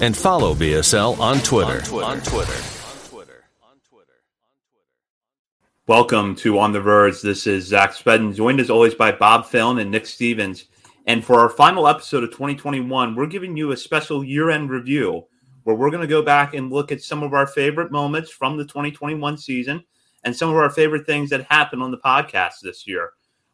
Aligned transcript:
and 0.00 0.16
follow 0.16 0.54
BSL 0.54 1.18
on 1.18 1.38
Twitter. 1.40 1.82
On 1.94 2.20
Twitter. 2.20 2.52
Welcome 5.88 6.34
to 6.36 6.58
On 6.58 6.72
the 6.72 6.80
Verge. 6.80 7.22
This 7.22 7.46
is 7.46 7.66
Zach 7.66 7.92
Spedden, 7.92 8.34
joined 8.34 8.58
as 8.58 8.70
always 8.70 8.94
by 8.94 9.12
Bob 9.12 9.46
Phelan 9.46 9.78
and 9.78 9.90
Nick 9.90 10.04
Stevens. 10.04 10.64
And 11.06 11.24
for 11.24 11.38
our 11.38 11.48
final 11.48 11.86
episode 11.86 12.24
of 12.24 12.30
2021, 12.30 13.14
we're 13.14 13.26
giving 13.26 13.56
you 13.56 13.70
a 13.70 13.76
special 13.76 14.24
year 14.24 14.50
end 14.50 14.68
review 14.68 15.26
where 15.62 15.76
we're 15.76 15.90
going 15.90 16.02
to 16.02 16.08
go 16.08 16.22
back 16.22 16.54
and 16.54 16.72
look 16.72 16.90
at 16.90 17.02
some 17.02 17.22
of 17.22 17.32
our 17.32 17.46
favorite 17.46 17.92
moments 17.92 18.30
from 18.30 18.56
the 18.56 18.64
2021 18.64 19.38
season 19.38 19.84
and 20.24 20.34
some 20.34 20.50
of 20.50 20.56
our 20.56 20.70
favorite 20.70 21.06
things 21.06 21.30
that 21.30 21.46
happened 21.48 21.82
on 21.82 21.92
the 21.92 21.98
podcast 21.98 22.54
this 22.62 22.86
year. 22.86 23.12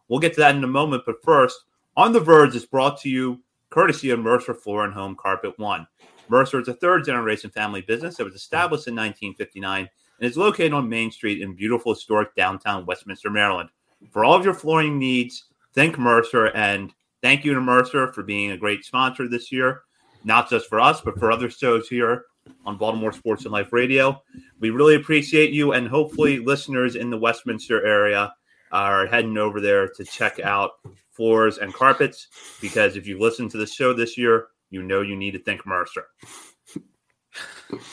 We'll 0.09 0.20
get 0.20 0.33
to 0.35 0.41
that 0.41 0.57
in 0.57 0.65
a 0.65 0.69
moment. 0.69 1.05
But 1.05 1.23
first, 1.23 1.65
On 1.97 2.13
the 2.13 2.20
Verge 2.20 2.57
is 2.57 2.65
brought 2.65 2.98
to 3.01 3.11
you 3.11 3.43
courtesy 3.69 4.09
of 4.11 4.20
Mercer 4.20 4.55
Floor 4.55 4.85
and 4.85 4.95
Home 4.95 5.17
Carpet 5.17 5.59
One. 5.59 5.87
Mercer 6.28 6.61
is 6.61 6.69
a 6.69 6.75
third 6.75 7.05
generation 7.05 7.51
family 7.51 7.83
business 7.83 8.17
that 8.17 8.25
was 8.25 8.34
established 8.34 8.89
in 8.89 8.95
1959 8.95 9.89
and 10.20 10.31
is 10.31 10.37
located 10.37 10.73
on 10.73 10.89
Main 10.89 11.11
Street 11.11 11.42
in 11.42 11.55
beautiful 11.55 11.95
historic 11.95 12.34
downtown 12.34 12.87
Westminster, 12.87 13.31
Maryland. 13.31 13.69
For 14.11 14.25
all 14.25 14.34
of 14.34 14.45
your 14.45 14.55
flooring 14.55 14.98
needs, 14.98 15.45
think 15.75 15.98
Mercer 15.98 16.47
and 16.47 16.92
thank 17.23 17.45
you 17.45 17.55
to 17.55 17.61
Mercer 17.61 18.12
for 18.12 18.23
being 18.23 18.51
a 18.53 18.56
great 18.56 18.84
sponsor 18.84 19.29
this 19.29 19.53
year, 19.53 19.83
not 20.25 20.48
just 20.51 20.69
for 20.69 20.81
us, 20.81 21.01
but 21.01 21.19
for 21.19 21.31
other 21.31 21.51
shows 21.51 21.89
here 21.89 22.27
on 22.64 22.77
Baltimore 22.77 23.12
Sports 23.12 23.45
and 23.45 23.53
Life 23.53 23.73
Radio. 23.73 24.23
We 24.61 24.70
really 24.70 24.95
appreciate 24.95 25.51
you, 25.51 25.73
and 25.73 25.86
hopefully, 25.89 26.39
listeners 26.39 26.97
in 26.97 27.11
the 27.11 27.19
Westminster 27.19 27.84
area 27.84 28.33
are 28.73 29.07
heading 29.07 29.36
over 29.39 29.61
there 29.61 29.89
to 29.89 30.05
check 30.05 30.41
out 30.41 30.73
floors 31.11 31.59
and 31.59 31.75
carpets 31.75 32.29
because 32.61 32.97
if 32.97 33.07
you've 33.07 33.20
listened 33.20 33.51
to 33.51 33.59
the 33.59 33.67
show 33.67 33.92
this 33.92 34.17
year, 34.17 34.48
you 34.73 34.83
know 34.83 35.03
you 35.03 35.15
need 35.15 35.33
to 35.33 35.42
think 35.42 35.65
Mercer. 35.67 36.06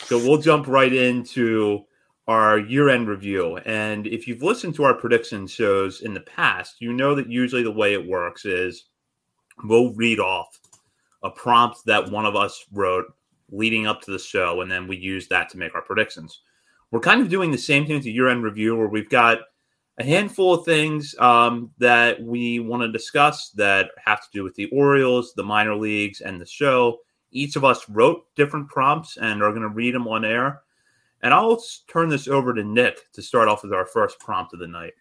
so 0.06 0.18
we'll 0.18 0.38
jump 0.38 0.68
right 0.68 0.92
into 0.92 1.84
our 2.28 2.60
year 2.60 2.90
end 2.90 3.08
review. 3.08 3.58
And 3.66 4.08
if 4.08 4.28
you've 4.28 4.44
listened 4.44 4.76
to 4.76 4.84
our 4.84 4.94
prediction 4.94 5.46
shows 5.48 6.02
in 6.02 6.14
the 6.14 6.22
past, 6.22 6.76
you 6.80 6.94
know 6.94 7.16
that 7.16 7.30
usually 7.30 7.64
the 7.64 7.72
way 7.72 7.94
it 7.94 8.08
works 8.08 8.46
is 8.46 8.86
we'll 9.64 9.94
read 9.94 10.20
off 10.20 10.60
a 11.24 11.30
prompt 11.30 11.80
that 11.86 12.10
one 12.10 12.26
of 12.26 12.36
us 12.36 12.66
wrote 12.72 13.06
leading 13.52 13.88
up 13.88 14.02
to 14.02 14.12
the 14.12 14.20
show, 14.20 14.62
and 14.62 14.72
then 14.72 14.88
we 14.88 14.96
use 14.96 15.28
that 15.28 15.50
to 15.50 15.58
make 15.58 15.76
our 15.76 15.82
predictions. 15.82 16.42
We're 16.92 17.00
kind 17.00 17.22
of 17.22 17.30
doing 17.30 17.52
the 17.52 17.58
same 17.58 17.86
thing 17.86 17.98
as 17.98 18.06
a 18.06 18.12
year 18.12 18.30
end 18.30 18.44
review 18.44 18.76
where 18.76 18.88
we've 18.88 19.10
got 19.10 19.40
a 20.00 20.04
handful 20.04 20.54
of 20.54 20.66
things 20.66 21.14
um, 21.20 21.72
that 21.78 22.22
we 22.24 22.60
want 22.60 22.82
to 22.82 22.92
discuss 22.92 23.50
that 23.52 23.92
have 24.04 24.22
to 24.22 24.30
do 24.34 24.44
with 24.44 24.56
the 24.56 24.68
Orioles, 24.68 25.34
the 25.34 25.44
minor 25.44 25.76
leagues, 25.76 26.22
and 26.22 26.40
the 26.40 26.46
show. 26.46 27.00
Each 27.32 27.58
of 27.58 27.66
us 27.66 27.88
wrote 27.90 28.24
different 28.36 28.70
prompts 28.70 29.18
and 29.18 29.44
are 29.44 29.52
going 29.52 29.62
to 29.62 29.68
read 29.68 29.94
them 29.94 30.08
on 30.08 30.24
air. 30.24 30.62
And 31.22 31.34
I'll 31.34 31.62
turn 31.90 32.08
this 32.08 32.30
over 32.30 32.54
to 32.54 32.64
Nick 32.64 33.12
to 33.12 33.22
start 33.22 33.50
off 33.50 33.62
with 33.62 33.74
our 33.74 33.86
first 33.86 34.20
prompt 34.20 34.54
of 34.54 34.60
the 34.60 34.68
night. 34.68 34.94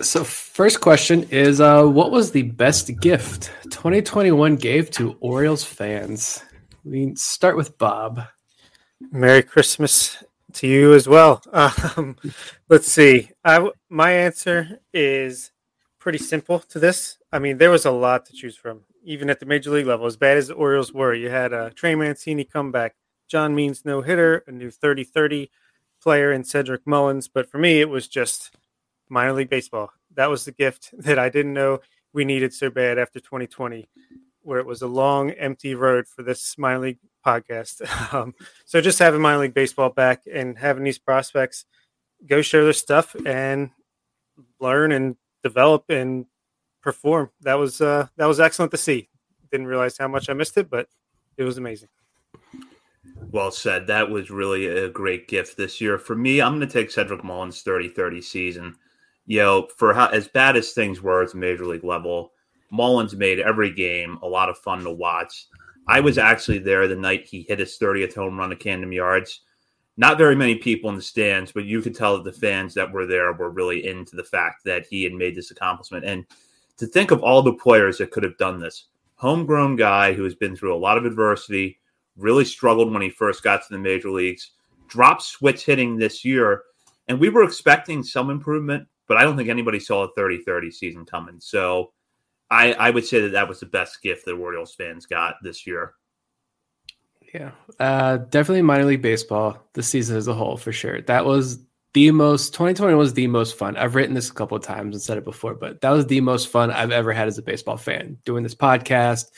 So, 0.00 0.24
first 0.24 0.80
question 0.80 1.24
is 1.30 1.60
uh, 1.60 1.84
What 1.84 2.10
was 2.10 2.32
the 2.32 2.42
best 2.42 2.98
gift 3.00 3.52
2021 3.64 4.56
gave 4.56 4.90
to 4.92 5.16
Orioles 5.20 5.62
fans? 5.62 6.42
We 6.84 7.14
start 7.14 7.56
with 7.56 7.76
Bob. 7.78 8.22
Merry 9.12 9.42
Christmas 9.42 10.24
to 10.56 10.66
you 10.66 10.94
as 10.94 11.08
well. 11.08 11.42
Um, 11.96 12.16
let's 12.68 12.90
see. 12.90 13.30
I, 13.44 13.70
my 13.88 14.12
answer 14.12 14.80
is 14.92 15.52
pretty 15.98 16.18
simple 16.18 16.60
to 16.60 16.78
this. 16.78 17.18
I 17.32 17.38
mean, 17.38 17.58
there 17.58 17.70
was 17.70 17.84
a 17.84 17.90
lot 17.90 18.26
to 18.26 18.32
choose 18.32 18.56
from, 18.56 18.82
even 19.02 19.30
at 19.30 19.40
the 19.40 19.46
major 19.46 19.70
league 19.70 19.86
level. 19.86 20.06
As 20.06 20.16
bad 20.16 20.36
as 20.36 20.48
the 20.48 20.54
Orioles 20.54 20.92
were, 20.92 21.14
you 21.14 21.30
had 21.30 21.52
a 21.52 21.70
Trey 21.70 21.94
Mancini 21.94 22.44
comeback, 22.44 22.94
John 23.28 23.54
Means 23.54 23.84
no 23.84 24.02
hitter, 24.02 24.44
a 24.46 24.52
new 24.52 24.70
30 24.70 25.04
30 25.04 25.50
player 26.02 26.32
in 26.32 26.44
Cedric 26.44 26.86
Mullins. 26.86 27.28
But 27.28 27.50
for 27.50 27.58
me, 27.58 27.80
it 27.80 27.88
was 27.88 28.08
just 28.08 28.54
minor 29.08 29.32
league 29.32 29.50
baseball. 29.50 29.90
That 30.14 30.30
was 30.30 30.44
the 30.44 30.52
gift 30.52 30.90
that 30.98 31.18
I 31.18 31.28
didn't 31.28 31.54
know 31.54 31.80
we 32.12 32.24
needed 32.24 32.54
so 32.54 32.70
bad 32.70 32.98
after 32.98 33.20
2020, 33.20 33.88
where 34.42 34.58
it 34.58 34.66
was 34.66 34.82
a 34.82 34.86
long, 34.86 35.30
empty 35.32 35.74
road 35.74 36.06
for 36.06 36.22
this 36.22 36.56
minor 36.56 36.80
league 36.80 36.98
podcast. 37.26 37.82
Um, 38.12 38.34
so 38.64 38.80
just 38.80 39.00
having 39.00 39.20
minor 39.20 39.40
league 39.40 39.54
baseball 39.54 39.90
back 39.90 40.22
and 40.32 40.56
having 40.56 40.84
these 40.84 40.98
prospects 40.98 41.64
go 42.24 42.40
share 42.40 42.62
their 42.62 42.72
stuff 42.72 43.16
and 43.26 43.70
learn 44.60 44.92
and 44.92 45.16
develop 45.42 45.84
and 45.88 46.26
perform. 46.82 47.30
That 47.40 47.54
was 47.54 47.80
uh, 47.80 48.06
that 48.16 48.26
was 48.26 48.38
excellent 48.38 48.70
to 48.72 48.78
see. 48.78 49.08
Didn't 49.50 49.66
realize 49.66 49.98
how 49.98 50.08
much 50.08 50.30
I 50.30 50.34
missed 50.34 50.56
it, 50.56 50.70
but 50.70 50.88
it 51.36 51.42
was 51.42 51.58
amazing. 51.58 51.88
Well 53.32 53.50
said. 53.50 53.86
That 53.88 54.08
was 54.08 54.30
really 54.30 54.66
a 54.66 54.88
great 54.88 55.26
gift 55.26 55.56
this 55.56 55.80
year. 55.80 55.98
For 55.98 56.14
me, 56.14 56.40
I'm 56.40 56.56
going 56.56 56.68
to 56.68 56.72
take 56.72 56.90
Cedric 56.90 57.24
Mullins 57.24 57.62
30 57.62 57.88
30 57.88 58.22
season. 58.22 58.76
You 59.26 59.40
know, 59.40 59.68
for 59.76 59.92
how 59.92 60.06
as 60.06 60.28
bad 60.28 60.56
as 60.56 60.72
things 60.72 61.02
were 61.02 61.22
at 61.22 61.32
the 61.32 61.38
major 61.38 61.66
league 61.66 61.84
level, 61.84 62.32
Mullins 62.70 63.16
made 63.16 63.40
every 63.40 63.72
game 63.72 64.18
a 64.22 64.26
lot 64.26 64.48
of 64.48 64.58
fun 64.58 64.84
to 64.84 64.92
watch. 64.92 65.46
I 65.86 66.00
was 66.00 66.18
actually 66.18 66.58
there 66.58 66.88
the 66.88 66.96
night 66.96 67.26
he 67.26 67.42
hit 67.42 67.60
his 67.60 67.78
30th 67.78 68.14
home 68.14 68.38
run 68.38 68.52
at 68.52 68.60
Camden 68.60 68.90
Yards. 68.90 69.42
Not 69.96 70.18
very 70.18 70.34
many 70.34 70.56
people 70.56 70.90
in 70.90 70.96
the 70.96 71.02
stands, 71.02 71.52
but 71.52 71.64
you 71.64 71.80
could 71.80 71.94
tell 71.94 72.16
that 72.16 72.24
the 72.24 72.38
fans 72.38 72.74
that 72.74 72.90
were 72.90 73.06
there 73.06 73.32
were 73.32 73.50
really 73.50 73.86
into 73.86 74.16
the 74.16 74.24
fact 74.24 74.64
that 74.64 74.86
he 74.86 75.04
had 75.04 75.12
made 75.12 75.34
this 75.34 75.50
accomplishment. 75.50 76.04
And 76.04 76.26
to 76.76 76.86
think 76.86 77.10
of 77.10 77.22
all 77.22 77.40
the 77.40 77.54
players 77.54 77.98
that 77.98 78.10
could 78.10 78.22
have 78.22 78.36
done 78.36 78.60
this 78.60 78.86
homegrown 79.14 79.76
guy 79.76 80.12
who 80.12 80.24
has 80.24 80.34
been 80.34 80.54
through 80.54 80.74
a 80.74 80.76
lot 80.76 80.98
of 80.98 81.06
adversity, 81.06 81.78
really 82.16 82.44
struggled 82.44 82.92
when 82.92 83.02
he 83.02 83.08
first 83.08 83.42
got 83.42 83.62
to 83.62 83.68
the 83.70 83.78
major 83.78 84.10
leagues, 84.10 84.52
dropped 84.88 85.22
switch 85.22 85.64
hitting 85.64 85.96
this 85.96 86.24
year. 86.24 86.62
And 87.08 87.18
we 87.18 87.28
were 87.28 87.44
expecting 87.44 88.02
some 88.02 88.28
improvement, 88.28 88.86
but 89.06 89.16
I 89.16 89.22
don't 89.22 89.36
think 89.36 89.48
anybody 89.48 89.80
saw 89.80 90.04
a 90.04 90.12
30 90.14 90.42
30 90.42 90.70
season 90.70 91.06
coming. 91.06 91.36
So 91.38 91.92
I, 92.50 92.72
I 92.74 92.90
would 92.90 93.04
say 93.04 93.20
that 93.22 93.32
that 93.32 93.48
was 93.48 93.60
the 93.60 93.66
best 93.66 94.02
gift 94.02 94.24
that 94.24 94.34
Orioles 94.34 94.74
fans 94.74 95.06
got 95.06 95.36
this 95.42 95.66
year. 95.66 95.94
Yeah, 97.34 97.50
uh, 97.80 98.18
definitely 98.18 98.62
minor 98.62 98.84
league 98.84 99.02
baseball 99.02 99.68
this 99.74 99.88
season 99.88 100.16
as 100.16 100.28
a 100.28 100.34
whole 100.34 100.56
for 100.56 100.72
sure. 100.72 101.02
That 101.02 101.24
was 101.24 101.58
the 101.92 102.10
most 102.10 102.52
2020 102.52 102.94
was 102.94 103.14
the 103.14 103.26
most 103.26 103.58
fun. 103.58 103.76
I've 103.76 103.94
written 103.94 104.14
this 104.14 104.30
a 104.30 104.34
couple 104.34 104.56
of 104.56 104.62
times 104.62 104.94
and 104.94 105.02
said 105.02 105.18
it 105.18 105.24
before, 105.24 105.54
but 105.54 105.80
that 105.80 105.90
was 105.90 106.06
the 106.06 106.20
most 106.20 106.48
fun 106.48 106.70
I've 106.70 106.92
ever 106.92 107.12
had 107.12 107.26
as 107.26 107.38
a 107.38 107.42
baseball 107.42 107.76
fan. 107.76 108.18
Doing 108.24 108.42
this 108.42 108.54
podcast, 108.54 109.30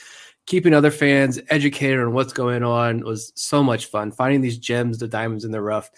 keeping 0.45 0.73
other 0.73 0.91
fans 0.91 1.39
educated 1.49 1.99
on 1.99 2.13
what's 2.13 2.33
going 2.33 2.63
on 2.63 2.99
was 3.01 3.31
so 3.35 3.63
much 3.63 3.85
fun. 3.85 4.11
Finding 4.11 4.41
these 4.41 4.57
gems, 4.57 4.97
the 4.97 5.07
diamonds 5.07 5.45
in 5.45 5.51
the 5.51 5.61
rough. 5.61 5.89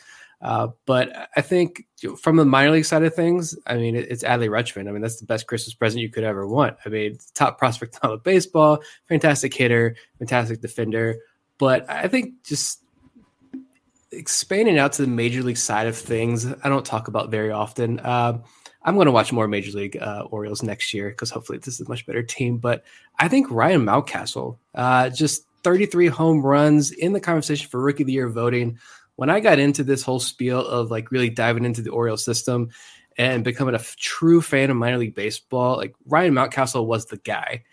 Uh, 0.41 0.69
but 0.85 1.29
I 1.35 1.41
think 1.41 1.85
from 2.19 2.35
the 2.35 2.45
minor 2.45 2.71
league 2.71 2.85
side 2.85 3.03
of 3.03 3.13
things, 3.13 3.55
I 3.67 3.75
mean, 3.75 3.95
it's 3.95 4.23
Adley 4.23 4.49
Rutschman. 4.49 4.87
I 4.87 4.91
mean, 4.91 5.01
that's 5.01 5.19
the 5.19 5.25
best 5.25 5.47
Christmas 5.47 5.75
present 5.75 6.01
you 6.01 6.09
could 6.09 6.23
ever 6.23 6.47
want. 6.47 6.77
I 6.85 6.89
mean, 6.89 7.19
top 7.35 7.59
prospect 7.59 7.99
of 8.03 8.23
baseball, 8.23 8.81
fantastic 9.07 9.53
hitter, 9.53 9.95
fantastic 10.17 10.61
defender. 10.61 11.17
But 11.59 11.87
I 11.89 12.07
think 12.07 12.43
just 12.43 12.83
expanding 14.11 14.79
out 14.79 14.93
to 14.93 15.03
the 15.03 15.07
major 15.07 15.43
league 15.43 15.57
side 15.57 15.87
of 15.87 15.95
things, 15.95 16.45
I 16.63 16.69
don't 16.69 16.85
talk 16.85 17.07
about 17.07 17.29
very 17.29 17.51
often. 17.51 17.99
Uh, 17.99 18.39
I'm 18.83 18.95
going 18.95 19.05
to 19.05 19.11
watch 19.11 19.31
more 19.31 19.47
Major 19.47 19.77
League 19.77 19.97
uh, 20.01 20.25
Orioles 20.31 20.63
next 20.63 20.93
year 20.93 21.09
because 21.09 21.29
hopefully 21.29 21.59
this 21.59 21.79
is 21.79 21.85
a 21.85 21.89
much 21.89 22.05
better 22.07 22.23
team. 22.23 22.57
But 22.57 22.83
I 23.19 23.27
think 23.27 23.51
Ryan 23.51 23.85
Mountcastle, 23.85 24.57
uh, 24.73 25.09
just 25.09 25.45
33 25.63 26.07
home 26.07 26.41
runs 26.41 26.91
in 26.91 27.13
the 27.13 27.19
conversation 27.19 27.69
for 27.69 27.79
Rookie 27.79 28.03
of 28.03 28.07
the 28.07 28.13
Year 28.13 28.29
voting 28.29 28.79
when 29.15 29.29
I 29.29 29.39
got 29.39 29.59
into 29.59 29.83
this 29.83 30.03
whole 30.03 30.19
spiel 30.19 30.65
of 30.65 30.91
like 30.91 31.11
really 31.11 31.29
diving 31.29 31.65
into 31.65 31.81
the 31.81 31.91
Orioles 31.91 32.23
system 32.23 32.69
and 33.17 33.43
becoming 33.43 33.75
a 33.75 33.79
f- 33.79 33.95
true 33.97 34.41
fan 34.41 34.69
of 34.69 34.77
minor 34.77 34.97
league 34.97 35.15
baseball, 35.15 35.77
like 35.77 35.93
Ryan 36.05 36.33
Mountcastle 36.33 36.85
was 36.85 37.05
the 37.05 37.17
guy. 37.17 37.63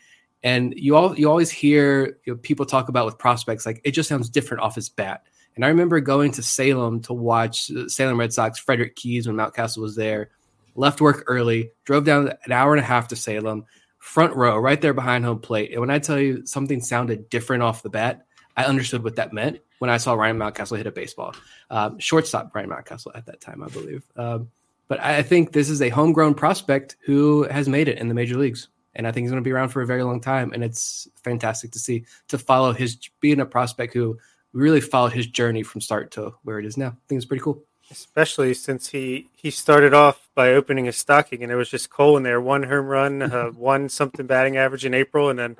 And 0.43 0.75
you 0.77 0.97
all 0.97 1.19
you 1.19 1.29
always 1.29 1.51
hear 1.51 2.19
you 2.25 2.35
know, 2.35 2.37
people 2.37 2.67
talk 2.67 2.89
about 2.89 3.07
with 3.07 3.19
prospects 3.19 3.67
like 3.67 3.81
it 3.85 3.91
just 3.93 4.09
sounds 4.09 4.29
different 4.29 4.63
off 4.63 4.75
his 4.75 4.89
bat. 4.89 5.25
And 5.57 5.65
I 5.65 5.69
remember 5.69 5.99
going 6.01 6.31
to 6.33 6.43
Salem 6.43 7.01
to 7.03 7.13
watch 7.13 7.71
uh, 7.73 7.89
Salem 7.89 8.21
Red 8.21 8.33
Sox 8.33 8.61
Frederick 8.61 8.95
Keys 8.95 9.27
when 9.27 9.37
Mountcastle 9.37 9.79
was 9.79 9.97
there. 9.97 10.31
Left 10.77 11.01
work 11.01 11.25
early, 11.27 11.73
drove 11.85 12.05
down 12.05 12.29
an 12.45 12.53
hour 12.53 12.73
and 12.73 12.81
a 12.81 12.87
half 12.87 13.09
to 13.09 13.17
Salem, 13.17 13.65
front 13.99 14.37
row, 14.37 14.57
right 14.57 14.81
there 14.81 14.95
behind 14.95 15.25
home 15.25 15.41
plate. 15.41 15.73
And 15.73 15.81
when 15.81 15.91
I 15.91 15.99
tell 15.99 16.21
you 16.21 16.47
something 16.47 16.81
sounded 16.81 17.29
different 17.29 17.65
off 17.65 17.83
the 17.83 17.91
bat, 17.91 18.28
I 18.59 18.65
understood 18.65 19.05
what 19.05 19.15
that 19.17 19.33
meant 19.33 19.61
when 19.79 19.89
I 19.89 19.99
saw 19.99 20.15
Ryan 20.15 20.37
Mountcastle 20.37 20.77
hit 20.77 20.89
a 20.89 20.91
baseball. 20.91 21.33
Um, 21.71 21.97
shortstop 22.01 22.53
Ryan 22.53 22.71
Mountcastle 22.71 23.13
at 23.15 23.25
that 23.27 23.41
time, 23.41 23.63
I 23.63 23.69
believe. 23.69 24.03
Um, 24.17 24.51
but 24.89 24.99
I 24.99 25.23
think 25.23 25.53
this 25.53 25.71
is 25.71 25.81
a 25.81 25.91
homegrown 25.91 26.35
prospect 26.35 26.97
who 27.05 27.45
has 27.45 27.69
made 27.69 27.87
it 27.87 27.99
in 27.99 28.09
the 28.09 28.15
major 28.15 28.37
leagues. 28.37 28.67
And 28.97 29.07
I 29.07 29.13
think 29.13 29.25
he's 29.25 29.31
going 29.31 29.43
to 29.43 29.49
be 29.49 29.53
around 29.53 29.69
for 29.69 29.81
a 29.81 29.87
very 29.87 30.03
long 30.03 30.21
time. 30.21 30.53
And 30.53 30.65
it's 30.65 31.07
fantastic 31.23 31.71
to 31.71 31.79
see, 31.79 32.05
to 32.27 32.37
follow 32.37 32.73
his, 32.73 32.99
being 33.21 33.39
a 33.39 33.47
prospect 33.47 33.95
who 33.95 34.19
really 34.53 34.81
followed 34.81 35.13
his 35.13 35.29
journey 35.29 35.63
from 35.63 35.81
start 35.81 36.11
to 36.13 36.35
where 36.43 36.59
it 36.59 36.67
is 36.67 36.77
now. 36.77 36.89
I 36.89 37.07
think 37.09 37.21
it's 37.21 37.27
pretty 37.27 37.45
cool. 37.45 37.63
Especially 37.93 38.53
since 38.55 38.89
he 38.89 39.31
he 39.35 39.51
started 39.51 39.95
off 39.95 40.29
by 40.35 40.53
opening 40.53 40.85
his 40.85 40.97
stocking, 40.99 41.43
and 41.43 41.51
it 41.51 41.57
was 41.57 41.71
just 41.71 41.89
coal 41.89 42.19
in 42.19 42.23
there, 42.23 42.39
one 42.39 42.65
home 42.65 42.87
run, 42.87 43.23
uh, 43.23 43.47
one 43.57 43.89
something 43.89 44.27
batting 44.27 44.59
average 44.59 44.85
in 44.85 44.93
April, 44.93 45.31
and 45.31 45.39
then 45.39 45.57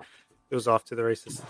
it 0.51 0.55
was 0.55 0.69
off 0.69 0.85
to 0.87 0.95
the 0.95 1.05
races. 1.05 1.41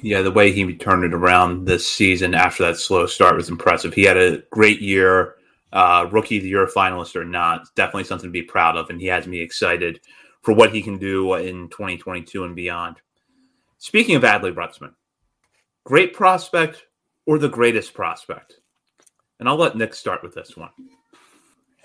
Yeah, 0.00 0.22
the 0.22 0.30
way 0.30 0.52
he 0.52 0.74
turned 0.74 1.04
it 1.04 1.14
around 1.14 1.66
this 1.66 1.88
season 1.88 2.34
after 2.34 2.64
that 2.64 2.76
slow 2.76 3.06
start 3.06 3.36
was 3.36 3.48
impressive. 3.48 3.94
He 3.94 4.04
had 4.04 4.16
a 4.16 4.42
great 4.50 4.80
year, 4.80 5.34
uh, 5.72 6.08
rookie 6.10 6.36
of 6.36 6.44
the 6.44 6.50
year 6.50 6.66
finalist 6.66 7.16
or 7.16 7.24
not. 7.24 7.66
Definitely 7.74 8.04
something 8.04 8.28
to 8.28 8.32
be 8.32 8.42
proud 8.42 8.76
of, 8.76 8.90
and 8.90 9.00
he 9.00 9.08
has 9.08 9.26
me 9.26 9.40
excited 9.40 10.00
for 10.42 10.54
what 10.54 10.72
he 10.72 10.82
can 10.82 10.98
do 10.98 11.34
in 11.34 11.68
2022 11.68 12.44
and 12.44 12.54
beyond. 12.54 12.96
Speaking 13.78 14.14
of 14.14 14.22
Adley 14.22 14.54
Rutschman, 14.54 14.94
great 15.84 16.14
prospect 16.14 16.86
or 17.26 17.38
the 17.38 17.48
greatest 17.48 17.92
prospect? 17.92 18.60
And 19.40 19.48
I'll 19.48 19.56
let 19.56 19.76
Nick 19.76 19.94
start 19.94 20.22
with 20.22 20.34
this 20.34 20.56
one. 20.56 20.70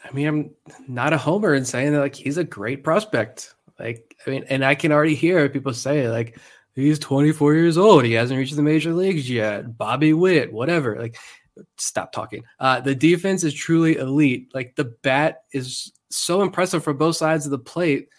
I 0.03 0.11
mean, 0.11 0.27
I'm 0.27 0.51
not 0.87 1.13
a 1.13 1.17
homer 1.17 1.53
in 1.53 1.65
saying 1.65 1.93
that 1.93 1.99
like 1.99 2.15
he's 2.15 2.37
a 2.37 2.43
great 2.43 2.83
prospect. 2.83 3.55
Like, 3.79 4.15
I 4.25 4.29
mean, 4.29 4.43
and 4.49 4.63
I 4.63 4.75
can 4.75 4.91
already 4.91 5.15
hear 5.15 5.47
people 5.49 5.73
say 5.73 6.09
like 6.09 6.39
he's 6.75 6.99
24 6.99 7.53
years 7.55 7.77
old. 7.77 8.05
He 8.05 8.13
hasn't 8.13 8.37
reached 8.37 8.55
the 8.55 8.63
major 8.63 8.93
leagues 8.93 9.29
yet. 9.29 9.77
Bobby 9.77 10.13
Witt, 10.13 10.51
whatever. 10.51 10.99
Like, 10.99 11.17
stop 11.77 12.11
talking. 12.11 12.43
Uh, 12.59 12.81
the 12.81 12.95
defense 12.95 13.43
is 13.43 13.53
truly 13.53 13.97
elite. 13.97 14.51
Like, 14.53 14.75
the 14.75 14.85
bat 15.03 15.43
is 15.51 15.91
so 16.09 16.41
impressive 16.41 16.83
for 16.83 16.93
both 16.93 17.15
sides 17.15 17.45
of 17.45 17.51
the 17.51 17.59
plate. 17.59 18.09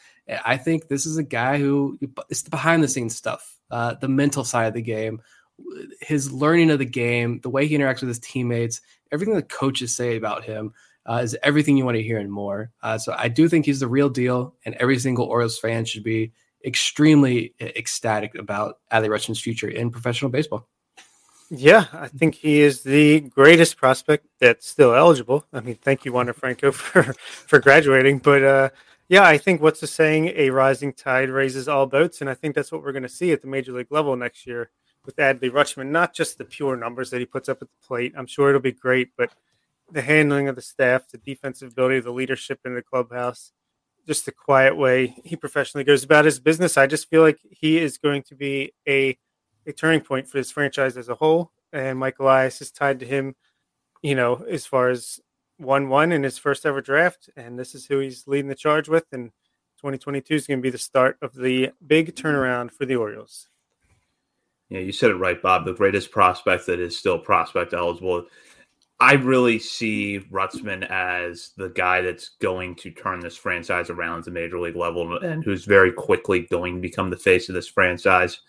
I 0.44 0.56
think 0.56 0.88
this 0.88 1.04
is 1.06 1.18
a 1.18 1.22
guy 1.22 1.58
who 1.58 1.98
it's 2.30 2.42
the 2.42 2.50
behind 2.50 2.82
the 2.82 2.88
scenes 2.88 3.14
stuff, 3.14 3.58
uh, 3.70 3.94
the 3.94 4.08
mental 4.08 4.42
side 4.42 4.66
of 4.66 4.74
the 4.74 4.82
game, 4.82 5.20
his 6.00 6.32
learning 6.32 6.70
of 6.70 6.78
the 6.78 6.86
game, 6.86 7.40
the 7.42 7.50
way 7.50 7.66
he 7.66 7.76
interacts 7.76 8.00
with 8.00 8.08
his 8.08 8.20
teammates, 8.20 8.80
everything 9.12 9.34
the 9.34 9.42
coaches 9.42 9.94
say 9.94 10.16
about 10.16 10.44
him. 10.44 10.72
Uh, 11.06 11.20
is 11.22 11.36
everything 11.42 11.76
you 11.76 11.84
want 11.84 11.98
to 11.98 12.02
hear 12.02 12.16
and 12.16 12.32
more. 12.32 12.70
Uh, 12.82 12.96
so 12.96 13.14
I 13.18 13.28
do 13.28 13.46
think 13.46 13.66
he's 13.66 13.80
the 13.80 13.86
real 13.86 14.08
deal, 14.08 14.54
and 14.64 14.74
every 14.76 14.98
single 14.98 15.26
Orioles 15.26 15.58
fan 15.58 15.84
should 15.84 16.02
be 16.02 16.32
extremely 16.64 17.54
ecstatic 17.60 18.34
about 18.34 18.78
Adley 18.92 19.08
Rutschman's 19.08 19.40
future 19.40 19.68
in 19.68 19.90
professional 19.90 20.30
baseball. 20.30 20.66
Yeah, 21.50 21.86
I 21.92 22.08
think 22.08 22.34
he 22.34 22.62
is 22.62 22.82
the 22.82 23.20
greatest 23.20 23.76
prospect 23.76 24.26
that's 24.40 24.66
still 24.66 24.94
eligible. 24.94 25.46
I 25.52 25.60
mean, 25.60 25.76
thank 25.76 26.04
you, 26.04 26.12
Wander 26.12 26.32
Franco, 26.32 26.72
for 26.72 27.14
for 27.22 27.60
graduating. 27.60 28.18
But 28.18 28.42
uh, 28.42 28.70
yeah, 29.08 29.24
I 29.24 29.38
think 29.38 29.60
what's 29.60 29.80
the 29.80 29.86
saying? 29.86 30.32
A 30.34 30.50
rising 30.50 30.92
tide 30.92 31.28
raises 31.30 31.68
all 31.68 31.86
boats, 31.86 32.20
and 32.20 32.30
I 32.30 32.34
think 32.34 32.54
that's 32.54 32.72
what 32.72 32.82
we're 32.82 32.92
going 32.92 33.02
to 33.02 33.08
see 33.08 33.32
at 33.32 33.42
the 33.42 33.48
major 33.48 33.72
league 33.72 33.92
level 33.92 34.16
next 34.16 34.46
year 34.46 34.70
with 35.04 35.16
Adley 35.16 35.50
Rutschman. 35.50 35.88
Not 35.88 36.14
just 36.14 36.38
the 36.38 36.44
pure 36.44 36.76
numbers 36.76 37.10
that 37.10 37.20
he 37.20 37.26
puts 37.26 37.48
up 37.48 37.58
at 37.60 37.68
the 37.68 37.86
plate. 37.86 38.14
I'm 38.16 38.26
sure 38.26 38.48
it'll 38.48 38.60
be 38.60 38.72
great, 38.72 39.10
but 39.16 39.30
the 39.92 40.02
handling 40.02 40.48
of 40.48 40.56
the 40.56 40.62
staff, 40.62 41.08
the 41.08 41.18
defensive 41.18 41.72
ability, 41.72 42.00
the 42.00 42.10
leadership 42.10 42.60
in 42.64 42.74
the 42.74 42.82
clubhouse, 42.82 43.52
just 44.06 44.26
the 44.26 44.32
quiet 44.32 44.76
way 44.76 45.14
he 45.24 45.36
professionally 45.36 45.84
goes 45.84 46.04
about 46.04 46.24
his 46.24 46.38
business. 46.38 46.76
I 46.76 46.86
just 46.86 47.08
feel 47.08 47.22
like 47.22 47.38
he 47.50 47.78
is 47.78 47.98
going 47.98 48.22
to 48.24 48.34
be 48.34 48.72
a 48.88 49.18
a 49.66 49.72
turning 49.72 50.00
point 50.00 50.28
for 50.28 50.36
this 50.36 50.50
franchise 50.50 50.96
as 50.96 51.08
a 51.08 51.14
whole. 51.14 51.50
And 51.72 51.98
Mike 51.98 52.18
Elias 52.18 52.60
is 52.60 52.70
tied 52.70 53.00
to 53.00 53.06
him, 53.06 53.34
you 54.02 54.14
know, 54.14 54.44
as 54.48 54.66
far 54.66 54.90
as 54.90 55.20
one 55.56 55.88
one 55.88 56.12
in 56.12 56.22
his 56.22 56.38
first 56.38 56.66
ever 56.66 56.80
draft, 56.80 57.30
and 57.36 57.58
this 57.58 57.74
is 57.74 57.86
who 57.86 57.98
he's 57.98 58.26
leading 58.26 58.48
the 58.48 58.54
charge 58.54 58.88
with. 58.88 59.06
And 59.12 59.30
2022 59.78 60.34
is 60.34 60.46
going 60.46 60.58
to 60.58 60.62
be 60.62 60.70
the 60.70 60.78
start 60.78 61.18
of 61.22 61.34
the 61.34 61.70
big 61.86 62.14
turnaround 62.14 62.70
for 62.70 62.86
the 62.86 62.96
Orioles. 62.96 63.48
Yeah, 64.70 64.80
you 64.80 64.92
said 64.92 65.10
it 65.10 65.16
right, 65.16 65.40
Bob. 65.40 65.64
The 65.64 65.74
greatest 65.74 66.10
prospect 66.10 66.66
that 66.66 66.80
is 66.80 66.96
still 66.96 67.18
prospect 67.18 67.74
eligible. 67.74 68.26
I 69.04 69.12
really 69.12 69.58
see 69.58 70.20
Rutschman 70.32 70.88
as 70.90 71.50
the 71.58 71.68
guy 71.68 72.00
that's 72.00 72.30
going 72.40 72.74
to 72.76 72.90
turn 72.90 73.20
this 73.20 73.36
franchise 73.36 73.90
around 73.90 74.24
to 74.24 74.30
major 74.30 74.58
league 74.58 74.76
level 74.76 75.18
and 75.18 75.44
who's 75.44 75.66
very 75.66 75.92
quickly 75.92 76.46
going 76.50 76.76
to 76.76 76.80
become 76.80 77.10
the 77.10 77.16
face 77.18 77.50
of 77.50 77.54
this 77.54 77.68
franchise 77.68 78.40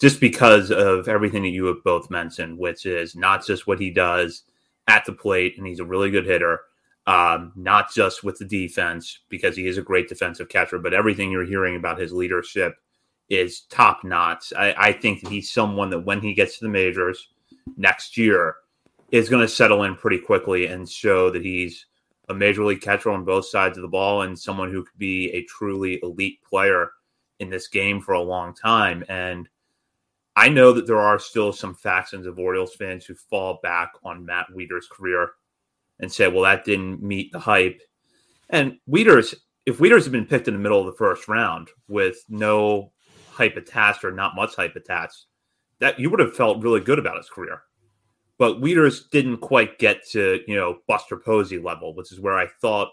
just 0.00 0.18
because 0.18 0.70
of 0.70 1.08
everything 1.08 1.42
that 1.42 1.50
you 1.50 1.66
have 1.66 1.84
both 1.84 2.08
mentioned, 2.08 2.56
which 2.56 2.86
is 2.86 3.14
not 3.14 3.44
just 3.44 3.66
what 3.66 3.78
he 3.78 3.90
does 3.90 4.44
at 4.88 5.04
the 5.04 5.12
plate, 5.12 5.58
and 5.58 5.66
he's 5.66 5.78
a 5.78 5.84
really 5.84 6.10
good 6.10 6.24
hitter, 6.24 6.62
um, 7.06 7.52
not 7.54 7.92
just 7.92 8.24
with 8.24 8.38
the 8.38 8.46
defense, 8.46 9.18
because 9.28 9.54
he 9.54 9.66
is 9.66 9.76
a 9.76 9.82
great 9.82 10.08
defensive 10.08 10.48
catcher, 10.48 10.78
but 10.78 10.94
everything 10.94 11.30
you're 11.30 11.44
hearing 11.44 11.76
about 11.76 12.00
his 12.00 12.14
leadership 12.14 12.76
is 13.28 13.60
top 13.68 14.04
notch. 14.04 14.54
I, 14.56 14.74
I 14.78 14.92
think 14.92 15.20
that 15.20 15.30
he's 15.30 15.52
someone 15.52 15.90
that 15.90 16.00
when 16.00 16.22
he 16.22 16.32
gets 16.32 16.58
to 16.58 16.64
the 16.64 16.70
majors 16.70 17.28
next 17.76 18.16
year, 18.16 18.56
is 19.12 19.28
going 19.28 19.42
to 19.42 19.48
settle 19.48 19.84
in 19.84 19.94
pretty 19.94 20.18
quickly 20.18 20.66
and 20.66 20.88
show 20.88 21.30
that 21.30 21.44
he's 21.44 21.86
a 22.30 22.34
major 22.34 22.64
league 22.64 22.80
catcher 22.80 23.10
on 23.10 23.24
both 23.24 23.46
sides 23.46 23.76
of 23.76 23.82
the 23.82 23.88
ball 23.88 24.22
and 24.22 24.38
someone 24.38 24.72
who 24.72 24.82
could 24.82 24.98
be 24.98 25.30
a 25.32 25.44
truly 25.44 26.00
elite 26.02 26.42
player 26.42 26.90
in 27.38 27.50
this 27.50 27.68
game 27.68 28.00
for 28.00 28.14
a 28.14 28.22
long 28.22 28.54
time. 28.54 29.04
And 29.08 29.48
I 30.34 30.48
know 30.48 30.72
that 30.72 30.86
there 30.86 31.00
are 31.00 31.18
still 31.18 31.52
some 31.52 31.74
factions 31.74 32.26
of 32.26 32.38
Orioles 32.38 32.74
fans 32.74 33.04
who 33.04 33.14
fall 33.14 33.60
back 33.62 33.92
on 34.02 34.24
Matt 34.24 34.46
Wieters' 34.54 34.88
career 34.90 35.32
and 36.00 36.10
say, 36.10 36.26
well, 36.28 36.44
that 36.44 36.64
didn't 36.64 37.02
meet 37.02 37.32
the 37.32 37.38
hype. 37.38 37.82
And 38.48 38.78
Wieters, 38.88 39.34
if 39.66 39.76
Wieters 39.78 40.04
had 40.04 40.12
been 40.12 40.26
picked 40.26 40.48
in 40.48 40.54
the 40.54 40.60
middle 40.60 40.80
of 40.80 40.86
the 40.86 40.92
first 40.92 41.28
round 41.28 41.68
with 41.86 42.16
no 42.30 42.92
hype 43.30 43.58
attached 43.58 44.04
or 44.04 44.12
not 44.12 44.36
much 44.36 44.56
hype 44.56 44.74
attached, 44.74 45.26
that 45.80 46.00
you 46.00 46.08
would 46.08 46.20
have 46.20 46.34
felt 46.34 46.62
really 46.62 46.80
good 46.80 46.98
about 46.98 47.18
his 47.18 47.28
career 47.28 47.62
but 48.42 48.60
Wieters 48.60 49.08
didn't 49.08 49.36
quite 49.36 49.78
get 49.78 50.04
to 50.08 50.40
you 50.48 50.56
know 50.56 50.78
Buster 50.88 51.16
Posey 51.16 51.60
level, 51.60 51.94
which 51.94 52.10
is 52.10 52.18
where 52.18 52.36
I 52.36 52.48
thought 52.60 52.88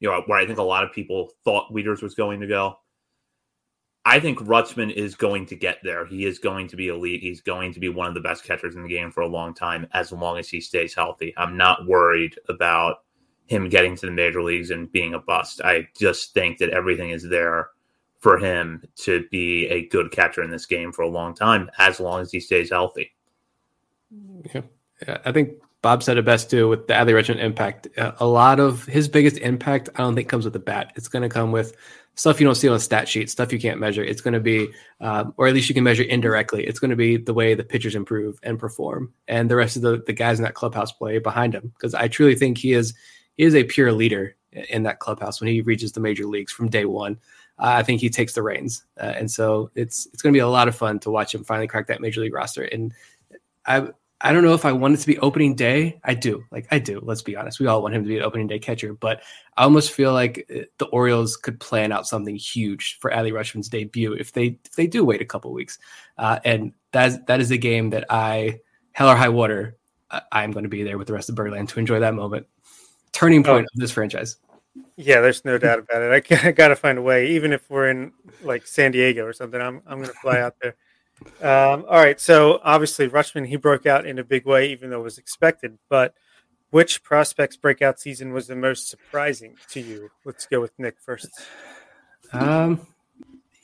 you 0.00 0.08
know 0.08 0.22
where 0.24 0.38
I 0.38 0.46
think 0.46 0.58
a 0.58 0.62
lot 0.62 0.82
of 0.82 0.94
people 0.94 1.28
thought 1.44 1.70
Wieters 1.70 2.00
was 2.00 2.14
going 2.14 2.40
to 2.40 2.46
go. 2.46 2.78
I 4.06 4.18
think 4.18 4.38
Rutschman 4.38 4.90
is 4.90 5.14
going 5.14 5.44
to 5.48 5.56
get 5.56 5.80
there. 5.82 6.06
He 6.06 6.24
is 6.24 6.38
going 6.38 6.68
to 6.68 6.76
be 6.76 6.88
elite. 6.88 7.20
He's 7.20 7.42
going 7.42 7.74
to 7.74 7.80
be 7.80 7.90
one 7.90 8.08
of 8.08 8.14
the 8.14 8.22
best 8.22 8.44
catchers 8.44 8.76
in 8.76 8.82
the 8.82 8.88
game 8.88 9.10
for 9.10 9.20
a 9.20 9.26
long 9.26 9.52
time, 9.52 9.86
as 9.92 10.10
long 10.10 10.38
as 10.38 10.48
he 10.48 10.58
stays 10.58 10.94
healthy. 10.94 11.34
I'm 11.36 11.58
not 11.58 11.86
worried 11.86 12.36
about 12.48 13.00
him 13.44 13.68
getting 13.68 13.96
to 13.96 14.06
the 14.06 14.12
major 14.12 14.42
leagues 14.42 14.70
and 14.70 14.90
being 14.90 15.12
a 15.12 15.18
bust. 15.18 15.60
I 15.62 15.86
just 15.98 16.32
think 16.32 16.56
that 16.60 16.70
everything 16.70 17.10
is 17.10 17.28
there 17.28 17.68
for 18.20 18.38
him 18.38 18.82
to 19.00 19.26
be 19.30 19.66
a 19.66 19.86
good 19.88 20.12
catcher 20.12 20.42
in 20.42 20.48
this 20.48 20.64
game 20.64 20.92
for 20.92 21.02
a 21.02 21.08
long 21.08 21.34
time, 21.34 21.70
as 21.76 22.00
long 22.00 22.22
as 22.22 22.32
he 22.32 22.40
stays 22.40 22.70
healthy. 22.70 23.12
Yeah. 24.54 24.62
I 25.24 25.32
think 25.32 25.54
Bob 25.82 26.02
said 26.02 26.16
it 26.16 26.24
best 26.24 26.50
too 26.50 26.68
with 26.68 26.86
the 26.86 26.94
Adley 26.94 27.12
Rutschman 27.12 27.38
impact. 27.38 27.88
A 27.96 28.26
lot 28.26 28.58
of 28.58 28.84
his 28.86 29.08
biggest 29.08 29.38
impact, 29.38 29.90
I 29.96 29.98
don't 29.98 30.14
think, 30.14 30.28
comes 30.28 30.44
with 30.44 30.54
the 30.54 30.58
bat. 30.58 30.92
It's 30.96 31.08
going 31.08 31.22
to 31.22 31.28
come 31.28 31.52
with 31.52 31.76
stuff 32.14 32.40
you 32.40 32.46
don't 32.46 32.54
see 32.54 32.68
on 32.68 32.76
a 32.76 32.80
stat 32.80 33.08
sheet, 33.08 33.28
stuff 33.28 33.52
you 33.52 33.58
can't 33.58 33.80
measure. 33.80 34.02
It's 34.02 34.20
going 34.20 34.34
to 34.34 34.40
be, 34.40 34.68
um, 35.00 35.34
or 35.36 35.46
at 35.46 35.54
least 35.54 35.68
you 35.68 35.74
can 35.74 35.84
measure 35.84 36.04
indirectly. 36.04 36.64
It's 36.66 36.78
going 36.78 36.90
to 36.90 36.96
be 36.96 37.16
the 37.16 37.34
way 37.34 37.54
the 37.54 37.64
pitchers 37.64 37.94
improve 37.94 38.38
and 38.42 38.58
perform, 38.58 39.12
and 39.28 39.50
the 39.50 39.56
rest 39.56 39.76
of 39.76 39.82
the, 39.82 40.02
the 40.06 40.12
guys 40.12 40.38
in 40.38 40.44
that 40.44 40.54
clubhouse 40.54 40.92
play 40.92 41.18
behind 41.18 41.54
him. 41.54 41.72
Because 41.76 41.94
I 41.94 42.08
truly 42.08 42.34
think 42.34 42.58
he 42.58 42.72
is 42.72 42.94
he 43.36 43.44
is 43.44 43.54
a 43.54 43.64
pure 43.64 43.92
leader 43.92 44.36
in 44.70 44.84
that 44.84 45.00
clubhouse 45.00 45.40
when 45.40 45.48
he 45.48 45.60
reaches 45.60 45.92
the 45.92 46.00
major 46.00 46.24
leagues 46.24 46.52
from 46.52 46.70
day 46.70 46.84
one. 46.84 47.18
Uh, 47.58 47.74
I 47.76 47.82
think 47.82 48.00
he 48.00 48.10
takes 48.10 48.32
the 48.32 48.42
reins, 48.42 48.84
uh, 49.00 49.12
and 49.16 49.30
so 49.30 49.70
it's 49.74 50.06
it's 50.12 50.22
going 50.22 50.32
to 50.32 50.36
be 50.36 50.40
a 50.40 50.48
lot 50.48 50.68
of 50.68 50.74
fun 50.74 50.98
to 51.00 51.10
watch 51.10 51.34
him 51.34 51.44
finally 51.44 51.66
crack 51.66 51.88
that 51.88 52.00
major 52.00 52.20
league 52.20 52.34
roster. 52.34 52.62
And 52.62 52.92
I 53.66 53.88
I 54.24 54.32
don't 54.32 54.42
know 54.42 54.54
if 54.54 54.64
I 54.64 54.72
want 54.72 54.94
it 54.94 55.00
to 55.00 55.06
be 55.06 55.18
opening 55.18 55.54
day. 55.54 56.00
I 56.02 56.14
do. 56.14 56.42
Like 56.50 56.66
I 56.70 56.78
do. 56.78 56.98
Let's 57.02 57.20
be 57.20 57.36
honest. 57.36 57.60
We 57.60 57.66
all 57.66 57.82
want 57.82 57.94
him 57.94 58.02
to 58.04 58.08
be 58.08 58.16
an 58.16 58.22
opening 58.22 58.46
day 58.46 58.58
catcher, 58.58 58.94
but 58.94 59.22
I 59.58 59.64
almost 59.64 59.92
feel 59.92 60.14
like 60.14 60.46
uh, 60.50 60.60
the 60.78 60.86
Orioles 60.86 61.36
could 61.36 61.60
plan 61.60 61.92
out 61.92 62.06
something 62.06 62.34
huge 62.34 62.98
for 63.00 63.10
Adley 63.10 63.32
Rutschman's 63.32 63.68
debut 63.68 64.14
if 64.14 64.32
they 64.32 64.58
if 64.64 64.72
they 64.76 64.86
do 64.86 65.04
wait 65.04 65.20
a 65.20 65.26
couple 65.26 65.52
weeks. 65.52 65.78
Uh, 66.16 66.40
and 66.42 66.72
that 66.92 67.26
that 67.26 67.40
is 67.40 67.50
a 67.50 67.58
game 67.58 67.90
that 67.90 68.06
I 68.08 68.60
hell 68.92 69.10
or 69.10 69.14
high 69.14 69.28
water. 69.28 69.76
I'm 70.32 70.52
going 70.52 70.62
to 70.62 70.70
be 70.70 70.84
there 70.84 70.96
with 70.96 71.06
the 71.06 71.12
rest 71.12 71.28
of 71.28 71.34
Birdland 71.34 71.68
to 71.70 71.78
enjoy 71.78 72.00
that 72.00 72.14
moment. 72.14 72.46
Turning 73.12 73.46
oh. 73.46 73.52
point 73.52 73.66
oh. 73.66 73.74
of 73.74 73.80
this 73.80 73.90
franchise. 73.90 74.38
Yeah, 74.96 75.20
there's 75.20 75.44
no 75.44 75.58
doubt 75.58 75.80
about 75.80 76.00
it. 76.00 76.32
I, 76.32 76.48
I 76.48 76.52
got 76.52 76.68
to 76.68 76.76
find 76.76 76.96
a 76.96 77.02
way, 77.02 77.28
even 77.28 77.52
if 77.52 77.68
we're 77.68 77.90
in 77.90 78.12
like 78.42 78.66
San 78.66 78.92
Diego 78.92 79.26
or 79.26 79.34
something. 79.34 79.60
I'm 79.60 79.82
I'm 79.86 79.98
going 79.98 80.08
to 80.08 80.14
fly 80.14 80.40
out 80.40 80.54
there. 80.62 80.76
Um, 81.40 81.84
all 81.88 82.02
right, 82.02 82.20
so 82.20 82.60
obviously 82.62 83.08
Rutschman 83.08 83.46
he 83.46 83.56
broke 83.56 83.86
out 83.86 84.06
in 84.06 84.18
a 84.18 84.24
big 84.24 84.46
way, 84.46 84.70
even 84.70 84.90
though 84.90 85.00
it 85.00 85.04
was 85.04 85.18
expected. 85.18 85.78
But 85.88 86.14
which 86.70 87.02
prospects 87.02 87.56
breakout 87.56 88.00
season 88.00 88.32
was 88.32 88.46
the 88.46 88.56
most 88.56 88.88
surprising 88.88 89.56
to 89.70 89.80
you? 89.80 90.10
Let's 90.24 90.46
go 90.46 90.60
with 90.60 90.72
Nick 90.78 90.96
first. 91.00 91.28
Um, 92.32 92.86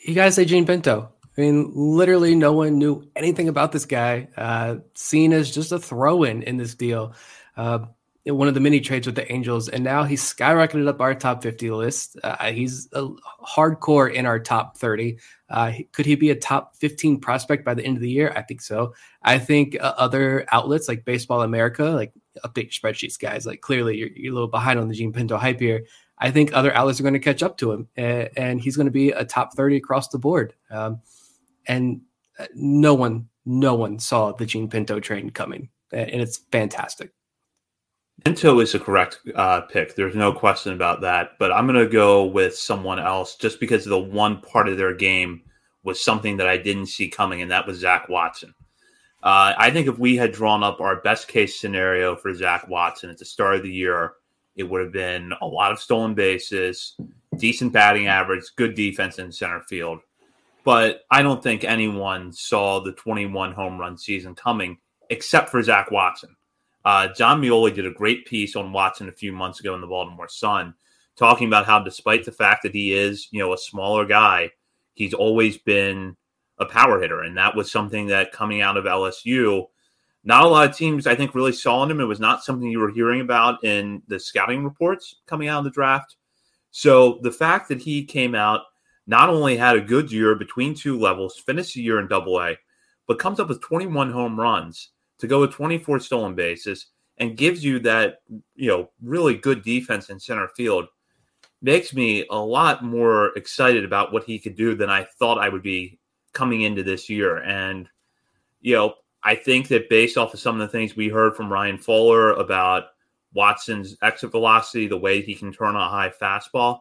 you 0.04 0.14
gotta 0.14 0.32
say 0.32 0.44
Jean 0.44 0.66
Pinto. 0.66 1.10
I 1.36 1.40
mean, 1.40 1.72
literally, 1.74 2.34
no 2.34 2.52
one 2.52 2.78
knew 2.78 3.08
anything 3.16 3.48
about 3.48 3.72
this 3.72 3.86
guy. 3.86 4.28
Uh, 4.36 4.76
seen 4.94 5.32
as 5.32 5.50
just 5.50 5.72
a 5.72 5.78
throw-in 5.78 6.42
in 6.42 6.56
this 6.56 6.74
deal. 6.74 7.14
Uh, 7.56 7.80
one 8.26 8.48
of 8.48 8.54
the 8.54 8.60
mini 8.60 8.80
trades 8.80 9.06
with 9.06 9.14
the 9.14 9.30
Angels, 9.32 9.68
and 9.68 9.82
now 9.82 10.04
he's 10.04 10.22
skyrocketed 10.22 10.86
up 10.86 11.00
our 11.00 11.14
top 11.14 11.42
50 11.42 11.70
list. 11.70 12.18
Uh, 12.22 12.52
he's 12.52 12.88
a 12.92 13.08
hardcore 13.44 14.12
in 14.12 14.26
our 14.26 14.38
top 14.38 14.76
30. 14.76 15.18
Uh, 15.50 15.72
could 15.92 16.06
he 16.06 16.14
be 16.14 16.30
a 16.30 16.36
top 16.36 16.76
15 16.76 17.20
prospect 17.20 17.64
by 17.64 17.74
the 17.74 17.84
end 17.84 17.96
of 17.96 18.02
the 18.02 18.10
year? 18.10 18.32
I 18.36 18.42
think 18.42 18.62
so. 18.62 18.94
I 19.22 19.38
think 19.38 19.76
uh, 19.80 19.94
other 19.96 20.46
outlets 20.52 20.88
like 20.88 21.04
Baseball 21.04 21.42
America, 21.42 21.84
like 21.84 22.12
update 22.44 22.70
spreadsheets, 22.72 23.18
guys. 23.18 23.46
Like 23.46 23.60
clearly, 23.60 23.96
you're, 23.98 24.10
you're, 24.14 24.32
a 24.32 24.34
little 24.34 24.48
behind 24.48 24.78
on 24.78 24.88
the 24.88 24.94
Jean 24.94 25.12
Pinto 25.12 25.36
hype 25.36 25.60
here. 25.60 25.84
I 26.18 26.30
think 26.30 26.52
other 26.52 26.72
outlets 26.74 27.00
are 27.00 27.02
going 27.02 27.14
to 27.14 27.18
catch 27.18 27.42
up 27.42 27.58
to 27.58 27.72
him, 27.72 27.88
and, 27.96 28.28
and 28.36 28.60
he's 28.60 28.76
going 28.76 28.86
to 28.86 28.92
be 28.92 29.10
a 29.10 29.24
top 29.24 29.54
30 29.54 29.76
across 29.76 30.08
the 30.08 30.18
board. 30.18 30.54
Um, 30.70 31.00
and 31.66 32.02
uh, 32.38 32.46
no 32.54 32.94
one, 32.94 33.28
no 33.44 33.74
one 33.74 33.98
saw 33.98 34.32
the 34.32 34.46
Jean 34.46 34.68
Pinto 34.68 35.00
train 35.00 35.30
coming, 35.30 35.70
and 35.92 36.20
it's 36.20 36.38
fantastic. 36.52 37.10
Pinto 38.24 38.60
is 38.60 38.74
a 38.74 38.80
correct 38.80 39.20
uh, 39.34 39.62
pick. 39.62 39.94
There's 39.94 40.14
no 40.14 40.32
question 40.32 40.72
about 40.72 41.00
that. 41.02 41.32
But 41.38 41.52
I'm 41.52 41.66
going 41.66 41.78
to 41.78 41.90
go 41.90 42.24
with 42.24 42.56
someone 42.56 42.98
else 42.98 43.36
just 43.36 43.60
because 43.60 43.84
the 43.84 43.98
one 43.98 44.40
part 44.40 44.68
of 44.68 44.76
their 44.76 44.94
game 44.94 45.42
was 45.82 46.02
something 46.02 46.36
that 46.36 46.48
I 46.48 46.56
didn't 46.56 46.86
see 46.86 47.08
coming, 47.08 47.40
and 47.40 47.50
that 47.50 47.66
was 47.66 47.78
Zach 47.78 48.08
Watson. 48.08 48.54
Uh, 49.22 49.52
I 49.56 49.70
think 49.70 49.86
if 49.86 49.98
we 49.98 50.16
had 50.16 50.32
drawn 50.32 50.62
up 50.62 50.80
our 50.80 51.00
best 51.00 51.28
case 51.28 51.60
scenario 51.60 52.16
for 52.16 52.34
Zach 52.34 52.68
Watson 52.68 53.10
at 53.10 53.18
the 53.18 53.24
start 53.24 53.56
of 53.56 53.62
the 53.62 53.72
year, 53.72 54.14
it 54.56 54.64
would 54.64 54.82
have 54.82 54.92
been 54.92 55.32
a 55.40 55.46
lot 55.46 55.72
of 55.72 55.78
stolen 55.78 56.14
bases, 56.14 56.96
decent 57.36 57.72
batting 57.72 58.06
average, 58.06 58.44
good 58.56 58.74
defense 58.74 59.18
in 59.18 59.32
center 59.32 59.60
field. 59.60 60.00
But 60.64 61.02
I 61.10 61.22
don't 61.22 61.42
think 61.42 61.64
anyone 61.64 62.32
saw 62.32 62.80
the 62.80 62.92
21 62.92 63.52
home 63.52 63.78
run 63.78 63.96
season 63.96 64.34
coming 64.34 64.78
except 65.08 65.50
for 65.50 65.62
Zach 65.62 65.90
Watson. 65.90 66.36
Uh, 66.84 67.08
Jon 67.08 67.40
Meoli 67.40 67.74
did 67.74 67.86
a 67.86 67.92
great 67.92 68.26
piece 68.26 68.56
on 68.56 68.72
Watson 68.72 69.08
a 69.08 69.12
few 69.12 69.32
months 69.32 69.60
ago 69.60 69.74
in 69.74 69.80
the 69.80 69.86
Baltimore 69.86 70.28
Sun, 70.28 70.74
talking 71.16 71.46
about 71.46 71.66
how, 71.66 71.78
despite 71.78 72.24
the 72.24 72.32
fact 72.32 72.62
that 72.62 72.74
he 72.74 72.92
is, 72.92 73.28
you 73.30 73.38
know, 73.38 73.52
a 73.52 73.58
smaller 73.58 74.06
guy, 74.06 74.50
he's 74.94 75.14
always 75.14 75.58
been 75.58 76.16
a 76.58 76.64
power 76.64 77.00
hitter, 77.00 77.22
and 77.22 77.36
that 77.36 77.54
was 77.54 77.70
something 77.70 78.06
that 78.06 78.32
coming 78.32 78.62
out 78.62 78.76
of 78.76 78.84
LSU, 78.84 79.66
not 80.24 80.44
a 80.44 80.48
lot 80.48 80.68
of 80.68 80.76
teams 80.76 81.06
I 81.06 81.14
think 81.14 81.34
really 81.34 81.52
saw 81.52 81.82
in 81.82 81.90
him. 81.90 82.00
It 82.00 82.04
was 82.04 82.20
not 82.20 82.44
something 82.44 82.68
you 82.68 82.80
were 82.80 82.90
hearing 82.90 83.20
about 83.20 83.64
in 83.64 84.02
the 84.08 84.20
scouting 84.20 84.64
reports 84.64 85.16
coming 85.26 85.48
out 85.48 85.58
of 85.58 85.64
the 85.64 85.70
draft. 85.70 86.16
So 86.70 87.18
the 87.22 87.32
fact 87.32 87.68
that 87.68 87.80
he 87.80 88.04
came 88.04 88.34
out, 88.34 88.62
not 89.06 89.30
only 89.30 89.56
had 89.56 89.76
a 89.76 89.80
good 89.80 90.12
year 90.12 90.34
between 90.34 90.74
two 90.74 90.98
levels, 90.98 91.38
finished 91.38 91.74
the 91.74 91.82
year 91.82 91.98
in 91.98 92.08
Double 92.08 92.40
A, 92.40 92.56
but 93.08 93.18
comes 93.18 93.40
up 93.40 93.48
with 93.48 93.62
21 93.62 94.12
home 94.12 94.38
runs 94.38 94.90
to 95.20 95.26
go 95.26 95.40
with 95.40 95.52
24 95.52 96.00
stolen 96.00 96.34
bases 96.34 96.86
and 97.18 97.36
gives 97.36 97.64
you 97.64 97.78
that, 97.80 98.22
you 98.56 98.68
know, 98.68 98.90
really 99.02 99.34
good 99.34 99.62
defense 99.62 100.10
in 100.10 100.18
center 100.18 100.48
field 100.56 100.86
makes 101.62 101.92
me 101.92 102.26
a 102.30 102.38
lot 102.38 102.82
more 102.82 103.36
excited 103.36 103.84
about 103.84 104.12
what 104.12 104.24
he 104.24 104.38
could 104.38 104.56
do 104.56 104.74
than 104.74 104.88
I 104.88 105.06
thought 105.18 105.38
I 105.38 105.48
would 105.48 105.62
be 105.62 105.98
coming 106.32 106.62
into 106.62 106.82
this 106.82 107.08
year. 107.08 107.38
And, 107.38 107.88
you 108.60 108.74
know, 108.74 108.94
I 109.22 109.34
think 109.34 109.68
that 109.68 109.90
based 109.90 110.16
off 110.16 110.32
of 110.32 110.40
some 110.40 110.58
of 110.58 110.66
the 110.66 110.72
things 110.72 110.96
we 110.96 111.08
heard 111.08 111.36
from 111.36 111.52
Ryan 111.52 111.76
Fuller 111.76 112.32
about 112.32 112.84
Watson's 113.34 113.96
exit 114.02 114.30
velocity, 114.30 114.86
the 114.86 114.96
way 114.96 115.20
he 115.20 115.34
can 115.34 115.52
turn 115.52 115.76
a 115.76 115.88
high 115.88 116.10
fastball, 116.20 116.80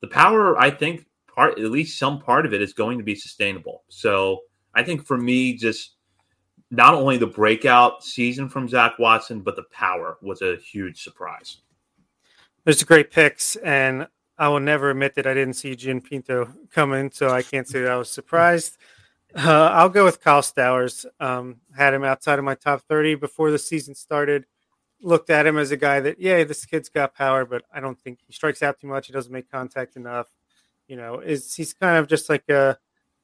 the 0.00 0.08
power, 0.08 0.58
I 0.58 0.70
think, 0.70 1.06
part 1.28 1.58
at 1.58 1.70
least 1.70 1.98
some 1.98 2.20
part 2.20 2.46
of 2.46 2.54
it 2.54 2.62
is 2.62 2.72
going 2.72 2.98
to 2.98 3.04
be 3.04 3.14
sustainable. 3.14 3.82
So 3.88 4.40
I 4.74 4.82
think 4.82 5.04
for 5.06 5.18
me, 5.18 5.54
just 5.54 5.93
not 6.70 6.94
only 6.94 7.16
the 7.16 7.26
breakout 7.26 8.02
season 8.02 8.48
from 8.48 8.68
Zach 8.68 8.98
Watson, 8.98 9.40
but 9.40 9.56
the 9.56 9.64
power 9.64 10.18
was 10.22 10.42
a 10.42 10.56
huge 10.56 11.02
surprise. 11.02 11.58
There's 12.64 12.82
great 12.82 13.10
picks, 13.10 13.56
and 13.56 14.06
I 14.38 14.48
will 14.48 14.60
never 14.60 14.90
admit 14.90 15.14
that 15.14 15.26
I 15.26 15.34
didn't 15.34 15.54
see 15.54 15.76
Jean 15.76 16.00
Pinto 16.00 16.48
coming, 16.70 17.10
so 17.12 17.28
I 17.28 17.42
can't 17.42 17.68
say 17.68 17.82
that 17.82 17.90
I 17.90 17.96
was 17.96 18.10
surprised. 18.10 18.78
Uh, 19.34 19.70
I'll 19.72 19.88
go 19.88 20.04
with 20.04 20.20
Kyle 20.20 20.42
Stowers. 20.42 21.06
Um, 21.20 21.60
had 21.76 21.94
him 21.94 22.04
outside 22.04 22.38
of 22.38 22.44
my 22.44 22.54
top 22.54 22.82
30 22.88 23.16
before 23.16 23.50
the 23.50 23.58
season 23.58 23.94
started. 23.94 24.46
Looked 25.00 25.28
at 25.28 25.46
him 25.46 25.58
as 25.58 25.70
a 25.70 25.76
guy 25.76 26.00
that, 26.00 26.20
yeah, 26.20 26.44
this 26.44 26.64
kid's 26.64 26.88
got 26.88 27.14
power, 27.14 27.44
but 27.44 27.64
I 27.72 27.80
don't 27.80 28.00
think 28.00 28.20
he 28.26 28.32
strikes 28.32 28.62
out 28.62 28.80
too 28.80 28.86
much. 28.86 29.08
He 29.08 29.12
doesn't 29.12 29.32
make 29.32 29.50
contact 29.50 29.96
enough. 29.96 30.28
You 30.88 30.96
know, 30.96 31.20
is 31.20 31.54
he's 31.54 31.72
kind 31.74 31.98
of 31.98 32.08
just 32.08 32.28
like 32.28 32.48
a 32.48 32.78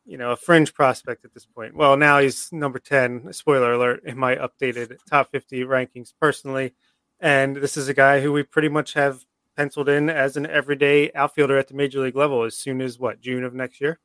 you 0.04 0.19
know, 0.19 0.33
a 0.33 0.37
fringe 0.37 0.75
prospect 0.75 1.25
at 1.25 1.35
this 1.35 1.47
point. 1.47 1.75
Well, 1.75 1.97
now 1.97 2.19
he's 2.19 2.50
number 2.52 2.78
10, 2.78 3.33
spoiler 3.33 3.73
alert, 3.73 4.02
in 4.04 4.19
my 4.19 4.37
updated 4.37 4.97
top 5.09 5.30
50 5.30 5.64
rankings 5.64 6.12
personally. 6.21 6.75
And 7.21 7.57
this 7.57 7.76
is 7.76 7.88
a 7.88 7.95
guy 7.95 8.21
who 8.21 8.33
we 8.33 8.42
pretty 8.42 8.69
much 8.69 8.95
have 8.95 9.25
penciled 9.57 9.88
in 9.88 10.09
as 10.09 10.37
an 10.37 10.47
everyday 10.47 11.12
outfielder 11.12 11.59
at 11.59 11.69
the 11.69 11.75
major 11.75 12.00
league 12.00 12.16
level 12.16 12.45
as 12.45 12.57
soon 12.57 12.80
as 12.80 12.99
what, 12.99 13.21
June 13.21 13.45
of 13.45 13.54
next 13.54 13.80
year? 13.80 13.99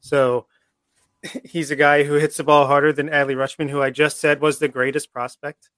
So 0.00 0.46
he's 1.44 1.70
a 1.70 1.76
guy 1.76 2.04
who 2.04 2.14
hits 2.14 2.36
the 2.36 2.44
ball 2.44 2.66
harder 2.66 2.92
than 2.92 3.08
Adley 3.08 3.36
Rutschman, 3.36 3.70
who 3.70 3.82
I 3.82 3.90
just 3.90 4.18
said 4.18 4.40
was 4.40 4.58
the 4.58 4.68
greatest 4.68 5.12
prospect. 5.12 5.70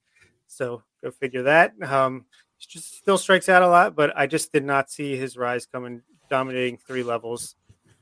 So 0.47 0.83
go 1.03 1.11
figure 1.11 1.43
that. 1.43 1.73
Um, 1.83 2.25
just 2.59 2.97
still 2.97 3.17
strikes 3.17 3.49
out 3.49 3.61
a 3.61 3.67
lot, 3.67 3.95
but 3.95 4.17
I 4.17 4.27
just 4.27 4.51
did 4.51 4.65
not 4.65 4.89
see 4.89 5.15
his 5.15 5.37
rise 5.37 5.65
coming 5.65 6.01
dominating 6.29 6.77
three 6.77 7.03
levels 7.03 7.55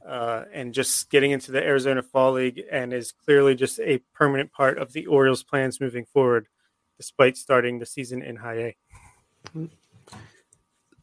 uh, 0.08 0.46
and 0.54 0.74
just 0.74 1.10
getting 1.10 1.32
into 1.32 1.52
the 1.52 1.64
Arizona 1.64 2.04
Fall 2.04 2.34
League 2.34 2.62
and 2.72 2.94
is 2.94 3.12
clearly 3.12 3.56
just 3.56 3.80
a 3.80 4.00
permanent 4.14 4.52
part 4.52 4.78
of 4.78 4.94
the 4.94 5.06
Orioles' 5.08 5.44
plans 5.44 5.82
moving 5.82 6.06
forward, 6.06 6.48
despite 6.98 7.38
starting 7.38 7.80
the 7.80 7.86
season 7.86 8.22
in 8.22 8.36
high 8.36 8.76
A. 9.56 9.70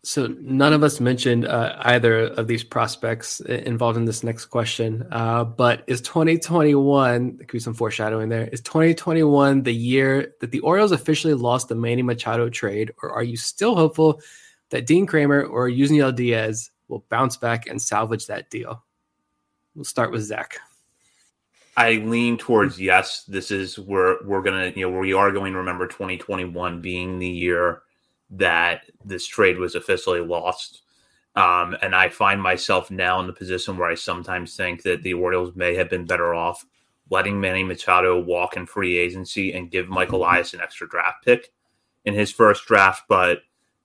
So 0.05 0.27
none 0.41 0.73
of 0.73 0.83
us 0.83 0.99
mentioned 0.99 1.47
uh, 1.47 1.77
either 1.79 2.25
of 2.25 2.49
these 2.49 2.65
prospects 2.65 3.39
involved 3.41 3.97
in 3.97 4.05
this 4.05 4.25
next 4.25 4.47
question. 4.47 5.07
Uh, 5.13 5.45
but 5.45 5.85
is 5.87 6.01
2021? 6.01 7.37
There 7.37 7.47
could 7.47 7.53
be 7.53 7.61
some 7.61 7.75
foreshadowing 7.75 8.29
there. 8.29 8.49
Is 8.49 8.61
2021 8.63 9.63
the 9.63 9.73
year 9.73 10.35
that 10.41 10.51
the 10.51 10.59
Orioles 10.61 10.91
officially 10.91 11.35
lost 11.35 11.69
the 11.69 11.77
Manny 11.77 12.03
Machado 12.03 12.49
trade, 12.49 12.93
or 13.01 13.11
are 13.11 13.23
you 13.23 13.37
still 13.37 13.77
hopeful 13.77 14.21
that 14.71 14.87
Dean 14.87 15.07
Kremer 15.07 15.45
or 15.45 15.69
Yusniel 15.69 16.15
Diaz 16.15 16.71
will 16.89 17.05
bounce 17.09 17.37
back 17.37 17.69
and 17.69 17.81
salvage 17.81 18.27
that 18.27 18.51
deal? 18.51 18.83
We'll 19.75 19.85
start 19.85 20.13
with 20.13 20.23
Zach. 20.23 20.59
I 21.77 21.93
lean 21.93 22.37
towards 22.37 22.81
yes. 22.81 23.25
This 23.25 23.51
is 23.51 23.79
where 23.79 24.19
we're 24.25 24.43
gonna, 24.43 24.73
you 24.77 24.91
know, 24.91 24.99
we 24.99 25.15
are 25.15 25.33
going 25.33 25.53
to 25.53 25.59
remember 25.59 25.87
2021 25.87 26.81
being 26.81 27.19
the 27.19 27.29
year 27.29 27.83
that 28.31 28.83
this 29.05 29.27
trade 29.27 29.59
was 29.59 29.75
officially 29.75 30.21
lost. 30.21 30.83
Um, 31.35 31.75
and 31.81 31.95
I 31.95 32.11
find 32.11 32.43
myself 32.43 32.91
now 32.91 33.19
in 33.21 33.27
the 33.27 33.33
position 33.33 33.79
where 33.79 33.89
I 33.89 33.95
sometimes 33.95 34.55
think 34.55 34.83
that 34.83 35.03
the 35.03 35.15
Orioles 35.15 35.57
may 35.57 35.75
have 35.77 35.89
been 35.89 36.05
better 36.05 36.35
off 36.35 36.67
letting 37.13 37.41
Manny 37.41 37.63
Machado 37.63 38.19
walk 38.19 38.57
in 38.57 38.67
free 38.67 38.97
agency 38.97 39.53
and 39.53 39.71
give 39.71 39.89
Mike 39.89 40.13
Elias 40.13 40.55
an 40.55 40.61
extra 40.61 40.89
draft 40.89 41.25
pick 41.25 41.53
in 42.07 42.15
his 42.15 42.33
first 42.33 42.67
draft, 42.67 43.05
but 43.09 43.41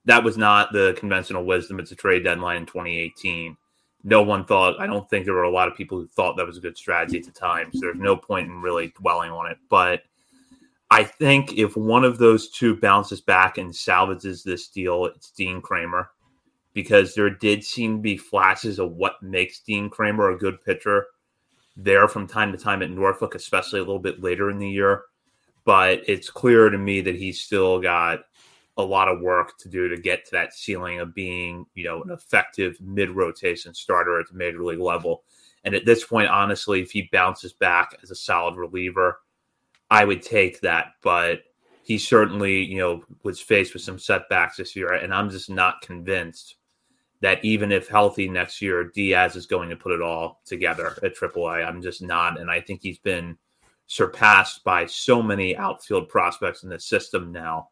that 0.05 0.23
was 0.23 0.37
not 0.37 0.71
the 0.71 0.95
conventional 0.97 1.43
wisdom 1.43 1.79
It's 1.79 1.91
a 1.91 1.95
trade 1.95 2.23
deadline 2.23 2.57
in 2.57 2.65
2018 2.65 3.57
no 4.07 4.21
one 4.21 4.45
thought, 4.45 4.79
I 4.79 4.87
don't 4.87 5.07
think 5.09 5.25
there 5.25 5.33
were 5.33 5.43
a 5.43 5.51
lot 5.51 5.67
of 5.67 5.75
people 5.75 5.99
who 5.99 6.07
thought 6.07 6.37
that 6.37 6.45
was 6.45 6.57
a 6.57 6.61
good 6.61 6.77
strategy 6.77 7.17
at 7.17 7.25
the 7.25 7.31
time. 7.31 7.71
So 7.73 7.81
there's 7.81 7.99
no 7.99 8.15
point 8.15 8.47
in 8.47 8.61
really 8.61 8.93
dwelling 8.97 9.31
on 9.31 9.51
it. 9.51 9.57
But 9.67 10.03
I 10.89 11.03
think 11.03 11.57
if 11.57 11.75
one 11.75 12.05
of 12.05 12.17
those 12.17 12.47
two 12.49 12.77
bounces 12.77 13.19
back 13.19 13.57
and 13.57 13.75
salvages 13.75 14.43
this 14.43 14.69
deal, 14.69 15.03
it's 15.03 15.31
Dean 15.31 15.61
Kremer 15.61 16.09
because 16.73 17.15
there 17.15 17.29
did 17.29 17.65
seem 17.65 17.97
to 17.97 18.01
be 18.01 18.15
flashes 18.15 18.79
of 18.79 18.93
what 18.93 19.21
makes 19.21 19.59
Dean 19.59 19.89
Kremer 19.89 20.29
a 20.29 20.37
good 20.37 20.63
pitcher 20.63 21.07
there 21.75 22.07
from 22.07 22.27
time 22.27 22.53
to 22.53 22.57
time 22.57 22.81
at 22.81 22.89
Norfolk, 22.89 23.35
especially 23.35 23.81
a 23.81 23.83
little 23.83 23.99
bit 23.99 24.23
later 24.23 24.49
in 24.49 24.57
the 24.57 24.69
year. 24.69 25.03
But 25.65 26.07
it's 26.07 26.29
clear 26.29 26.69
to 26.69 26.77
me 26.77 27.01
that 27.01 27.15
he's 27.17 27.41
still 27.41 27.81
got 27.81 28.21
a 28.77 28.83
lot 28.83 29.07
of 29.07 29.21
work 29.21 29.57
to 29.57 29.69
do 29.69 29.87
to 29.87 29.97
get 29.97 30.25
to 30.25 30.31
that 30.31 30.53
ceiling 30.53 30.99
of 30.99 31.15
being, 31.15 31.65
you 31.73 31.83
know, 31.83 32.03
an 32.03 32.11
effective 32.11 32.79
mid 32.79 33.09
rotation 33.09 33.73
starter 33.73 34.19
at 34.19 34.27
the 34.29 34.37
major 34.37 34.63
league 34.63 34.79
level. 34.79 35.23
And 35.63 35.73
at 35.73 35.85
this 35.85 36.05
point, 36.05 36.29
honestly, 36.29 36.81
if 36.81 36.91
he 36.91 37.09
bounces 37.11 37.53
back 37.53 37.97
as 38.03 38.11
a 38.11 38.15
solid 38.15 38.55
reliever, 38.55 39.19
I 39.89 40.05
would 40.05 40.21
take 40.21 40.61
that. 40.61 40.93
But 41.01 41.41
he 41.83 41.97
certainly, 41.97 42.63
you 42.63 42.77
know, 42.77 43.03
was 43.23 43.39
faced 43.39 43.73
with 43.73 43.81
some 43.81 43.97
setbacks 43.97 44.57
this 44.57 44.75
year, 44.75 44.93
and 44.93 45.13
I'm 45.13 45.29
just 45.29 45.49
not 45.49 45.81
convinced 45.81 46.55
that 47.21 47.43
even 47.43 47.71
if 47.71 47.87
healthy 47.87 48.29
next 48.29 48.61
year, 48.61 48.91
Diaz 48.93 49.35
is 49.35 49.47
going 49.47 49.69
to 49.69 49.75
put 49.75 49.91
it 49.91 50.01
all 50.01 50.41
together 50.45 50.97
at 51.01 51.15
AAA. 51.15 51.65
I'm 51.65 51.81
just 51.81 52.01
not, 52.03 52.39
and 52.39 52.51
I 52.51 52.61
think 52.61 52.81
he's 52.81 52.99
been 52.99 53.37
surpassed 53.87 54.63
by 54.63 54.85
so 54.85 55.23
many 55.23 55.55
outfield 55.57 56.09
prospects 56.09 56.63
in 56.63 56.69
the 56.69 56.79
system 56.79 57.31
now 57.31 57.69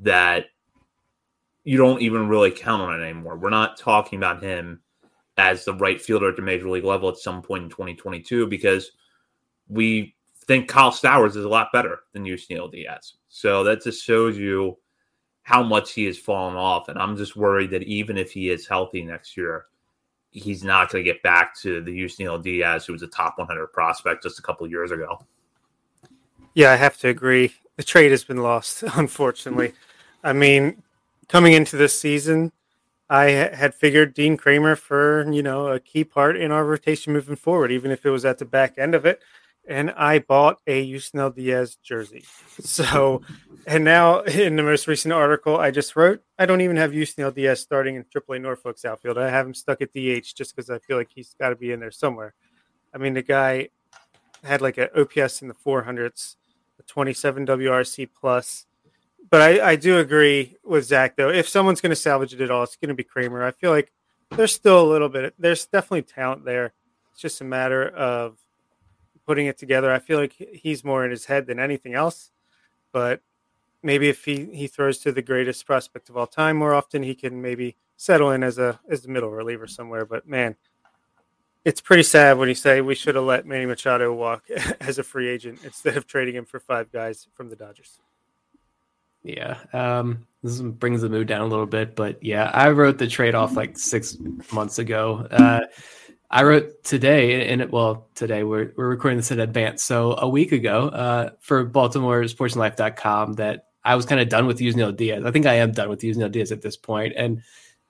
that 0.00 0.46
you 1.64 1.76
don't 1.76 2.02
even 2.02 2.28
really 2.28 2.50
count 2.50 2.82
on 2.82 2.98
it 2.98 3.04
anymore. 3.04 3.36
We're 3.36 3.50
not 3.50 3.78
talking 3.78 4.18
about 4.18 4.42
him 4.42 4.80
as 5.36 5.64
the 5.64 5.74
right 5.74 6.00
fielder 6.00 6.30
at 6.30 6.36
the 6.36 6.42
major 6.42 6.68
league 6.68 6.84
level 6.84 7.08
at 7.08 7.18
some 7.18 7.42
point 7.42 7.64
in 7.64 7.70
2022 7.70 8.46
because 8.46 8.92
we 9.68 10.14
think 10.46 10.68
Kyle 10.68 10.90
Stowers 10.90 11.36
is 11.36 11.44
a 11.44 11.48
lot 11.48 11.68
better 11.72 12.00
than 12.12 12.24
Yusniel 12.24 12.70
Diaz. 12.72 13.14
So 13.28 13.62
that 13.64 13.82
just 13.82 14.04
shows 14.04 14.36
you 14.36 14.78
how 15.42 15.62
much 15.62 15.92
he 15.92 16.04
has 16.06 16.18
fallen 16.18 16.56
off. 16.56 16.88
And 16.88 16.98
I'm 16.98 17.16
just 17.16 17.36
worried 17.36 17.70
that 17.70 17.82
even 17.84 18.18
if 18.18 18.32
he 18.32 18.50
is 18.50 18.66
healthy 18.66 19.02
next 19.02 19.36
year, 19.36 19.66
he's 20.30 20.64
not 20.64 20.90
going 20.90 21.04
to 21.04 21.10
get 21.10 21.22
back 21.22 21.56
to 21.60 21.80
the 21.82 21.90
Yusniel 21.90 22.42
Diaz, 22.42 22.86
who 22.86 22.92
was 22.92 23.02
a 23.02 23.06
top 23.06 23.38
100 23.38 23.68
prospect 23.68 24.22
just 24.22 24.38
a 24.38 24.42
couple 24.42 24.66
years 24.68 24.90
ago. 24.90 25.24
Yeah, 26.54 26.72
I 26.72 26.76
have 26.76 26.98
to 26.98 27.08
agree. 27.08 27.52
The 27.76 27.84
trade 27.84 28.10
has 28.10 28.24
been 28.24 28.42
lost, 28.42 28.82
unfortunately. 28.94 29.72
I 30.22 30.32
mean, 30.32 30.82
coming 31.28 31.52
into 31.52 31.76
this 31.76 31.98
season, 31.98 32.52
I 33.10 33.24
had 33.30 33.74
figured 33.74 34.14
Dean 34.14 34.36
Kremer 34.36 34.76
for 34.76 35.30
you 35.30 35.42
know 35.42 35.68
a 35.68 35.80
key 35.80 36.04
part 36.04 36.36
in 36.36 36.52
our 36.52 36.64
rotation 36.64 37.12
moving 37.12 37.36
forward, 37.36 37.72
even 37.72 37.90
if 37.90 38.04
it 38.04 38.10
was 38.10 38.24
at 38.24 38.38
the 38.38 38.44
back 38.44 38.78
end 38.78 38.94
of 38.94 39.06
it. 39.06 39.22
And 39.66 39.90
I 39.90 40.20
bought 40.20 40.60
a 40.66 40.86
Yusniel 40.90 41.34
Diaz 41.34 41.76
jersey. 41.82 42.24
So, 42.60 43.22
and 43.68 43.84
now 43.84 44.22
in 44.22 44.56
the 44.56 44.64
most 44.64 44.88
recent 44.88 45.12
article 45.12 45.58
I 45.58 45.70
just 45.70 45.94
wrote, 45.94 46.20
I 46.40 46.44
don't 46.44 46.60
even 46.60 46.76
have 46.76 46.90
Yusniel 46.90 47.32
Diaz 47.32 47.60
starting 47.60 47.94
in 47.94 48.04
AAA 48.04 48.40
Norfolk's 48.40 48.84
outfield. 48.84 49.16
I 49.16 49.30
have 49.30 49.46
him 49.46 49.54
stuck 49.54 49.80
at 49.80 49.92
DH 49.92 50.34
just 50.34 50.56
because 50.56 50.68
I 50.68 50.80
feel 50.80 50.96
like 50.96 51.10
he's 51.14 51.36
got 51.38 51.50
to 51.50 51.56
be 51.56 51.70
in 51.70 51.78
there 51.78 51.92
somewhere. 51.92 52.34
I 52.92 52.98
mean, 52.98 53.14
the 53.14 53.22
guy 53.22 53.68
had 54.42 54.60
like 54.60 54.76
an 54.76 54.88
OPS 54.96 55.40
in 55.42 55.48
the 55.48 55.54
400s, 55.54 56.34
a 56.80 56.82
27 56.82 57.46
WRC 57.46 58.08
plus, 58.18 58.66
but 59.30 59.40
I, 59.40 59.70
I 59.70 59.76
do 59.76 59.98
agree 59.98 60.56
with 60.64 60.84
Zach 60.84 61.16
though. 61.16 61.30
If 61.30 61.48
someone's 61.48 61.80
going 61.80 61.90
to 61.90 61.96
salvage 61.96 62.34
it 62.34 62.40
at 62.40 62.50
all, 62.50 62.62
it's 62.62 62.76
going 62.76 62.88
to 62.88 62.94
be 62.94 63.04
Kremer. 63.04 63.44
I 63.44 63.50
feel 63.50 63.70
like 63.70 63.92
there's 64.30 64.52
still 64.52 64.80
a 64.80 64.88
little 64.90 65.08
bit. 65.08 65.34
There's 65.38 65.66
definitely 65.66 66.02
talent 66.02 66.44
there. 66.44 66.72
It's 67.12 67.20
just 67.20 67.40
a 67.40 67.44
matter 67.44 67.86
of 67.88 68.38
putting 69.26 69.46
it 69.46 69.58
together. 69.58 69.92
I 69.92 69.98
feel 69.98 70.18
like 70.18 70.32
he's 70.32 70.84
more 70.84 71.04
in 71.04 71.10
his 71.10 71.26
head 71.26 71.46
than 71.46 71.58
anything 71.58 71.94
else. 71.94 72.30
But 72.92 73.20
maybe 73.82 74.08
if 74.08 74.24
he 74.24 74.46
he 74.46 74.66
throws 74.66 74.98
to 74.98 75.12
the 75.12 75.22
greatest 75.22 75.66
prospect 75.66 76.08
of 76.08 76.16
all 76.16 76.26
time 76.26 76.56
more 76.56 76.74
often, 76.74 77.02
he 77.02 77.14
can 77.14 77.42
maybe 77.42 77.76
settle 77.96 78.30
in 78.30 78.42
as 78.42 78.58
a 78.58 78.80
as 78.88 79.02
the 79.02 79.08
middle 79.08 79.30
reliever 79.30 79.66
somewhere. 79.66 80.06
But 80.06 80.26
man, 80.26 80.56
it's 81.64 81.80
pretty 81.80 82.02
sad 82.02 82.38
when 82.38 82.48
you 82.48 82.54
say 82.54 82.80
we 82.80 82.94
should 82.94 83.14
have 83.14 83.24
let 83.24 83.46
Manny 83.46 83.66
Machado 83.66 84.12
walk 84.14 84.44
as 84.80 84.98
a 84.98 85.02
free 85.02 85.28
agent 85.28 85.60
instead 85.64 85.96
of 85.96 86.06
trading 86.06 86.34
him 86.34 86.46
for 86.46 86.58
five 86.60 86.90
guys 86.90 87.26
from 87.34 87.50
the 87.50 87.56
Dodgers. 87.56 88.00
Yeah. 89.22 89.58
Um, 89.72 90.26
this 90.42 90.60
brings 90.60 91.02
the 91.02 91.08
mood 91.08 91.26
down 91.26 91.40
a 91.40 91.46
little 91.46 91.66
bit, 91.66 91.96
but 91.96 92.22
yeah, 92.22 92.50
I 92.54 92.70
wrote 92.70 92.98
the 92.98 93.08
trade 93.08 93.34
off 93.34 93.56
like 93.56 93.76
six 93.76 94.16
months 94.52 94.78
ago. 94.78 95.26
Uh, 95.30 95.60
I 96.30 96.44
wrote 96.44 96.84
today, 96.84 97.48
and 97.48 97.62
it, 97.62 97.72
well, 97.72 98.08
today 98.14 98.44
we're, 98.44 98.72
we're 98.76 98.88
recording 98.88 99.16
this 99.16 99.30
in 99.30 99.40
advance. 99.40 99.82
So 99.82 100.14
a 100.16 100.28
week 100.28 100.52
ago, 100.52 100.88
uh, 100.88 101.30
for 101.40 101.64
Baltimore 101.64 102.22
sportsandlife.com 102.22 103.34
that 103.34 103.64
I 103.84 103.96
was 103.96 104.06
kind 104.06 104.20
of 104.20 104.28
done 104.28 104.46
with 104.46 104.58
Yusniel 104.58 104.94
Diaz. 104.96 105.24
I 105.24 105.30
think 105.30 105.46
I 105.46 105.54
am 105.54 105.72
done 105.72 105.88
with 105.88 106.02
Yusniel 106.02 106.30
Diaz 106.30 106.52
at 106.52 106.62
this 106.62 106.76
point. 106.76 107.14
And 107.16 107.42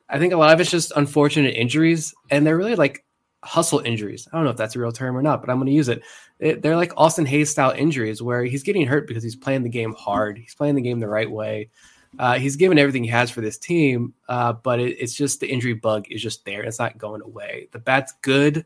I 0.08 0.18
think 0.18 0.32
a 0.32 0.36
lot 0.36 0.54
of 0.54 0.60
it's 0.60 0.70
just 0.70 0.92
unfortunate 0.94 1.54
injuries, 1.54 2.14
and 2.30 2.46
they're 2.46 2.56
really 2.56 2.76
like 2.76 3.04
hustle 3.42 3.80
injuries. 3.80 4.28
I 4.32 4.36
don't 4.36 4.44
know 4.44 4.50
if 4.50 4.56
that's 4.56 4.76
a 4.76 4.80
real 4.80 4.92
term 4.92 5.16
or 5.16 5.22
not, 5.22 5.40
but 5.40 5.50
I'm 5.50 5.58
going 5.58 5.66
to 5.66 5.72
use 5.72 5.88
it. 5.88 6.02
it. 6.38 6.62
They're 6.62 6.76
like 6.76 6.92
Austin 6.96 7.26
Hays 7.26 7.50
style 7.50 7.70
injuries 7.70 8.22
where 8.22 8.44
he's 8.44 8.62
getting 8.62 8.86
hurt 8.86 9.06
because 9.06 9.22
he's 9.22 9.36
playing 9.36 9.62
the 9.62 9.68
game 9.68 9.94
hard. 9.94 10.38
He's 10.38 10.54
playing 10.54 10.74
the 10.74 10.82
game 10.82 11.00
the 11.00 11.08
right 11.08 11.30
way. 11.30 11.70
Uh, 12.18 12.38
he's 12.38 12.56
given 12.56 12.78
everything 12.78 13.04
he 13.04 13.10
has 13.10 13.30
for 13.30 13.40
this 13.40 13.58
team, 13.58 14.14
uh, 14.28 14.52
but 14.52 14.80
it, 14.80 14.96
it's 14.98 15.14
just 15.14 15.40
the 15.40 15.46
injury 15.50 15.74
bug 15.74 16.06
is 16.10 16.22
just 16.22 16.44
there. 16.44 16.62
It's 16.62 16.78
not 16.78 16.98
going 16.98 17.20
away. 17.22 17.68
The 17.72 17.78
bat's 17.78 18.14
good, 18.22 18.64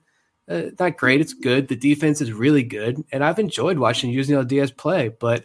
uh, 0.49 0.63
not 0.79 0.97
great. 0.97 1.21
It's 1.21 1.35
good. 1.35 1.67
The 1.67 1.77
defense 1.77 2.21
is 2.21 2.33
really 2.33 2.63
good, 2.63 3.03
and 3.11 3.25
I've 3.25 3.41
enjoyed 3.41 3.79
watching 3.79 4.13
Yusniel 4.13 4.47
Diaz 4.47 4.71
play, 4.71 5.09
but 5.09 5.45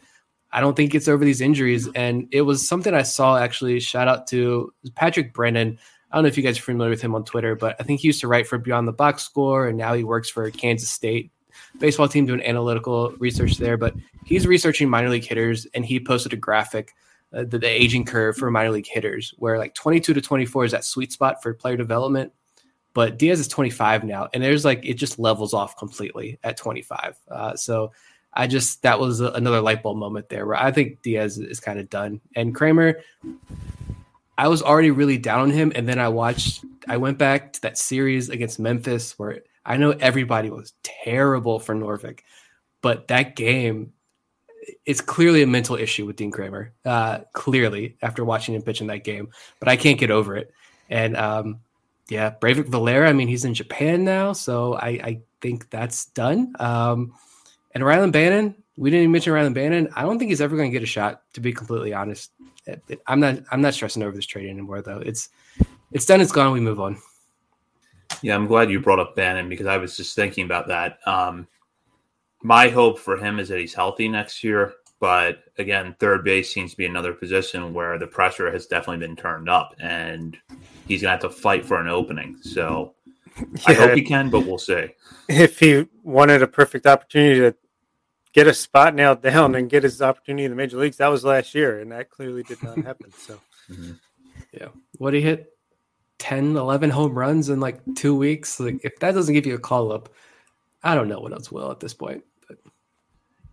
I 0.51 0.61
don't 0.61 0.75
think 0.75 0.93
it's 0.95 1.07
over 1.07 1.25
these 1.25 1.41
injuries. 1.41 1.89
And 1.95 2.27
it 2.31 2.41
was 2.41 2.67
something 2.67 2.93
I 2.93 3.03
saw 3.03 3.37
actually. 3.37 3.79
Shout 3.79 4.07
out 4.07 4.27
to 4.27 4.73
Patrick 4.95 5.33
Brennan 5.33 5.79
I 6.11 6.15
don't 6.15 6.23
know 6.23 6.29
if 6.29 6.37
you 6.37 6.43
guys 6.43 6.57
are 6.57 6.63
familiar 6.63 6.89
with 6.89 7.01
him 7.01 7.15
on 7.15 7.25
Twitter, 7.25 7.55
but 7.55 7.75
I 7.79 7.83
think 7.83 7.99
he 7.99 8.07
used 8.07 8.21
to 8.21 8.27
write 8.27 8.47
for 8.47 8.57
Beyond 8.57 8.87
the 8.87 8.93
Box 8.93 9.23
Score, 9.23 9.67
and 9.67 9.77
now 9.77 9.93
he 9.93 10.03
works 10.03 10.29
for 10.29 10.49
Kansas 10.51 10.89
State 10.89 11.31
baseball 11.79 12.07
team 12.07 12.25
doing 12.25 12.41
analytical 12.41 13.11
research 13.19 13.57
there. 13.57 13.77
But 13.77 13.93
he's 14.25 14.47
researching 14.47 14.89
minor 14.89 15.09
league 15.09 15.25
hitters, 15.25 15.67
and 15.73 15.85
he 15.85 15.99
posted 15.99 16.33
a 16.33 16.37
graphic, 16.37 16.93
uh, 17.33 17.43
the, 17.43 17.59
the 17.59 17.67
aging 17.67 18.05
curve 18.05 18.37
for 18.37 18.49
minor 18.49 18.71
league 18.71 18.87
hitters, 18.87 19.33
where 19.37 19.57
like 19.57 19.73
22 19.73 20.13
to 20.13 20.21
24 20.21 20.65
is 20.65 20.71
that 20.71 20.85
sweet 20.85 21.11
spot 21.11 21.43
for 21.43 21.53
player 21.53 21.77
development. 21.77 22.31
But 22.93 23.17
Diaz 23.17 23.39
is 23.39 23.47
25 23.47 24.05
now, 24.05 24.27
and 24.33 24.41
there's 24.41 24.65
like 24.65 24.83
it 24.83 24.95
just 24.95 25.19
levels 25.19 25.53
off 25.53 25.77
completely 25.77 26.39
at 26.43 26.57
25. 26.57 27.17
Uh, 27.29 27.55
so 27.55 27.91
I 28.33 28.47
just 28.47 28.81
that 28.83 28.99
was 28.99 29.21
a, 29.21 29.27
another 29.31 29.61
light 29.61 29.83
bulb 29.83 29.97
moment 29.97 30.29
there 30.29 30.45
where 30.47 30.55
I 30.55 30.71
think 30.71 31.01
Diaz 31.01 31.37
is 31.37 31.59
kind 31.59 31.79
of 31.79 31.89
done. 31.89 32.21
And 32.35 32.55
Kremer, 32.55 32.99
I 34.38 34.47
was 34.47 34.62
already 34.62 34.91
really 34.91 35.17
down 35.17 35.39
on 35.41 35.50
him, 35.50 35.71
and 35.76 35.88
then 35.88 36.00
I 36.00 36.10
watched. 36.10 36.63
I 36.88 36.97
went 36.97 37.17
back 37.17 37.54
to 37.54 37.62
that 37.63 37.78
series 37.78 38.30
against 38.30 38.60
Memphis 38.60 39.17
where 39.17 39.41
I 39.65 39.78
know 39.78 39.91
everybody 39.91 40.50
was 40.50 40.73
terrible 40.84 41.60
for 41.60 41.76
Norfolk, 41.76 42.23
but 42.82 43.08
that 43.10 43.36
game, 43.36 43.93
it's 44.86 45.02
clearly 45.02 45.41
a 45.41 45.47
mental 45.47 45.76
issue 45.76 46.06
with 46.06 46.15
Dean 46.15 46.32
Kremer. 46.32 46.73
Uh, 46.86 47.19
clearly, 47.34 47.97
after 48.02 48.23
watching 48.23 48.56
him 48.56 48.62
pitch 48.62 48.82
in 48.82 48.88
that 48.88 49.04
game, 49.04 49.30
but 49.60 49.67
I 49.67 49.76
can't 49.76 50.00
get 50.00 50.12
over 50.12 50.36
it. 50.36 50.52
And 50.89 51.17
um, 51.17 51.60
yeah, 52.10 52.32
Breyvic 52.32 52.67
Valera. 52.67 53.10
I 53.10 53.13
mean, 53.13 53.28
he's 53.28 53.45
in 53.45 53.54
Japan 53.54 54.04
now, 54.04 54.34
so 54.34 54.76
I, 54.76 54.88
I 54.89 55.21
think 55.41 55.69
that's 55.69 56.06
done. 56.06 56.54
Um, 56.60 57.13
and 57.71 57.84
Rylan 57.84 58.12
Bannon, 58.12 58.56
we 58.77 58.91
didn't 58.91 59.03
even 59.03 59.11
mention 59.11 59.33
Rylan 59.33 59.53
Bannon. 59.53 59.89
I 59.95 60.03
don't 60.03 60.19
think 60.19 60.29
he's 60.29 60.39
ever 60.39 60.55
going 60.55 60.71
to 60.71 60.73
get 60.73 60.83
a 60.83 60.87
shot. 60.87 61.23
To 61.33 61.41
be 61.41 61.51
completely 61.51 61.93
honest, 61.93 62.31
I'm 63.07 63.19
not. 63.19 63.39
I'm 63.51 63.61
not 63.61 63.73
stressing 63.73 64.03
over 64.03 64.15
this 64.15 64.25
trade 64.25 64.49
anymore, 64.49 64.81
though. 64.81 64.99
It's 64.99 65.29
it's 65.91 66.05
done. 66.05 66.21
It's 66.21 66.31
gone. 66.31 66.53
We 66.53 66.59
move 66.59 66.79
on. 66.79 67.01
Yeah, 68.21 68.35
I'm 68.35 68.47
glad 68.47 68.69
you 68.69 68.79
brought 68.79 68.99
up 68.99 69.15
Bannon 69.15 69.49
because 69.49 69.65
I 69.67 69.77
was 69.77 69.97
just 69.97 70.15
thinking 70.15 70.45
about 70.45 70.67
that. 70.67 70.99
Um, 71.05 71.47
my 72.41 72.69
hope 72.69 72.99
for 72.99 73.17
him 73.17 73.39
is 73.39 73.49
that 73.49 73.59
he's 73.59 73.73
healthy 73.73 74.07
next 74.07 74.43
year. 74.43 74.73
But 74.99 75.43
again, 75.57 75.95
third 75.99 76.23
base 76.23 76.51
seems 76.51 76.71
to 76.71 76.77
be 76.77 76.85
another 76.85 77.13
position 77.13 77.73
where 77.73 77.99
the 77.99 78.07
pressure 78.07 78.51
has 78.51 78.65
definitely 78.65 79.05
been 79.05 79.15
turned 79.15 79.49
up, 79.49 79.75
and 79.79 80.37
he's 80.87 81.01
gonna 81.01 81.11
have 81.11 81.21
to 81.21 81.29
fight 81.29 81.65
for 81.65 81.79
an 81.79 81.87
opening. 81.87 82.37
So 82.41 82.93
yeah. 83.37 83.45
I 83.67 83.73
hope 83.73 83.95
he 83.95 84.03
can, 84.03 84.29
but 84.29 84.45
we'll 84.45 84.57
see. 84.57 84.87
If 85.29 85.59
he 85.59 85.87
wanted 86.03 86.41
a 86.41 86.47
perfect 86.47 86.87
opportunity 86.87 87.39
to 87.41 87.55
get 88.38 88.45
a 88.45 88.54
spot 88.54 88.93
nailed 88.93 89.23
down 89.23 89.56
and 89.56 89.67
get 89.67 89.82
his 89.82 90.00
opportunity 90.00 90.45
in 90.45 90.52
the 90.52 90.56
major 90.56 90.78
leagues. 90.78 90.97
That 90.97 91.08
was 91.08 91.26
last 91.26 91.56
year, 91.56 91.80
and 91.80 91.91
that 91.91 92.12
clearly 92.12 92.43
did 92.43 92.62
not 92.62 92.78
happen. 92.78 93.12
So, 93.17 93.39
mm-hmm. 93.67 93.93
yeah, 94.52 94.67
what 95.00 95.15
he 95.15 95.21
hit 95.21 95.58
10, 96.19 96.56
11 96.56 96.91
home 96.91 97.17
runs 97.17 97.50
in 97.50 97.60
like 97.60 97.80
two 97.95 98.15
weeks. 98.15 98.60
Like, 98.60 98.82
if 98.84 99.00
that 99.00 99.15
doesn't 99.15 99.34
give 99.34 99.47
you 99.47 99.56
a 99.56 99.60
call 99.60 99.91
up, 99.91 100.10
I 100.84 100.93
don't 100.93 101.10
know 101.10 101.19
what 101.19 101.34
else 101.34 101.52
will 101.52 101.71
at 101.71 101.80
this 101.80 101.95
point. 101.95 102.26
But. 102.47 102.60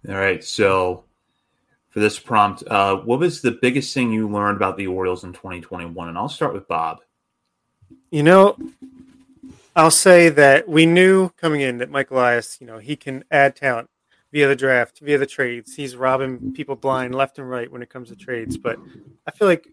All 0.07 0.21
right, 0.21 0.45
so 0.45 1.05
for 1.89 2.01
this 2.01 2.19
prompt, 2.19 2.63
uh, 2.67 2.97
what 2.97 3.21
was 3.21 3.41
the 3.41 3.53
biggest 3.53 3.95
thing 3.95 4.13
you 4.13 4.29
learned 4.29 4.59
about 4.59 4.77
the 4.77 4.89
Orioles 4.89 5.25
in 5.25 5.33
2021? 5.33 6.11
And 6.11 6.19
I'll 6.19 6.29
start 6.29 6.53
with 6.53 6.69
Bob. 6.69 6.99
You 8.11 8.23
know, 8.23 8.59
I'll 9.75 9.91
say 9.91 10.29
that 10.29 10.69
we 10.69 10.85
knew 10.85 11.31
coming 11.41 11.63
in 11.63 11.79
that 11.79 11.91
Mike 11.91 12.11
Elias, 12.11 12.59
you 12.61 12.67
know, 12.67 12.79
he 12.79 12.97
can 12.97 13.25
add 13.31 13.57
talent 13.57 13.89
via 14.35 14.49
the 14.49 14.57
draft, 14.57 14.99
via 14.99 15.17
the 15.17 15.25
trades. 15.25 15.77
He's 15.77 15.95
robbing 15.95 16.53
people 16.55 16.75
blind 16.75 17.15
left 17.15 17.39
and 17.39 17.49
right 17.49 17.71
when 17.71 17.83
it 17.83 17.89
comes 17.89 18.09
to 18.09 18.17
trades. 18.17 18.59
But 18.59 18.81
I 19.29 19.31
feel 19.31 19.47
like 19.47 19.69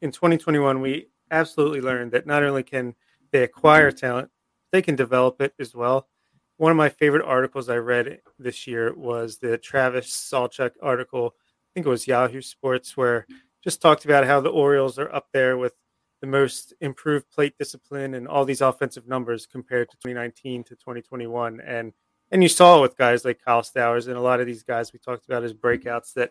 in 0.00 0.10
2021, 0.10 0.80
we 0.80 1.08
absolutely 1.30 1.82
learned 1.82 2.12
that 2.12 2.26
not 2.26 2.42
only 2.42 2.62
can 2.62 2.94
they 3.30 3.42
acquire 3.42 3.92
talent, 3.92 4.30
they 4.72 4.80
can 4.80 4.96
develop 4.96 5.42
it 5.42 5.52
as 5.60 5.74
well. 5.74 6.08
One 6.56 6.70
of 6.70 6.78
my 6.78 6.88
favorite 6.88 7.26
articles 7.26 7.68
I 7.68 7.76
read 7.76 8.20
this 8.38 8.66
year 8.66 8.94
was 8.94 9.36
the 9.36 9.58
Travis 9.58 10.08
Sawchik 10.08 10.72
article. 10.80 11.34
I 11.36 11.68
think 11.74 11.84
it 11.84 11.90
was 11.90 12.06
Yahoo 12.06 12.40
Sports, 12.40 12.96
where 12.96 13.26
just 13.62 13.82
talked 13.82 14.06
about 14.06 14.24
how 14.24 14.40
the 14.40 14.48
Orioles 14.48 14.98
are 14.98 15.14
up 15.14 15.26
there 15.34 15.58
with 15.58 15.74
the 16.22 16.26
most 16.26 16.72
improved 16.80 17.30
plate 17.30 17.58
discipline 17.58 18.14
and 18.14 18.26
all 18.26 18.46
these 18.46 18.62
offensive 18.62 19.06
numbers 19.06 19.44
compared 19.46 19.90
to 19.90 19.96
2019 19.98 20.64
to 20.64 20.70
2021. 20.70 21.60
And 21.60 21.92
and 22.30 22.42
you 22.42 22.48
saw 22.48 22.78
it 22.78 22.82
with 22.82 22.96
guys 22.96 23.24
like 23.24 23.40
Kyle 23.44 23.62
Stowers 23.62 24.08
and 24.08 24.16
a 24.16 24.20
lot 24.20 24.40
of 24.40 24.46
these 24.46 24.62
guys 24.62 24.92
we 24.92 24.98
talked 24.98 25.24
about 25.26 25.44
as 25.44 25.52
breakouts 25.52 26.14
that 26.14 26.30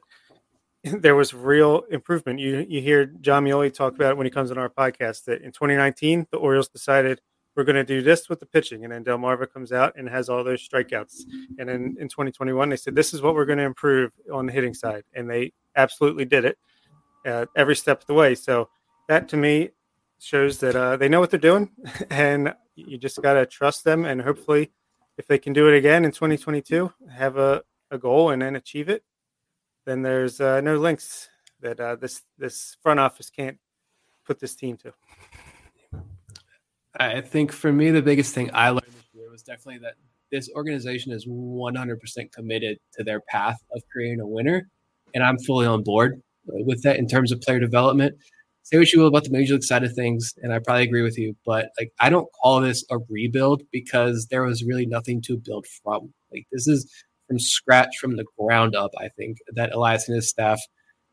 there 0.84 1.16
was 1.16 1.34
real 1.34 1.84
improvement. 1.92 2.40
You 2.40 2.66
you 2.68 2.82
hear 2.82 3.06
Jon 3.06 3.46
Meoli 3.46 3.74
talk 3.74 3.96
about 3.96 4.12
it 4.12 4.18
when 4.18 4.26
he 4.26 4.32
comes 4.32 4.52
on 4.52 4.58
our 4.58 4.70
podcast 4.70 5.26
that 5.26 5.42
in 5.42 5.52
2019 5.52 6.28
the 6.32 6.38
Orioles 6.38 6.70
decided 6.70 7.22
we're 7.56 7.64
going 7.64 7.76
to 7.76 7.84
do 7.84 8.02
this 8.02 8.30
with 8.30 8.40
the 8.40 8.46
pitching, 8.46 8.86
and 8.86 8.94
then 8.94 9.04
Delmarva 9.04 9.52
comes 9.52 9.74
out 9.74 9.94
and 9.98 10.08
has 10.08 10.30
all 10.30 10.44
those 10.44 10.66
strikeouts. 10.66 11.24
And 11.58 11.68
then 11.68 11.98
in 12.00 12.08
2021 12.08 12.70
they 12.70 12.78
said 12.78 12.96
this 12.96 13.14
is 13.14 13.22
what 13.22 13.36
we're 13.36 13.46
going 13.46 13.58
to 13.58 13.66
improve 13.66 14.12
on 14.32 14.46
the 14.46 14.54
hitting 14.54 14.74
side, 14.74 15.04
and 15.14 15.30
they 15.30 15.52
absolutely 15.76 16.26
did 16.26 16.46
it 16.46 16.58
uh, 17.26 17.46
every 17.56 17.76
step 17.76 18.02
of 18.02 18.08
the 18.08 18.14
way. 18.14 18.36
So 18.36 18.70
that 19.10 19.28
to 19.30 19.38
me 19.38 19.72
shows 20.20 20.60
that 20.60 20.76
uh, 20.76 20.98
they 20.98 21.10
know 21.10 21.20
what 21.20 21.32
they're 21.32 21.40
doing, 21.40 21.72
and 22.10 22.54
you 22.76 22.98
just 22.98 23.22
got 23.22 23.34
to 23.34 23.46
trust 23.46 23.84
them, 23.84 24.06
and 24.06 24.22
hopefully, 24.22 24.72
if 25.20 25.28
they 25.28 25.38
can 25.38 25.54
do 25.54 25.68
it 25.68 25.78
again 25.78 26.04
in 26.04 26.12
2022, 26.12 26.92
have 27.12 27.38
a, 27.38 27.62
a 27.92 28.00
goal 28.00 28.32
and 28.32 28.42
then 28.42 28.56
achieve 28.56 28.90
it 28.90 29.04
then 29.90 30.04
there's 30.04 30.40
uh, 30.40 30.62
no 30.62 30.78
links 30.78 31.30
that 31.62 31.80
uh, 31.80 31.96
this 31.96 32.22
this 32.38 32.78
front 32.84 33.00
office 33.00 33.32
can't 33.32 33.58
put 34.24 34.40
this 34.40 34.56
team 34.56 34.78
to. 34.78 34.94
I 37.00 37.22
think 37.22 37.52
for 37.52 37.74
me, 37.74 37.90
the 37.90 38.02
biggest 38.02 38.36
thing 38.36 38.52
I 38.54 38.70
learned 38.70 38.86
this 38.86 39.10
year 39.14 39.32
was 39.32 39.42
definitely 39.42 39.80
that 39.80 39.96
this 40.32 40.50
organization 40.56 41.12
is 41.12 41.26
100% 41.26 42.32
committed 42.32 42.78
to 42.94 43.04
their 43.04 43.22
path 43.22 43.58
of 43.74 43.82
creating 43.92 44.20
a 44.20 44.28
winner, 44.28 44.70
and 45.16 45.24
I'm 45.24 45.40
fully 45.40 45.66
on 45.66 45.84
board 45.84 46.22
with 46.46 46.84
that 46.84 46.98
in 46.98 47.08
terms 47.08 47.32
of 47.32 47.42
player 47.42 47.60
development. 47.60 48.16
Say 48.64 48.78
what 48.78 48.92
you 48.94 49.00
will 49.00 49.08
about 49.08 49.24
the 49.24 49.32
major 49.32 49.54
league 49.54 49.64
side 49.64 49.84
of 49.84 49.94
things, 49.94 50.34
and 50.44 50.54
I 50.54 50.60
probably 50.60 50.84
agree 50.84 51.02
with 51.02 51.18
you, 51.18 51.36
but 51.46 51.70
like 51.80 51.92
I 52.00 52.10
don't 52.10 52.28
call 52.42 52.62
this 52.62 52.86
a 52.92 52.98
rebuild 53.10 53.64
because 53.72 54.28
there 54.28 54.44
was 54.44 54.64
really 54.64 54.86
nothing 54.86 55.22
to 55.24 55.38
build 55.38 55.66
from. 55.84 56.14
Like 56.32 56.46
this 56.52 56.68
is 56.68 56.92
from 57.28 57.40
scratch, 57.40 57.98
from 58.00 58.16
the 58.16 58.26
ground 58.38 58.76
up. 58.76 58.92
I 59.00 59.10
think 59.10 59.38
that 59.54 59.74
Elias 59.74 60.08
and 60.08 60.16
his 60.16 60.30
staff 60.30 60.60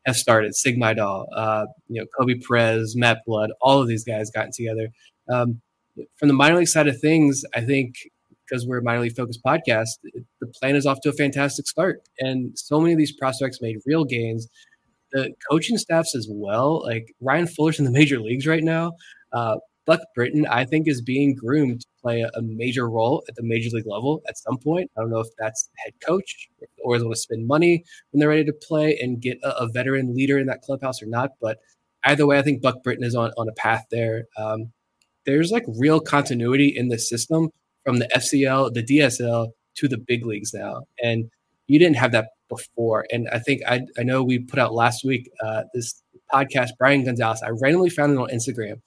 have 0.05 0.17
started. 0.17 0.55
Sig 0.55 0.77
Mejdal, 0.77 1.25
uh, 1.35 1.65
you 1.87 2.01
know, 2.01 2.07
Koby 2.19 2.43
Perez, 2.45 2.95
Matt 2.95 3.19
Blood, 3.25 3.51
all 3.61 3.81
of 3.81 3.87
these 3.87 4.03
guys 4.03 4.31
gotten 4.31 4.51
together. 4.51 4.89
Um, 5.29 5.61
from 6.17 6.27
the 6.27 6.33
minor 6.33 6.57
league 6.57 6.67
side 6.67 6.87
of 6.87 6.99
things, 6.99 7.43
I 7.55 7.61
think 7.61 7.95
because 8.45 8.65
we're 8.65 8.77
a 8.77 8.83
minor 8.83 9.01
league 9.01 9.15
focused 9.15 9.43
podcast, 9.43 9.99
the 10.03 10.47
plan 10.47 10.75
is 10.75 10.85
off 10.85 11.01
to 11.01 11.09
a 11.09 11.13
fantastic 11.13 11.67
start, 11.67 12.01
and 12.19 12.57
so 12.57 12.79
many 12.79 12.93
of 12.93 12.97
these 12.97 13.11
prospects 13.11 13.61
made 13.61 13.77
real 13.85 14.05
gains. 14.05 14.47
The 15.11 15.33
coaching 15.49 15.77
staffs 15.77 16.15
as 16.15 16.27
well, 16.29 16.83
like 16.83 17.13
Ryan 17.21 17.47
Fuller's 17.47 17.79
in 17.79 17.85
the 17.85 17.91
major 17.91 18.19
leagues 18.19 18.45
right 18.45 18.63
now. 18.63 18.93
Uh, 19.31 19.57
Buck 19.87 20.01
Britton, 20.13 20.45
I 20.47 20.65
think, 20.65 20.87
is 20.87 21.01
being 21.01 21.33
groomed 21.33 21.81
to 21.81 21.87
play 22.01 22.21
a, 22.21 22.29
a, 22.35 22.41
major 22.41 22.89
role 22.89 23.23
at 23.29 23.35
the 23.35 23.41
major 23.41 23.69
league 23.69 23.87
level 23.87 24.21
at 24.27 24.37
some 24.37 24.57
point. 24.57 24.91
I 24.97 25.01
don't 25.01 25.09
know 25.09 25.21
if 25.21 25.29
that's 25.39 25.69
head 25.77 25.93
coach 26.05 26.49
or 26.83 26.97
is 26.97 27.01
going 27.01 27.13
to 27.13 27.19
spend 27.19 27.47
money 27.47 27.85
when 28.11 28.19
they're 28.19 28.27
ready 28.27 28.43
to 28.43 28.53
play 28.53 28.99
and 29.01 29.21
get 29.21 29.39
a, 29.43 29.57
a, 29.59 29.67
veteran 29.69 30.13
leader 30.13 30.37
in 30.37 30.47
that 30.47 30.61
clubhouse 30.61 31.01
or 31.01 31.05
not. 31.05 31.31
But 31.39 31.59
either 32.03 32.27
way, 32.27 32.37
I 32.37 32.41
think 32.41 32.61
Buck 32.61 32.83
Britton 32.83 33.05
is 33.05 33.15
on, 33.15 33.31
on 33.37 33.47
a 33.47 33.53
path 33.53 33.85
there. 33.89 34.25
Um, 34.37 34.73
there's 35.25 35.51
like 35.51 35.63
real 35.79 36.01
continuity 36.01 36.67
in 36.67 36.89
the 36.89 36.99
system 36.99 37.49
from 37.85 37.99
the 37.99 38.09
FCL, 38.13 38.73
the 38.73 38.83
DSL 38.83 39.51
to 39.75 39.87
the 39.87 39.97
big 39.97 40.25
leagues 40.25 40.53
now. 40.53 40.81
And 41.01 41.29
you 41.67 41.79
didn't 41.79 41.95
have 41.95 42.11
that 42.11 42.31
before. 42.49 43.05
And 43.11 43.27
I 43.31 43.39
think 43.39 43.61
I, 43.67 43.81
I 43.97 44.03
know 44.03 44.23
we 44.23 44.39
put 44.39 44.59
out 44.59 44.73
last 44.73 45.03
week 45.03 45.29
uh, 45.43 45.63
this 45.73 46.01
podcast, 46.33 46.69
Brian 46.77 47.03
Gonzalez. 47.03 47.41
I 47.43 47.49
randomly 47.49 47.89
found 47.89 48.13
it 48.13 48.17
on 48.17 48.29
Instagram 48.29 48.81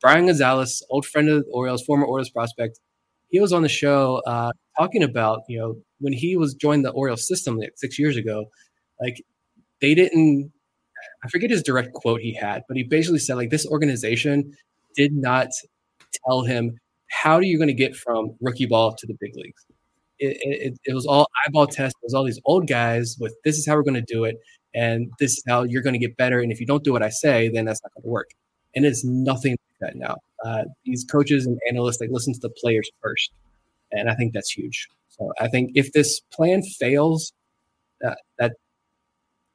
Brian 0.00 0.26
Gonzalez, 0.26 0.82
old 0.90 1.06
friend 1.06 1.28
of 1.28 1.44
the 1.44 1.50
Orioles, 1.50 1.84
former 1.84 2.06
Orioles 2.06 2.30
prospect, 2.30 2.80
he 3.28 3.40
was 3.40 3.52
on 3.52 3.62
the 3.62 3.68
show 3.68 4.22
uh, 4.26 4.52
talking 4.78 5.02
about 5.02 5.40
you 5.48 5.58
know 5.58 5.76
when 5.98 6.12
he 6.12 6.36
was 6.36 6.54
joined 6.54 6.84
the 6.84 6.90
Orioles 6.90 7.26
system 7.26 7.58
like 7.58 7.72
six 7.76 7.98
years 7.98 8.16
ago, 8.16 8.46
like 9.00 9.22
they 9.80 9.94
didn't. 9.94 10.52
I 11.24 11.28
forget 11.28 11.50
his 11.50 11.62
direct 11.62 11.92
quote 11.92 12.20
he 12.20 12.34
had, 12.34 12.62
but 12.68 12.76
he 12.76 12.82
basically 12.82 13.18
said 13.18 13.34
like 13.34 13.50
this 13.50 13.66
organization 13.66 14.52
did 14.94 15.12
not 15.12 15.48
tell 16.24 16.42
him 16.42 16.78
how 17.10 17.34
are 17.34 17.42
you 17.42 17.58
going 17.58 17.68
to 17.68 17.74
get 17.74 17.94
from 17.94 18.34
rookie 18.40 18.66
ball 18.66 18.94
to 18.94 19.06
the 19.06 19.16
big 19.20 19.36
leagues. 19.36 19.66
It, 20.18 20.36
it, 20.40 20.78
it 20.84 20.94
was 20.94 21.06
all 21.06 21.28
eyeball 21.44 21.66
test. 21.66 21.94
It 22.02 22.06
was 22.06 22.14
all 22.14 22.24
these 22.24 22.40
old 22.44 22.68
guys 22.68 23.16
with 23.20 23.34
this 23.44 23.58
is 23.58 23.66
how 23.66 23.74
we're 23.74 23.82
going 23.82 23.94
to 23.94 24.14
do 24.14 24.24
it, 24.24 24.36
and 24.74 25.10
this 25.18 25.32
is 25.32 25.42
how 25.46 25.64
you're 25.64 25.82
going 25.82 25.94
to 25.94 25.98
get 25.98 26.16
better. 26.16 26.40
And 26.40 26.50
if 26.50 26.60
you 26.60 26.66
don't 26.66 26.84
do 26.84 26.92
what 26.92 27.02
I 27.02 27.10
say, 27.10 27.50
then 27.52 27.64
that's 27.64 27.82
not 27.82 27.92
going 27.94 28.04
to 28.04 28.08
work. 28.08 28.30
And 28.74 28.84
it's 28.84 29.04
nothing 29.04 29.52
like 29.52 29.92
that 29.92 29.96
now. 29.96 30.16
Uh, 30.44 30.64
these 30.84 31.04
coaches 31.04 31.46
and 31.46 31.58
analysts 31.68 31.98
they 31.98 32.08
listen 32.08 32.32
to 32.34 32.40
the 32.40 32.50
players 32.50 32.90
first, 33.02 33.30
and 33.92 34.10
I 34.10 34.14
think 34.14 34.32
that's 34.32 34.50
huge. 34.50 34.88
So 35.08 35.32
I 35.40 35.48
think 35.48 35.72
if 35.74 35.92
this 35.92 36.20
plan 36.32 36.62
fails, 36.62 37.32
uh, 38.06 38.14
that 38.38 38.52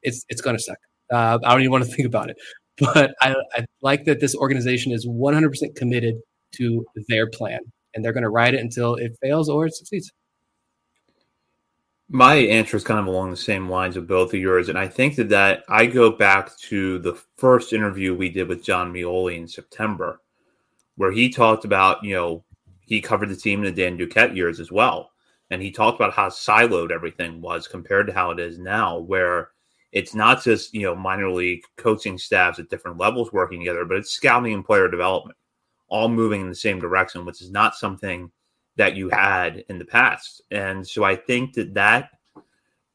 it's 0.02 0.24
it's 0.28 0.40
going 0.40 0.56
to 0.56 0.62
suck. 0.62 0.78
Uh, 1.12 1.38
I 1.44 1.52
don't 1.52 1.60
even 1.60 1.72
want 1.72 1.84
to 1.84 1.90
think 1.94 2.06
about 2.06 2.30
it. 2.30 2.36
But 2.78 3.14
I, 3.20 3.34
I 3.52 3.64
like 3.82 4.04
that 4.06 4.20
this 4.20 4.34
organization 4.34 4.92
is 4.92 5.06
100% 5.06 5.76
committed 5.76 6.16
to 6.56 6.84
their 7.08 7.28
plan, 7.28 7.60
and 7.94 8.04
they're 8.04 8.12
going 8.12 8.22
to 8.22 8.30
ride 8.30 8.54
it 8.54 8.60
until 8.60 8.94
it 8.94 9.12
fails 9.20 9.48
or 9.48 9.66
it 9.66 9.74
succeeds. 9.74 10.10
My 12.14 12.34
answer 12.34 12.76
is 12.76 12.84
kind 12.84 13.00
of 13.00 13.06
along 13.06 13.30
the 13.30 13.38
same 13.38 13.70
lines 13.70 13.96
of 13.96 14.06
both 14.06 14.34
of 14.34 14.40
yours, 14.40 14.68
and 14.68 14.76
I 14.76 14.86
think 14.86 15.16
that 15.16 15.30
that 15.30 15.64
I 15.70 15.86
go 15.86 16.10
back 16.10 16.54
to 16.68 16.98
the 16.98 17.14
first 17.38 17.72
interview 17.72 18.14
we 18.14 18.28
did 18.28 18.48
with 18.48 18.62
Jon 18.62 18.92
Meoli 18.92 19.38
in 19.38 19.48
September, 19.48 20.20
where 20.96 21.10
he 21.10 21.30
talked 21.30 21.64
about 21.64 22.04
you 22.04 22.14
know 22.14 22.44
he 22.82 23.00
covered 23.00 23.30
the 23.30 23.34
team 23.34 23.60
in 23.60 23.74
the 23.74 23.82
Dan 23.82 23.96
Duquette 23.96 24.36
years 24.36 24.60
as 24.60 24.70
well, 24.70 25.12
and 25.48 25.62
he 25.62 25.70
talked 25.70 25.98
about 25.98 26.12
how 26.12 26.28
siloed 26.28 26.90
everything 26.90 27.40
was 27.40 27.66
compared 27.66 28.08
to 28.08 28.12
how 28.12 28.30
it 28.30 28.38
is 28.38 28.58
now, 28.58 28.98
where 28.98 29.52
it's 29.92 30.14
not 30.14 30.44
just 30.44 30.74
you 30.74 30.82
know 30.82 30.94
minor 30.94 31.30
league 31.30 31.62
coaching 31.78 32.18
staffs 32.18 32.58
at 32.58 32.68
different 32.68 32.98
levels 32.98 33.32
working 33.32 33.60
together, 33.60 33.86
but 33.86 33.96
it's 33.96 34.12
scouting 34.12 34.52
and 34.52 34.66
player 34.66 34.86
development, 34.86 35.38
all 35.88 36.10
moving 36.10 36.42
in 36.42 36.50
the 36.50 36.54
same 36.54 36.78
direction, 36.78 37.24
which 37.24 37.40
is 37.40 37.50
not 37.50 37.74
something 37.74 38.30
that 38.76 38.96
you 38.96 39.08
had 39.10 39.64
in 39.68 39.78
the 39.78 39.84
past. 39.84 40.42
And 40.50 40.86
so 40.86 41.04
I 41.04 41.16
think 41.16 41.54
that 41.54 41.74
that 41.74 42.10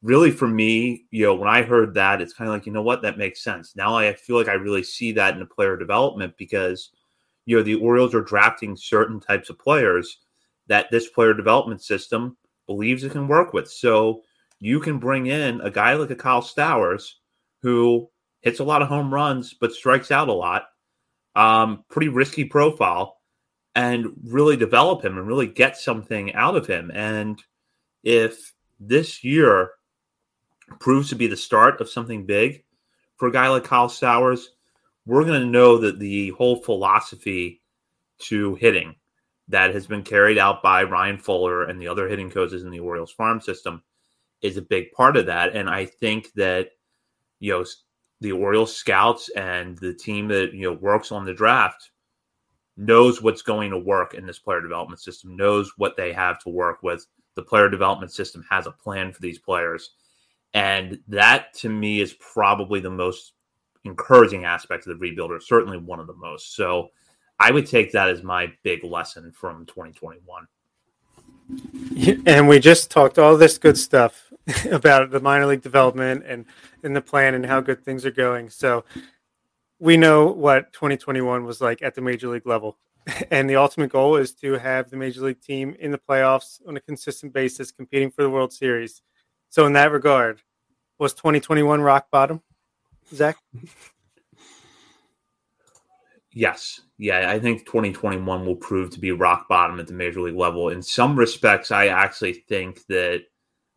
really 0.02 0.30
for 0.30 0.46
me, 0.46 1.06
you 1.10 1.24
know, 1.24 1.34
when 1.34 1.48
I 1.48 1.62
heard 1.62 1.94
that, 1.94 2.20
it's 2.20 2.32
kind 2.32 2.48
of 2.48 2.54
like, 2.54 2.66
you 2.66 2.72
know 2.72 2.82
what, 2.82 3.02
that 3.02 3.18
makes 3.18 3.42
sense. 3.42 3.74
Now 3.76 3.96
I 3.96 4.12
feel 4.14 4.36
like 4.36 4.48
I 4.48 4.54
really 4.54 4.82
see 4.82 5.12
that 5.12 5.34
in 5.34 5.40
the 5.40 5.46
player 5.46 5.76
development 5.76 6.34
because, 6.36 6.90
you 7.46 7.56
know, 7.56 7.62
the 7.62 7.76
Orioles 7.76 8.14
are 8.14 8.22
drafting 8.22 8.76
certain 8.76 9.20
types 9.20 9.50
of 9.50 9.58
players 9.58 10.18
that 10.66 10.90
this 10.90 11.08
player 11.08 11.34
development 11.34 11.82
system 11.82 12.36
believes 12.66 13.02
it 13.02 13.12
can 13.12 13.28
work 13.28 13.52
with. 13.52 13.70
So 13.70 14.22
you 14.60 14.80
can 14.80 14.98
bring 14.98 15.26
in 15.26 15.60
a 15.60 15.70
guy 15.70 15.94
like 15.94 16.10
a 16.10 16.16
Kyle 16.16 16.42
Stowers 16.42 17.14
who 17.62 18.08
hits 18.42 18.60
a 18.60 18.64
lot 18.64 18.82
of 18.82 18.88
home 18.88 19.12
runs 19.12 19.54
but 19.54 19.72
strikes 19.72 20.10
out 20.10 20.28
a 20.28 20.32
lot. 20.32 20.66
Um, 21.34 21.84
pretty 21.88 22.08
risky 22.08 22.44
profile 22.44 23.17
and 23.74 24.06
really 24.24 24.56
develop 24.56 25.04
him 25.04 25.18
and 25.18 25.26
really 25.26 25.46
get 25.46 25.76
something 25.76 26.34
out 26.34 26.56
of 26.56 26.66
him. 26.66 26.90
And 26.92 27.42
if 28.02 28.52
this 28.80 29.22
year 29.22 29.70
proves 30.80 31.08
to 31.10 31.16
be 31.16 31.26
the 31.26 31.36
start 31.36 31.80
of 31.80 31.88
something 31.88 32.26
big 32.26 32.64
for 33.16 33.28
a 33.28 33.32
guy 33.32 33.48
like 33.48 33.64
Kyle 33.64 33.88
Stowers, 33.88 34.46
we're 35.06 35.24
going 35.24 35.40
to 35.40 35.46
know 35.46 35.78
that 35.78 35.98
the 35.98 36.30
whole 36.30 36.56
philosophy 36.56 37.62
to 38.18 38.56
hitting 38.56 38.94
that 39.48 39.72
has 39.72 39.86
been 39.86 40.02
carried 40.02 40.38
out 40.38 40.62
by 40.62 40.82
Ryan 40.82 41.16
Fuller 41.16 41.64
and 41.64 41.80
the 41.80 41.88
other 41.88 42.08
hitting 42.08 42.30
coaches 42.30 42.64
in 42.64 42.70
the 42.70 42.80
Orioles 42.80 43.12
farm 43.12 43.40
system 43.40 43.82
is 44.42 44.56
a 44.56 44.62
big 44.62 44.92
part 44.92 45.16
of 45.16 45.26
that. 45.26 45.56
And 45.56 45.70
I 45.70 45.86
think 45.86 46.32
that, 46.34 46.70
you 47.40 47.52
know, 47.52 47.64
the 48.20 48.32
Orioles 48.32 48.76
scouts 48.76 49.30
and 49.30 49.78
the 49.78 49.94
team 49.94 50.28
that, 50.28 50.52
you 50.52 50.68
know, 50.68 50.76
works 50.76 51.12
on 51.12 51.24
the 51.24 51.32
draft 51.32 51.90
knows 52.78 53.20
what's 53.20 53.42
going 53.42 53.70
to 53.70 53.78
work 53.78 54.14
in 54.14 54.24
this 54.24 54.38
player 54.38 54.60
development 54.60 55.00
system, 55.00 55.36
knows 55.36 55.72
what 55.76 55.96
they 55.96 56.12
have 56.12 56.38
to 56.38 56.48
work 56.48 56.82
with. 56.82 57.06
The 57.34 57.42
player 57.42 57.68
development 57.68 58.12
system 58.12 58.44
has 58.48 58.66
a 58.66 58.70
plan 58.70 59.12
for 59.12 59.20
these 59.20 59.38
players. 59.38 59.90
And 60.54 60.98
that 61.08 61.52
to 61.54 61.68
me 61.68 62.00
is 62.00 62.14
probably 62.14 62.80
the 62.80 62.90
most 62.90 63.34
encouraging 63.84 64.44
aspect 64.44 64.86
of 64.86 64.98
the 64.98 65.04
rebuilder, 65.04 65.42
certainly 65.42 65.76
one 65.76 66.00
of 66.00 66.06
the 66.06 66.14
most. 66.14 66.54
So 66.54 66.90
I 67.38 67.50
would 67.50 67.66
take 67.66 67.92
that 67.92 68.08
as 68.08 68.22
my 68.22 68.52
big 68.62 68.84
lesson 68.84 69.32
from 69.32 69.66
2021. 69.66 70.46
And 72.26 72.46
we 72.46 72.58
just 72.58 72.90
talked 72.90 73.18
all 73.18 73.36
this 73.36 73.56
good 73.56 73.78
stuff 73.78 74.32
about 74.70 75.10
the 75.10 75.20
minor 75.20 75.46
league 75.46 75.62
development 75.62 76.24
and 76.26 76.44
in 76.82 76.92
the 76.92 77.00
plan 77.00 77.34
and 77.34 77.44
how 77.44 77.60
good 77.60 77.82
things 77.82 78.04
are 78.04 78.10
going. 78.10 78.50
So 78.50 78.84
we 79.78 79.96
know 79.96 80.26
what 80.26 80.72
2021 80.72 81.44
was 81.44 81.60
like 81.60 81.82
at 81.82 81.94
the 81.94 82.00
major 82.00 82.28
league 82.28 82.46
level. 82.46 82.78
And 83.30 83.48
the 83.48 83.56
ultimate 83.56 83.90
goal 83.90 84.16
is 84.16 84.32
to 84.34 84.58
have 84.58 84.90
the 84.90 84.96
major 84.96 85.22
league 85.22 85.40
team 85.40 85.74
in 85.80 85.92
the 85.92 85.98
playoffs 85.98 86.60
on 86.68 86.76
a 86.76 86.80
consistent 86.80 87.32
basis, 87.32 87.70
competing 87.70 88.10
for 88.10 88.22
the 88.22 88.28
World 88.28 88.52
Series. 88.52 89.00
So, 89.48 89.64
in 89.64 89.72
that 89.72 89.92
regard, 89.92 90.42
was 90.98 91.14
2021 91.14 91.80
rock 91.80 92.10
bottom, 92.10 92.42
Zach? 93.14 93.38
Yes. 96.32 96.82
Yeah, 96.98 97.30
I 97.30 97.38
think 97.38 97.64
2021 97.64 98.44
will 98.44 98.56
prove 98.56 98.90
to 98.90 99.00
be 99.00 99.12
rock 99.12 99.48
bottom 99.48 99.80
at 99.80 99.86
the 99.86 99.94
major 99.94 100.20
league 100.20 100.36
level. 100.36 100.68
In 100.68 100.82
some 100.82 101.18
respects, 101.18 101.70
I 101.70 101.86
actually 101.86 102.34
think 102.34 102.84
that 102.88 103.22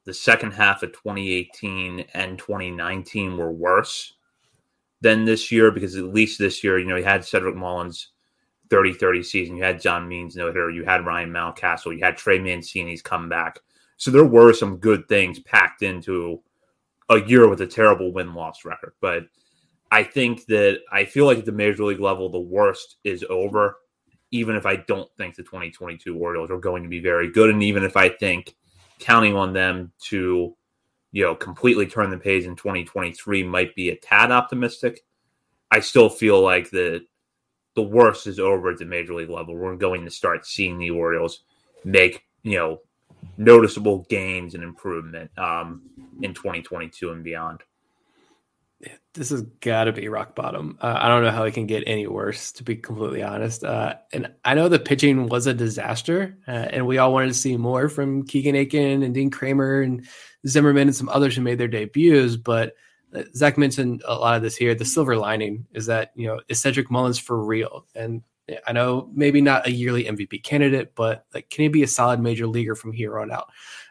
the 0.06 0.14
second 0.14 0.52
half 0.52 0.84
of 0.84 0.92
2018 0.92 2.06
and 2.14 2.38
2019 2.38 3.38
were 3.38 3.52
worse 3.52 4.14
than 5.02 5.26
this 5.26 5.52
year 5.52 5.72
because 5.72 5.96
at 5.96 6.14
least 6.14 6.40
this 6.40 6.64
year, 6.64 6.80
you 6.80 6.86
know, 6.86 6.96
you 6.96 7.04
had 7.04 7.26
Cedric 7.26 7.56
Mullins 7.56 8.10
30 8.70 8.94
30 8.94 9.24
season, 9.24 9.58
you 9.58 9.64
had 9.64 9.82
John 9.82 10.08
Means 10.08 10.36
no 10.36 10.48
hitter, 10.48 10.70
you 10.70 10.86
had 10.86 11.06
Ryan 11.06 11.32
Mountcastle, 11.32 11.98
you 11.98 12.04
had 12.04 12.18
Trey 12.18 12.40
Mancini's 12.40 13.02
comeback. 13.02 13.60
So 13.98 14.12
there 14.12 14.26
were 14.26 14.54
some 14.54 14.78
good 14.78 15.08
things 15.08 15.40
packed 15.40 15.84
into 15.84 16.42
a 17.10 17.22
year 17.22 17.48
with 17.48 17.62
a 17.62 17.68
terrible 17.68 18.14
win 18.14 18.34
loss 18.34 18.64
record. 18.64 18.94
But 19.02 19.26
I 19.92 20.04
think 20.04 20.46
that 20.46 20.80
I 20.92 21.04
feel 21.06 21.26
like 21.26 21.40
at 21.40 21.46
the 21.46 21.52
major 21.52 21.84
league 21.84 22.00
level, 22.00 22.30
the 22.30 22.40
worst 22.40 22.96
is 23.04 23.26
over, 23.30 23.78
even 24.32 24.56
if 24.56 24.66
I 24.66 24.78
don't 24.78 25.10
think 25.18 25.36
the 25.36 25.44
2022 25.44 26.18
Orioles 26.18 26.50
are 26.50 26.58
going 26.58 26.84
to 26.84 26.90
be 26.90 27.02
very 27.02 27.30
good. 27.30 27.50
And 27.50 27.62
even 27.62 27.84
if 27.84 27.98
I 27.98 28.08
think 28.08 28.56
counting 29.00 29.36
on 29.36 29.52
them 29.52 29.92
to, 30.06 30.56
you 31.12 31.24
know, 31.24 31.36
completely 31.36 31.86
turn 31.88 32.10
the 32.10 32.18
page 32.18 32.46
in 32.46 32.56
2023 32.56 33.44
might 33.44 33.76
be 33.76 33.90
a 33.90 33.96
tad 33.96 34.32
optimistic, 34.32 35.04
I 35.70 35.80
still 35.80 36.10
feel 36.10 36.42
like 36.42 36.70
the 36.70 37.06
the 37.76 37.82
worst 37.82 38.28
is 38.28 38.40
over 38.40 38.70
at 38.72 38.78
the 38.78 38.86
major 38.86 39.14
league 39.14 39.30
level. 39.30 39.56
We're 39.56 39.76
going 39.76 40.04
to 40.04 40.12
start 40.12 40.46
seeing 40.46 40.78
the 40.78 40.92
Orioles 40.92 41.44
make, 41.86 42.26
you 42.44 42.58
know, 42.58 42.82
noticeable 43.38 44.06
gains 44.10 44.56
and 44.56 44.64
improvement 44.64 45.32
um, 45.38 45.82
in 46.22 46.34
2022 46.34 47.12
and 47.12 47.24
beyond 47.24 47.62
this 49.14 49.30
has 49.30 49.42
got 49.42 49.86
to 49.86 49.92
be 49.92 50.08
rock 50.08 50.36
bottom. 50.36 50.78
Uh, 50.80 50.98
I 50.98 51.10
don't 51.10 51.24
know 51.24 51.32
how 51.32 51.44
it 51.44 51.54
can 51.54 51.68
get 51.68 51.84
any 51.86 52.08
worse, 52.08 52.52
to 52.54 52.64
be 52.64 52.76
completely 52.76 53.22
honest. 53.22 53.64
Uh, 53.64 53.96
and 54.14 54.32
I 54.46 54.54
know 54.54 54.70
the 54.70 54.80
pitching 54.80 55.28
was 55.28 55.48
a 55.48 55.54
disaster, 55.54 56.38
uh, 56.48 56.52
and 56.52 56.88
we 56.88 56.98
all 56.98 57.12
wanted 57.12 57.28
to 57.28 57.34
see 57.34 57.58
more 57.58 57.90
from 57.90 58.26
Keegan 58.26 58.56
Akin 58.56 59.04
and 59.04 59.14
Dean 59.14 59.30
Kremer 59.30 59.82
and 59.82 60.08
Zimmermann 60.48 60.88
and 60.88 60.96
some 60.96 61.10
others 61.10 61.36
who 61.36 61.42
made 61.42 61.58
their 61.58 61.68
debuts. 61.68 62.38
But 62.38 62.76
uh, 63.14 63.24
Zach 63.36 63.58
mentioned 63.58 64.02
a 64.08 64.16
lot 64.16 64.38
of 64.38 64.44
this 64.44 64.56
here. 64.56 64.74
The 64.76 64.86
silver 64.86 65.18
lining 65.18 65.66
is 65.74 65.88
that 65.88 66.12
you 66.16 66.28
know 66.28 66.40
is 66.48 66.62
Cedric 66.62 66.90
Mullins 66.90 67.20
for 67.20 67.44
real? 67.44 67.86
And 67.94 68.22
I 68.66 68.72
know 68.72 69.10
maybe 69.14 69.42
not 69.42 69.68
a 69.68 69.72
yearly 69.72 70.06
MVP 70.06 70.44
candidate, 70.44 70.96
but 70.96 71.26
like 71.34 71.50
can 71.50 71.64
he 71.64 71.68
be 71.68 71.84
a 71.84 71.88
solid 71.88 72.22
major 72.22 72.48
leaguer 72.48 72.76
from 72.76 72.94
here 72.94 73.20
on 73.20 73.32
out? 73.32 73.50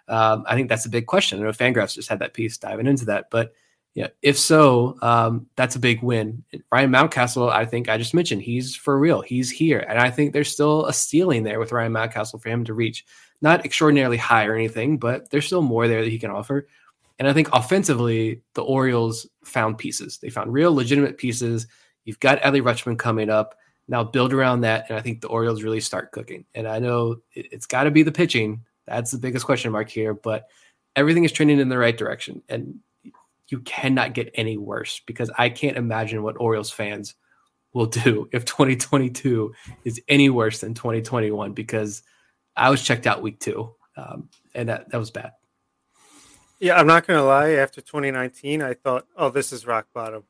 Um, 0.08 0.44
I 0.48 0.54
think 0.56 0.68
that's 0.68 0.86
a 0.86 0.90
big 0.90 1.06
question. 1.06 1.38
I 1.38 1.42
know 1.42 1.50
Fangraphs 1.50 1.94
just 1.94 2.08
had 2.08 2.18
that 2.18 2.34
piece 2.34 2.58
diving 2.58 2.86
into 2.86 3.04
that, 3.06 3.26
but 3.30 3.52
yeah, 3.94 4.08
if 4.22 4.38
so, 4.38 4.96
um, 5.02 5.46
that's 5.56 5.74
a 5.74 5.80
big 5.80 6.02
win. 6.02 6.44
Ryan 6.70 6.92
Mountcastle, 6.92 7.50
I 7.50 7.64
think 7.64 7.88
I 7.88 7.98
just 7.98 8.14
mentioned, 8.14 8.42
he's 8.42 8.76
for 8.76 8.98
real. 8.98 9.20
He's 9.20 9.50
here. 9.50 9.84
And 9.88 9.98
I 9.98 10.10
think 10.10 10.32
there's 10.32 10.52
still 10.52 10.86
a 10.86 10.92
ceiling 10.92 11.42
there 11.42 11.58
with 11.58 11.72
Ryan 11.72 11.92
Mountcastle 11.92 12.40
for 12.40 12.48
him 12.48 12.64
to 12.64 12.74
reach. 12.74 13.04
Not 13.42 13.64
extraordinarily 13.64 14.16
high 14.16 14.46
or 14.46 14.54
anything, 14.54 14.98
but 14.98 15.30
there's 15.30 15.46
still 15.46 15.62
more 15.62 15.88
there 15.88 16.04
that 16.04 16.10
he 16.10 16.18
can 16.18 16.30
offer. 16.30 16.68
And 17.18 17.26
I 17.26 17.32
think 17.32 17.48
offensively, 17.52 18.42
the 18.54 18.62
Orioles 18.62 19.26
found 19.44 19.76
pieces. 19.76 20.18
They 20.18 20.30
found 20.30 20.52
real 20.52 20.74
legitimate 20.74 21.18
pieces. 21.18 21.66
You've 22.04 22.20
got 22.20 22.40
Adley 22.42 22.62
Rutschman 22.62 22.98
coming 22.98 23.28
up. 23.28 23.56
Now 23.88 24.04
build 24.04 24.32
around 24.32 24.60
that. 24.60 24.88
And 24.88 24.98
I 24.98 25.02
think 25.02 25.20
the 25.20 25.28
Orioles 25.28 25.62
really 25.62 25.80
start 25.80 26.12
cooking. 26.12 26.44
And 26.54 26.68
I 26.68 26.78
know 26.78 27.16
it, 27.34 27.48
it's 27.52 27.66
got 27.66 27.84
to 27.84 27.90
be 27.90 28.04
the 28.04 28.12
pitching. 28.12 28.64
That's 28.86 29.10
the 29.10 29.18
biggest 29.18 29.44
question 29.44 29.72
mark 29.72 29.88
here. 29.88 30.14
But 30.14 30.48
everything 30.94 31.24
is 31.24 31.32
trending 31.32 31.58
in 31.58 31.68
the 31.68 31.76
right 31.76 31.96
direction. 31.96 32.42
And 32.48 32.78
you 33.50 33.60
cannot 33.60 34.14
get 34.14 34.30
any 34.34 34.56
worse 34.56 35.00
because 35.06 35.30
I 35.36 35.48
can't 35.48 35.76
imagine 35.76 36.22
what 36.22 36.40
Orioles 36.40 36.70
fans 36.70 37.14
will 37.72 37.86
do 37.86 38.28
if 38.32 38.44
2022 38.44 39.52
is 39.84 40.00
any 40.08 40.30
worse 40.30 40.60
than 40.60 40.74
2021 40.74 41.52
because 41.52 42.02
I 42.56 42.70
was 42.70 42.82
checked 42.82 43.06
out 43.06 43.22
week 43.22 43.40
two 43.40 43.74
um, 43.96 44.28
and 44.54 44.68
that, 44.68 44.90
that 44.90 44.98
was 44.98 45.10
bad. 45.10 45.32
Yeah, 46.58 46.78
I'm 46.78 46.86
not 46.86 47.06
going 47.06 47.18
to 47.18 47.24
lie. 47.24 47.52
After 47.52 47.80
2019, 47.80 48.60
I 48.60 48.74
thought, 48.74 49.06
oh, 49.16 49.30
this 49.30 49.50
is 49.50 49.66
rock 49.66 49.86
bottom. 49.94 50.24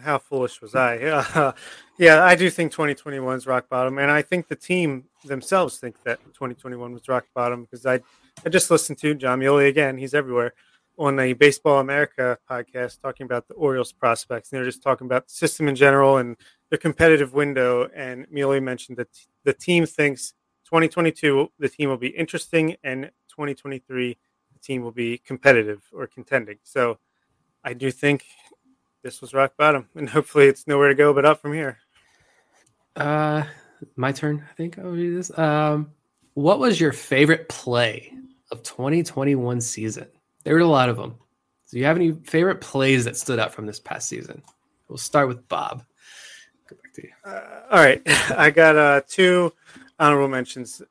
How 0.00 0.18
foolish 0.18 0.60
was 0.62 0.74
I? 0.74 1.54
Yeah, 1.98 2.24
I 2.24 2.34
do 2.34 2.50
think 2.50 2.72
2021 2.72 3.36
is 3.36 3.46
rock 3.46 3.68
bottom. 3.68 3.98
And 3.98 4.10
I 4.10 4.22
think 4.22 4.48
the 4.48 4.56
team 4.56 5.04
themselves 5.24 5.78
think 5.78 6.02
that 6.02 6.18
2021 6.24 6.92
was 6.92 7.06
rock 7.06 7.26
bottom 7.32 7.62
because 7.62 7.86
I, 7.86 8.00
I 8.44 8.48
just 8.48 8.72
listened 8.72 8.98
to 8.98 9.14
Jon 9.14 9.38
Meoli 9.38 9.68
again. 9.68 9.98
He's 9.98 10.14
everywhere 10.14 10.54
on 10.98 11.18
a 11.18 11.32
Baseball 11.32 11.80
America 11.80 12.38
podcast 12.48 13.00
talking 13.00 13.24
about 13.24 13.48
the 13.48 13.54
Orioles 13.54 13.92
prospects. 13.92 14.50
And 14.50 14.58
they're 14.58 14.64
just 14.64 14.82
talking 14.82 15.06
about 15.06 15.28
the 15.28 15.34
system 15.34 15.68
in 15.68 15.74
general 15.74 16.18
and 16.18 16.36
the 16.70 16.78
competitive 16.78 17.34
window. 17.34 17.88
And 17.94 18.26
Meoli 18.28 18.62
mentioned 18.62 18.98
that 18.98 19.08
the 19.44 19.52
team 19.52 19.86
thinks 19.86 20.34
2022 20.66 21.50
the 21.58 21.68
team 21.68 21.90
will 21.90 21.98
be 21.98 22.08
interesting, 22.08 22.76
and 22.82 23.10
2023 23.28 24.16
the 24.52 24.58
team 24.60 24.82
will 24.82 24.90
be 24.90 25.18
competitive 25.18 25.82
or 25.92 26.06
contending. 26.06 26.58
So 26.62 26.98
I 27.62 27.74
do 27.74 27.90
think 27.90 28.24
this 29.02 29.20
was 29.20 29.34
rock 29.34 29.54
bottom, 29.58 29.88
and 29.94 30.08
hopefully 30.08 30.46
it's 30.46 30.66
nowhere 30.66 30.88
to 30.88 30.94
go 30.94 31.12
but 31.12 31.24
up 31.24 31.42
from 31.42 31.52
here. 31.52 31.78
Uh, 32.96 33.44
my 33.96 34.12
turn. 34.12 34.44
I 34.50 34.54
think 34.54 34.78
I'll 34.78 34.86
read 34.86 35.16
this. 35.16 35.36
Um, 35.38 35.92
what 36.34 36.58
was 36.58 36.80
your 36.80 36.92
favorite 36.92 37.48
play 37.48 38.12
of 38.50 38.62
2021 38.62 39.60
season? 39.60 40.06
There 40.44 40.54
were 40.54 40.60
a 40.60 40.66
lot 40.66 40.88
of 40.88 40.96
them. 40.96 41.14
Do 41.70 41.78
you 41.78 41.84
have 41.84 41.96
any 41.96 42.12
favorite 42.12 42.60
plays 42.60 43.04
that 43.04 43.16
stood 43.16 43.38
out 43.38 43.52
from 43.52 43.66
this 43.66 43.80
past 43.80 44.08
season? 44.08 44.42
We'll 44.88 44.98
start 44.98 45.28
with 45.28 45.48
Bob. 45.48 45.84
Go 46.68 46.76
back 46.82 46.92
to 46.94 47.02
you. 47.02 47.10
Uh, 47.24 47.60
all 47.70 47.82
right, 47.82 48.02
I 48.36 48.50
got 48.50 48.76
uh, 48.76 49.00
two 49.08 49.52
honorable 49.98 50.28
mentions 50.28 50.82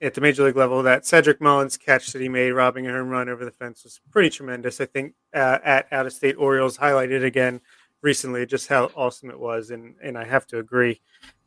at 0.00 0.14
the 0.14 0.20
major 0.20 0.44
league 0.44 0.56
level. 0.56 0.82
That 0.82 1.04
Cedric 1.04 1.40
Mullins 1.40 1.76
catch 1.76 2.12
that 2.12 2.22
he 2.22 2.28
made, 2.28 2.52
robbing 2.52 2.86
a 2.86 2.92
home 2.92 3.08
run 3.08 3.28
over 3.28 3.44
the 3.44 3.50
fence, 3.50 3.84
was 3.84 4.00
pretty 4.10 4.30
tremendous. 4.30 4.80
I 4.80 4.86
think 4.86 5.14
uh, 5.34 5.58
at 5.64 5.92
out 5.92 6.06
of 6.06 6.12
state 6.12 6.36
Orioles 6.38 6.78
highlighted 6.78 7.24
again 7.24 7.60
recently 8.02 8.46
just 8.46 8.68
how 8.68 8.90
awesome 8.94 9.30
it 9.30 9.38
was, 9.38 9.70
and 9.70 9.96
and 10.02 10.16
I 10.16 10.24
have 10.24 10.46
to 10.48 10.58
agree. 10.58 11.00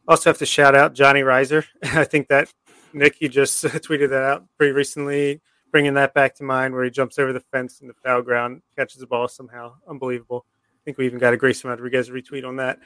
Also 0.08 0.30
have 0.30 0.40
to 0.40 0.46
shout 0.46 0.76
out 0.76 0.94
Johnny 0.94 1.22
Rizer. 1.22 1.64
I 1.84 2.04
think 2.04 2.28
that 2.28 2.54
Nick, 2.94 3.22
you 3.22 3.30
just 3.30 3.64
tweeted 3.64 4.10
that 4.10 4.24
out 4.24 4.46
pretty 4.58 4.74
recently 4.74 5.42
bringing 5.74 5.96
that 5.96 6.14
back 6.14 6.36
to 6.36 6.44
mind 6.44 6.74
where 6.74 6.84
he 6.84 6.92
jumps 6.92 7.18
over 7.18 7.34
the 7.34 7.40
fence 7.40 7.82
in 7.82 7.88
the 7.88 7.96
foul 7.96 8.22
ground, 8.22 8.62
catches 8.78 9.00
the 9.00 9.08
ball 9.08 9.28
somehow. 9.28 9.74
Unbelievable. 9.90 10.46
I 10.48 10.80
think 10.86 11.00
we 11.00 11.08
even 11.08 11.18
got 11.18 11.34
a 11.34 11.38
Grayson 11.38 11.70
Rodriguez 11.70 12.12
retweet 12.12 12.48
on 12.48 12.58
that. 12.58 12.78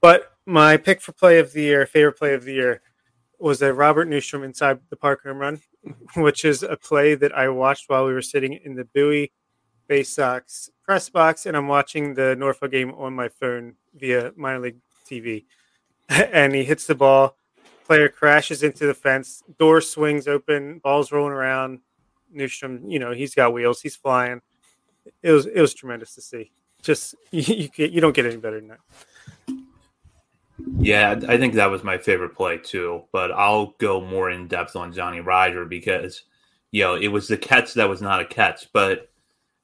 But 0.00 0.32
my 0.46 0.78
pick 0.78 1.02
for 1.02 1.12
play 1.12 1.38
of 1.38 1.52
the 1.52 1.60
year, 1.60 1.86
favorite 1.86 2.18
play 2.18 2.32
of 2.32 2.44
the 2.44 2.54
year, 2.54 2.80
was 3.38 3.60
a 3.60 3.74
Robert 3.74 4.08
Neustrom 4.08 4.44
inside 4.44 4.80
the 4.88 4.96
park 4.96 5.22
home 5.24 5.38
run, 5.38 5.60
which 6.16 6.46
is 6.46 6.62
a 6.62 6.76
play 6.76 7.14
that 7.14 7.36
I 7.36 7.50
watched 7.50 7.90
while 7.90 8.06
we 8.06 8.14
were 8.14 8.22
sitting 8.22 8.54
in 8.64 8.74
the 8.74 8.86
Bowie 8.86 9.30
Bay 9.86 10.02
Sox 10.02 10.70
press 10.82 11.10
box, 11.10 11.44
and 11.44 11.54
I'm 11.54 11.68
watching 11.68 12.14
the 12.14 12.34
Norfolk 12.34 12.70
game 12.70 12.92
on 12.94 13.12
my 13.12 13.28
phone 13.28 13.74
via 13.94 14.32
minor 14.36 14.60
league 14.60 14.80
TV. 15.08 15.44
and 16.08 16.54
he 16.54 16.64
hits 16.64 16.86
the 16.86 16.94
ball, 16.94 17.36
player 17.84 18.08
crashes 18.08 18.62
into 18.62 18.86
the 18.86 18.94
fence, 18.94 19.42
door 19.58 19.82
swings 19.82 20.26
open, 20.26 20.78
ball's 20.78 21.12
rolling 21.12 21.32
around, 21.32 21.80
Neustrom, 22.34 22.90
you 22.90 22.98
know, 22.98 23.12
he's 23.12 23.34
got 23.34 23.52
wheels, 23.52 23.80
he's 23.80 23.96
flying. 23.96 24.40
It 25.22 25.32
was 25.32 25.46
it 25.46 25.60
was 25.60 25.74
tremendous 25.74 26.14
to 26.14 26.22
see. 26.22 26.52
Just 26.82 27.14
you 27.30 27.68
you, 27.76 27.86
you 27.86 28.00
don't 28.00 28.14
get 28.14 28.26
any 28.26 28.36
better 28.36 28.60
than 28.60 28.68
that. 28.68 28.78
Yeah, 30.78 31.18
I 31.28 31.38
think 31.38 31.54
that 31.54 31.70
was 31.70 31.82
my 31.82 31.98
favorite 31.98 32.34
play 32.34 32.58
too. 32.58 33.04
But 33.12 33.32
I'll 33.32 33.74
go 33.78 34.00
more 34.00 34.30
in 34.30 34.48
depth 34.48 34.76
on 34.76 34.92
Johnny 34.92 35.20
Rizer 35.20 35.68
because 35.68 36.22
you 36.70 36.82
know 36.82 36.94
it 36.94 37.08
was 37.08 37.28
the 37.28 37.36
catch 37.36 37.74
that 37.74 37.88
was 37.88 38.02
not 38.02 38.20
a 38.20 38.24
catch, 38.24 38.72
but 38.72 39.10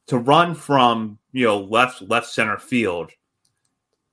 to 0.07 0.19
run 0.19 0.55
from 0.55 1.19
you 1.33 1.47
know 1.47 1.59
left 1.61 2.03
left 2.03 2.27
center 2.27 2.59
field 2.59 3.13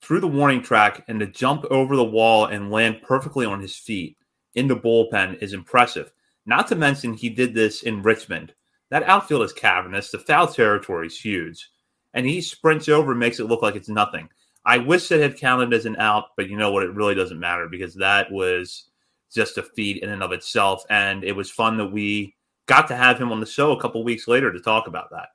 through 0.02 0.20
the 0.20 0.28
warning 0.28 0.62
track 0.62 1.04
and 1.08 1.20
to 1.20 1.26
jump 1.26 1.66
over 1.66 1.96
the 1.96 2.04
wall 2.04 2.46
and 2.46 2.70
land 2.70 3.02
perfectly 3.02 3.46
on 3.46 3.60
his 3.60 3.76
feet 3.76 4.18
in 4.54 4.68
the 4.68 4.76
bullpen 4.76 5.42
is 5.42 5.54
impressive. 5.54 6.12
Not 6.46 6.68
to 6.68 6.76
mention, 6.76 7.14
he 7.14 7.30
did 7.30 7.54
this 7.54 7.84
in 7.84 8.02
Richmond. 8.02 8.54
That 8.92 9.04
outfield 9.04 9.44
is 9.44 9.54
cavernous. 9.54 10.12
The 10.12 10.20
foul 10.20 10.48
territory 10.48 11.08
is 11.08 11.20
huge. 11.20 11.70
And 12.14 12.26
he 12.26 12.42
sprints 12.42 12.88
over 12.88 13.12
and 13.12 13.20
makes 13.20 13.40
it 13.40 13.46
look 13.46 13.62
like 13.62 13.76
it's 13.76 13.90
nothing. 13.90 14.30
I 14.66 14.78
wish 14.78 15.12
it 15.12 15.22
had 15.22 15.38
counted 15.38 15.74
as 15.74 15.86
an 15.86 15.98
out, 15.98 16.26
but 16.38 16.50
you 16.50 16.58
know 16.58 16.72
what? 16.72 16.84
It 16.84 16.94
really 16.94 17.16
doesn't 17.16 17.40
matter 17.40 17.68
because 17.70 17.96
that 17.96 18.32
was 18.32 18.86
just 19.34 19.58
a 19.58 19.64
feat 19.64 20.02
in 20.02 20.10
and 20.10 20.24
of 20.24 20.32
itself. 20.32 20.84
And 20.90 21.24
it 21.24 21.36
was 21.36 21.52
fun 21.52 21.78
that 21.78 21.92
we 21.92 22.36
got 22.68 22.88
to 22.88 22.96
have 22.96 23.20
him 23.20 23.32
on 23.32 23.40
the 23.40 23.46
show 23.46 23.72
a 23.72 23.82
couple 23.82 24.04
weeks 24.04 24.28
later 24.28 24.52
to 24.52 24.60
talk 24.60 24.88
about 24.88 25.12
that. 25.12 25.30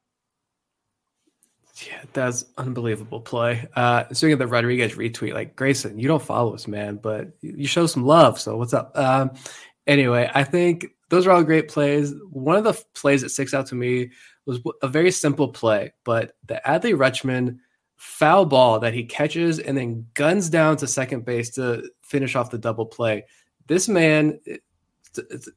Yeah, 1.86 2.02
that's 2.12 2.44
unbelievable 2.58 3.20
play. 3.20 3.66
Uh, 3.74 4.04
speaking 4.12 4.34
of 4.34 4.38
the 4.38 4.46
Rodriguez 4.46 4.94
retweet, 4.94 5.32
like 5.32 5.56
Grayson, 5.56 5.98
you 5.98 6.08
don't 6.08 6.22
follow 6.22 6.54
us, 6.54 6.66
man, 6.66 6.96
but 6.96 7.28
you 7.40 7.66
show 7.66 7.86
some 7.86 8.04
love. 8.04 8.38
So 8.40 8.56
what's 8.56 8.74
up? 8.74 8.96
Um, 8.98 9.30
anyway, 9.86 10.30
I 10.34 10.44
think 10.44 10.88
those 11.10 11.26
are 11.26 11.30
all 11.30 11.44
great 11.44 11.68
plays. 11.68 12.14
One 12.30 12.56
of 12.56 12.64
the 12.64 12.82
plays 12.94 13.20
that 13.20 13.28
sticks 13.28 13.52
out 13.52 13.66
to 13.66 13.74
me 13.74 14.10
was 14.46 14.60
a 14.82 14.88
very 14.88 15.10
simple 15.10 15.48
play, 15.48 15.92
but 16.04 16.32
the 16.46 16.60
Adley 16.66 16.96
Rutschman 16.96 17.58
foul 17.96 18.46
ball 18.46 18.80
that 18.80 18.94
he 18.94 19.04
catches 19.04 19.58
and 19.58 19.76
then 19.76 20.06
guns 20.14 20.48
down 20.48 20.76
to 20.78 20.86
second 20.86 21.24
base 21.26 21.50
to 21.50 21.90
finish 22.00 22.34
off 22.34 22.50
the 22.50 22.58
double 22.58 22.86
play. 22.86 23.24
This 23.66 23.88
man 23.88 24.40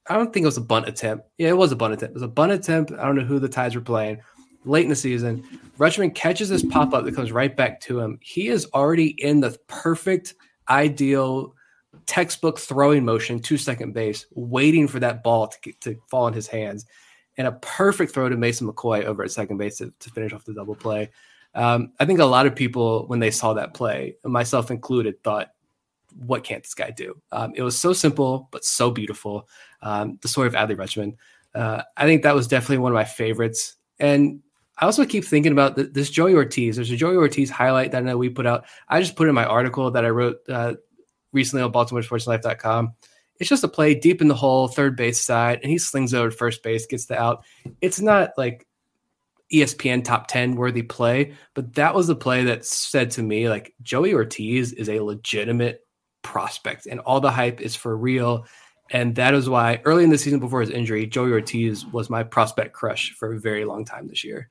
I 0.08 0.16
don't 0.16 0.34
think 0.34 0.44
it 0.44 0.48
was 0.48 0.58
a 0.58 0.62
bunt 0.62 0.88
attempt. 0.88 1.28
Yeah, 1.38 1.50
it 1.50 1.58
was 1.58 1.72
a 1.72 1.76
bunt 1.76 1.94
attempt. 1.94 2.12
It 2.12 2.16
was 2.16 2.24
a 2.24 2.28
bunt 2.28 2.52
attempt. 2.52 2.92
I 2.92 3.06
don't 3.06 3.16
know 3.16 3.24
who 3.24 3.40
the 3.40 3.48
Tides 3.48 3.76
were 3.76 3.82
playing 3.82 4.20
late 4.66 4.84
in 4.84 4.90
the 4.90 4.96
season. 4.96 5.44
Rutschman 5.78 6.16
catches 6.16 6.50
this 6.50 6.64
pop 6.64 6.94
up 6.94 7.04
that 7.06 7.16
comes 7.16 7.32
right 7.32 7.56
back 7.56 7.80
to 7.82 8.00
him. 8.00 8.18
He 8.22 8.48
is 8.48 8.68
already 8.74 9.10
in 9.24 9.42
the 9.42 9.58
perfect, 9.68 10.34
ideal 10.70 11.56
textbook 12.06 12.60
throwing 12.60 13.06
motion 13.06 13.40
to 13.40 13.58
second 13.58 13.94
base, 13.94 14.26
waiting 14.34 14.88
for 14.88 15.00
that 15.00 15.24
ball 15.24 15.48
to, 15.48 15.58
get, 15.62 15.82
to 15.82 15.98
fall 16.10 16.28
in 16.28 16.34
his 16.34 16.48
hands. 16.48 16.86
And 17.38 17.48
a 17.48 17.54
perfect 17.54 18.14
throw 18.14 18.30
to 18.30 18.38
Mason 18.38 18.68
McCoy 18.68 19.04
over 19.04 19.24
at 19.24 19.32
second 19.32 19.58
base 19.58 19.78
to, 19.78 19.92
to 20.00 20.10
finish 20.12 20.34
off 20.34 20.46
the 20.46 20.54
double 20.54 20.76
play. 20.76 21.10
Um, 21.56 21.94
I 22.00 22.06
think 22.06 22.20
a 22.20 22.26
lot 22.26 22.46
of 22.46 22.56
people, 22.56 23.08
when 23.08 23.20
they 23.20 23.32
saw 23.32 23.54
that 23.54 23.74
play, 23.74 24.18
myself 24.24 24.72
included, 24.72 25.24
thought, 25.24 25.52
what 26.16 26.44
can't 26.44 26.64
this 26.64 26.74
guy 26.74 26.92
do? 26.92 27.20
Um, 27.32 27.54
it 27.56 27.64
was 27.64 27.78
so 27.78 27.92
simple, 27.94 28.48
but 28.52 28.64
so 28.64 28.92
beautiful. 28.92 29.48
Um, 29.82 30.20
the 30.22 30.28
story 30.28 30.48
of 30.48 30.54
Adley 30.54 30.76
Rutschman. 30.76 31.16
Uh, 31.56 31.84
I 31.98 32.06
think 32.06 32.24
that 32.24 32.36
was 32.36 32.48
definitely 32.48 32.80
one 32.80 32.92
of 32.92 32.96
my 32.96 33.04
favorites. 33.04 33.76
And 34.00 34.42
I 34.78 34.86
also 34.86 35.06
keep 35.06 35.24
thinking 35.24 35.52
about 35.52 35.76
this 35.76 36.10
Joey 36.10 36.34
Ortiz. 36.34 36.76
There's 36.76 36.92
a 36.92 36.96
Joey 36.96 37.16
Ortiz 37.16 37.50
highlight 37.50 37.92
that 37.92 38.04
I 38.04 38.06
know 38.06 38.18
we 38.18 38.30
put 38.30 38.48
out. 38.48 38.66
I 38.90 39.00
just 39.00 39.16
put 39.16 39.28
in 39.28 39.36
my 39.36 39.46
article 39.46 39.92
that 39.92 40.06
I 40.06 40.10
wrote 40.10 40.38
uh, 40.50 40.74
recently 41.34 41.64
on 41.64 41.74
BaltimoreSportsLife.com. 41.74 42.94
It's 43.40 43.50
just 43.50 43.64
a 43.64 43.68
play 43.68 43.96
deep 43.96 44.22
in 44.22 44.28
the 44.28 44.36
hole, 44.36 44.68
third 44.68 44.96
base 44.96 45.20
side, 45.20 45.60
and 45.62 45.72
he 45.72 45.78
slings 45.78 46.14
over 46.14 46.32
first 46.32 46.64
base, 46.64 46.86
gets 46.86 47.08
the 47.08 47.20
out. 47.20 47.44
It's 47.82 48.00
not 48.00 48.32
like 48.38 48.68
ESPN 49.52 50.04
top 50.04 50.28
10 50.28 50.56
worthy 50.56 50.84
play, 50.84 51.34
but 51.54 51.74
that 51.76 51.96
was 51.96 52.08
the 52.08 52.16
play 52.16 52.46
that 52.46 52.66
said 52.66 53.12
to 53.12 53.24
me, 53.24 53.50
like, 53.50 53.74
Joey 53.82 54.14
Ortiz 54.14 54.72
is 54.72 54.88
a 54.88 55.00
legitimate 55.00 55.86
prospect, 56.22 56.86
and 56.86 57.00
all 57.02 57.20
the 57.20 57.32
hype 57.32 57.60
is 57.60 57.76
for 57.76 57.98
real. 57.98 58.46
And 58.92 59.16
that 59.16 59.34
is 59.34 59.50
why 59.50 59.82
early 59.86 60.04
in 60.04 60.10
the 60.10 60.18
season 60.18 60.40
before 60.40 60.62
his 60.62 60.70
injury, 60.70 61.08
Joey 61.08 61.32
Ortiz 61.32 61.86
was 61.88 62.10
my 62.10 62.24
prospect 62.24 62.74
crush 62.74 63.12
for 63.14 63.34
a 63.34 63.40
very 63.40 63.66
long 63.66 63.86
time 63.86 64.08
this 64.08 64.24
year. 64.24 64.50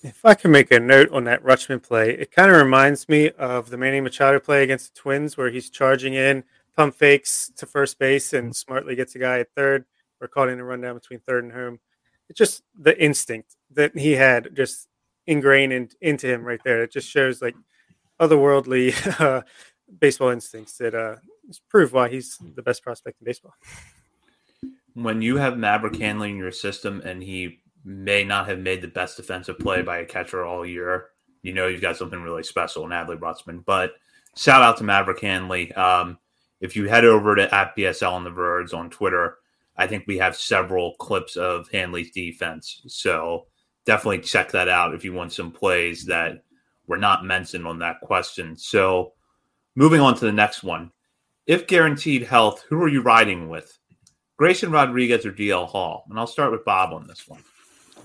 If 0.00 0.24
I 0.24 0.34
can 0.34 0.52
make 0.52 0.70
a 0.70 0.78
note 0.78 1.10
on 1.10 1.24
that 1.24 1.42
Rutschman 1.42 1.82
play, 1.82 2.10
it 2.10 2.30
kind 2.30 2.50
of 2.50 2.56
reminds 2.56 3.08
me 3.08 3.30
of 3.32 3.70
the 3.70 3.76
Manny 3.76 4.00
Machado 4.00 4.38
play 4.38 4.62
against 4.62 4.94
the 4.94 5.00
Twins, 5.00 5.36
where 5.36 5.50
he's 5.50 5.70
charging 5.70 6.14
in, 6.14 6.44
pump 6.76 6.94
fakes 6.94 7.50
to 7.56 7.66
first 7.66 7.98
base, 7.98 8.32
and 8.32 8.54
smartly 8.54 8.94
gets 8.94 9.16
a 9.16 9.18
guy 9.18 9.40
at 9.40 9.52
third. 9.56 9.84
We're 10.20 10.28
caught 10.28 10.50
in 10.50 10.60
a 10.60 10.64
rundown 10.64 10.94
between 10.94 11.18
third 11.18 11.42
and 11.42 11.52
home. 11.52 11.80
It's 12.28 12.38
just 12.38 12.62
the 12.78 13.00
instinct 13.02 13.56
that 13.72 13.96
he 13.98 14.12
had 14.12 14.54
just 14.54 14.86
ingrained 15.26 15.72
in, 15.72 15.88
into 16.00 16.28
him 16.28 16.44
right 16.44 16.60
there. 16.64 16.84
It 16.84 16.92
just 16.92 17.08
shows 17.08 17.42
like 17.42 17.56
otherworldly 18.20 19.20
uh, 19.20 19.42
baseball 19.98 20.28
instincts 20.28 20.78
that 20.78 20.94
uh, 20.94 21.16
prove 21.68 21.92
why 21.92 22.08
he's 22.08 22.38
the 22.54 22.62
best 22.62 22.84
prospect 22.84 23.20
in 23.20 23.24
baseball. 23.24 23.54
When 24.94 25.22
you 25.22 25.36
have 25.38 25.58
Maverick 25.58 25.96
Hanley 25.96 26.30
in 26.30 26.36
your 26.36 26.52
system 26.52 27.00
and 27.04 27.22
he 27.22 27.60
may 27.84 28.24
not 28.24 28.48
have 28.48 28.58
made 28.58 28.82
the 28.82 28.88
best 28.88 29.16
defensive 29.16 29.58
play 29.58 29.82
by 29.82 29.98
a 29.98 30.04
catcher 30.04 30.44
all 30.44 30.66
year, 30.66 31.08
you 31.42 31.52
know 31.52 31.66
you've 31.66 31.80
got 31.80 31.96
something 31.96 32.20
really 32.20 32.42
special 32.42 32.84
in 32.84 32.90
Adley 32.90 33.18
Rutschman. 33.18 33.64
But 33.64 33.92
shout 34.36 34.62
out 34.62 34.76
to 34.78 34.84
Maverick 34.84 35.20
Hanley. 35.20 35.72
Um, 35.72 36.18
if 36.60 36.76
you 36.76 36.88
head 36.88 37.04
over 37.04 37.36
to 37.36 37.54
at 37.54 37.76
BSL 37.76 38.12
on 38.12 38.24
the 38.24 38.30
Verge 38.30 38.72
on 38.72 38.90
Twitter, 38.90 39.38
I 39.76 39.86
think 39.86 40.04
we 40.06 40.18
have 40.18 40.36
several 40.36 40.94
clips 40.94 41.36
of 41.36 41.68
Hanley's 41.70 42.10
defense. 42.10 42.82
So 42.88 43.46
definitely 43.86 44.20
check 44.20 44.50
that 44.52 44.68
out 44.68 44.94
if 44.94 45.04
you 45.04 45.12
want 45.12 45.32
some 45.32 45.52
plays 45.52 46.04
that 46.06 46.42
were 46.86 46.96
not 46.96 47.24
mentioned 47.24 47.66
on 47.66 47.78
that 47.78 48.00
question. 48.00 48.56
So 48.56 49.12
moving 49.76 50.00
on 50.00 50.14
to 50.16 50.24
the 50.24 50.32
next 50.32 50.64
one. 50.64 50.90
If 51.46 51.66
guaranteed 51.66 52.24
health, 52.24 52.64
who 52.68 52.82
are 52.82 52.88
you 52.88 53.00
riding 53.00 53.48
with? 53.48 53.78
Grayson 54.36 54.70
Rodriguez 54.70 55.24
or 55.24 55.32
DL 55.32 55.66
Hall? 55.66 56.04
And 56.10 56.18
I'll 56.18 56.26
start 56.26 56.52
with 56.52 56.64
Bob 56.64 56.92
on 56.92 57.06
this 57.06 57.26
one. 57.26 57.42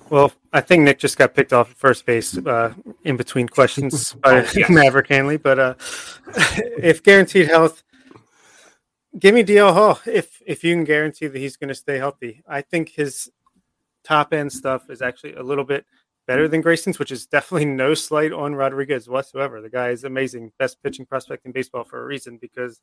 Well, 0.10 0.32
I 0.52 0.62
think 0.62 0.84
Nick 0.84 1.00
just 1.00 1.18
got 1.18 1.34
picked 1.34 1.54
off 1.54 1.72
at 1.72 1.78
first 1.78 2.06
base 2.06 2.38
uh, 2.38 2.74
in 3.04 3.18
between 3.18 3.48
questions 3.48 4.14
by 4.24 4.42
oh, 4.42 4.48
yes. 4.56 4.70
Maverick 4.70 5.08
Hanley. 5.08 5.38
But 5.38 5.60
uh, 5.60 5.74
if 6.78 7.02
guaranteed 7.04 7.48
health, 7.48 7.84
give 9.18 9.34
me 9.34 9.44
DL 9.44 9.74
Hall. 9.74 10.00
If 10.06 10.42
if 10.46 10.64
you 10.64 10.74
can 10.74 10.84
guarantee 10.84 11.28
that 11.28 11.40
he's 11.40 11.58
going 11.58 11.70
to 11.70 11.76
stay 11.76 11.98
healthy, 11.98 12.44
I 12.48 12.62
think 12.62 12.90
his 12.90 13.30
top 14.04 14.34
end 14.34 14.52
stuff 14.52 14.90
is 14.90 15.02
actually 15.02 15.34
a 15.34 15.44
little 15.44 15.64
bit 15.64 15.86
better 16.28 16.48
than 16.48 16.62
Grayson's, 16.62 17.00
which 17.00 17.12
is 17.12 17.26
definitely 17.26 17.66
no 17.66 17.94
slight 17.94 18.32
on 18.32 18.56
Rodriguez 18.56 19.10
whatsoever. 19.10 19.62
The 19.62 19.70
guy 19.70 19.90
is 19.90 20.04
amazing, 20.04 20.52
best 20.60 20.82
pitching 20.84 21.06
prospect 21.06 21.46
in 21.46 21.52
baseball 21.52 21.84
for 21.84 22.02
a 22.02 22.06
reason 22.06 22.38
because 22.38 22.82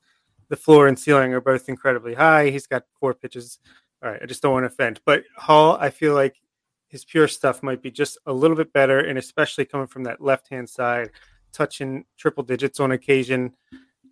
the 0.49 0.57
floor 0.57 0.89
and 0.89 0.99
ceiling 0.99 1.33
are 1.33 1.41
both 1.41 1.69
incredibly 1.69 2.15
high. 2.15 2.51
He's 2.51 2.67
got 2.67 2.85
four 2.99 3.15
pitches. 3.15 3.59
All 4.03 4.11
right, 4.11 4.21
I 4.23 4.27
just 4.27 4.43
don't 4.43 4.53
want 4.53 4.65
to 4.65 4.69
offend, 4.69 5.01
but 5.05 5.25
Hall, 5.37 5.77
I 5.79 5.91
feel 5.91 6.15
like 6.15 6.37
his 6.91 7.05
pure 7.05 7.29
stuff 7.29 7.63
might 7.63 7.83
be 7.83 7.91
just 7.91 8.19
a 8.27 8.33
little 8.33 8.57
bit 8.57 8.73
better, 8.73 8.99
and 8.99 9.17
especially 9.17 9.65
coming 9.65 9.87
from 9.87 10.03
that 10.05 10.21
left 10.21 10.49
hand 10.49 10.69
side, 10.69 11.11
touching 11.53 12.05
triple 12.19 12.43
digits 12.43 12.81
on 12.81 12.91
occasion. 12.91 13.53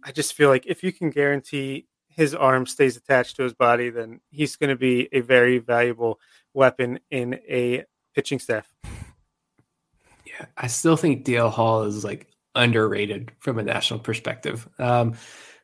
I 0.05 0.13
just 0.13 0.33
feel 0.33 0.49
like 0.49 0.65
if 0.67 0.85
you 0.85 0.93
can 0.93 1.11
guarantee 1.11 1.87
his 2.09 2.35
arm 2.35 2.67
stays 2.67 2.97
attached 2.97 3.37
to 3.37 3.43
his 3.43 3.53
body, 3.53 3.91
then 3.91 4.21
he's 4.31 4.57
going 4.57 4.71
to 4.71 4.77
be 4.77 5.09
a 5.13 5.21
very 5.21 5.59
valuable 5.59 6.21
weapon 6.55 7.01
in 7.11 7.35
a 7.49 7.85
pitching 8.15 8.39
staff. 8.39 8.73
Yeah, 10.25 10.47
I 10.57 10.69
still 10.69 10.97
think 10.97 11.25
DL 11.25 11.51
Hall 11.51 11.83
is 11.83 12.05
like 12.05 12.29
underrated 12.55 13.33
from 13.41 13.59
a 13.59 13.63
national 13.63 14.01
perspective. 14.01 14.69
Um, 14.79 15.15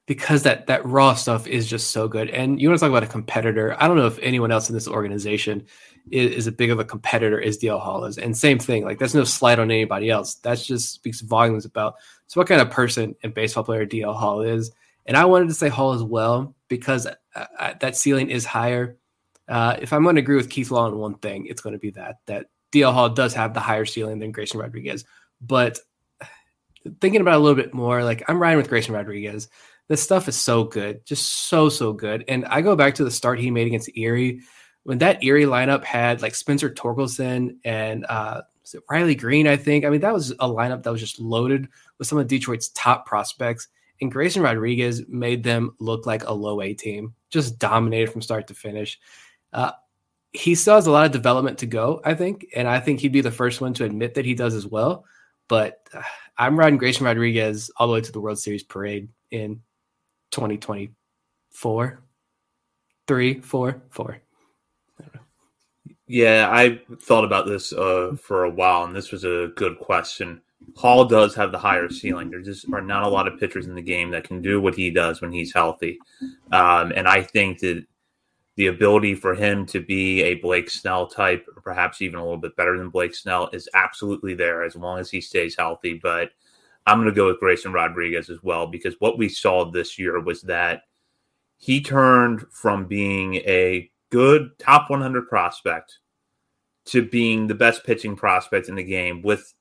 because 0.07 0.43
that 0.43 0.67
that 0.67 0.85
raw 0.85 1.15
stuff 1.15 1.47
is 1.47 1.67
just 1.67 1.91
so 1.91 2.09
good. 2.09 2.29
And 2.29 2.61
you 2.61 2.69
want 2.69 2.79
to 2.79 2.85
talk 2.85 2.91
about 2.91 3.05
a 3.05 3.07
competitor? 3.07 3.75
I 3.81 3.89
don't 3.89 3.97
know 3.97 4.07
if 4.07 4.19
anyone 4.19 4.51
else 4.51 4.69
in 4.69 4.75
this 4.75 4.87
organization 4.89 5.67
is, 6.11 6.33
is 6.33 6.47
a 6.47 6.53
big 6.53 6.71
of 6.71 6.79
a 6.79 6.85
competitor 6.85 7.41
as 7.41 7.59
DL 7.59 7.81
Hall 7.81 8.05
is. 8.05 8.19
And 8.19 8.37
same 8.37 8.59
thing, 8.59 8.85
like 8.85 8.99
that's 8.99 9.15
no 9.15 9.25
slight 9.25 9.59
on 9.59 9.71
anybody 9.71 10.11
else. 10.11 10.37
That 10.37 10.59
just 10.59 10.93
speaks 10.93 11.21
volumes 11.21 11.65
about 11.65 11.97
so 12.27 12.41
what 12.41 12.49
kind 12.49 12.61
of 12.61 12.71
person 12.71 13.15
and 13.23 13.35
baseball 13.35 13.65
player 13.65 13.87
DL 13.87 14.15
Hall 14.15 14.43
is. 14.43 14.71
And 15.07 15.17
I 15.17 15.25
wanted 15.27 15.49
to 15.49 15.55
say 15.55 15.69
Hall 15.69 15.93
as 15.93 16.03
well 16.03 16.55
because 16.69 17.07
uh, 17.07 17.47
uh, 17.59 17.75
that 17.81 17.97
ceiling 17.97 18.31
is 18.31 18.45
higher. 18.45 18.97
Uh, 19.47 19.77
if 19.81 19.93
I'm 19.93 20.03
going 20.03 20.17
to 20.17 20.23
agree 20.23 20.37
with 20.37 20.49
Keith 20.49 20.71
Law 20.71 20.87
on 20.87 20.97
one 20.99 21.17
thing, 21.17 21.47
it's 21.47 21.61
going 21.61 21.75
to 21.75 21.79
be 21.79 21.91
that 21.91 22.17
that 22.27 22.47
DL 22.73 22.93
Hall 22.93 23.11
does 23.11 23.35
have 23.35 23.55
the 23.55 23.61
higher 23.61 23.85
ceiling 23.85 24.19
than 24.19 24.33
Grayson 24.33 24.61
Rodriguez. 24.61 25.05
But 25.41 25.79
thinking 27.01 27.21
about 27.21 27.37
a 27.37 27.39
little 27.39 27.55
bit 27.55 27.75
more, 27.75 28.03
like 28.03 28.25
I'm 28.29 28.41
riding 28.41 28.59
with 28.59 28.69
Grayson 28.69 28.95
Rodriguez 28.95 29.49
this 29.89 30.03
stuff 30.03 30.29
is 30.29 30.37
so 30.37 30.65
good, 30.65 31.05
just 31.05 31.49
so 31.49 31.69
so 31.69 31.93
good. 31.93 32.25
And 32.29 32.45
I 32.47 32.63
go 32.63 32.77
back 32.77 32.95
to 32.97 33.05
the 33.05 33.11
start 33.11 33.39
he 33.39 33.51
made 33.51 33.67
against 33.67 33.97
Erie 33.97 34.41
when 34.85 34.99
that 34.99 35.23
Erie 35.25 35.45
lineup 35.45 35.85
had 35.85 36.23
like 36.23 36.35
Spencer 36.35 36.71
Torkelson 36.71 37.57
and 37.65 38.07
uh, 38.09 38.43
Riley 38.89 39.15
Greene, 39.15 39.49
I 39.49 39.57
think. 39.57 39.85
I 39.85 39.91
mean, 39.91 40.01
that 40.01 40.15
was 40.15 40.31
a 40.33 40.49
lineup 40.49 40.83
that 40.83 40.93
was 40.93 41.01
just 41.01 41.19
loaded 41.19 41.69
with 41.99 42.07
some 42.07 42.19
of 42.19 42.29
Detroit's 42.29 42.69
top 42.69 43.07
prospects. 43.07 43.69
And 44.01 44.13
Grayson 44.13 44.43
Rodriguez 44.43 45.03
made 45.09 45.43
them 45.43 45.75
look 45.79 46.07
like 46.07 46.25
a 46.25 46.33
low 46.33 46.61
A 46.61 46.75
team, 46.75 47.15
just 47.31 47.59
dominated 47.59 48.13
from 48.13 48.23
start 48.23 48.47
to 48.49 48.55
finish. 48.55 48.99
Uh, 49.53 49.73
he 50.33 50.55
still 50.55 50.75
has 50.75 50.87
a 50.87 50.91
lot 50.91 51.07
of 51.07 51.13
development 51.13 51.59
to 51.59 51.67
go, 51.67 52.01
I 52.05 52.15
think, 52.15 52.47
and 52.57 52.67
I 52.69 52.81
think 52.81 53.01
he'd 53.01 53.13
be 53.13 53.21
the 53.21 53.31
first 53.31 53.61
one 53.61 53.73
to 53.75 53.85
admit 53.85 54.15
that 54.15 54.25
he 54.25 54.35
does 54.35 54.55
as 54.55 54.67
well. 54.67 55.05
But 55.49 55.87
uh, 55.95 56.03
I'm 56.37 56.59
riding 56.59 56.79
Grayson 56.79 57.07
Rodriguez 57.07 57.71
all 57.77 57.87
the 57.87 57.93
way 57.93 58.01
to 58.01 58.13
the 58.13 58.21
World 58.21 58.39
Series 58.39 58.65
parade 58.65 59.09
in 59.31 59.63
2024 60.33 62.01
three 63.07 63.41
four 63.41 63.83
four 63.91 64.19
yeah 66.07 66.49
i 66.53 66.81
thought 67.01 67.25
about 67.25 67.47
this 67.47 67.73
uh, 67.73 68.15
for 68.21 68.45
a 68.45 68.51
while 68.51 68.85
and 68.85 68.95
this 68.95 69.13
was 69.13 69.25
a 69.25 69.51
good 69.57 69.79
question. 69.79 70.41
Hall 70.77 71.05
does 71.05 71.35
have 71.35 71.53
the 71.53 71.59
higher 71.59 71.91
ceiling. 71.91 72.31
There 72.31 72.41
just 72.41 72.65
are 72.73 72.81
not 72.81 73.03
a 73.03 73.09
lot 73.09 73.29
of 73.29 73.39
pitchers 73.39 73.67
in 73.67 73.75
the 73.75 73.83
game 73.83 74.11
that 74.13 74.25
can 74.25 74.41
do 74.41 74.63
what 74.63 74.75
he 74.75 74.91
does 74.91 75.21
when 75.21 75.31
he's 75.31 75.53
healthy. 75.53 75.99
Um, 76.53 76.93
and 76.97 77.07
i 77.07 77.23
think 77.23 77.59
that 77.61 77.85
the 78.57 78.69
ability 78.69 79.15
for 79.15 79.35
him 79.35 79.67
to 79.67 79.81
be 79.81 80.23
a 80.23 80.35
blake 80.35 80.71
snell 80.71 81.07
type 81.07 81.47
or 81.55 81.61
perhaps 81.61 82.01
even 82.01 82.19
a 82.19 82.23
little 82.23 82.39
bit 82.39 82.57
better 82.57 82.79
than 82.79 82.89
blake 82.89 83.15
snell 83.15 83.49
is 83.53 83.69
absolutely 83.75 84.35
there 84.35 84.63
as 84.63 84.77
long 84.77 84.99
as 84.99 85.11
he 85.11 85.21
stays 85.21 85.57
healthy. 85.57 85.99
But 86.01 86.31
I'm 86.87 86.99
going 86.99 87.09
to 87.09 87.15
go 87.15 87.27
with 87.27 87.41
Grayson 87.41 87.73
Rodriguez 87.73 88.31
as 88.31 88.43
well 88.43 88.67
because 88.67 88.95
what 89.01 89.19
we 89.19 89.29
saw 89.29 89.65
this 89.65 89.99
year 89.99 90.21
was 90.21 90.43
that 90.43 90.83
he 91.57 91.81
turned 91.81 92.45
from 92.51 92.87
being 92.87 93.37
a 93.37 93.91
good 94.11 94.51
top 94.59 94.89
100 94.91 95.29
prospect 95.29 95.99
to 96.87 97.03
being 97.03 97.47
the 97.47 97.55
best 97.55 97.85
pitching 97.85 98.17
prospect 98.17 98.69
in 98.69 98.75
the 98.75 98.85
game 98.85 99.23
with 99.23 99.55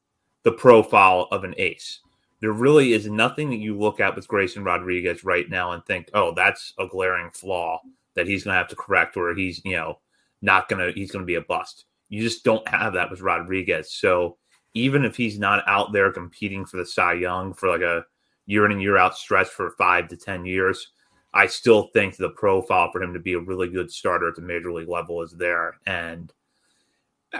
the 0.43 0.51
profile 0.51 1.27
of 1.31 1.43
an 1.43 1.55
ace. 1.57 1.99
There 2.41 2.51
really 2.51 2.91
is 2.91 3.07
nothing 3.07 3.49
that 3.51 3.59
you 3.59 3.77
look 3.77 3.99
at 3.99 4.15
with 4.15 4.27
Grayson 4.27 4.63
Rodriguez 4.63 5.23
right 5.23 5.49
now 5.49 5.71
and 5.71 5.85
think, 5.85 6.09
oh, 6.13 6.33
that's 6.35 6.73
a 6.77 6.87
glaring 6.87 7.31
flaw 7.31 7.81
that 8.15 8.27
he's 8.27 8.43
going 8.43 8.53
to 8.53 8.57
have 8.57 8.67
to 8.67 8.75
correct 8.75 9.15
or 9.15 9.33
he's, 9.33 9.61
you 9.63 9.77
know, 9.77 9.99
not 10.41 10.67
going 10.67 10.85
to, 10.85 10.91
he's 10.93 11.11
going 11.11 11.23
to 11.23 11.27
be 11.27 11.35
a 11.35 11.41
bust. 11.41 11.85
You 12.09 12.21
just 12.21 12.43
don't 12.43 12.67
have 12.67 12.93
that 12.93 13.09
with 13.09 13.21
Rodriguez. 13.21 13.93
So, 13.93 14.37
even 14.75 15.05
if 15.05 15.15
he's 15.15 15.37
not 15.37 15.63
out 15.67 15.93
there 15.93 16.11
competing 16.11 16.65
for 16.65 16.77
the 16.77 16.85
Cy 16.85 17.13
Young 17.13 17.53
for 17.53 17.69
like 17.69 17.81
a 17.81 18.05
year 18.47 18.65
in 18.65 18.71
and 18.71 18.81
year 18.81 18.97
out 18.97 19.15
stretch 19.15 19.47
for 19.47 19.69
five 19.77 20.07
to 20.07 20.17
10 20.17 20.45
years, 20.45 20.91
I 21.33 21.47
still 21.47 21.89
think 21.93 22.17
the 22.17 22.29
profile 22.29 22.91
for 22.91 23.01
him 23.01 23.13
to 23.13 23.19
be 23.19 23.33
a 23.33 23.39
really 23.39 23.69
good 23.69 23.91
starter 23.91 24.29
at 24.29 24.35
the 24.35 24.41
major 24.41 24.73
league 24.73 24.89
level 24.89 25.21
is 25.21 25.31
there. 25.31 25.77
And 25.85 26.33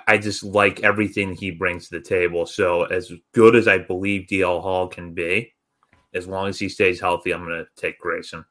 I 0.08 0.18
just 0.18 0.44
like 0.44 0.82
everything 0.82 1.36
he 1.36 1.52
brings 1.52 1.88
to 1.88 2.00
the 2.00 2.04
table. 2.04 2.46
So, 2.46 2.84
as 2.86 3.12
good 3.34 3.56
as 3.56 3.68
I 3.68 3.78
believe 3.78 4.28
DL 4.28 4.62
Hall 4.62 4.88
can 4.88 5.14
be, 5.14 5.54
as 6.14 6.28
long 6.28 6.48
as 6.48 6.60
he 6.60 6.70
stays 6.70 7.00
healthy, 7.00 7.32
I'm 7.32 7.46
going 7.46 7.64
to 7.64 7.68
take 7.76 8.00
Grayson. 8.00 8.46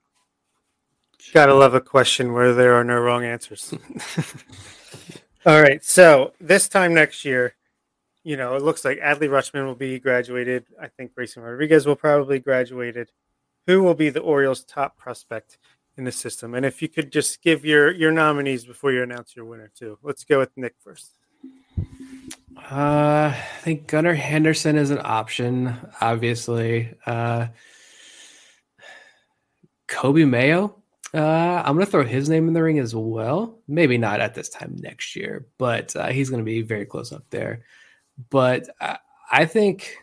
Gotta 1.32 1.54
love 1.54 1.74
a 1.74 1.80
question 1.80 2.32
where 2.32 2.52
there 2.52 2.74
are 2.74 2.84
no 2.84 2.98
wrong 2.98 3.24
answers. 3.24 3.72
All 5.46 5.60
right. 5.60 5.84
So, 5.84 6.32
this 6.40 6.68
time 6.68 6.94
next 6.94 7.24
year, 7.24 7.54
you 8.24 8.36
know, 8.36 8.56
it 8.56 8.62
looks 8.62 8.84
like 8.84 8.98
Adley 8.98 9.28
Rutschman 9.28 9.66
will 9.66 9.74
be 9.74 9.98
graduated. 9.98 10.66
I 10.80 10.88
think 10.88 11.14
Grayson 11.14 11.42
Rodriguez 11.42 11.86
will 11.86 11.96
probably 11.96 12.38
graduated. 12.38 13.10
Who 13.66 13.82
will 13.82 13.94
be 13.94 14.10
the 14.10 14.20
Orioles' 14.20 14.64
top 14.64 14.96
prospect 14.96 15.58
in 15.96 16.04
the 16.04 16.12
system? 16.12 16.54
And 16.54 16.66
if 16.66 16.82
you 16.82 16.88
could 16.88 17.12
just 17.12 17.42
give 17.42 17.64
your 17.64 17.92
your 17.92 18.12
nominees 18.12 18.64
before 18.64 18.92
you 18.92 19.02
announce 19.02 19.34
your 19.36 19.44
winner, 19.44 19.70
too. 19.76 19.98
Let's 20.02 20.24
go 20.24 20.38
with 20.38 20.50
Nick 20.56 20.74
first. 20.80 21.18
Uh, 22.70 23.34
I 23.34 23.44
think 23.60 23.86
Gunnar 23.86 24.14
Henderson 24.14 24.76
is 24.76 24.90
an 24.90 25.00
option, 25.02 25.76
obviously. 26.00 26.94
Uh, 27.04 27.48
Coby 29.88 30.28
Mayo. 30.28 30.82
Uh, 31.14 31.62
I'm 31.64 31.74
going 31.74 31.84
to 31.84 31.90
throw 31.90 32.04
his 32.04 32.30
name 32.30 32.48
in 32.48 32.54
the 32.54 32.62
ring 32.62 32.78
as 32.78 32.94
well. 32.94 33.58
Maybe 33.68 33.98
not 33.98 34.20
at 34.20 34.34
this 34.34 34.48
time 34.48 34.76
next 34.78 35.14
year, 35.14 35.46
but 35.58 35.94
uh, 35.94 36.08
he's 36.08 36.30
going 36.30 36.40
to 36.40 36.44
be 36.44 36.62
very 36.62 36.86
close 36.86 37.12
up 37.12 37.24
there. 37.28 37.64
But 38.30 38.70
I, 38.80 38.98
I 39.30 39.44
think 39.44 39.94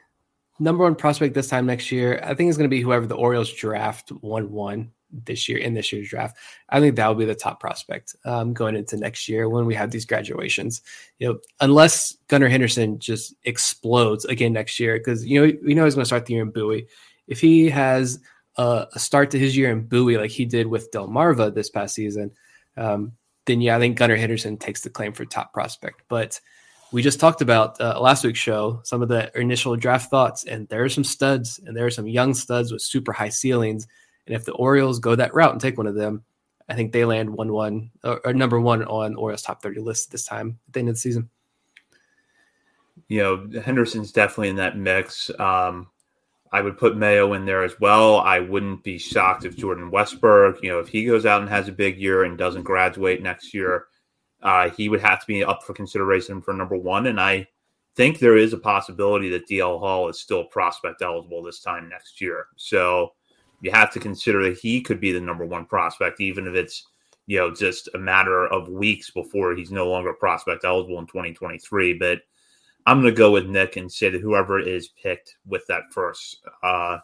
number 0.59 0.83
one 0.83 0.95
prospect 0.95 1.33
this 1.33 1.47
time 1.47 1.65
next 1.65 1.91
year, 1.91 2.19
I 2.23 2.35
think 2.35 2.49
it's 2.49 2.57
going 2.57 2.69
to 2.69 2.75
be 2.75 2.81
whoever 2.81 3.07
the 3.07 3.15
Orioles 3.15 3.51
draft 3.51 4.09
1 4.09 4.51
1 4.51 4.91
this 5.11 5.49
year 5.49 5.57
in 5.57 5.73
this 5.73 5.91
year's 5.91 6.09
draft. 6.09 6.37
I 6.69 6.79
think 6.79 6.95
that 6.95 7.07
will 7.07 7.15
be 7.15 7.25
the 7.25 7.35
top 7.35 7.59
prospect 7.59 8.15
um, 8.25 8.53
going 8.53 8.75
into 8.75 8.97
next 8.97 9.27
year 9.27 9.49
when 9.49 9.65
we 9.65 9.75
have 9.75 9.91
these 9.91 10.05
graduations. 10.05 10.81
You 11.17 11.27
know, 11.27 11.39
unless 11.59 12.17
Gunnar 12.27 12.49
Henderson 12.49 12.99
just 12.99 13.33
explodes 13.43 14.25
again 14.25 14.53
next 14.53 14.79
year, 14.79 14.97
because 14.97 15.25
you 15.25 15.41
know 15.41 15.57
we 15.65 15.73
know 15.73 15.85
he's 15.85 15.95
going 15.95 16.03
to 16.03 16.07
start 16.07 16.25
the 16.25 16.33
year 16.33 16.43
in 16.43 16.51
Bowie. 16.51 16.87
If 17.27 17.41
he 17.41 17.69
has 17.69 18.19
a, 18.57 18.87
a, 18.93 18.99
start 18.99 19.31
to 19.31 19.39
his 19.39 19.55
year 19.55 19.71
in 19.71 19.87
Bowie 19.87 20.17
like 20.17 20.31
he 20.31 20.45
did 20.45 20.67
with 20.67 20.91
Delmarva 20.91 21.53
this 21.53 21.69
past 21.69 21.95
season, 21.95 22.31
um, 22.77 23.13
then 23.45 23.61
yeah, 23.61 23.75
I 23.75 23.79
think 23.79 23.97
Gunnar 23.97 24.15
Henderson 24.15 24.57
takes 24.57 24.81
the 24.81 24.89
claim 24.89 25.13
for 25.13 25.25
top 25.25 25.53
prospect. 25.53 26.03
But 26.07 26.39
we 26.91 27.03
just 27.03 27.19
talked 27.19 27.41
about 27.41 27.79
uh, 27.79 27.99
last 27.99 28.23
week's 28.23 28.39
show 28.39 28.81
some 28.83 29.01
of 29.03 29.09
the 29.09 29.31
initial 29.39 29.75
draft 29.75 30.09
thoughts, 30.09 30.43
and 30.43 30.67
there 30.69 30.83
are 30.83 30.89
some 30.89 31.03
studs, 31.03 31.59
and 31.65 31.75
there 31.75 31.85
are 31.85 31.91
some 31.91 32.07
young 32.07 32.33
studs 32.33 32.71
with 32.71 32.81
super 32.81 33.11
high 33.11 33.29
ceilings 33.29 33.87
and 34.27 34.35
if 34.35 34.45
the 34.45 34.53
Orioles 34.53 34.99
go 34.99 35.15
that 35.15 35.33
route 35.33 35.51
and 35.51 35.61
take 35.61 35.77
one 35.77 35.87
of 35.87 35.95
them, 35.95 36.23
I 36.67 36.75
think 36.75 36.91
they 36.91 37.05
land 37.05 37.29
one 37.29 37.51
one 37.51 37.91
or, 38.03 38.21
or 38.25 38.33
number 38.33 38.59
one 38.59 38.83
on 38.83 39.15
Orioles 39.15 39.41
top 39.41 39.61
thirty 39.61 39.79
list 39.79 40.11
this 40.11 40.25
time 40.25 40.59
at 40.67 40.73
the 40.73 40.79
end 40.79 40.89
of 40.89 40.95
the 40.95 40.99
season. 40.99 41.29
You 43.07 43.19
know, 43.23 43.61
Henderson's 43.61 44.11
definitely 44.11 44.49
in 44.49 44.57
that 44.57 44.77
mix. 44.77 45.31
Um, 45.39 45.87
I 46.51 46.61
would 46.61 46.77
put 46.77 46.97
Mayo 46.97 47.33
in 47.33 47.45
there 47.45 47.63
as 47.63 47.79
well. 47.79 48.19
I 48.19 48.39
wouldn't 48.39 48.83
be 48.83 48.97
shocked 48.97 49.45
if 49.45 49.55
Jordan 49.55 49.91
Westburg, 49.91 50.61
you 50.61 50.69
know, 50.69 50.79
if 50.79 50.87
he 50.87 51.05
goes 51.05 51.25
out 51.25 51.41
and 51.41 51.49
has 51.49 51.67
a 51.67 51.71
big 51.71 51.99
year 51.99 52.23
and 52.23 52.37
doesn't 52.37 52.63
graduate 52.63 53.21
next 53.21 53.53
year, 53.53 53.85
uh, 54.41 54.69
he 54.69 54.89
would 54.89 55.01
have 55.01 55.19
to 55.21 55.27
be 55.27 55.43
up 55.43 55.63
for 55.63 55.73
consideration 55.73 56.41
for 56.41 56.53
number 56.53 56.75
one. 56.75 57.07
And 57.07 57.19
I 57.19 57.47
think 57.95 58.17
there 58.17 58.37
is 58.37 58.53
a 58.53 58.57
possibility 58.57 59.29
that 59.29 59.47
DL 59.47 59.79
Hall 59.79 60.09
is 60.09 60.19
still 60.19 60.43
prospect 60.43 61.01
eligible 61.01 61.43
this 61.43 61.61
time 61.61 61.87
next 61.89 62.19
year. 62.19 62.47
So 62.55 63.13
you 63.61 63.71
have 63.71 63.91
to 63.91 63.99
consider 63.99 64.43
that 64.43 64.57
he 64.57 64.81
could 64.81 64.99
be 64.99 65.11
the 65.11 65.21
number 65.21 65.45
one 65.45 65.65
prospect, 65.65 66.21
even 66.21 66.47
if 66.47 66.55
it's 66.55 66.87
you 67.27 67.37
know 67.37 67.53
just 67.53 67.89
a 67.93 67.97
matter 67.97 68.47
of 68.47 68.69
weeks 68.69 69.11
before 69.11 69.55
he's 69.55 69.71
no 69.71 69.89
longer 69.89 70.13
prospect 70.13 70.65
eligible 70.65 70.99
in 70.99 71.07
2023. 71.07 71.93
But 71.93 72.21
I'm 72.85 73.01
going 73.01 73.13
to 73.13 73.17
go 73.17 73.31
with 73.31 73.47
Nick 73.47 73.77
and 73.77 73.91
say 73.91 74.09
that 74.09 74.21
whoever 74.21 74.59
is 74.59 74.89
picked 75.01 75.35
with 75.45 75.65
that 75.67 75.83
first 75.91 76.39
uh, 76.63 76.97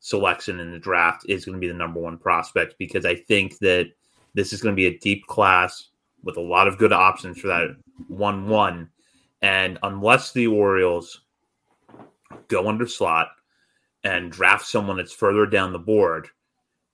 selection 0.00 0.60
in 0.60 0.72
the 0.72 0.78
draft 0.78 1.26
is 1.28 1.44
going 1.44 1.54
to 1.54 1.60
be 1.60 1.68
the 1.68 1.74
number 1.74 2.00
one 2.00 2.18
prospect 2.18 2.74
because 2.78 3.04
I 3.04 3.14
think 3.14 3.58
that 3.58 3.90
this 4.34 4.52
is 4.52 4.60
going 4.60 4.74
to 4.74 4.76
be 4.76 4.86
a 4.86 4.98
deep 4.98 5.26
class 5.26 5.88
with 6.22 6.36
a 6.36 6.40
lot 6.42 6.68
of 6.68 6.78
good 6.78 6.92
options 6.92 7.38
for 7.38 7.48
that 7.48 7.68
one 8.08 8.48
one. 8.48 8.90
And 9.42 9.78
unless 9.82 10.32
the 10.32 10.48
Orioles 10.48 11.22
go 12.48 12.68
under 12.68 12.86
slot 12.86 13.28
and 14.04 14.32
draft 14.32 14.66
someone 14.66 14.96
that's 14.96 15.12
further 15.12 15.46
down 15.46 15.72
the 15.72 15.78
board 15.78 16.28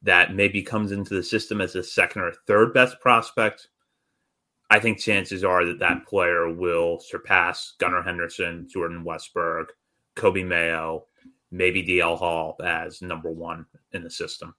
that 0.03 0.35
maybe 0.35 0.63
comes 0.63 0.93
into 0.93 1.15
the 1.15 1.23
system 1.23 1.61
as 1.61 1.75
a 1.75 1.83
second 1.83 2.23
or 2.23 2.33
third 2.47 2.75
best 2.75 3.01
prospect, 3.01 3.69
I 4.71 4.79
think 4.79 4.99
chances 4.99 5.45
are 5.45 5.65
that 5.65 5.79
that 5.79 6.07
player 6.07 6.53
will 6.53 7.01
surpass 7.01 7.75
Gunnar 7.79 8.03
Henderson, 8.03 8.69
Jordan 8.69 9.05
Westburg, 9.05 9.67
Coby 10.17 10.47
Mayo, 10.47 11.07
maybe 11.51 11.83
DL 11.83 12.19
Hall 12.19 12.57
as 12.63 13.03
number 13.03 13.31
one 13.31 13.67
in 13.93 14.03
the 14.03 14.11
system. 14.11 14.55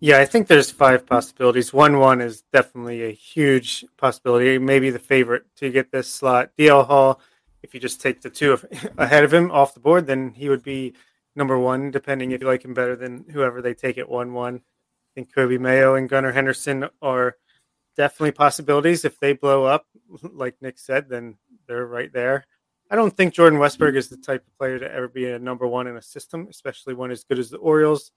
Yeah, 0.00 0.18
I 0.18 0.26
think 0.26 0.46
there's 0.46 0.70
five 0.70 1.06
possibilities. 1.06 1.72
One 1.72 1.98
one 1.98 2.20
is 2.20 2.42
definitely 2.52 3.02
a 3.02 3.12
huge 3.12 3.84
possibility, 3.96 4.56
maybe 4.58 4.90
the 4.90 4.98
favorite 4.98 5.44
to 5.56 5.70
get 5.70 5.90
this 5.90 6.12
slot. 6.12 6.50
DL 6.56 6.86
Hall, 6.86 7.20
if 7.62 7.74
you 7.74 7.80
just 7.80 8.00
take 8.00 8.20
the 8.20 8.30
two 8.30 8.58
ahead 8.98 9.24
of 9.24 9.34
him 9.34 9.50
off 9.50 9.74
the 9.74 9.80
board, 9.80 10.06
then 10.06 10.30
he 10.30 10.48
would 10.48 10.62
be 10.62 10.94
number 11.36 11.58
one, 11.58 11.90
depending 11.90 12.32
if 12.32 12.40
you 12.40 12.46
like 12.46 12.64
him 12.64 12.74
better 12.74 12.96
than 12.96 13.24
whoever 13.30 13.62
they 13.62 13.74
take 13.74 13.98
at 13.98 14.08
one 14.08 14.32
one. 14.32 14.56
I 14.56 14.60
think 15.14 15.34
Coby 15.34 15.58
Mayo 15.58 15.94
and 15.94 16.08
Gunnar 16.08 16.32
Henderson 16.32 16.88
are 17.02 17.36
definitely 17.96 18.32
possibilities. 18.32 19.04
If 19.04 19.18
they 19.18 19.32
blow 19.32 19.64
up, 19.64 19.86
like 20.22 20.56
Nick 20.60 20.78
said, 20.78 21.08
then 21.08 21.36
they're 21.66 21.86
right 21.86 22.12
there. 22.12 22.44
I 22.90 22.96
don't 22.96 23.14
think 23.14 23.34
Jordan 23.34 23.58
Westburg 23.58 23.96
is 23.96 24.08
the 24.08 24.16
type 24.16 24.46
of 24.46 24.58
player 24.58 24.78
to 24.78 24.90
ever 24.90 25.08
be 25.08 25.30
a 25.30 25.38
number 25.38 25.66
one 25.66 25.86
in 25.86 25.96
a 25.96 26.02
system, 26.02 26.46
especially 26.48 26.94
one 26.94 27.10
as 27.10 27.24
good 27.24 27.38
as 27.38 27.50
the 27.50 27.58
Orioles. 27.58 28.12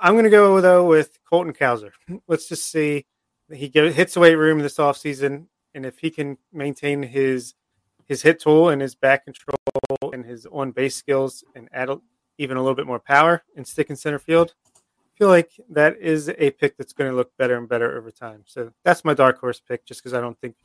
I'm 0.00 0.14
going 0.14 0.24
to 0.24 0.30
go 0.30 0.60
though 0.60 0.86
with 0.86 1.18
Colton 1.28 1.52
Cowser. 1.52 1.90
Let's 2.28 2.48
just 2.48 2.70
see 2.70 3.06
he 3.52 3.68
get, 3.68 3.92
hits 3.94 4.14
the 4.14 4.20
weight 4.20 4.36
room 4.36 4.60
this 4.60 4.78
offseason, 4.78 5.46
and 5.74 5.84
if 5.84 5.98
he 5.98 6.10
can 6.10 6.38
maintain 6.52 7.02
his 7.02 7.54
his 8.06 8.22
hit 8.22 8.40
tool 8.40 8.68
and 8.68 8.82
his 8.82 8.94
back 8.94 9.24
control 9.24 9.56
and 10.12 10.24
his 10.24 10.46
on 10.46 10.72
base 10.72 10.96
skills 10.96 11.44
and 11.54 11.68
add 11.72 11.88
even 12.42 12.56
a 12.56 12.60
little 12.60 12.74
bit 12.74 12.86
more 12.86 12.98
power 12.98 13.42
and 13.56 13.66
stick 13.66 13.90
in 13.90 13.96
center 13.96 14.18
field. 14.18 14.54
I 14.66 15.18
feel 15.18 15.28
like 15.28 15.52
that 15.70 15.98
is 15.98 16.28
a 16.28 16.50
pick 16.50 16.76
that's 16.76 16.92
going 16.92 17.10
to 17.10 17.16
look 17.16 17.36
better 17.36 17.56
and 17.56 17.68
better 17.68 17.96
over 17.96 18.10
time. 18.10 18.42
So 18.46 18.72
that's 18.84 19.04
my 19.04 19.14
dark 19.14 19.38
horse 19.38 19.60
pick, 19.60 19.84
just 19.84 20.02
because 20.02 20.14
I 20.14 20.20
don't 20.20 20.38
think 20.40 20.56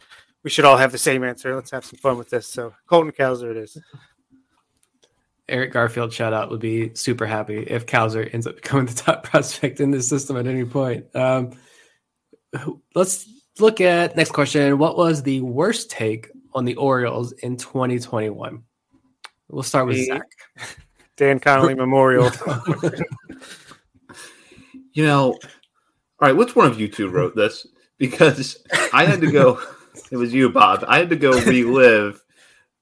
we 0.43 0.49
should 0.49 0.65
all 0.65 0.78
have 0.78 0.91
the 0.91 0.97
same 0.97 1.23
answer. 1.23 1.53
Let's 1.53 1.71
have 1.71 1.86
some 1.86 1.99
fun 1.99 2.17
with 2.17 2.30
this. 2.30 2.47
So 2.47 2.73
Colton 2.88 3.11
Cowser 3.11 3.51
it 3.51 3.57
is. 3.57 3.78
Eric 5.49 5.71
Garfield 5.71 6.11
shout 6.11 6.34
out 6.34 6.49
would 6.49 6.59
be 6.59 6.93
super 6.93 7.25
happy 7.25 7.63
if 7.63 7.86
Cowser 7.86 8.34
ends 8.34 8.47
up 8.47 8.55
becoming 8.61 8.86
the 8.86 8.93
top 8.93 9.23
prospect 9.23 9.80
in 9.80 9.91
this 9.91 10.07
system 10.07 10.38
at 10.38 10.47
any 10.47 10.65
point. 10.65 11.05
Um, 11.15 11.51
let's 12.95 13.30
look 13.59 13.82
at 13.82 14.15
next 14.15 14.32
question. 14.32 14.78
What 14.78 14.97
was 14.97 15.23
the 15.23 15.41
worst 15.41 15.89
take 15.89 16.30
on 16.53 16.65
the 16.65 16.75
Orioles 16.75 17.32
in 17.34 17.57
2021? 17.57 18.63
We'll 19.49 19.63
start 19.63 19.88
with 19.88 19.97
the, 19.97 20.05
Zach. 20.05 20.28
Dan 21.18 21.39
Connolly 21.39 21.74
Memorial. 21.74 22.32
you 24.93 25.03
know, 25.03 25.32
all 25.32 25.39
right, 26.22 26.36
which 26.36 26.55
one 26.55 26.68
of 26.68 26.80
you 26.80 26.88
two 26.88 27.09
wrote 27.09 27.36
this? 27.36 27.68
Because 27.97 28.63
I 28.93 29.05
had 29.05 29.20
to 29.22 29.32
go, 29.32 29.59
it 30.11 30.18
was 30.18 30.34
you, 30.34 30.49
Bob. 30.49 30.86
I 30.88 30.99
had 30.99 31.09
to 31.09 31.15
go 31.15 31.32
relive 31.41 32.24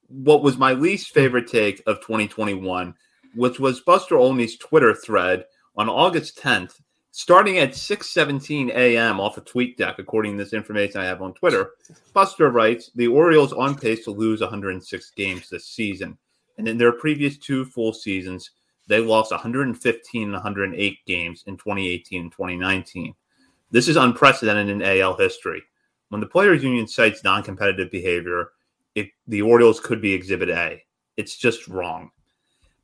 what 0.08 0.44
was 0.44 0.58
my 0.58 0.74
least 0.74 1.14
favorite 1.14 1.48
take 1.48 1.82
of 1.88 2.02
2021, 2.02 2.94
which 3.34 3.60
was 3.60 3.82
Buster 3.82 4.18
Olney's 4.18 4.58
Twitter 4.58 4.94
thread 4.94 5.46
on 5.78 5.90
August 5.90 6.38
10th, 6.38 6.82
starting 7.12 7.58
at 7.58 7.72
6:17 7.72 8.70
a.m. 8.70 9.20
off 9.20 9.38
a 9.38 9.42
tweet 9.42 9.78
deck, 9.78 9.98
according 9.98 10.34
to 10.38 10.44
this 10.44 10.54
information 10.54 11.02
I 11.02 11.06
have 11.06 11.22
on 11.22 11.34
Twitter. 11.34 11.72
Buster 12.14 12.50
writes, 12.50 12.92
"The 12.96 13.08
Orioles 13.08 13.54
on 13.54 13.76
pace 13.76 14.04
to 14.04 14.12
lose 14.12 14.42
106 14.42 15.12
games 15.12 15.50
this 15.50 15.68
season. 15.68 16.18
And 16.58 16.68
in 16.68 16.78
their 16.78 16.92
previous 16.92 17.38
two 17.38 17.66
full 17.66 17.94
seasons, 17.94 18.52
they 18.88 19.00
lost 19.00 19.32
115 19.32 20.24
and 20.24 20.34
108 20.34 21.06
games 21.06 21.44
in 21.48 21.58
2018 21.58 22.22
and 22.22 22.32
2019. 22.32 23.16
This 23.72 23.88
is 23.88 23.96
unprecedented 23.96 24.70
in 24.70 24.82
AL 24.82 25.18
history. 25.18 25.64
When 26.10 26.22
the 26.22 26.28
players' 26.28 26.64
union 26.64 26.88
cites 26.88 27.24
non-competitive 27.24 27.92
behavior, 27.92 28.50
it, 28.94 29.10
the 29.28 29.42
Orioles 29.42 29.80
could 29.80 30.02
be 30.02 30.14
Exhibit 30.14 30.50
A. 30.50 30.84
It's 31.18 31.36
just 31.36 31.68
wrong. 31.68 32.12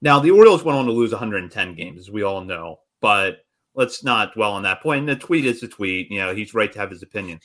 Now, 0.02 0.20
the 0.20 0.32
Orioles 0.32 0.64
went 0.64 0.80
on 0.80 0.86
to 0.86 0.92
lose 0.92 1.12
110 1.12 1.76
games, 1.76 2.00
as 2.00 2.12
we 2.12 2.24
all 2.24 2.42
know, 2.42 2.80
but 3.00 3.46
let's 3.76 4.04
not 4.04 4.34
dwell 4.34 4.54
on 4.54 4.64
that 4.64 4.82
point. 4.82 5.02
And 5.02 5.10
the 5.10 5.16
tweet 5.16 5.46
is 5.46 5.62
a 5.62 5.68
tweet. 5.68 6.10
You 6.10 6.20
know, 6.20 6.34
he's 6.34 6.56
right 6.56 6.72
to 6.74 6.80
have 6.80 6.90
his 6.90 7.04
opinion. 7.04 7.40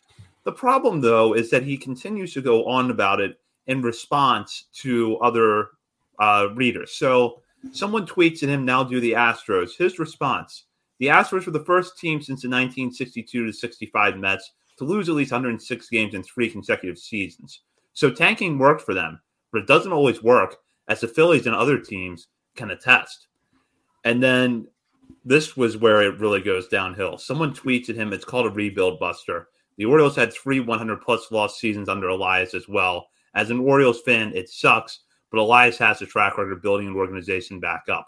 The 0.45 0.53
problem, 0.53 1.01
though, 1.01 1.35
is 1.35 1.51
that 1.51 1.65
he 1.65 1.77
continues 1.77 2.33
to 2.35 2.41
go 2.41 2.65
on 2.67 2.91
about 2.91 3.21
it 3.21 3.39
in 3.67 3.83
response 3.83 4.65
to 4.75 5.19
other 5.19 5.71
uh, 6.19 6.49
readers. 6.55 6.97
So 6.97 7.43
someone 7.73 8.07
tweets 8.07 8.43
at 8.43 8.49
him, 8.49 8.65
now 8.65 8.85
do 8.85 9.01
the 9.01 9.13
Astros. 9.13 9.77
His 9.77 9.99
response 9.99 10.65
The 10.99 11.07
Astros 11.07 11.47
were 11.47 11.53
the 11.53 11.65
first 11.65 11.99
team 11.99 12.21
since 12.21 12.43
the 12.43 12.49
1962 12.49 13.47
to 13.47 13.53
65 13.53 14.17
Mets 14.19 14.53
to 14.79 14.85
lose 14.85 15.09
at 15.09 15.15
least 15.15 15.33
106 15.33 15.89
games 15.89 16.15
in 16.15 16.23
three 16.23 16.51
consecutive 16.51 16.99
seasons. 16.99 17.63
So 17.93 18.11
tanking 18.11 18.59
worked 18.59 18.83
for 18.83 18.95
them, 18.95 19.21
but 19.53 19.63
it 19.63 19.67
doesn't 19.67 19.93
always 19.93 20.23
work, 20.23 20.57
as 20.89 21.01
the 21.01 21.09
Phillies 21.09 21.47
and 21.47 21.55
other 21.57 21.79
teams 21.79 22.29
can 22.55 22.71
attest. 22.71 23.29
And 24.05 24.23
then 24.23 24.69
this 25.25 25.57
was 25.57 25.77
where 25.77 26.03
it 26.03 26.21
really 26.21 26.41
goes 26.41 26.69
downhill. 26.69 27.19
Someone 27.19 27.55
tweets 27.55 27.89
at 27.89 27.97
him, 27.97 28.13
it's 28.13 28.25
called 28.25 28.47
a 28.47 28.51
rebuild 28.51 29.01
buster. 29.01 29.49
The 29.77 29.85
Orioles 29.85 30.17
had 30.17 30.33
three 30.33 30.61
100 30.61 31.01
plus 31.01 31.31
loss 31.31 31.59
seasons 31.59 31.89
under 31.89 32.09
Elias 32.09 32.55
as 32.55 32.69
well. 32.69 33.09
As 33.35 33.51
an 33.51 33.61
Orioles 33.61 34.01
fan, 34.03 34.33
it 34.35 34.49
sucks, 34.49 35.01
but 35.31 35.39
Elias 35.39 35.79
has 35.79 36.03
a 36.03 36.07
track 36.07 36.39
record 36.39 36.53
of 36.53 36.63
building 36.63 36.87
an 36.87 36.97
organization 36.97 37.61
back 37.61 37.85
up. 37.89 38.07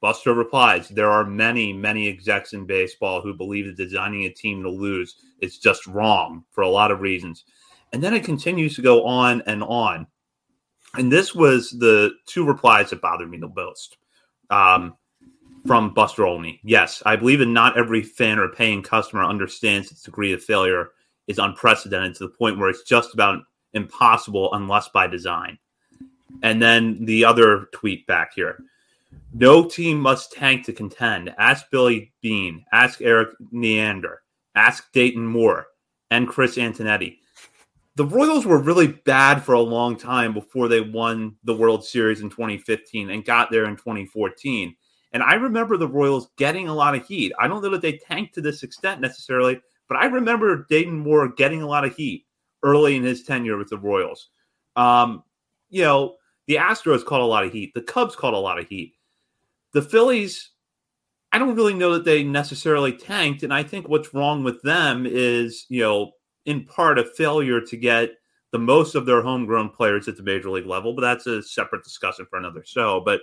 Buster 0.00 0.34
replies, 0.34 0.88
There 0.88 1.10
are 1.10 1.24
many, 1.24 1.72
many 1.72 2.08
execs 2.08 2.52
in 2.52 2.66
baseball 2.66 3.22
who 3.22 3.32
believe 3.32 3.66
that 3.66 3.76
designing 3.76 4.24
a 4.24 4.30
team 4.30 4.62
to 4.62 4.68
lose 4.68 5.16
is 5.40 5.58
just 5.58 5.86
wrong 5.86 6.44
for 6.50 6.60
a 6.60 6.68
lot 6.68 6.90
of 6.90 7.00
reasons. 7.00 7.44
And 7.92 8.02
then 8.02 8.12
it 8.12 8.24
continues 8.24 8.76
to 8.76 8.82
go 8.82 9.04
on 9.04 9.42
and 9.46 9.62
on. 9.62 10.06
And 10.96 11.10
this 11.10 11.34
was 11.34 11.70
the 11.70 12.12
two 12.26 12.44
replies 12.44 12.90
that 12.90 13.00
bothered 13.00 13.30
me 13.30 13.38
the 13.38 13.48
most 13.48 13.96
um, 14.50 14.96
from 15.66 15.94
Buster 15.94 16.26
Olney. 16.26 16.60
Yes, 16.62 17.02
I 17.06 17.16
believe 17.16 17.38
that 17.38 17.46
not 17.46 17.78
every 17.78 18.02
fan 18.02 18.38
or 18.38 18.48
paying 18.48 18.82
customer 18.82 19.24
understands 19.24 19.90
its 19.90 20.02
degree 20.02 20.32
of 20.32 20.44
failure 20.44 20.90
is 21.26 21.38
unprecedented 21.38 22.14
to 22.16 22.24
the 22.24 22.34
point 22.34 22.58
where 22.58 22.68
it's 22.68 22.82
just 22.82 23.14
about 23.14 23.42
impossible 23.72 24.52
unless 24.52 24.88
by 24.90 25.06
design. 25.06 25.58
And 26.42 26.60
then 26.60 27.04
the 27.04 27.24
other 27.24 27.68
tweet 27.72 28.06
back 28.06 28.32
here. 28.34 28.58
No 29.32 29.64
team 29.64 30.00
must 30.00 30.32
tank 30.32 30.64
to 30.66 30.72
contend. 30.72 31.34
Ask 31.38 31.70
Billy 31.70 32.12
Beane. 32.22 32.64
ask 32.72 33.00
Erik 33.00 33.30
Neander, 33.50 34.22
ask 34.54 34.92
Dayton 34.92 35.26
Moore, 35.26 35.66
and 36.10 36.28
Chris 36.28 36.56
Antonetti. 36.56 37.18
The 37.96 38.04
Royals 38.04 38.44
were 38.44 38.58
really 38.58 38.88
bad 38.88 39.42
for 39.42 39.54
a 39.54 39.60
long 39.60 39.96
time 39.96 40.34
before 40.34 40.68
they 40.68 40.80
won 40.80 41.36
the 41.44 41.54
World 41.54 41.84
Series 41.84 42.20
in 42.20 42.30
2015 42.30 43.10
and 43.10 43.24
got 43.24 43.50
there 43.50 43.66
in 43.66 43.76
2014. 43.76 44.74
And 45.12 45.22
I 45.22 45.34
remember 45.34 45.76
the 45.76 45.88
Royals 45.88 46.28
getting 46.36 46.66
a 46.66 46.74
lot 46.74 46.96
of 46.96 47.06
heat. 47.06 47.32
I 47.38 47.46
don't 47.46 47.62
know 47.62 47.70
that 47.70 47.82
they 47.82 47.98
tanked 47.98 48.34
to 48.34 48.40
this 48.40 48.64
extent 48.64 49.00
necessarily, 49.00 49.60
but 49.88 49.96
I 49.96 50.06
remember 50.06 50.66
Dayton 50.68 50.98
Moore 50.98 51.28
getting 51.28 51.62
a 51.62 51.68
lot 51.68 51.84
of 51.84 51.94
heat 51.94 52.26
early 52.64 52.96
in 52.96 53.04
his 53.04 53.22
tenure 53.22 53.56
with 53.56 53.68
the 53.68 53.78
Royals. 53.78 54.30
Um, 54.74 55.22
you 55.70 55.82
know, 55.82 56.16
the 56.46 56.56
Astros 56.56 57.04
caught 57.04 57.20
a 57.20 57.26
lot 57.26 57.44
of 57.44 57.52
heat. 57.52 57.72
The 57.74 57.82
Cubs 57.82 58.16
caught 58.16 58.34
a 58.34 58.38
lot 58.38 58.58
of 58.58 58.68
heat. 58.68 58.94
The 59.72 59.82
Phillies, 59.82 60.50
I 61.32 61.38
don't 61.38 61.56
really 61.56 61.74
know 61.74 61.94
that 61.94 62.04
they 62.04 62.22
necessarily 62.22 62.92
tanked. 62.92 63.42
And 63.42 63.52
I 63.52 63.62
think 63.62 63.88
what's 63.88 64.14
wrong 64.14 64.44
with 64.44 64.62
them 64.62 65.06
is, 65.06 65.66
you 65.68 65.80
know, 65.80 66.12
in 66.44 66.64
part 66.64 66.98
a 66.98 67.04
failure 67.04 67.60
to 67.60 67.76
get 67.76 68.10
the 68.52 68.58
most 68.58 68.94
of 68.94 69.06
their 69.06 69.22
homegrown 69.22 69.70
players 69.70 70.06
at 70.06 70.16
the 70.16 70.22
major 70.22 70.50
league 70.50 70.66
level, 70.66 70.94
but 70.94 71.02
that's 71.02 71.26
a 71.26 71.42
separate 71.42 71.82
discussion 71.82 72.26
for 72.30 72.38
another 72.38 72.62
show. 72.64 73.02
But 73.04 73.22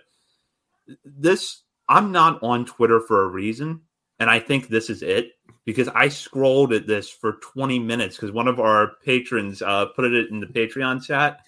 this, 1.05 1.61
I'm 1.87 2.11
not 2.11 2.41
on 2.43 2.65
Twitter 2.65 2.99
for 2.99 3.23
a 3.23 3.27
reason. 3.27 3.81
And 4.19 4.29
I 4.29 4.39
think 4.39 4.67
this 4.67 4.89
is 4.89 5.01
it 5.01 5.31
because 5.65 5.87
I 5.87 6.09
scrolled 6.09 6.73
at 6.73 6.85
this 6.85 7.09
for 7.09 7.33
20 7.41 7.79
minutes 7.79 8.15
because 8.15 8.31
one 8.31 8.47
of 8.47 8.59
our 8.59 8.91
patrons 9.03 9.61
uh, 9.61 9.87
put 9.95 10.05
it 10.05 10.29
in 10.29 10.39
the 10.39 10.45
Patreon 10.47 11.03
chat. 11.03 11.39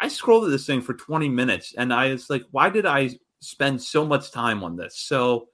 I 0.00 0.08
scrolled 0.08 0.50
this 0.50 0.66
thing 0.66 0.80
for 0.80 0.94
20 0.94 1.28
minutes 1.28 1.74
and 1.76 1.92
I 1.92 2.10
was 2.12 2.30
like, 2.30 2.44
why 2.50 2.70
did 2.70 2.86
I 2.86 3.10
spend 3.40 3.82
so 3.82 4.04
much 4.04 4.30
time 4.30 4.62
on 4.62 4.76
this. 4.76 4.96
So 4.96 5.48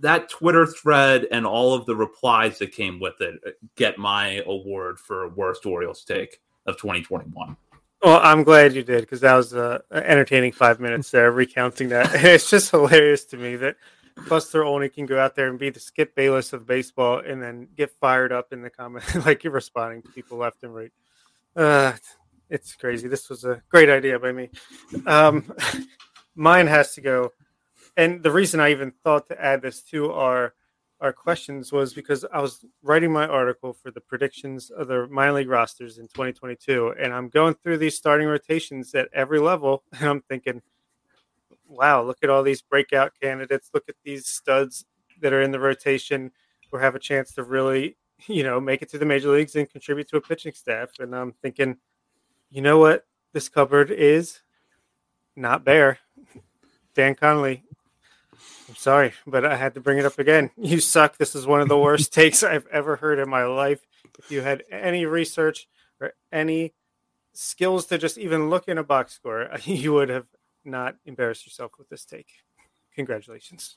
that 0.00 0.28
Twitter 0.28 0.66
thread 0.66 1.26
and 1.30 1.46
all 1.46 1.74
of 1.74 1.86
the 1.86 1.96
replies 1.96 2.58
that 2.58 2.72
came 2.72 3.00
with 3.00 3.20
it 3.20 3.40
uh, 3.46 3.50
get 3.76 3.98
my 3.98 4.42
award 4.46 4.98
for 4.98 5.28
worst 5.30 5.64
Orioles 5.66 6.04
take 6.04 6.40
of 6.66 6.76
2021. 6.76 7.56
Well, 8.02 8.20
I'm 8.22 8.44
glad 8.44 8.74
you 8.74 8.82
did 8.82 9.00
because 9.00 9.20
that 9.22 9.34
was 9.34 9.54
uh, 9.54 9.78
entertaining 9.90 10.52
five 10.52 10.80
minutes 10.80 11.10
there 11.10 11.32
recounting 11.32 11.88
that. 11.88 12.10
it's 12.14 12.50
just 12.50 12.70
hilarious 12.70 13.24
to 13.26 13.38
me 13.38 13.56
that 13.56 13.76
Buster 14.28 14.64
Olney 14.64 14.90
can 14.90 15.06
go 15.06 15.18
out 15.18 15.34
there 15.34 15.48
and 15.48 15.58
be 15.58 15.70
the 15.70 15.80
Skip 15.80 16.14
Bayless 16.14 16.52
of 16.52 16.66
baseball 16.66 17.20
and 17.20 17.42
then 17.42 17.68
get 17.74 17.90
fired 17.98 18.32
up 18.32 18.52
in 18.52 18.60
the 18.60 18.70
comments 18.70 19.14
like 19.26 19.44
you're 19.44 19.52
responding 19.52 20.02
to 20.02 20.08
people 20.10 20.36
left 20.36 20.62
and 20.62 20.74
right. 20.74 20.92
Uh, 21.54 21.92
it's 22.50 22.74
crazy. 22.74 23.08
This 23.08 23.28
was 23.28 23.44
a 23.44 23.62
great 23.68 23.88
idea 23.88 24.18
by 24.18 24.32
me. 24.32 24.50
Um, 25.06 25.52
mine 26.34 26.66
has 26.66 26.94
to 26.94 27.00
go. 27.00 27.32
And 27.96 28.22
the 28.22 28.30
reason 28.30 28.60
I 28.60 28.70
even 28.70 28.92
thought 29.02 29.26
to 29.28 29.42
add 29.42 29.62
this 29.62 29.82
to 29.84 30.12
our 30.12 30.54
our 31.00 31.12
questions 31.12 31.72
was 31.72 31.92
because 31.92 32.24
I 32.32 32.40
was 32.40 32.64
writing 32.82 33.12
my 33.12 33.26
article 33.26 33.74
for 33.74 33.90
the 33.90 34.00
predictions 34.00 34.70
of 34.70 34.88
the 34.88 35.06
minor 35.08 35.34
league 35.34 35.48
rosters 35.50 35.98
in 35.98 36.06
2022, 36.08 36.94
and 36.98 37.12
I'm 37.12 37.28
going 37.28 37.54
through 37.54 37.76
these 37.76 37.98
starting 37.98 38.26
rotations 38.26 38.94
at 38.94 39.10
every 39.12 39.38
level, 39.38 39.82
and 39.92 40.08
I'm 40.08 40.22
thinking, 40.22 40.62
wow, 41.68 42.02
look 42.02 42.18
at 42.22 42.30
all 42.30 42.42
these 42.42 42.62
breakout 42.62 43.12
candidates. 43.20 43.70
Look 43.74 43.84
at 43.88 43.96
these 44.04 44.26
studs 44.26 44.84
that 45.20 45.32
are 45.32 45.42
in 45.42 45.50
the 45.50 45.60
rotation 45.60 46.32
or 46.72 46.80
have 46.80 46.94
a 46.94 47.00
chance 47.00 47.32
to 47.32 47.42
really, 47.42 47.96
you 48.26 48.42
know, 48.42 48.60
make 48.60 48.82
it 48.82 48.90
to 48.90 48.98
the 48.98 49.06
major 49.06 49.30
leagues 49.30 49.56
and 49.56 49.68
contribute 49.68 50.08
to 50.10 50.16
a 50.16 50.20
pitching 50.20 50.52
staff. 50.52 50.90
And 50.98 51.14
I'm 51.14 51.32
thinking, 51.42 51.76
you 52.50 52.62
know 52.62 52.78
what 52.78 53.06
this 53.32 53.48
cupboard 53.48 53.90
is? 53.90 54.40
Not 55.34 55.64
bare. 55.64 55.98
Dan 56.94 57.14
Connolly, 57.14 57.62
I'm 58.68 58.74
sorry, 58.74 59.12
but 59.26 59.44
I 59.44 59.56
had 59.56 59.74
to 59.74 59.80
bring 59.80 59.98
it 59.98 60.04
up 60.04 60.18
again. 60.18 60.50
You 60.56 60.80
suck. 60.80 61.18
This 61.18 61.34
is 61.34 61.46
one 61.46 61.60
of 61.60 61.68
the 61.68 61.78
worst 61.78 62.12
takes 62.12 62.42
I've 62.42 62.66
ever 62.68 62.96
heard 62.96 63.18
in 63.18 63.28
my 63.28 63.44
life. 63.44 63.80
If 64.18 64.30
you 64.30 64.40
had 64.40 64.64
any 64.70 65.06
research 65.06 65.68
or 66.00 66.14
any 66.32 66.72
skills 67.34 67.86
to 67.86 67.98
just 67.98 68.18
even 68.18 68.50
look 68.50 68.66
in 68.68 68.78
a 68.78 68.84
box 68.84 69.14
score, 69.14 69.48
you 69.64 69.92
would 69.92 70.08
have 70.08 70.26
not 70.64 70.96
embarrassed 71.04 71.46
yourself 71.46 71.72
with 71.78 71.88
this 71.88 72.04
take. 72.04 72.28
Congratulations. 72.94 73.76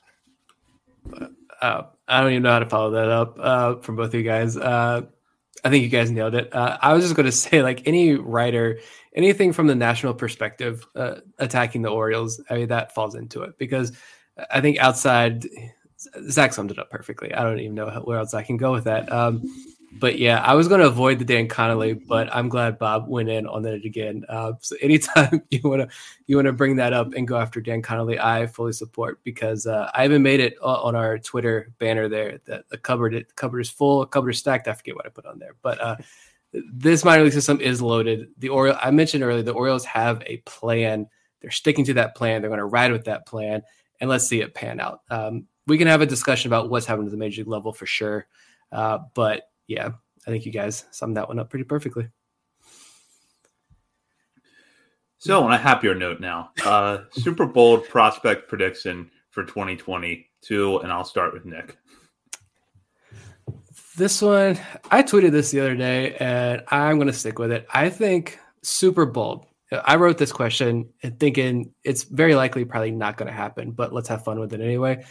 Uh, 1.60 1.82
I 2.08 2.20
don't 2.20 2.32
even 2.32 2.42
know 2.42 2.52
how 2.52 2.58
to 2.58 2.66
follow 2.66 2.90
that 2.92 3.08
up 3.08 3.36
uh, 3.38 3.76
from 3.76 3.96
both 3.96 4.08
of 4.08 4.14
you 4.14 4.22
guys. 4.22 4.56
Uh, 4.56 5.02
I 5.64 5.70
think 5.70 5.82
you 5.82 5.90
guys 5.90 6.10
nailed 6.10 6.34
it. 6.34 6.54
Uh, 6.54 6.78
I 6.80 6.92
was 6.92 7.04
just 7.04 7.14
going 7.14 7.26
to 7.26 7.32
say, 7.32 7.62
like 7.62 7.86
any 7.86 8.14
writer, 8.14 8.78
anything 9.14 9.52
from 9.52 9.66
the 9.66 9.74
national 9.74 10.14
perspective, 10.14 10.86
uh, 10.96 11.16
attacking 11.38 11.82
the 11.82 11.90
Orioles, 11.90 12.40
I 12.50 12.54
mean, 12.54 12.68
that 12.68 12.94
falls 12.94 13.14
into 13.14 13.42
it 13.42 13.58
because 13.58 13.92
I 14.50 14.60
think 14.60 14.78
outside, 14.78 15.46
Zach 16.30 16.52
summed 16.52 16.70
it 16.70 16.78
up 16.78 16.90
perfectly. 16.90 17.34
I 17.34 17.42
don't 17.42 17.60
even 17.60 17.74
know 17.74 17.90
where 18.04 18.18
else 18.18 18.32
I 18.32 18.42
can 18.42 18.56
go 18.56 18.72
with 18.72 18.84
that. 18.84 19.10
Um, 19.12 19.42
but 19.92 20.18
yeah, 20.18 20.40
I 20.40 20.54
was 20.54 20.68
going 20.68 20.80
to 20.80 20.86
avoid 20.86 21.18
the 21.18 21.24
Dan 21.24 21.48
Connolly, 21.48 21.94
but 21.94 22.34
I'm 22.34 22.48
glad 22.48 22.78
Bob 22.78 23.08
went 23.08 23.28
in 23.28 23.46
on 23.46 23.62
that 23.62 23.84
again. 23.84 24.24
Uh, 24.28 24.52
so 24.60 24.76
anytime 24.80 25.42
you 25.50 25.60
want 25.64 25.82
to 25.82 25.88
you 26.26 26.36
want 26.36 26.46
to 26.46 26.52
bring 26.52 26.76
that 26.76 26.92
up 26.92 27.12
and 27.14 27.26
go 27.26 27.36
after 27.36 27.60
Dan 27.60 27.82
Connolly, 27.82 28.18
I 28.18 28.46
fully 28.46 28.72
support 28.72 29.20
because 29.24 29.66
uh, 29.66 29.90
I 29.92 30.04
even 30.04 30.22
made 30.22 30.40
it 30.40 30.56
on 30.62 30.94
our 30.94 31.18
Twitter 31.18 31.72
banner 31.78 32.08
there 32.08 32.40
that 32.44 32.68
the 32.68 32.78
cupboard 32.78 33.14
it 33.14 33.34
cupboard 33.34 33.60
is 33.60 33.70
full, 33.70 34.06
cupboard 34.06 34.30
is 34.30 34.38
stacked. 34.38 34.68
I 34.68 34.74
forget 34.74 34.94
what 34.94 35.06
I 35.06 35.08
put 35.08 35.26
on 35.26 35.40
there, 35.40 35.56
but 35.60 35.80
uh, 35.80 35.96
this 36.52 37.04
minor 37.04 37.24
league 37.24 37.32
system 37.32 37.60
is 37.60 37.82
loaded. 37.82 38.28
The 38.38 38.48
Orioles, 38.48 38.78
I 38.80 38.90
mentioned 38.92 39.24
earlier, 39.24 39.42
the 39.42 39.52
Orioles 39.52 39.84
have 39.86 40.22
a 40.26 40.38
plan. 40.38 41.08
They're 41.40 41.50
sticking 41.50 41.84
to 41.86 41.94
that 41.94 42.14
plan. 42.14 42.42
They're 42.42 42.50
going 42.50 42.58
to 42.58 42.64
ride 42.64 42.92
with 42.92 43.06
that 43.06 43.26
plan, 43.26 43.62
and 44.00 44.08
let's 44.08 44.28
see 44.28 44.40
it 44.40 44.54
pan 44.54 44.78
out. 44.78 45.00
Um, 45.10 45.46
we 45.66 45.78
can 45.78 45.88
have 45.88 46.00
a 46.00 46.06
discussion 46.06 46.48
about 46.48 46.70
what's 46.70 46.86
happening 46.86 47.06
to 47.06 47.10
the 47.10 47.16
major 47.16 47.42
league 47.42 47.48
level 47.48 47.72
for 47.72 47.86
sure, 47.86 48.26
uh, 48.70 48.98
but 49.14 49.49
yeah, 49.70 49.90
I 50.26 50.30
think 50.30 50.44
you 50.44 50.52
guys 50.52 50.84
summed 50.90 51.16
that 51.16 51.28
one 51.28 51.38
up 51.38 51.48
pretty 51.48 51.64
perfectly. 51.64 52.08
So, 55.18 55.44
on 55.44 55.52
a 55.52 55.58
happier 55.58 55.94
note 55.94 56.18
now, 56.18 56.50
uh, 56.64 57.04
Super 57.12 57.46
Bowl 57.46 57.78
prospect 57.78 58.48
prediction 58.48 59.10
for 59.30 59.44
2022, 59.44 60.78
and 60.78 60.90
I'll 60.90 61.04
start 61.04 61.32
with 61.32 61.44
Nick. 61.44 61.78
This 63.96 64.22
one, 64.22 64.58
I 64.90 65.02
tweeted 65.02 65.30
this 65.30 65.50
the 65.50 65.60
other 65.60 65.76
day, 65.76 66.16
and 66.16 66.64
I'm 66.68 66.96
going 66.96 67.06
to 67.06 67.12
stick 67.12 67.38
with 67.38 67.52
it. 67.52 67.66
I 67.72 67.90
think 67.90 68.38
super 68.62 69.06
bold. 69.06 69.46
I 69.70 69.96
wrote 69.96 70.18
this 70.18 70.32
question 70.32 70.88
thinking 71.20 71.72
it's 71.84 72.02
very 72.02 72.34
likely 72.34 72.64
probably 72.64 72.90
not 72.90 73.16
going 73.16 73.28
to 73.28 73.36
happen, 73.36 73.70
but 73.70 73.92
let's 73.92 74.08
have 74.08 74.24
fun 74.24 74.40
with 74.40 74.52
it 74.52 74.60
anyway. 74.60 75.04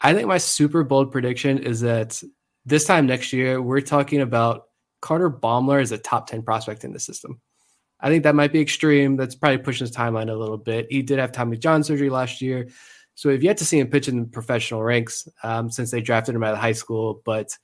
I 0.00 0.14
think 0.14 0.26
my 0.26 0.38
super 0.38 0.82
bold 0.82 1.12
prediction 1.12 1.58
is 1.58 1.82
that 1.82 2.20
this 2.66 2.84
time 2.84 3.06
next 3.06 3.32
year, 3.32 3.60
we're 3.60 3.80
talking 3.80 4.20
about 4.20 4.68
Carter 5.00 5.30
Baumler 5.30 5.80
as 5.80 5.92
a 5.92 5.98
top 5.98 6.28
10 6.28 6.42
prospect 6.42 6.84
in 6.84 6.92
the 6.92 7.00
system. 7.00 7.40
I 8.00 8.08
think 8.08 8.22
that 8.24 8.34
might 8.34 8.52
be 8.52 8.60
extreme. 8.60 9.16
That's 9.16 9.34
probably 9.34 9.58
pushing 9.58 9.86
his 9.86 9.94
timeline 9.94 10.30
a 10.30 10.34
little 10.34 10.58
bit. 10.58 10.86
He 10.90 11.02
did 11.02 11.18
have 11.18 11.32
Tommy 11.32 11.56
John 11.56 11.82
surgery 11.82 12.10
last 12.10 12.40
year. 12.40 12.68
So 13.14 13.28
we've 13.28 13.42
yet 13.42 13.58
to 13.58 13.64
see 13.64 13.78
him 13.78 13.88
pitch 13.88 14.08
in 14.08 14.20
the 14.20 14.26
professional 14.26 14.82
ranks 14.82 15.28
um, 15.42 15.70
since 15.70 15.90
they 15.90 16.00
drafted 16.00 16.34
him 16.34 16.42
out 16.42 16.54
of 16.54 16.60
high 16.60 16.72
school. 16.72 17.20
But 17.24 17.56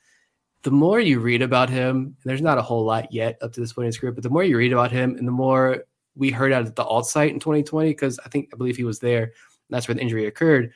the 0.62 0.70
more 0.70 1.00
you 1.00 1.20
read 1.20 1.40
about 1.40 1.70
him, 1.70 2.16
there's 2.24 2.42
not 2.42 2.58
a 2.58 2.62
whole 2.62 2.84
lot 2.84 3.12
yet 3.12 3.38
up 3.40 3.52
to 3.52 3.60
this 3.60 3.72
point 3.72 3.84
in 3.84 3.88
his 3.88 3.98
career, 3.98 4.12
but 4.12 4.22
the 4.22 4.30
more 4.30 4.44
you 4.44 4.58
read 4.58 4.72
about 4.72 4.92
him 4.92 5.16
and 5.16 5.26
the 5.26 5.32
more 5.32 5.84
we 6.14 6.30
heard 6.30 6.52
out 6.52 6.66
at 6.66 6.76
the 6.76 6.84
alt 6.84 7.06
site 7.06 7.32
in 7.32 7.40
2020, 7.40 7.90
because 7.90 8.18
I 8.24 8.28
think 8.28 8.50
I 8.52 8.56
believe 8.56 8.76
he 8.76 8.84
was 8.84 8.98
there. 8.98 9.32
That's 9.70 9.88
where 9.88 9.94
the 9.94 10.00
injury 10.02 10.26
occurred 10.26 10.72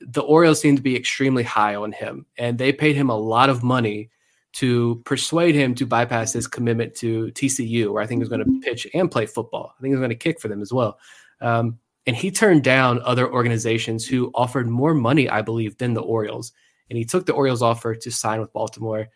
the 0.00 0.22
Orioles 0.22 0.60
seem 0.60 0.76
to 0.76 0.82
be 0.82 0.96
extremely 0.96 1.42
high 1.42 1.74
on 1.74 1.92
him, 1.92 2.26
and 2.38 2.58
they 2.58 2.72
paid 2.72 2.96
him 2.96 3.10
a 3.10 3.16
lot 3.16 3.50
of 3.50 3.62
money 3.62 4.10
to 4.52 5.00
persuade 5.04 5.54
him 5.54 5.74
to 5.76 5.86
bypass 5.86 6.32
his 6.32 6.46
commitment 6.46 6.94
to 6.96 7.26
TCU, 7.32 7.92
where 7.92 8.02
I 8.02 8.06
think 8.06 8.18
he 8.18 8.28
was 8.28 8.28
going 8.28 8.44
to 8.44 8.60
pitch 8.60 8.86
and 8.94 9.10
play 9.10 9.26
football. 9.26 9.74
I 9.76 9.80
think 9.80 9.92
he 9.92 9.94
was 9.94 10.00
going 10.00 10.10
to 10.10 10.16
kick 10.16 10.40
for 10.40 10.48
them 10.48 10.62
as 10.62 10.72
well. 10.72 10.98
Um, 11.40 11.78
and 12.06 12.16
he 12.16 12.30
turned 12.30 12.64
down 12.64 13.00
other 13.02 13.30
organizations 13.30 14.06
who 14.06 14.30
offered 14.34 14.68
more 14.68 14.94
money, 14.94 15.28
I 15.28 15.42
believe, 15.42 15.78
than 15.78 15.94
the 15.94 16.00
Orioles. 16.00 16.52
And 16.88 16.96
he 16.96 17.04
took 17.04 17.26
the 17.26 17.34
Orioles 17.34 17.62
offer 17.62 17.94
to 17.94 18.10
sign 18.10 18.40
with 18.40 18.52
Baltimore. 18.52 19.08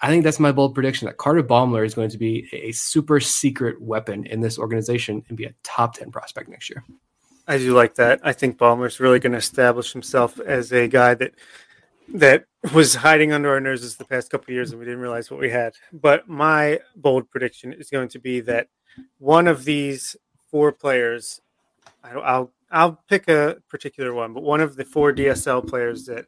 I 0.00 0.08
think 0.08 0.22
that's 0.22 0.38
my 0.38 0.52
bold 0.52 0.74
prediction 0.74 1.06
that 1.06 1.16
Carter 1.16 1.42
Baumler 1.42 1.84
is 1.84 1.94
going 1.94 2.10
to 2.10 2.18
be 2.18 2.48
a 2.52 2.70
super 2.72 3.18
secret 3.18 3.80
weapon 3.82 4.26
in 4.26 4.40
this 4.40 4.58
organization 4.58 5.24
and 5.28 5.36
be 5.36 5.44
a 5.44 5.54
top 5.64 5.94
10 5.94 6.12
prospect 6.12 6.48
next 6.48 6.70
year. 6.70 6.84
I 7.48 7.56
do 7.56 7.74
like 7.74 7.94
that. 7.94 8.20
I 8.22 8.34
think 8.34 8.58
Baumler's 8.58 9.00
really 9.00 9.18
going 9.18 9.32
to 9.32 9.38
establish 9.38 9.94
himself 9.94 10.38
as 10.38 10.70
a 10.70 10.86
guy 10.86 11.14
that 11.14 11.32
that 12.12 12.44
was 12.74 12.94
hiding 12.94 13.32
under 13.32 13.50
our 13.50 13.60
noses 13.60 13.96
the 13.96 14.04
past 14.04 14.30
couple 14.30 14.52
years 14.52 14.70
and 14.70 14.78
we 14.78 14.84
didn't 14.84 15.00
realize 15.00 15.30
what 15.30 15.40
we 15.40 15.50
had. 15.50 15.72
But 15.92 16.28
my 16.28 16.80
bold 16.94 17.30
prediction 17.30 17.72
is 17.72 17.88
going 17.88 18.08
to 18.10 18.18
be 18.18 18.40
that 18.40 18.68
one 19.18 19.46
of 19.46 19.64
these 19.64 20.14
four 20.50 20.72
players, 20.72 21.40
I'll 22.04 22.52
I'll 22.70 23.00
pick 23.08 23.28
a 23.28 23.56
particular 23.70 24.12
one, 24.12 24.34
but 24.34 24.42
one 24.42 24.60
of 24.60 24.76
the 24.76 24.84
four 24.84 25.12
DSL 25.12 25.66
players 25.66 26.04
that 26.04 26.26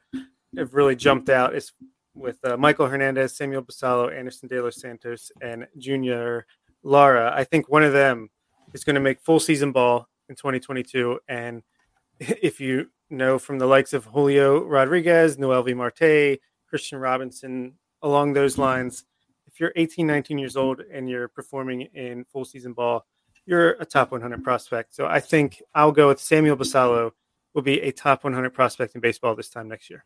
have 0.56 0.72
really 0.72 0.96
jumped 0.96 1.28
out 1.28 1.54
is 1.54 1.72
with 2.14 2.38
uh, 2.44 2.56
Maikol 2.56 2.90
Hernandez, 2.90 3.36
Samuel 3.36 3.62
Basallo, 3.62 4.10
Anderson 4.10 4.48
De 4.48 4.62
Los 4.62 4.76
Santos, 4.76 5.30
and 5.42 5.66
Junior 5.76 6.46
Lara. 6.82 7.30
I 7.34 7.44
think 7.44 7.68
one 7.68 7.82
of 7.82 7.92
them 7.92 8.30
is 8.72 8.84
going 8.84 8.94
to 8.94 9.00
make 9.00 9.20
full 9.20 9.38
season 9.38 9.70
ball 9.70 10.08
in 10.30 10.36
2022. 10.36 11.20
And 11.28 11.62
if 12.18 12.60
you 12.60 12.90
know 13.10 13.38
from 13.38 13.58
the 13.58 13.66
likes 13.66 13.92
of 13.92 14.06
Julio 14.06 14.64
Rodriguez, 14.64 15.36
Noelvi 15.36 15.76
Marte, 15.76 16.40
Kristian 16.72 17.02
Robinson, 17.02 17.74
along 18.00 18.32
those 18.32 18.56
lines, 18.56 19.04
if 19.46 19.60
you're 19.60 19.72
18, 19.76 20.06
19 20.06 20.38
years 20.38 20.56
old 20.56 20.80
and 20.80 21.10
you're 21.10 21.28
performing 21.28 21.82
in 21.82 22.24
full 22.24 22.46
season 22.46 22.72
ball, 22.72 23.04
you're 23.44 23.72
a 23.72 23.84
top 23.84 24.12
100 24.12 24.42
prospect. 24.42 24.94
So 24.94 25.06
I 25.06 25.20
think 25.20 25.60
I'll 25.74 25.92
go 25.92 26.08
with 26.08 26.20
Samuel 26.20 26.56
Basallo 26.56 27.10
will 27.52 27.62
be 27.62 27.80
a 27.80 27.90
top 27.90 28.22
100 28.22 28.50
prospect 28.50 28.94
in 28.94 29.00
baseball 29.00 29.34
this 29.34 29.50
time 29.50 29.68
next 29.68 29.90
year. 29.90 30.04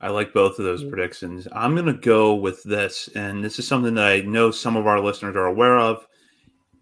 I 0.00 0.08
like 0.10 0.34
both 0.34 0.58
of 0.58 0.64
those 0.64 0.84
predictions. 0.84 1.46
I'm 1.52 1.74
going 1.74 1.86
to 1.86 1.92
go 1.92 2.34
with 2.34 2.62
this, 2.64 3.08
and 3.14 3.42
this 3.42 3.60
is 3.60 3.68
something 3.68 3.94
that 3.94 4.04
I 4.04 4.20
know 4.20 4.50
some 4.50 4.76
of 4.76 4.86
our 4.86 5.00
listeners 5.00 5.36
are 5.36 5.46
aware 5.46 5.78
of. 5.78 6.06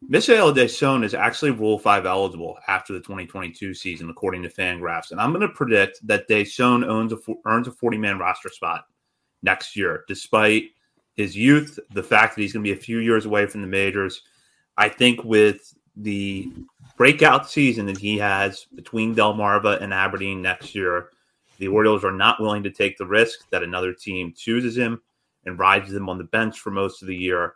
Mishael 0.09 0.53
Deson 0.53 1.05
is 1.05 1.15
actually 1.15 1.51
Rule 1.51 1.79
5 1.79 2.07
eligible 2.07 2.59
after 2.69 2.93
the 2.93 3.01
2022 3.01 3.75
season, 3.75 4.09
according 4.11 4.43
to 4.43 4.49
Fangraphs. 4.49 5.11
And 5.11 5.21
I'm 5.21 5.33
going 5.33 5.47
to 5.47 5.55
predict 5.55 6.05
that 6.07 6.29
Deson 6.29 6.87
owns 6.87 7.13
a, 7.13 7.19
earns 7.45 7.69
a 7.69 7.73
40 7.73 7.99
man 7.99 8.19
roster 8.19 8.49
spot 8.49 8.87
next 9.43 9.77
year, 9.77 10.05
despite 10.09 10.71
his 11.15 11.37
youth, 11.37 11.79
the 11.93 12.03
fact 12.03 12.35
that 12.35 12.43
he's 12.43 12.53
going 12.53 12.65
to 12.65 12.71
be 12.71 12.77
a 12.77 12.83
few 12.83 12.99
years 12.99 13.27
away 13.27 13.47
from 13.47 13.61
the 13.61 13.67
majors. 13.67 14.23
I 14.77 14.89
think 14.89 15.23
with 15.23 15.75
the 15.97 16.51
breakout 16.97 17.51
season 17.51 17.87
that 17.87 17.99
he 17.99 18.17
has 18.19 18.67
between 18.75 19.15
Delmarva 19.15 19.83
and 19.83 19.93
Aberdeen 19.93 20.41
next 20.41 20.75
year, 20.75 21.11
the 21.59 21.69
Orioles 21.69 22.05
are 22.05 22.13
not 22.13 22.41
willing 22.41 22.63
to 22.63 22.71
take 22.71 22.97
the 22.97 23.07
risk 23.07 23.51
that 23.51 23.63
another 23.63 23.93
team 23.93 24.33
chooses 24.35 24.77
him 24.77 25.01
and 25.45 25.59
rides 25.59 25.93
him 25.93 26.09
on 26.09 26.19
the 26.19 26.25
bench 26.25 26.59
for 26.59 26.71
most 26.71 27.03
of 27.03 27.09
the 27.09 27.17
year, 27.17 27.55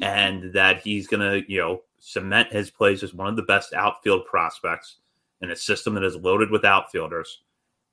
and 0.00 0.52
that 0.52 0.82
he's 0.82 1.06
going 1.06 1.20
to, 1.20 1.50
you 1.50 1.58
know, 1.58 1.82
cement 1.98 2.52
his 2.52 2.70
place 2.70 3.02
as 3.02 3.14
one 3.14 3.28
of 3.28 3.36
the 3.36 3.42
best 3.42 3.72
outfield 3.72 4.26
prospects 4.26 4.98
in 5.40 5.50
a 5.50 5.56
system 5.56 5.94
that 5.94 6.04
is 6.04 6.16
loaded 6.16 6.50
with 6.50 6.64
outfielders, 6.64 7.42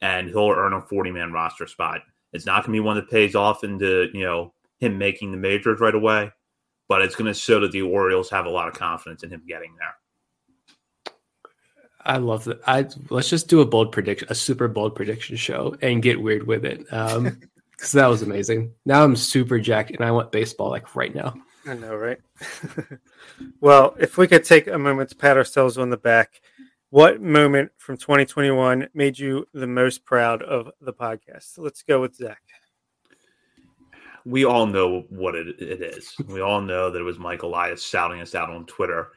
and 0.02 0.30
he'll 0.30 0.50
earn 0.50 0.74
a 0.74 0.82
40 0.82 1.12
man 1.12 1.32
roster 1.32 1.68
spot. 1.68 2.02
It's 2.34 2.46
not 2.46 2.64
going 2.64 2.76
to 2.76 2.82
be 2.82 2.86
one 2.86 2.96
that 2.96 3.10
pays 3.10 3.36
off 3.36 3.64
into, 3.64 4.08
you 4.14 4.24
know, 4.24 4.54
him 4.80 4.98
making 4.98 5.32
the 5.32 5.38
majors 5.38 5.80
right 5.80 5.96
away, 5.96 6.32
but 6.88 7.02
it's 7.02 7.16
going 7.16 7.32
to 7.32 7.40
show 7.40 7.60
that 7.60 7.72
the 7.72 7.82
Orioles 7.82 8.30
have 8.30 8.46
a 8.46 8.52
lot 8.52 8.68
of 8.68 8.76
confidence 8.76 9.24
in 9.24 9.32
him 9.32 9.44
getting 9.48 9.76
there. 9.78 9.96
I 12.02 12.18
love 12.18 12.46
that. 12.46 12.62
I 12.66 12.88
let's 13.10 13.30
just 13.30 13.50
do 13.50 13.62
a 13.62 13.66
bold 13.66 13.92
prediction, 13.92 14.28
a 14.32 14.36
super 14.36 14.68
bold 14.68 14.96
prediction 14.96 15.36
show, 15.36 15.76
and 15.82 16.02
get 16.02 16.22
weird 16.22 16.48
with 16.48 16.66
it. 16.66 16.86
Um, 16.92 17.40
because 17.72 17.94
that 17.94 18.08
was 18.08 18.22
amazing. 18.22 18.74
Now 18.86 19.04
I'm 19.04 19.16
super 19.16 19.60
jacked, 19.60 19.92
and 19.92 20.04
I 20.04 20.12
want 20.12 20.32
baseball 20.32 20.70
like 20.70 20.96
right 20.96 21.14
now. 21.16 21.34
I 21.70 21.76
know, 21.76 21.96
right? 21.96 22.18
well, 23.62 23.96
if 24.00 24.18
we 24.18 24.26
could 24.26 24.44
take 24.44 24.66
a 24.66 24.80
moment 24.80 25.12
to 25.12 25.16
pat 25.16 25.38
ourselves 25.38 25.78
on 25.78 25.92
the 25.92 25.98
back, 25.98 26.42
what 26.90 27.22
moment 27.22 27.72
from 27.78 27.96
2021 27.96 28.88
made 28.96 29.20
you 29.20 29.48
the 29.54 29.68
most 29.68 30.04
proud 30.04 30.42
of 30.42 30.72
the 30.82 30.94
podcast? 30.94 31.60
Let's 31.60 31.84
go 31.84 32.02
with 32.02 32.16
Zach. 32.16 32.42
We 34.26 34.46
all 34.46 34.66
know 34.66 35.06
what 35.10 35.36
it, 35.36 35.62
it 35.62 35.84
is. 35.84 36.16
We 36.26 36.42
all 36.42 36.60
know 36.60 36.90
that 36.90 37.00
it 37.00 37.04
was 37.04 37.20
Mike 37.20 37.44
Elias 37.44 37.84
shouting 37.84 38.20
us 38.20 38.34
out 38.34 38.50
on 38.50 38.66
Twitter 38.66 39.10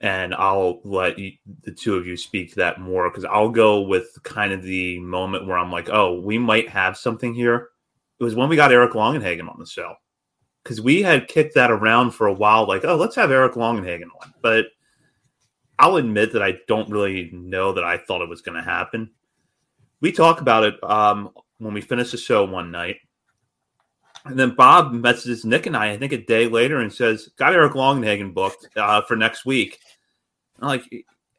and 0.00 0.34
I'll 0.34 0.80
let 0.84 1.18
you, 1.18 1.32
the 1.64 1.72
two 1.72 1.96
of 1.96 2.06
you 2.06 2.16
speak 2.16 2.48
to 2.50 2.56
that 2.56 2.80
more 2.80 3.10
because 3.10 3.26
I'll 3.26 3.50
go 3.50 3.82
with 3.82 4.18
kind 4.22 4.54
of 4.54 4.62
the 4.62 5.00
moment 5.00 5.46
where 5.46 5.58
I'm 5.58 5.70
like, 5.70 5.90
oh, 5.90 6.18
we 6.18 6.38
might 6.38 6.70
have 6.70 6.96
something 6.96 7.34
here. 7.34 7.68
It 8.18 8.24
was 8.24 8.34
when 8.34 8.48
we 8.48 8.56
got 8.56 8.72
Eric 8.72 8.92
Longenhagen 8.92 9.50
on 9.50 9.58
the 9.58 9.66
show 9.66 9.96
because 10.62 10.80
we 10.80 11.02
had 11.02 11.28
kicked 11.28 11.54
that 11.54 11.70
around 11.70 12.12
for 12.12 12.26
a 12.26 12.32
while, 12.32 12.66
like, 12.66 12.84
oh, 12.84 12.96
let's 12.96 13.16
have 13.16 13.30
Eric 13.30 13.54
Longenhagen 13.54 14.08
on. 14.20 14.34
But 14.42 14.66
I'll 15.78 15.96
admit 15.96 16.32
that 16.32 16.42
I 16.42 16.54
don't 16.66 16.90
really 16.90 17.30
know 17.32 17.72
that 17.72 17.84
I 17.84 17.98
thought 17.98 18.22
it 18.22 18.28
was 18.28 18.42
going 18.42 18.56
to 18.56 18.68
happen. 18.68 19.10
We 20.00 20.12
talk 20.12 20.40
about 20.40 20.64
it 20.64 20.84
um, 20.84 21.30
when 21.58 21.74
we 21.74 21.80
finish 21.80 22.10
the 22.10 22.18
show 22.18 22.44
one 22.44 22.70
night. 22.70 22.96
And 24.24 24.38
then 24.38 24.54
Bob 24.54 24.92
messages 24.92 25.44
Nick 25.44 25.66
and 25.66 25.76
I, 25.76 25.92
I 25.92 25.96
think 25.96 26.12
a 26.12 26.18
day 26.18 26.48
later, 26.48 26.80
and 26.80 26.92
says, 26.92 27.30
"Got 27.38 27.54
Eric 27.54 27.72
Longenhagen 27.72 28.34
booked 28.34 28.68
uh, 28.76 29.02
for 29.02 29.16
next 29.16 29.46
week." 29.46 29.78
like, 30.60 30.82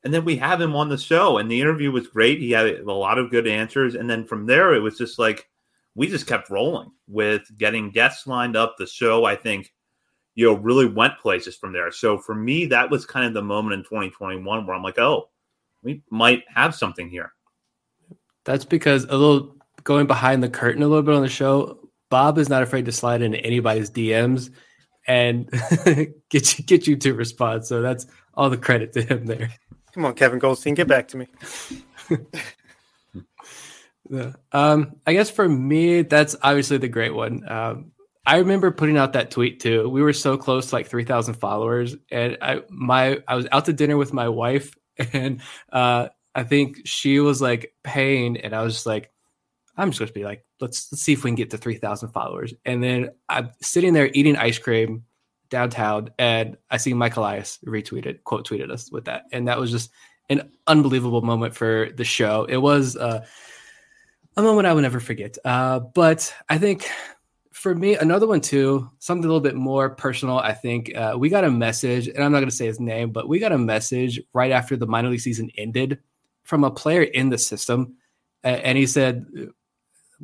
and 0.03 0.13
then 0.13 0.23
we 0.23 0.37
have 0.37 0.61
him 0.61 0.75
on 0.75 0.89
the 0.89 0.97
show, 0.97 1.37
and 1.37 1.51
the 1.51 1.59
interview 1.59 1.91
was 1.91 2.07
great. 2.07 2.39
He 2.39 2.51
had 2.51 2.67
a 2.67 2.91
lot 2.91 3.17
of 3.17 3.31
good 3.31 3.47
answers, 3.47 3.95
and 3.95 4.09
then 4.09 4.25
from 4.25 4.45
there, 4.45 4.73
it 4.73 4.79
was 4.79 4.97
just 4.97 5.19
like 5.19 5.48
we 5.99 6.07
just 6.07 6.27
kept 6.27 6.49
rolling 6.49 6.89
with 7.09 7.41
getting 7.57 7.91
guests 7.91 8.25
lined 8.25 8.55
up. 8.55 8.77
The 8.77 8.87
show, 8.87 9.25
I 9.25 9.35
think, 9.35 9.73
you 10.33 10.45
know, 10.45 10.53
really 10.53 10.87
went 10.87 11.19
places 11.19 11.57
from 11.57 11.73
there. 11.73 11.91
So 11.91 12.17
for 12.17 12.33
me, 12.33 12.67
that 12.67 12.89
was 12.89 13.05
kind 13.05 13.25
of 13.25 13.33
the 13.33 13.41
moment 13.41 13.73
in 13.73 13.79
2021 13.81 14.65
where 14.65 14.75
I'm 14.77 14.81
like, 14.81 14.97
oh, 14.97 15.27
we 15.83 16.01
might 16.09 16.43
have 16.55 16.73
something 16.73 17.09
here. 17.09 17.33
That's 18.45 18.63
because 18.63 19.03
a 19.03 19.17
little 19.17 19.57
going 19.83 20.07
behind 20.07 20.41
the 20.41 20.47
curtain 20.47 20.83
a 20.83 20.87
little 20.87 21.03
bit 21.03 21.15
on 21.15 21.21
the 21.21 21.27
show. 21.27 21.89
Bob 22.09 22.37
is 22.37 22.47
not 22.47 22.63
afraid 22.63 22.85
to 22.85 22.93
slide 22.93 23.21
into 23.21 23.39
anybody's 23.39 23.91
DMs 23.91 24.51
and 25.05 25.51
get 26.29 26.57
you 26.57 26.63
get 26.63 26.87
you 26.87 26.95
to 26.95 27.13
respond. 27.13 27.65
So 27.65 27.81
that's 27.81 28.07
all 28.35 28.49
the 28.49 28.57
credit 28.57 28.93
to 28.93 29.01
him 29.01 29.25
there. 29.25 29.51
Come 29.93 30.05
on, 30.05 30.13
Kevin 30.13 30.39
Goldstein, 30.39 30.75
get 30.75 30.87
back 30.87 31.09
to 31.09 31.17
me. 31.17 31.27
um, 34.51 34.95
I 35.05 35.13
guess 35.13 35.29
for 35.29 35.47
me, 35.47 36.01
that's 36.01 36.35
obviously 36.41 36.77
the 36.77 36.87
great 36.87 37.13
one. 37.13 37.49
Um, 37.49 37.91
I 38.25 38.37
remember 38.37 38.71
putting 38.71 38.97
out 38.97 39.13
that 39.13 39.31
tweet 39.31 39.59
too. 39.59 39.89
We 39.89 40.01
were 40.01 40.13
so 40.13 40.37
close 40.37 40.69
to 40.69 40.75
like 40.75 40.87
three 40.87 41.03
thousand 41.03 41.35
followers, 41.35 41.95
and 42.11 42.37
I 42.41 42.61
my 42.69 43.23
I 43.27 43.35
was 43.35 43.47
out 43.51 43.65
to 43.65 43.73
dinner 43.73 43.97
with 43.97 44.13
my 44.13 44.29
wife, 44.29 44.75
and 45.13 45.41
uh, 45.71 46.09
I 46.35 46.43
think 46.43 46.81
she 46.85 47.19
was 47.19 47.41
like 47.41 47.73
paying, 47.83 48.37
and 48.37 48.55
I 48.55 48.61
was 48.61 48.75
just 48.75 48.85
like, 48.85 49.11
I'm 49.77 49.89
just 49.89 49.99
going 49.99 50.09
to 50.09 50.13
be 50.13 50.25
like, 50.25 50.45
let's 50.59 50.91
let's 50.91 51.01
see 51.01 51.13
if 51.13 51.23
we 51.23 51.29
can 51.31 51.35
get 51.35 51.51
to 51.51 51.57
three 51.57 51.77
thousand 51.77 52.09
followers. 52.09 52.53
And 52.65 52.83
then 52.83 53.09
I'm 53.27 53.51
sitting 53.61 53.93
there 53.93 54.09
eating 54.13 54.35
ice 54.35 54.59
cream 54.59 55.05
downtown, 55.49 56.11
and 56.19 56.57
I 56.69 56.77
see 56.77 56.93
Mike 56.93 57.15
Elias 57.15 57.57
retweeted, 57.65 58.23
quote 58.23 58.47
tweeted 58.47 58.71
us 58.71 58.91
with 58.91 59.05
that, 59.05 59.23
and 59.31 59.47
that 59.47 59.59
was 59.59 59.71
just 59.71 59.89
an 60.29 60.51
unbelievable 60.67 61.21
moment 61.21 61.55
for 61.55 61.89
the 61.95 62.03
show. 62.03 62.45
It 62.45 62.57
was 62.57 62.95
uh, 62.95 63.25
a 64.39 64.47
moment 64.47 64.67
I 64.67 64.73
will 64.73 64.81
never 64.81 64.99
forget. 64.99 65.37
Uh, 65.43 65.79
but 65.79 66.33
I 66.49 66.57
think 66.57 66.89
for 67.51 67.75
me, 67.75 67.95
another 67.95 68.27
one 68.27 68.41
too, 68.41 68.89
something 68.99 69.25
a 69.25 69.27
little 69.27 69.41
bit 69.41 69.55
more 69.55 69.89
personal. 69.89 70.39
I 70.39 70.53
think 70.53 70.95
uh, 70.95 71.15
we 71.17 71.29
got 71.29 71.43
a 71.43 71.51
message, 71.51 72.07
and 72.07 72.23
I'm 72.23 72.31
not 72.31 72.39
going 72.39 72.49
to 72.49 72.55
say 72.55 72.65
his 72.65 72.79
name, 72.79 73.11
but 73.11 73.27
we 73.27 73.39
got 73.39 73.51
a 73.51 73.57
message 73.57 74.21
right 74.33 74.51
after 74.51 74.77
the 74.77 74.87
minor 74.87 75.09
league 75.09 75.19
season 75.19 75.49
ended 75.57 75.99
from 76.43 76.63
a 76.63 76.71
player 76.71 77.03
in 77.03 77.29
the 77.29 77.37
system, 77.37 77.95
and 78.43 78.77
he 78.77 78.87
said 78.87 79.25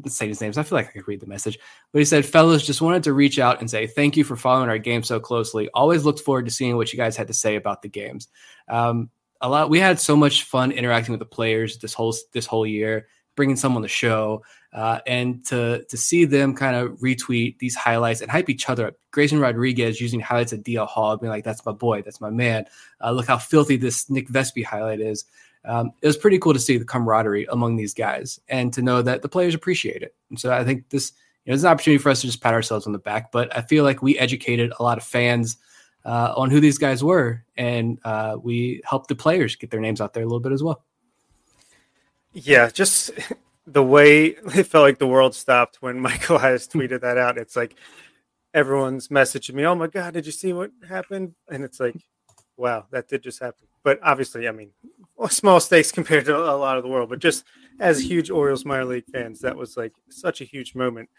say 0.07 0.27
his 0.27 0.41
names. 0.41 0.57
I 0.57 0.63
feel 0.63 0.77
like 0.77 0.89
I 0.89 0.91
could 0.91 1.07
read 1.07 1.19
the 1.19 1.27
message, 1.27 1.59
but 1.91 1.99
he 1.99 2.05
said, 2.05 2.25
"Fellas, 2.25 2.65
just 2.65 2.81
wanted 2.81 3.03
to 3.03 3.13
reach 3.13 3.39
out 3.39 3.59
and 3.59 3.69
say 3.69 3.87
thank 3.87 4.17
you 4.17 4.23
for 4.23 4.35
following 4.35 4.69
our 4.69 4.77
game 4.77 5.03
so 5.03 5.19
closely. 5.19 5.69
Always 5.73 6.03
looked 6.03 6.19
forward 6.19 6.45
to 6.45 6.51
seeing 6.51 6.75
what 6.75 6.91
you 6.91 6.97
guys 6.97 7.15
had 7.15 7.27
to 7.27 7.33
say 7.33 7.55
about 7.55 7.81
the 7.81 7.89
games. 7.89 8.27
Um, 8.67 9.09
a 9.41 9.49
lot. 9.49 9.69
We 9.69 9.79
had 9.79 9.99
so 9.99 10.15
much 10.15 10.43
fun 10.43 10.71
interacting 10.71 11.11
with 11.11 11.19
the 11.19 11.25
players 11.25 11.77
this 11.77 11.93
whole 11.93 12.15
this 12.33 12.45
whole 12.45 12.65
year, 12.65 13.07
bringing 13.35 13.55
some 13.55 13.75
on 13.75 13.81
the 13.81 13.87
show, 13.87 14.43
uh, 14.73 14.99
and 15.07 15.45
to 15.45 15.85
to 15.85 15.97
see 15.97 16.25
them 16.25 16.55
kind 16.55 16.75
of 16.75 16.97
retweet 16.99 17.59
these 17.59 17.75
highlights 17.75 18.21
and 18.21 18.31
hype 18.31 18.49
each 18.49 18.69
other 18.69 18.87
up. 18.87 18.95
Grayson 19.11 19.39
Rodriguez 19.39 20.01
using 20.01 20.19
highlights 20.19 20.53
of 20.53 20.61
DL 20.61 20.87
Hall, 20.87 21.17
being 21.17 21.31
like, 21.31 21.43
"That's 21.43 21.65
my 21.65 21.71
boy, 21.71 22.01
that's 22.01 22.21
my 22.21 22.29
man. 22.29 22.65
Uh, 23.03 23.11
look 23.11 23.27
how 23.27 23.37
filthy 23.37 23.77
this 23.77 24.09
Nick 24.09 24.29
Vespi 24.29 24.63
highlight 24.63 24.99
is." 24.99 25.25
Um, 25.65 25.91
it 26.01 26.07
was 26.07 26.17
pretty 26.17 26.37
cool 26.37 26.53
to 26.53 26.59
see 26.59 26.77
the 26.77 26.85
camaraderie 26.85 27.47
among 27.49 27.75
these 27.75 27.93
guys 27.93 28.39
and 28.47 28.71
to 28.73 28.81
know 28.81 29.01
that 29.01 29.23
the 29.23 29.29
players 29.29 29.55
appreciate 29.55 30.03
it. 30.03 30.13
And 30.29 30.39
so 30.39 30.51
I 30.53 30.63
think 30.63 30.89
this 30.89 31.11
you 31.45 31.51
know, 31.51 31.55
it's 31.55 31.63
an 31.63 31.69
opportunity 31.69 32.01
for 32.01 32.09
us 32.09 32.21
to 32.21 32.27
just 32.27 32.41
pat 32.41 32.53
ourselves 32.53 32.87
on 32.87 32.93
the 32.93 32.99
back. 32.99 33.31
But 33.31 33.55
I 33.55 33.61
feel 33.61 33.83
like 33.83 34.01
we 34.01 34.17
educated 34.17 34.73
a 34.79 34.83
lot 34.83 34.97
of 34.97 35.03
fans 35.03 35.57
uh, 36.03 36.33
on 36.35 36.49
who 36.49 36.59
these 36.59 36.77
guys 36.77 37.03
were, 37.03 37.43
and 37.57 37.99
uh, 38.03 38.37
we 38.41 38.81
helped 38.83 39.07
the 39.07 39.15
players 39.15 39.55
get 39.55 39.71
their 39.71 39.79
names 39.79 40.01
out 40.01 40.13
there 40.13 40.23
a 40.23 40.25
little 40.25 40.39
bit 40.39 40.51
as 40.51 40.63
well. 40.63 40.83
Yeah, 42.35 42.69
just 42.69 43.11
the 43.67 43.83
way 43.83 44.25
it 44.55 44.67
felt 44.67 44.83
like 44.83 44.99
the 44.99 45.07
world 45.07 45.33
stopped 45.33 45.81
when 45.81 45.99
Michael 46.07 46.37
Elias 46.37 46.67
tweeted 46.67 47.01
that 47.01 47.17
out. 47.17 47.37
It's 47.37 47.55
like 47.55 47.75
everyone's 48.53 49.07
messaging 49.07 49.55
me, 49.55 49.65
"Oh 49.65 49.75
my 49.75 49.87
god, 49.87 50.13
did 50.13 50.25
you 50.25 50.31
see 50.31 50.53
what 50.53 50.71
happened?" 50.87 51.33
And 51.49 51.63
it's 51.63 51.79
like, 51.79 51.95
wow, 52.57 52.85
that 52.91 53.07
did 53.07 53.23
just 53.23 53.39
happen. 53.39 53.67
But 53.83 53.99
obviously, 54.03 54.47
I 54.47 54.51
mean, 54.51 54.71
small 55.29 55.59
stakes 55.59 55.91
compared 55.91 56.25
to 56.25 56.37
a 56.37 56.57
lot 56.57 56.77
of 56.77 56.83
the 56.83 56.89
world. 56.89 57.09
But 57.09 57.19
just 57.19 57.45
as 57.79 57.99
huge 58.03 58.29
Orioles 58.29 58.65
minor 58.65 58.85
league 58.85 59.05
fans, 59.11 59.39
that 59.41 59.55
was 59.55 59.77
like 59.77 59.93
such 60.09 60.41
a 60.41 60.45
huge 60.45 60.75
moment. 60.75 61.09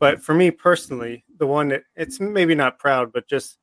But 0.00 0.22
for 0.22 0.34
me 0.34 0.50
personally, 0.50 1.24
the 1.38 1.46
one 1.46 1.68
that 1.68 1.84
it's 1.94 2.18
maybe 2.20 2.54
not 2.54 2.78
proud, 2.78 3.12
but 3.12 3.28
just 3.28 3.58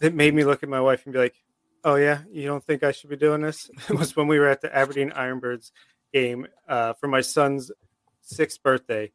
that 0.00 0.14
made 0.14 0.34
me 0.34 0.44
look 0.44 0.62
at 0.62 0.68
my 0.68 0.80
wife 0.80 1.04
and 1.04 1.12
be 1.12 1.18
like, 1.20 1.36
"Oh 1.84 1.94
yeah, 1.94 2.22
you 2.32 2.46
don't 2.46 2.64
think 2.64 2.82
I 2.82 2.90
should 2.92 3.10
be 3.10 3.16
doing 3.16 3.42
this?" 3.42 3.70
Was 3.90 4.16
when 4.16 4.26
we 4.26 4.40
were 4.40 4.48
at 4.48 4.60
the 4.60 4.74
Aberdeen 4.74 5.10
Ironbirds 5.10 5.70
game 6.12 6.46
uh, 6.68 6.92
for 6.94 7.08
my 7.08 7.20
son's 7.20 7.70
sixth 8.22 8.62
birthday, 8.62 9.12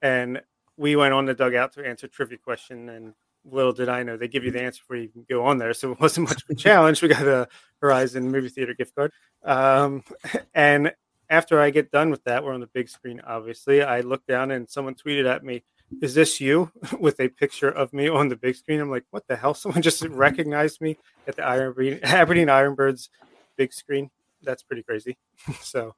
and 0.00 0.40
we 0.76 0.96
went 0.96 1.14
on 1.14 1.26
the 1.26 1.34
dugout 1.34 1.72
to 1.72 1.86
answer 1.86 2.08
trivia 2.08 2.38
question. 2.38 2.88
And 2.88 3.14
little 3.44 3.72
did 3.72 3.88
I 3.88 4.02
know 4.02 4.16
they 4.16 4.28
give 4.28 4.44
you 4.44 4.50
the 4.50 4.62
answer 4.62 4.82
before 4.82 4.96
you 4.96 5.08
can 5.08 5.26
go 5.28 5.44
on 5.44 5.58
there, 5.58 5.74
so 5.74 5.92
it 5.92 6.00
wasn't 6.00 6.28
much 6.28 6.42
of 6.42 6.50
a 6.50 6.54
challenge. 6.54 7.02
We 7.02 7.08
got 7.08 7.26
a 7.26 7.48
Horizon 7.80 8.30
movie 8.30 8.48
theater 8.48 8.74
gift 8.74 8.94
card, 8.94 9.12
um, 9.44 10.04
and 10.54 10.92
after 11.30 11.60
I 11.60 11.70
get 11.70 11.90
done 11.90 12.10
with 12.10 12.24
that, 12.24 12.44
we're 12.44 12.52
on 12.52 12.60
the 12.60 12.66
big 12.66 12.88
screen. 12.88 13.20
Obviously, 13.26 13.82
I 13.82 14.00
look 14.00 14.26
down 14.26 14.50
and 14.50 14.68
someone 14.68 14.94
tweeted 14.94 15.26
at 15.26 15.42
me 15.42 15.62
is 16.00 16.14
this 16.14 16.40
you 16.40 16.70
with 16.98 17.20
a 17.20 17.28
picture 17.28 17.68
of 17.68 17.92
me 17.92 18.08
on 18.08 18.28
the 18.28 18.36
big 18.36 18.56
screen? 18.56 18.80
I'm 18.80 18.90
like, 18.90 19.04
what 19.10 19.26
the 19.26 19.36
hell? 19.36 19.54
Someone 19.62 19.82
just 19.82 20.02
recognized 20.02 20.80
me 20.80 20.96
at 21.26 21.36
the 21.36 21.44
Iron 21.44 22.00
Aberdeen 22.02 22.48
Ironbirds 22.48 23.08
big 23.56 23.72
screen. 23.72 24.10
That's 24.42 24.62
pretty 24.62 24.82
crazy. 24.82 25.18
so, 25.60 25.94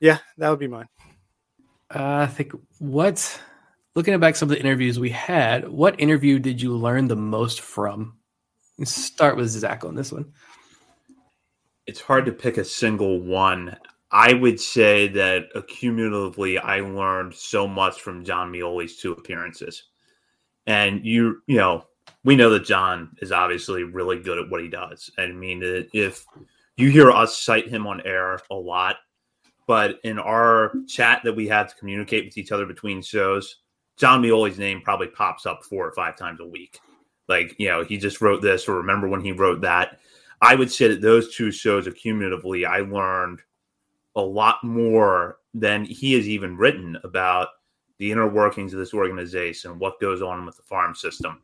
yeah, 0.00 0.18
that 0.38 0.50
would 0.50 0.58
be 0.58 0.68
mine. 0.68 0.88
Uh, 1.94 2.24
I 2.24 2.26
think 2.26 2.52
what, 2.78 3.40
looking 3.94 4.18
back 4.18 4.36
some 4.36 4.50
of 4.50 4.56
the 4.56 4.60
interviews 4.60 4.98
we 4.98 5.10
had, 5.10 5.68
what 5.68 6.00
interview 6.00 6.38
did 6.38 6.60
you 6.60 6.76
learn 6.76 7.08
the 7.08 7.16
most 7.16 7.60
from? 7.60 8.18
Let's 8.78 8.94
start 8.94 9.36
with 9.36 9.48
Zach 9.48 9.84
on 9.84 9.94
this 9.94 10.12
one. 10.12 10.32
It's 11.86 12.00
hard 12.00 12.26
to 12.26 12.32
pick 12.32 12.58
a 12.58 12.64
single 12.64 13.20
one. 13.20 13.76
I 14.10 14.34
would 14.34 14.60
say 14.60 15.08
that 15.08 15.52
accumulatively, 15.54 16.60
I 16.62 16.80
learned 16.80 17.34
so 17.34 17.66
much 17.66 18.00
from 18.00 18.24
Jon 18.24 18.52
Meoli's 18.52 18.96
two 18.96 19.12
appearances. 19.12 19.84
And 20.66 21.04
you, 21.04 21.42
you 21.46 21.56
know, 21.56 21.84
we 22.24 22.36
know 22.36 22.50
that 22.50 22.64
John 22.64 23.16
is 23.22 23.32
obviously 23.32 23.84
really 23.84 24.18
good 24.18 24.38
at 24.38 24.50
what 24.50 24.60
he 24.60 24.68
does. 24.68 25.10
I 25.16 25.28
mean, 25.28 25.60
if 25.92 26.24
you 26.76 26.90
hear 26.90 27.10
us 27.10 27.40
cite 27.40 27.68
him 27.68 27.86
on 27.86 28.00
air 28.04 28.40
a 28.50 28.54
lot, 28.54 28.96
but 29.66 29.98
in 30.04 30.18
our 30.18 30.72
chat 30.88 31.22
that 31.24 31.34
we 31.34 31.48
have 31.48 31.68
to 31.68 31.76
communicate 31.76 32.24
with 32.24 32.38
each 32.38 32.52
other 32.52 32.66
between 32.66 33.02
shows, 33.02 33.62
Jon 33.96 34.22
Meoli's 34.22 34.58
name 34.58 34.80
probably 34.80 35.08
pops 35.08 35.46
up 35.46 35.64
four 35.64 35.86
or 35.86 35.92
five 35.92 36.16
times 36.16 36.40
a 36.40 36.46
week. 36.46 36.78
Like, 37.28 37.54
you 37.58 37.68
know, 37.68 37.84
he 37.84 37.96
just 37.96 38.20
wrote 38.20 38.42
this 38.42 38.68
or 38.68 38.76
remember 38.76 39.08
when 39.08 39.20
he 39.20 39.32
wrote 39.32 39.60
that. 39.62 39.98
I 40.40 40.54
would 40.54 40.70
say 40.70 40.88
that 40.88 41.00
those 41.00 41.34
two 41.34 41.50
shows 41.50 41.86
accumulatively, 41.86 42.66
I 42.66 42.80
learned– 42.80 43.40
a 44.16 44.20
lot 44.20 44.64
more 44.64 45.38
than 45.54 45.84
he 45.84 46.14
has 46.14 46.28
even 46.28 46.56
written 46.56 46.96
about 47.04 47.48
the 47.98 48.10
inner 48.10 48.28
workings 48.28 48.72
of 48.72 48.78
this 48.78 48.94
organization, 48.94 49.78
what 49.78 50.00
goes 50.00 50.22
on 50.22 50.44
with 50.44 50.56
the 50.56 50.62
farm 50.62 50.94
system. 50.94 51.40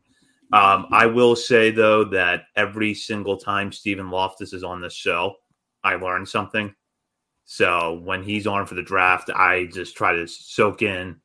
Um, 0.51 0.87
I 0.91 1.05
will 1.05 1.35
say 1.35 1.71
though 1.71 2.03
that 2.05 2.43
every 2.55 2.93
single 2.93 3.37
time 3.37 3.71
Stephen 3.71 4.09
Loftus 4.09 4.53
is 4.53 4.63
on 4.63 4.81
this 4.81 4.93
show, 4.93 5.35
I 5.83 5.95
learn 5.95 6.25
something. 6.25 6.73
So 7.45 7.99
when 8.03 8.23
he's 8.23 8.47
on 8.47 8.65
for 8.65 8.75
the 8.75 8.83
draft, 8.83 9.29
I 9.29 9.65
just 9.71 9.95
try 9.95 10.13
to 10.13 10.27
soak 10.27 10.81
in 10.81 11.17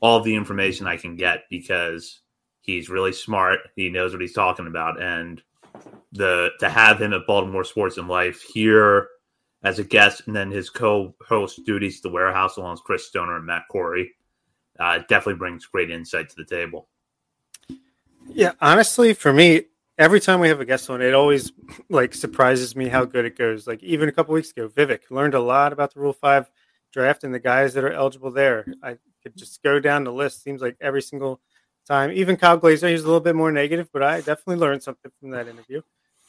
all 0.00 0.20
the 0.20 0.34
information 0.34 0.86
I 0.86 0.96
can 0.96 1.16
get 1.16 1.44
because 1.50 2.20
he's 2.62 2.88
really 2.88 3.12
smart. 3.12 3.60
He 3.76 3.90
knows 3.90 4.12
what 4.12 4.22
he's 4.22 4.32
talking 4.32 4.66
about, 4.66 5.00
and 5.02 5.42
the 6.12 6.50
to 6.60 6.68
have 6.68 7.00
him 7.00 7.12
at 7.12 7.26
Baltimore 7.26 7.64
Sports 7.64 7.98
and 7.98 8.08
Life 8.08 8.42
here 8.42 9.08
as 9.62 9.78
a 9.78 9.84
guest, 9.84 10.22
and 10.26 10.34
then 10.34 10.50
his 10.50 10.70
co-host 10.70 11.64
duties, 11.66 12.00
the 12.00 12.08
warehouse, 12.08 12.56
along 12.56 12.72
with 12.72 12.84
Chris 12.84 13.06
Stoner 13.06 13.36
and 13.36 13.46
Matt 13.46 13.64
Corey, 13.70 14.12
uh, 14.78 14.98
definitely 15.08 15.34
brings 15.34 15.66
great 15.66 15.90
insight 15.90 16.30
to 16.30 16.36
the 16.36 16.44
table. 16.44 16.88
Yeah, 18.28 18.52
honestly, 18.60 19.12
for 19.12 19.32
me, 19.32 19.64
every 20.00 20.18
time 20.18 20.40
we 20.40 20.48
have 20.48 20.60
a 20.60 20.64
guest 20.64 20.88
on, 20.90 21.02
it 21.02 21.14
always 21.14 21.52
like 21.90 22.14
surprises 22.14 22.74
me 22.74 22.88
how 22.88 23.04
good 23.04 23.26
it 23.26 23.36
goes. 23.36 23.66
Like 23.66 23.82
even 23.82 24.08
a 24.08 24.12
couple 24.12 24.34
weeks 24.34 24.50
ago, 24.50 24.68
Vivek 24.68 25.10
learned 25.10 25.34
a 25.34 25.40
lot 25.40 25.72
about 25.72 25.94
the 25.94 26.00
Rule 26.00 26.14
Five 26.14 26.50
draft 26.92 27.22
and 27.22 27.32
the 27.32 27.38
guys 27.38 27.74
that 27.74 27.84
are 27.84 27.92
eligible 27.92 28.32
there. 28.32 28.66
I 28.82 28.96
could 29.22 29.36
just 29.36 29.62
go 29.62 29.78
down 29.78 30.02
the 30.02 30.12
list. 30.12 30.42
Seems 30.42 30.62
like 30.62 30.76
every 30.80 31.02
single 31.02 31.40
time, 31.86 32.10
even 32.12 32.36
Kyle 32.36 32.56
Glaser, 32.56 32.88
he's 32.88 33.02
a 33.02 33.06
little 33.06 33.20
bit 33.20 33.36
more 33.36 33.52
negative, 33.52 33.90
but 33.92 34.02
I 34.02 34.18
definitely 34.18 34.56
learned 34.56 34.82
something 34.82 35.12
from 35.20 35.30
that 35.30 35.46
interview. 35.46 35.82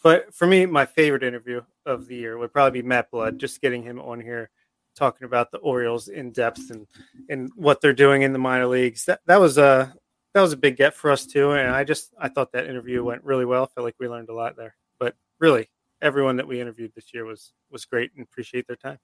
But 0.03 0.35
for 0.35 0.45
me, 0.45 0.65
my 0.65 0.85
favorite 0.85 1.23
interview 1.23 1.61
of 1.85 2.07
the 2.07 2.15
year 2.15 2.37
would 2.37 2.51
probably 2.51 2.81
be 2.81 2.87
Matt 2.87 3.09
Blood. 3.09 3.39
Just 3.39 3.61
getting 3.61 3.83
him 3.83 3.99
on 3.99 4.19
here, 4.19 4.49
talking 4.95 5.25
about 5.25 5.51
the 5.51 5.59
Orioles 5.59 6.09
in 6.09 6.31
depth 6.31 6.71
and 6.71 6.87
and 7.29 7.49
what 7.55 7.79
they're 7.79 7.93
doing 7.93 8.23
in 8.23 8.33
the 8.33 8.39
minor 8.39 8.67
leagues. 8.67 9.05
That 9.05 9.21
that 9.27 9.39
was 9.39 9.57
a 9.57 9.93
that 10.33 10.41
was 10.41 10.53
a 10.53 10.57
big 10.57 10.77
get 10.77 10.93
for 10.93 11.11
us 11.11 11.25
too. 11.25 11.51
And 11.51 11.73
I 11.73 11.83
just 11.83 12.13
I 12.17 12.29
thought 12.29 12.51
that 12.53 12.67
interview 12.67 13.03
went 13.03 13.23
really 13.23 13.45
well. 13.45 13.63
I 13.63 13.67
felt 13.67 13.85
like 13.85 13.95
we 13.99 14.07
learned 14.07 14.29
a 14.29 14.33
lot 14.33 14.55
there. 14.55 14.75
But 14.99 15.15
really, 15.39 15.69
everyone 16.01 16.37
that 16.37 16.47
we 16.47 16.61
interviewed 16.61 16.93
this 16.95 17.13
year 17.13 17.25
was 17.25 17.53
was 17.69 17.85
great 17.85 18.11
and 18.15 18.23
appreciate 18.23 18.67
their 18.67 18.75
time. 18.75 18.99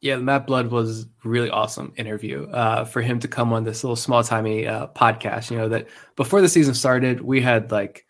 Yeah, 0.00 0.16
Matt 0.16 0.46
Blood 0.46 0.70
was 0.70 1.06
really 1.24 1.50
awesome 1.50 1.92
interview 1.96 2.48
uh, 2.50 2.84
for 2.84 3.00
him 3.00 3.18
to 3.20 3.28
come 3.28 3.52
on 3.52 3.64
this 3.64 3.82
little 3.82 3.96
small 3.96 4.22
timey 4.22 4.66
uh, 4.66 4.88
podcast. 4.88 5.50
You 5.50 5.58
know 5.58 5.68
that 5.68 5.88
before 6.16 6.40
the 6.40 6.48
season 6.48 6.74
started, 6.74 7.20
we 7.20 7.40
had 7.40 7.70
like 7.72 8.05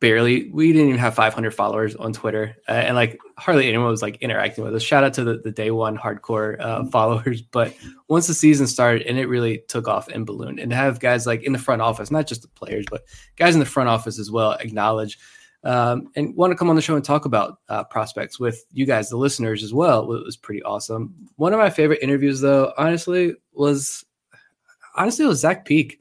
barely 0.00 0.50
we 0.50 0.72
didn't 0.72 0.88
even 0.88 1.00
have 1.00 1.14
500 1.14 1.52
followers 1.52 1.94
on 1.96 2.12
twitter 2.12 2.56
uh, 2.68 2.72
and 2.72 2.96
like 2.96 3.18
hardly 3.38 3.68
anyone 3.68 3.88
was 3.88 4.02
like 4.02 4.16
interacting 4.22 4.64
with 4.64 4.74
us. 4.74 4.82
Shout 4.82 5.04
out 5.04 5.14
to 5.14 5.24
the, 5.24 5.38
the 5.38 5.50
day 5.50 5.70
one 5.70 5.96
hardcore 5.96 6.60
uh, 6.60 6.80
mm-hmm. 6.80 6.88
followers 6.88 7.42
but 7.42 7.74
once 8.08 8.26
the 8.26 8.34
season 8.34 8.66
started 8.66 9.02
and 9.02 9.18
it 9.18 9.26
really 9.26 9.62
took 9.68 9.88
off 9.88 10.08
and 10.08 10.26
ballooned 10.26 10.58
and 10.58 10.70
to 10.70 10.76
have 10.76 11.00
guys 11.00 11.26
like 11.26 11.42
in 11.42 11.52
the 11.52 11.58
front 11.58 11.82
office 11.82 12.10
not 12.10 12.26
just 12.26 12.42
the 12.42 12.48
players 12.48 12.86
but 12.90 13.02
guys 13.36 13.54
in 13.54 13.60
the 13.60 13.66
front 13.66 13.88
office 13.88 14.18
as 14.18 14.30
well 14.30 14.52
acknowledge 14.52 15.18
um, 15.64 16.10
and 16.14 16.34
want 16.36 16.52
to 16.52 16.56
come 16.56 16.70
on 16.70 16.76
the 16.76 16.82
show 16.82 16.94
and 16.94 17.04
talk 17.04 17.24
about 17.24 17.58
uh, 17.68 17.82
prospects 17.82 18.38
with 18.38 18.64
you 18.72 18.86
guys 18.86 19.08
the 19.08 19.16
listeners 19.16 19.64
as 19.64 19.74
well 19.74 20.02
it 20.12 20.24
was 20.24 20.36
pretty 20.36 20.62
awesome. 20.62 21.12
One 21.36 21.52
of 21.52 21.58
my 21.58 21.70
favorite 21.70 22.02
interviews 22.02 22.40
though 22.40 22.72
honestly 22.78 23.34
was 23.52 24.04
honestly 24.94 25.24
it 25.24 25.28
was 25.28 25.40
zach 25.40 25.64
peek 25.64 26.00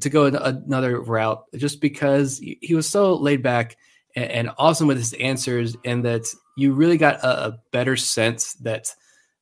to 0.00 0.08
go 0.08 0.24
another 0.24 1.00
route 1.00 1.44
just 1.56 1.80
because 1.80 2.38
he 2.38 2.74
was 2.74 2.88
so 2.88 3.14
laid 3.14 3.42
back 3.42 3.76
and 4.14 4.50
awesome 4.58 4.86
with 4.86 4.98
his 4.98 5.12
answers 5.14 5.76
and 5.84 6.04
that 6.04 6.26
you 6.56 6.72
really 6.72 6.98
got 6.98 7.22
a, 7.22 7.58
better 7.72 7.96
sense 7.96 8.54
that 8.54 8.94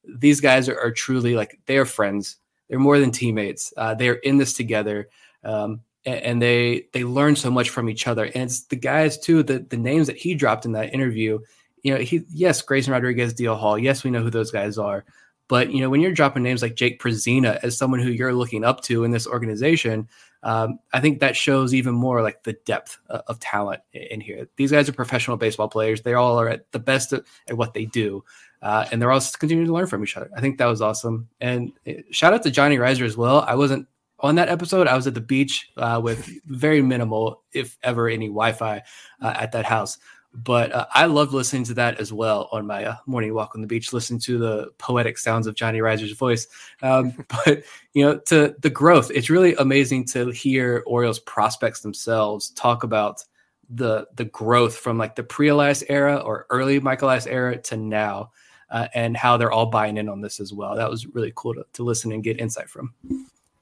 these 0.05 0.41
guys 0.41 0.69
are, 0.69 0.79
are, 0.79 0.93
truly 0.93 1.35
like 1.35 1.59
they 1.67 1.77
are 1.77 1.85
friends. 1.85 2.37
They're 2.69 2.79
more 2.79 2.99
than 2.99 3.11
teammates. 3.11 3.73
Uh, 3.77 3.95
they're 3.95 4.15
in 4.15 4.39
this 4.39 4.55
together 4.55 5.09
um, 5.43 5.81
and, 6.07 6.41
they 6.41 6.87
they 6.93 7.05
learn 7.05 7.37
so 7.37 7.51
much 7.51 7.71
from 7.71 7.89
each 7.89 8.07
other. 8.07 8.25
And 8.25 8.45
it's 8.45 8.63
the 8.65 8.77
guys 8.77 9.19
too 9.19 9.43
the, 9.43 9.59
the 9.59 9.77
names 9.77 10.07
that 10.07 10.17
he 10.17 10.35
dropped 10.35 10.65
in 10.65 10.73
that 10.73 10.95
interview 10.95 11.41
you 11.83 11.95
know 11.95 12.01
he 12.01 12.23
yes 12.31 12.61
grayson 12.63 12.93
rodriguez 12.93 13.35
DL 13.35 13.59
hall 13.59 13.79
yes 13.79 14.05
we 14.05 14.11
know 14.11 14.23
who 14.23 14.31
those 14.31 14.51
guys 14.51 14.79
are 14.79 15.05
but 15.51 15.71
you 15.71 15.81
know 15.83 15.91
when 15.91 16.01
you're 16.01 16.13
dropping 16.13 16.43
names 16.43 16.63
like 16.63 16.75
jake 16.75 17.03
Przina 17.03 17.59
as 17.63 17.77
someone 17.77 18.01
who 18.01 18.11
you're 18.11 18.33
looking 18.33 18.65
up 18.65 18.81
to 18.85 19.05
in 19.05 19.11
this 19.11 19.27
organization 19.27 20.09
um, 20.43 20.79
I 20.93 21.01
think 21.01 21.21
that 21.21 21.37
shows 21.37 21.75
even 21.75 21.95
more 21.95 22.23
like 22.23 22.43
the 22.45 22.55
depth 22.65 22.99
of, 23.09 23.39
talent 23.41 23.83
in 23.93 24.21
here. 24.21 24.49
These 24.57 24.71
guys 24.71 24.89
are 24.89 24.93
professional 24.93 25.37
baseball 25.37 25.69
players. 25.69 26.03
They 26.03 26.15
all 26.15 26.41
are 26.41 26.49
at 26.49 26.71
the 26.73 26.79
best 26.79 27.13
at, 27.13 27.25
at 27.49 27.57
what 27.57 27.75
they 27.75 27.85
do. 27.85 28.25
Uh, 28.63 28.87
and 28.91 29.01
they're 29.01 29.11
all 29.11 29.21
continuing 29.39 29.67
to 29.67 29.73
learn 29.73 29.87
from 29.87 30.03
each 30.03 30.17
other. 30.17 30.31
I 30.37 30.41
think 30.41 30.59
that 30.59 30.67
was 30.67 30.81
awesome. 30.81 31.29
And 31.41 31.73
uh, 31.87 31.93
shout 32.11 32.33
out 32.33 32.43
to 32.45 32.51
Johnny 32.51 32.77
Rizer 32.77 33.05
as 33.05 33.17
well. 33.17 33.41
I 33.47 33.55
wasn't 33.55 33.87
on 34.19 34.35
that 34.37 34.49
episode. 34.49 34.87
I 34.87 34.97
was 34.97 35.07
at 35.07 35.15
the 35.15 35.21
beach 35.21 35.71
uh, 35.77 36.01
with 36.03 36.29
very 36.47 36.83
minimal, 36.83 37.43
if 37.53 37.79
ever, 37.83 38.09
any 38.09 38.27
Wi 38.27 38.53
Fi 38.53 38.83
uh, 39.23 39.35
at 39.37 39.53
that 39.53 39.65
house. 39.65 39.99
But 40.33 40.73
uh, 40.73 40.87
I 40.95 41.07
love 41.07 41.35
listening 41.35 41.65
to 41.65 41.75
that 41.75 41.99
as 41.99 42.13
well 42.13 42.49
on 42.53 42.67
my 42.67 42.85
uh, 42.85 42.97
morning 43.07 43.35
walk 43.35 43.55
on 43.55 43.61
the 43.61 43.67
beach, 43.67 43.93
listening 43.93 44.21
to 44.21 44.39
the 44.39 44.71
poetic 44.79 45.19
sounds 45.19 45.47
of 45.47 45.57
Johnny 45.57 45.81
Rizer's 45.81 46.13
voice. 46.13 46.47
Um, 46.83 47.15
but, 47.45 47.65
you 47.95 48.05
know, 48.05 48.19
to 48.27 48.55
the 48.61 48.71
growth, 48.71 49.11
it's 49.13 49.29
really 49.29 49.55
amazing 49.57 50.05
to 50.07 50.31
hear 50.31 50.85
Orioles 50.87 51.19
prospects 51.19 51.81
themselves 51.81 52.51
talk 52.51 52.85
about 52.85 53.25
the 53.69 54.07
the 54.17 54.25
growth 54.25 54.77
from 54.77 54.99
like 54.99 55.15
the 55.15 55.23
pre 55.23 55.49
Elias 55.49 55.85
era 55.89 56.17
or 56.17 56.47
early 56.51 56.81
Michael 56.81 57.09
Elias 57.09 57.27
era 57.27 57.57
to 57.59 57.77
now. 57.77 58.31
uh, 58.71 58.89
and 58.95 59.17
how 59.17 59.37
they're 59.37 59.53
all 59.53 59.67
buying 59.67 59.97
in 59.97 60.09
on 60.09 60.21
this 60.21 60.41
as 60.41 60.53
well. 60.53 60.77
That 60.77 60.91
was 60.91 61.07
really 61.07 61.33
cool 61.35 61.55
to, 61.55 61.67
to 61.73 61.83
listen 61.83 62.13
and 62.13 62.23
get 62.23 62.41
insight 62.41 62.69
from. 62.69 62.95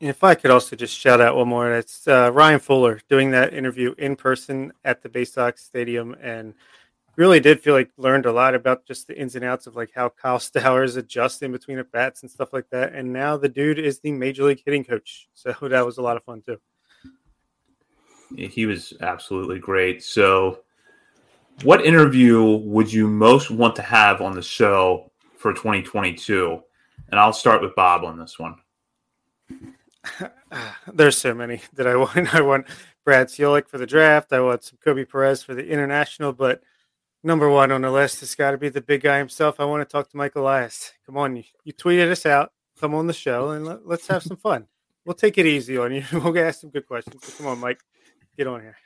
If 0.01 0.23
I 0.23 0.37
could 0.37 0.53
also 0.53 0.77
just 0.77 0.97
shout 0.97 1.21
out 1.21 1.37
one 1.37 1.49
more, 1.49 1.73
it's 1.73 2.07
uh, 2.07 2.31
Ryan 2.33 2.61
Fuller 2.61 3.01
doing 3.09 3.33
that 3.33 3.53
interview 3.53 3.95
in 3.99 4.15
person 4.15 4.73
at 4.85 5.03
the 5.03 5.09
Bay 5.09 5.25
Sox 5.25 5.65
Stadium, 5.65 6.15
and 6.23 6.55
really 7.17 7.41
did 7.41 7.61
feel 7.61 7.75
like 7.75 7.91
learned 7.97 8.25
a 8.25 8.33
lot 8.33 8.55
about 8.55 8.87
just 8.87 9.09
the 9.09 9.21
ins 9.21 9.35
and 9.35 9.45
outs 9.45 9.67
of 9.67 9.75
like 9.75 9.91
how 9.93 10.09
Kyle 10.09 10.39
Stowers 10.39 10.91
is 10.91 10.97
adjusting 10.97 11.51
between 11.51 11.79
the 11.79 11.85
bats 11.85 12.23
and 12.23 12.31
stuff 12.31 12.53
like 12.53 12.71
that. 12.71 12.95
And 12.95 13.13
now 13.13 13.37
the 13.37 13.49
dude 13.49 13.81
is 13.81 13.99
the 13.99 14.13
major 14.13 14.45
league 14.45 14.63
hitting 14.65 14.85
coach, 14.85 15.29
so 15.35 15.53
that 15.63 15.85
was 15.85 15.99
a 15.99 16.03
lot 16.03 16.17
of 16.17 16.23
fun 16.23 16.43
too. 16.43 16.59
He 18.37 18.67
was 18.67 18.93
absolutely 19.01 19.59
great. 19.59 20.05
So, 20.05 20.61
what 21.65 21.85
interview 21.85 22.45
would 22.59 22.93
you 22.93 23.09
most 23.09 23.51
want 23.51 23.75
to 23.77 23.83
have 23.83 24.21
on 24.21 24.35
the 24.35 24.43
show 24.43 25.11
for 25.39 25.53
2022? 25.53 26.63
And 27.11 27.19
I'll 27.19 27.33
start 27.33 27.63
with 27.63 27.75
Bob 27.75 28.05
on 28.05 28.19
this 28.19 28.39
one. 28.39 28.57
There's 30.93 31.19
so 31.19 31.35
many 31.35 31.63
that 31.75 31.87
I 31.87 31.97
want. 31.97 32.35
I 32.35 32.41
want 32.41 32.67
Brad 33.05 33.29
Ciolek 33.29 33.69
for 33.69 33.79
the 33.79 33.87
draft. 33.87 34.33
I 34.33 34.41
want 34.41 34.65
some 34.65 34.79
Koby 34.85 35.09
Perez 35.09 35.43
for 35.43 35.55
the 35.55 35.67
international. 35.67 36.33
But 36.33 36.63
number 37.23 37.49
one 37.49 37.73
on 37.73 37.83
the 37.83 37.91
list 37.91 38.21
has 38.21 38.35
got 38.35 38.53
to 38.53 38.59
be 38.59 38.69
the 38.69 38.81
big 38.81 39.03
guy 39.03 39.19
himself. 39.19 39.61
I 39.61 39.65
want 39.65 39.87
to 39.87 39.91
talk 39.91 40.09
to 40.11 40.17
Mike 40.17 40.37
Elias. 40.37 40.93
Come 41.07 41.17
on, 41.17 41.37
you, 41.37 41.45
you 41.65 41.73
tweeted 41.73 42.11
us 42.11 42.27
out. 42.27 42.53
Come 42.81 42.95
on 42.95 43.07
the 43.07 43.13
show 43.13 43.51
and 43.51 43.67
let, 43.67 43.81
us 43.89 44.07
have 44.07 44.23
some 44.23 44.37
fun. 44.37 44.67
We'll 45.05 45.15
take 45.15 45.39
it 45.39 45.47
easy 45.47 45.79
on 45.79 45.93
you. 45.93 46.05
We'll 46.13 46.39
ask 46.39 46.61
some 46.61 46.71
good 46.71 46.87
questions. 46.87 47.25
So 47.25 47.33
come 47.39 47.47
on, 47.47 47.59
Mike, 47.59 47.81
get 48.37 48.47
on 48.47 48.61
here. 48.61 48.77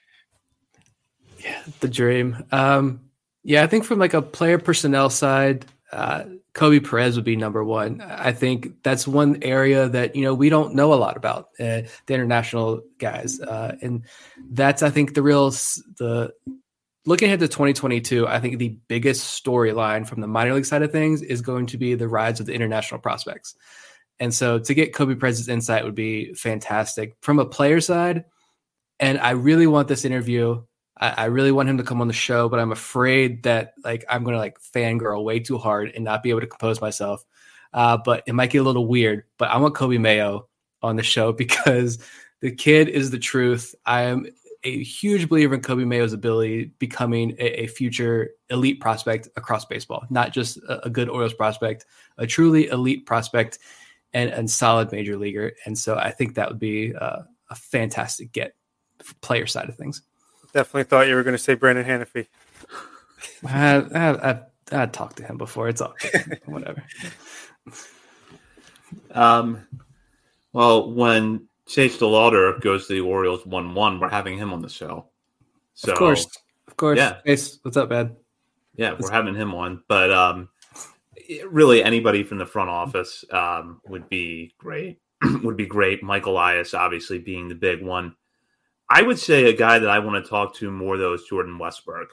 Yeah, 1.38 1.62
the 1.80 1.88
dream. 1.88 2.44
Um, 2.52 3.00
yeah, 3.42 3.64
I 3.64 3.66
think 3.66 3.84
from 3.84 3.98
like 3.98 4.14
a 4.14 4.22
player 4.22 4.58
personnel 4.58 5.10
side, 5.10 5.66
uh, 5.90 6.24
Koby 6.54 6.86
Perez 6.86 7.16
would 7.16 7.24
be 7.24 7.36
number 7.36 7.64
one. 7.64 8.00
I 8.02 8.32
think 8.32 8.82
that's 8.82 9.08
one 9.08 9.38
area 9.42 9.88
that 9.88 10.14
you 10.14 10.22
know 10.22 10.34
we 10.34 10.50
don't 10.50 10.74
know 10.74 10.92
a 10.92 10.96
lot 10.96 11.16
about 11.16 11.48
uh, 11.58 11.82
the 12.06 12.14
international 12.14 12.82
guys, 12.98 13.40
uh, 13.40 13.76
and 13.80 14.04
that's 14.50 14.82
I 14.82 14.90
think 14.90 15.14
the 15.14 15.22
real 15.22 15.50
the 15.50 16.32
looking 17.06 17.28
ahead 17.28 17.40
to 17.40 17.48
2022. 17.48 18.28
I 18.28 18.38
think 18.38 18.58
the 18.58 18.76
biggest 18.86 19.42
storyline 19.42 20.06
from 20.06 20.20
the 20.20 20.26
minor 20.26 20.54
league 20.54 20.66
side 20.66 20.82
of 20.82 20.92
things 20.92 21.22
is 21.22 21.40
going 21.40 21.66
to 21.66 21.78
be 21.78 21.94
the 21.94 22.08
rise 22.08 22.38
of 22.38 22.46
the 22.46 22.54
international 22.54 23.00
prospects, 23.00 23.54
and 24.20 24.34
so 24.34 24.58
to 24.58 24.74
get 24.74 24.92
Koby 24.92 25.18
Perez's 25.18 25.48
insight 25.48 25.84
would 25.84 25.94
be 25.94 26.34
fantastic 26.34 27.16
from 27.22 27.38
a 27.38 27.46
player 27.46 27.80
side. 27.80 28.24
And 29.00 29.18
I 29.18 29.30
really 29.30 29.66
want 29.66 29.88
this 29.88 30.04
interview 30.04 30.62
I, 31.02 31.14
I, 31.16 31.24
really 31.24 31.50
want 31.50 31.68
him 31.68 31.78
to 31.78 31.84
come 31.84 32.00
on 32.00 32.06
the 32.06 32.14
show, 32.14 32.48
but 32.48 32.60
I'm 32.60 32.70
afraid 32.70 33.42
that 33.42 33.74
like 33.84 34.04
I'm 34.08 34.22
gonna 34.22 34.38
like 34.38 34.58
fangirl 34.60 35.24
way 35.24 35.40
too 35.40 35.58
hard 35.58 35.90
and 35.94 36.04
not 36.04 36.22
be 36.22 36.30
able 36.30 36.42
to 36.42 36.46
compose 36.46 36.80
myself. 36.80 37.24
Uh, 37.74 37.96
but 37.96 38.22
it 38.26 38.34
might 38.34 38.50
get 38.50 38.58
a 38.58 38.62
little 38.62 38.86
weird. 38.86 39.24
But 39.36 39.50
I 39.50 39.56
want 39.56 39.74
Coby 39.74 40.00
Mayo 40.00 40.48
on 40.80 40.96
the 40.96 41.02
show 41.02 41.32
because 41.44 41.98
the 42.40 42.52
kid 42.52 42.88
is 42.88 43.10
the 43.10 43.18
truth. 43.18 43.74
I 43.84 44.02
am 44.02 44.26
a 44.64 44.82
huge 44.84 45.28
believer 45.28 45.54
in 45.54 45.60
Coby 45.60 45.84
Mayo's 45.84 46.12
ability 46.12 46.70
becoming 46.78 47.34
a, 47.38 47.62
a 47.62 47.66
future 47.66 48.30
elite 48.48 48.80
prospect 48.80 49.28
across 49.34 49.64
baseball, 49.64 50.04
not 50.08 50.32
just 50.32 50.58
a, 50.58 50.86
a, 50.86 50.90
good 50.90 51.08
Orioles 51.08 51.34
prospect, 51.34 51.84
a 52.16 52.28
truly 52.28 52.68
elite 52.68 53.04
prospect 53.04 53.58
and, 54.12 54.30
and 54.30 54.48
solid 54.48 54.92
major 54.92 55.16
leaguer. 55.16 55.54
And 55.66 55.76
so 55.76 55.96
I 55.96 56.12
think 56.12 56.36
that 56.36 56.48
would 56.48 56.60
be 56.60 56.94
uh, 56.94 57.22
a 57.50 57.54
fantastic 57.56 58.30
get 58.30 58.54
player 59.20 59.48
side 59.48 59.68
of 59.68 59.74
things. 59.76 60.02
Definitely 60.52 60.84
thought 60.84 61.08
you 61.08 61.14
were 61.14 61.22
going 61.22 61.36
to 61.36 61.42
say 61.42 61.54
Brandon 61.54 61.84
Hanifee. 61.84 62.26
I, 63.46 63.76
I, 63.76 64.30
I, 64.30 64.40
I 64.72 64.86
talked 64.86 65.16
to 65.16 65.24
him 65.24 65.38
before. 65.38 65.68
It's 65.68 65.80
all 65.80 65.94
good. 66.00 66.40
Whatever. 66.46 66.84
Um, 69.12 69.66
well, 70.52 70.92
when 70.92 71.48
Chase 71.66 71.96
DeLauter 71.98 72.60
goes 72.60 72.86
to 72.86 72.94
the 72.94 73.00
Orioles 73.00 73.46
1 73.46 73.74
1, 73.74 74.00
we're 74.00 74.08
having 74.08 74.36
him 74.36 74.52
on 74.52 74.60
the 74.60 74.68
show. 74.68 75.06
So, 75.74 75.92
of 75.92 75.98
course. 75.98 76.26
Of 76.68 76.76
course. 76.76 76.98
Yeah. 76.98 77.18
Chase, 77.26 77.58
what's 77.62 77.76
up, 77.76 77.88
man? 77.88 78.16
Yeah, 78.76 78.94
we're 78.98 79.10
having 79.10 79.34
him 79.34 79.54
on. 79.54 79.82
But 79.88 80.12
um, 80.12 80.48
really, 81.48 81.82
anybody 81.82 82.24
from 82.24 82.38
the 82.38 82.46
front 82.46 82.70
office 82.70 83.24
um, 83.30 83.80
would 83.86 84.08
be 84.08 84.54
great. 84.58 84.98
would 85.42 85.56
be 85.56 85.66
great. 85.66 86.02
Michael 86.02 86.32
Elias, 86.32 86.74
obviously, 86.74 87.18
being 87.18 87.48
the 87.48 87.54
big 87.54 87.82
one. 87.82 88.16
I 88.94 89.00
would 89.00 89.18
say 89.18 89.46
a 89.46 89.56
guy 89.56 89.78
that 89.78 89.88
I 89.88 90.00
want 90.00 90.22
to 90.22 90.28
talk 90.28 90.54
to 90.56 90.70
more 90.70 90.98
though 90.98 91.14
is 91.14 91.22
Jordan 91.22 91.58
Westburg, 91.58 92.08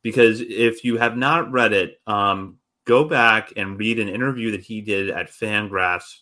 because 0.00 0.40
if 0.40 0.84
you 0.84 0.96
have 0.96 1.18
not 1.18 1.52
read 1.52 1.74
it, 1.74 2.00
um, 2.06 2.56
go 2.86 3.04
back 3.04 3.52
and 3.58 3.78
read 3.78 3.98
an 3.98 4.08
interview 4.08 4.52
that 4.52 4.62
he 4.62 4.80
did 4.80 5.10
at 5.10 5.30
Fangraphs 5.30 6.20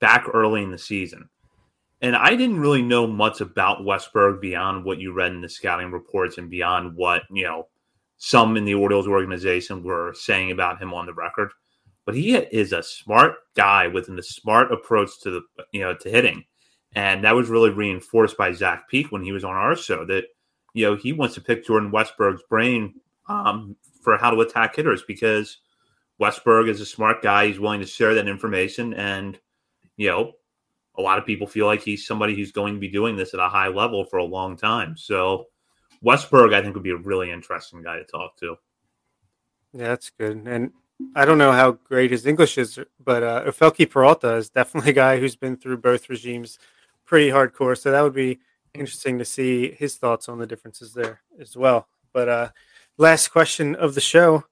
back 0.00 0.26
early 0.32 0.62
in 0.62 0.70
the 0.70 0.78
season. 0.78 1.28
And 2.00 2.14
I 2.14 2.36
didn't 2.36 2.60
really 2.60 2.82
know 2.82 3.08
much 3.08 3.40
about 3.40 3.80
Westburg 3.80 4.40
beyond 4.40 4.84
what 4.84 4.98
you 4.98 5.12
read 5.12 5.32
in 5.32 5.40
the 5.40 5.48
scouting 5.48 5.90
reports 5.90 6.38
and 6.38 6.48
beyond 6.48 6.94
what 6.94 7.22
you 7.32 7.42
know 7.42 7.66
some 8.18 8.56
in 8.56 8.64
the 8.64 8.74
Orioles 8.74 9.08
organization 9.08 9.82
were 9.82 10.14
saying 10.14 10.52
about 10.52 10.80
him 10.80 10.94
on 10.94 11.06
the 11.06 11.14
record. 11.14 11.50
But 12.06 12.14
he 12.14 12.36
is 12.36 12.72
a 12.72 12.84
smart 12.84 13.34
guy 13.56 13.88
with 13.88 14.08
a 14.08 14.22
smart 14.22 14.70
approach 14.70 15.18
to 15.22 15.30
the 15.30 15.40
you 15.72 15.80
know 15.80 15.96
to 15.96 16.08
hitting. 16.08 16.44
And 16.94 17.24
that 17.24 17.34
was 17.34 17.48
really 17.48 17.70
reinforced 17.70 18.36
by 18.36 18.52
Zach 18.52 18.88
Peek 18.88 19.12
when 19.12 19.22
he 19.22 19.32
was 19.32 19.44
on 19.44 19.54
our 19.54 19.76
show 19.76 20.04
that, 20.06 20.24
you 20.74 20.86
know, 20.86 20.96
he 20.96 21.12
wants 21.12 21.34
to 21.36 21.40
pick 21.40 21.64
Jordan 21.64 21.92
Westburg's 21.92 22.42
brain 22.48 22.94
um, 23.28 23.76
for 24.02 24.16
how 24.16 24.30
to 24.30 24.40
attack 24.40 24.74
hitters 24.74 25.02
because 25.06 25.58
Westburg 26.20 26.68
is 26.68 26.80
a 26.80 26.86
smart 26.86 27.22
guy. 27.22 27.46
He's 27.46 27.60
willing 27.60 27.80
to 27.80 27.86
share 27.86 28.14
that 28.14 28.28
information. 28.28 28.92
And, 28.94 29.38
you 29.96 30.08
know, 30.08 30.32
a 30.98 31.02
lot 31.02 31.18
of 31.18 31.26
people 31.26 31.46
feel 31.46 31.66
like 31.66 31.82
he's 31.82 32.06
somebody 32.06 32.34
who's 32.34 32.52
going 32.52 32.74
to 32.74 32.80
be 32.80 32.88
doing 32.88 33.16
this 33.16 33.34
at 33.34 33.40
a 33.40 33.48
high 33.48 33.68
level 33.68 34.04
for 34.04 34.18
a 34.18 34.24
long 34.24 34.56
time. 34.56 34.96
So 34.96 35.46
Westburg, 36.04 36.54
I 36.54 36.60
think, 36.60 36.74
would 36.74 36.82
be 36.82 36.90
a 36.90 36.96
really 36.96 37.30
interesting 37.30 37.82
guy 37.82 37.98
to 37.98 38.04
talk 38.04 38.36
to. 38.38 38.56
Yeah, 39.72 39.88
that's 39.88 40.10
good. 40.10 40.46
And 40.46 40.72
I 41.14 41.24
don't 41.24 41.38
know 41.38 41.52
how 41.52 41.72
great 41.72 42.10
his 42.10 42.26
English 42.26 42.58
is, 42.58 42.78
but 43.02 43.22
uh, 43.22 43.44
Ofelky 43.46 43.88
Peralta 43.88 44.34
is 44.34 44.50
definitely 44.50 44.90
a 44.90 44.94
guy 44.94 45.18
who's 45.18 45.36
been 45.36 45.56
through 45.56 45.78
both 45.78 46.08
regimes 46.08 46.58
pretty 47.10 47.28
hardcore. 47.28 47.76
So 47.76 47.90
that 47.90 48.02
would 48.02 48.14
be 48.14 48.38
interesting 48.72 49.18
to 49.18 49.24
see 49.24 49.72
his 49.72 49.96
thoughts 49.96 50.28
on 50.28 50.38
the 50.38 50.46
differences 50.46 50.94
there 50.94 51.20
as 51.40 51.56
well. 51.56 51.88
But 52.12 52.28
uh, 52.28 52.48
last 52.98 53.28
question 53.28 53.74
of 53.74 53.96
the 53.96 54.00
show 54.00 54.44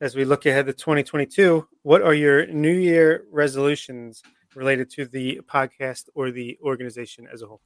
as 0.00 0.14
we 0.14 0.24
look 0.24 0.46
ahead 0.46 0.66
to 0.66 0.72
2022, 0.72 1.66
what 1.82 2.02
are 2.02 2.14
your 2.14 2.46
New 2.46 2.72
Year 2.72 3.24
resolutions 3.32 4.22
related 4.54 4.90
to 4.90 5.06
the 5.06 5.40
podcast 5.44 6.08
or 6.14 6.30
the 6.30 6.56
organization 6.62 7.26
as 7.32 7.42
a 7.42 7.48
whole? 7.48 7.60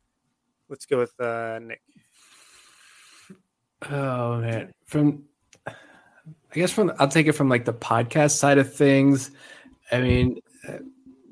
Let's 0.70 0.86
go 0.86 0.96
with 0.98 1.20
uh, 1.20 1.58
Nick. 1.58 1.82
Oh 3.90 4.38
man, 4.38 4.72
from 4.86 5.24
I 5.66 5.74
guess 6.54 6.72
from 6.72 6.90
I'll 6.98 7.08
take 7.08 7.26
it 7.26 7.32
from 7.32 7.50
like 7.50 7.66
the 7.66 7.74
podcast 7.74 8.38
side 8.38 8.56
of 8.56 8.74
things. 8.74 9.30
I 9.92 10.00
mean, 10.00 10.40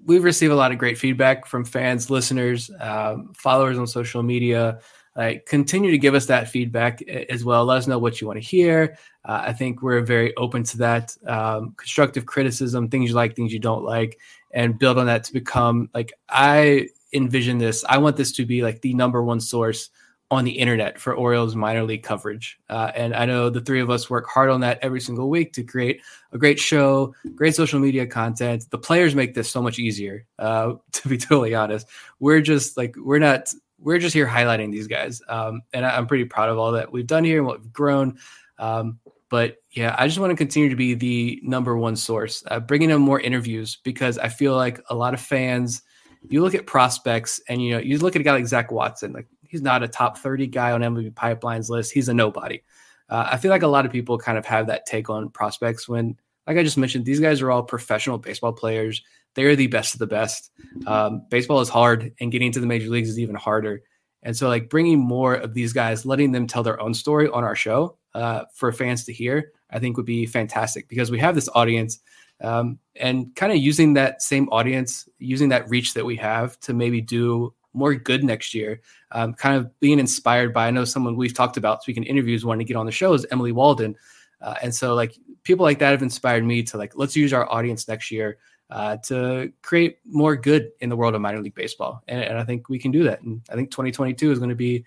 we've 0.07 0.24
received 0.24 0.52
a 0.52 0.57
lot 0.57 0.72
of 0.72 0.78
great 0.78 0.96
feedback 0.96 1.46
from 1.46 1.64
fans, 1.64 2.09
listeners, 2.11 2.70
um, 2.80 3.32
followers 3.34 3.78
on 3.78 3.86
social 3.86 4.22
media. 4.22 4.80
Uh, 5.16 5.32
continue 5.46 5.90
to 5.90 5.98
give 5.98 6.14
us 6.14 6.26
that 6.26 6.48
feedback 6.48 7.02
as 7.02 7.44
well. 7.44 7.64
Let 7.64 7.78
us 7.78 7.86
know 7.86 7.98
what 7.98 8.20
you 8.20 8.26
want 8.26 8.36
to 8.36 8.46
hear. 8.46 8.96
Uh, 9.24 9.44
I 9.46 9.52
think 9.52 9.82
we're 9.82 10.02
very 10.02 10.36
open 10.36 10.62
to 10.64 10.78
that. 10.78 11.16
Um, 11.26 11.74
constructive 11.76 12.26
criticism, 12.26 12.88
things 12.88 13.11
you 13.11 13.16
like, 13.16 13.34
things 13.34 13.52
you 13.52 13.59
don't 13.59 13.82
like, 13.82 14.18
and 14.52 14.78
build 14.78 14.98
on 14.98 15.07
that 15.07 15.24
to 15.24 15.32
become 15.32 15.90
like 15.94 16.12
I 16.28 16.88
envision 17.12 17.59
this. 17.59 17.84
I 17.88 17.98
want 17.98 18.16
this 18.16 18.32
to 18.32 18.46
be 18.46 18.62
like 18.62 18.82
the 18.82 18.94
number 18.94 19.22
one 19.22 19.40
source 19.40 19.90
on 20.31 20.45
the 20.45 20.53
internet 20.53 20.99
for 20.99 21.14
Orioles 21.14 21.55
minor 21.55 21.85
league 21.85 22.03
coverage. 22.03 22.59
Uh, 22.68 22.91
and 22.95 23.14
I 23.14 23.27
know 23.27 23.49
the 23.49 23.61
three 23.61 23.81
of 23.81 23.91
us 23.91 24.11
work 24.11 24.27
hard 24.27 24.51
on 24.51 24.61
that 24.61 24.79
every 24.83 25.01
single 25.01 25.31
week 25.31 25.53
to 25.53 25.62
create 25.62 26.03
a 26.33 26.39
great 26.39 26.59
show, 26.59 27.14
great 27.35 27.55
social 27.55 27.79
media 27.79 28.07
content. 28.07 28.68
The 28.70 28.79
players 28.79 29.14
make 29.14 29.35
this 29.35 29.51
so 29.51 29.62
much 29.62 29.79
easier, 29.79 30.27
uh, 30.39 30.74
to 30.93 31.09
be 31.09 31.16
totally 31.16 31.55
honest. 31.55 31.87
We're 32.18 32.41
just 32.41 32.77
like, 32.77 32.97
we're 32.97 33.20
not, 33.20 33.53
we're 33.79 33.99
just 33.99 34.14
here 34.14 34.27
highlighting 34.27 34.72
these 34.72 34.89
guys. 34.89 35.22
Um, 35.29 35.62
and 35.72 35.87
I, 35.87 35.97
am 35.97 36.07
pretty 36.07 36.24
proud 36.24 36.49
of 36.49 36.59
all 36.59 36.72
that 36.72 36.91
we've 36.91 37.07
done 37.07 37.22
here 37.22 37.39
and 37.39 37.47
what 37.47 37.61
we've 37.61 37.72
grown. 37.72 38.18
Um, 38.59 38.99
but 39.29 39.57
yeah, 39.70 39.95
I 39.99 40.07
just 40.07 40.18
want 40.18 40.31
to 40.31 40.37
continue 40.37 40.70
to 40.70 40.77
be 40.77 40.95
the 40.95 41.41
number 41.43 41.77
one 41.77 41.97
source, 41.97 42.43
uh, 42.49 42.61
bringing 42.61 42.91
in 42.91 43.01
more 43.01 43.20
interviews 43.20 43.79
because 43.83 44.18
I 44.18 44.29
feel 44.29 44.57
like 44.57 44.81
a 44.89 44.95
lot 44.95 45.14
of 45.14 45.20
fans, 45.20 45.83
you 46.29 46.43
look 46.43 46.55
at 46.55 46.66
prospects 46.66 47.41
and 47.49 47.62
you 47.62 47.72
know 47.72 47.79
you 47.79 47.99
look 47.99 48.16
at 48.16 48.20
a 48.20 48.24
guy 48.24 48.33
like 48.33 48.47
Zach 48.47 48.72
Watson, 48.72 49.12
like 49.12 49.27
he's 49.57 49.62
not 49.62 49.82
a 49.82 49.88
top 49.88 50.18
30 50.18 50.48
guy 50.48 50.72
on 50.72 50.82
MLB 50.82 51.14
pipelines 51.14 51.70
list. 51.70 51.90
He's 51.90 52.11
a 52.11 52.14
nobody. 52.14 52.62
Uh, 53.09 53.26
I 53.32 53.38
feel 53.38 53.50
like 53.50 53.62
a 53.62 53.68
lot 53.68 53.86
of 53.86 53.92
people 53.92 54.18
kind 54.18 54.36
of 54.36 54.44
have 54.44 54.66
that 54.66 54.84
take 54.84 55.09
on 55.09 55.30
prospects 55.30 55.88
when, 55.88 56.18
like 56.46 56.59
I 56.59 56.62
just 56.62 56.76
mentioned, 56.76 57.07
these 57.07 57.20
guys 57.20 57.40
are 57.40 57.50
all 57.50 57.62
professional 57.62 58.18
baseball 58.18 58.52
players. 58.52 59.02
They're 59.34 59.57
the 59.57 59.68
best 59.68 59.94
of 59.94 59.98
the 59.98 60.07
best. 60.07 60.50
Um, 60.86 61.22
baseball 61.30 61.61
is 61.61 61.70
hard, 61.70 62.12
and 62.20 62.30
getting 62.30 62.52
to 62.52 62.61
the 62.61 62.66
major 62.66 62.90
leagues 62.90 63.09
is 63.09 63.18
even 63.18 63.34
harder. 63.34 63.82
And 64.22 64.36
so, 64.36 64.48
like 64.48 64.68
bringing 64.68 64.98
more 64.98 65.34
of 65.34 65.54
these 65.54 65.72
guys, 65.72 66.04
letting 66.04 66.32
them 66.32 66.46
tell 66.46 66.62
their 66.62 66.80
own 66.80 66.94
story 66.94 67.28
on 67.28 67.44
our 67.44 67.57
show 67.57 67.96
uh, 68.14 68.44
for 68.54 68.72
fans 68.72 69.04
to 69.04 69.12
hear, 69.12 69.52
I 69.70 69.78
think 69.78 69.96
would 69.96 70.07
be 70.07 70.26
fantastic 70.26 70.88
because 70.88 71.11
we 71.11 71.18
have 71.18 71.34
this 71.34 71.48
audience 71.54 72.00
um, 72.40 72.78
and 72.94 73.34
kind 73.34 73.52
of 73.52 73.59
using 73.59 73.94
that 73.94 74.22
same 74.22 74.48
audience, 74.48 75.09
using 75.18 75.50
that 75.50 75.68
reach 75.68 75.94
that 75.94 76.04
we 76.04 76.16
have 76.16 76.59
to 76.61 76.74
maybe 76.74 77.00
do 77.00 77.54
more 77.77 77.95
good 77.95 78.24
next 78.24 78.55
year. 78.55 78.81
Um, 79.12 79.35
kind 79.35 79.57
of 79.57 79.79
being 79.81 79.99
inspired 79.99 80.53
by, 80.53 80.66
I 80.66 80.70
know 80.70 80.85
someone 80.85 81.16
we've 81.16 81.35
talked 81.35 81.57
about 81.57 81.83
speaking 81.83 82.05
interviews 82.05 82.45
wanting 82.45 82.66
to 82.66 82.72
get 82.72 82.79
on 82.79 82.87
the 82.87 82.93
show 82.93 83.12
is 83.12 83.27
Emily 83.31 83.53
Walden. 83.53 83.95
Uh, 84.41 84.55
and 84.62 84.74
so 84.74 84.95
like 84.95 85.16
people 85.45 85.64
like 85.64 85.79
that 85.79 85.91
have 85.91 86.03
inspired 86.03 86.45
me 86.45 86.62
to 86.64 86.77
like, 86.77 86.97
let's 86.97 87.16
use 87.16 87.33
our 87.33 87.51
audience 87.53 87.87
next 87.87 88.11
year 88.11 88.39
uh, 88.70 88.97
to 88.97 89.53
create 89.62 89.99
more 90.05 90.37
good 90.37 90.70
in 90.81 90.89
the 90.89 90.97
world 90.97 91.14
of 91.14 91.20
minor 91.20 91.41
league 91.41 91.55
baseball. 91.55 92.03
And, 92.09 92.22
and 92.22 92.39
I 92.39 92.45
think 92.45 92.68
we 92.68 92.79
can 92.79 92.91
do 92.91 93.05
that. 93.05 93.22
And 93.22 93.41
I 93.51 93.55
think 93.55 93.70
2022 93.70 94.33
is 94.33 94.39
going 94.39 94.49
to 94.49 94.57
be 94.57 94.85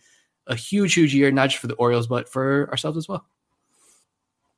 a 0.48 0.56
huge, 0.56 0.96
huge 0.96 1.14
year, 1.14 1.32
not 1.32 1.50
just 1.50 1.62
for 1.62 1.68
the 1.68 1.76
Orioles, 1.76 2.08
but 2.08 2.28
for 2.28 2.70
ourselves 2.72 2.98
as 2.98 3.08
well. 3.08 3.26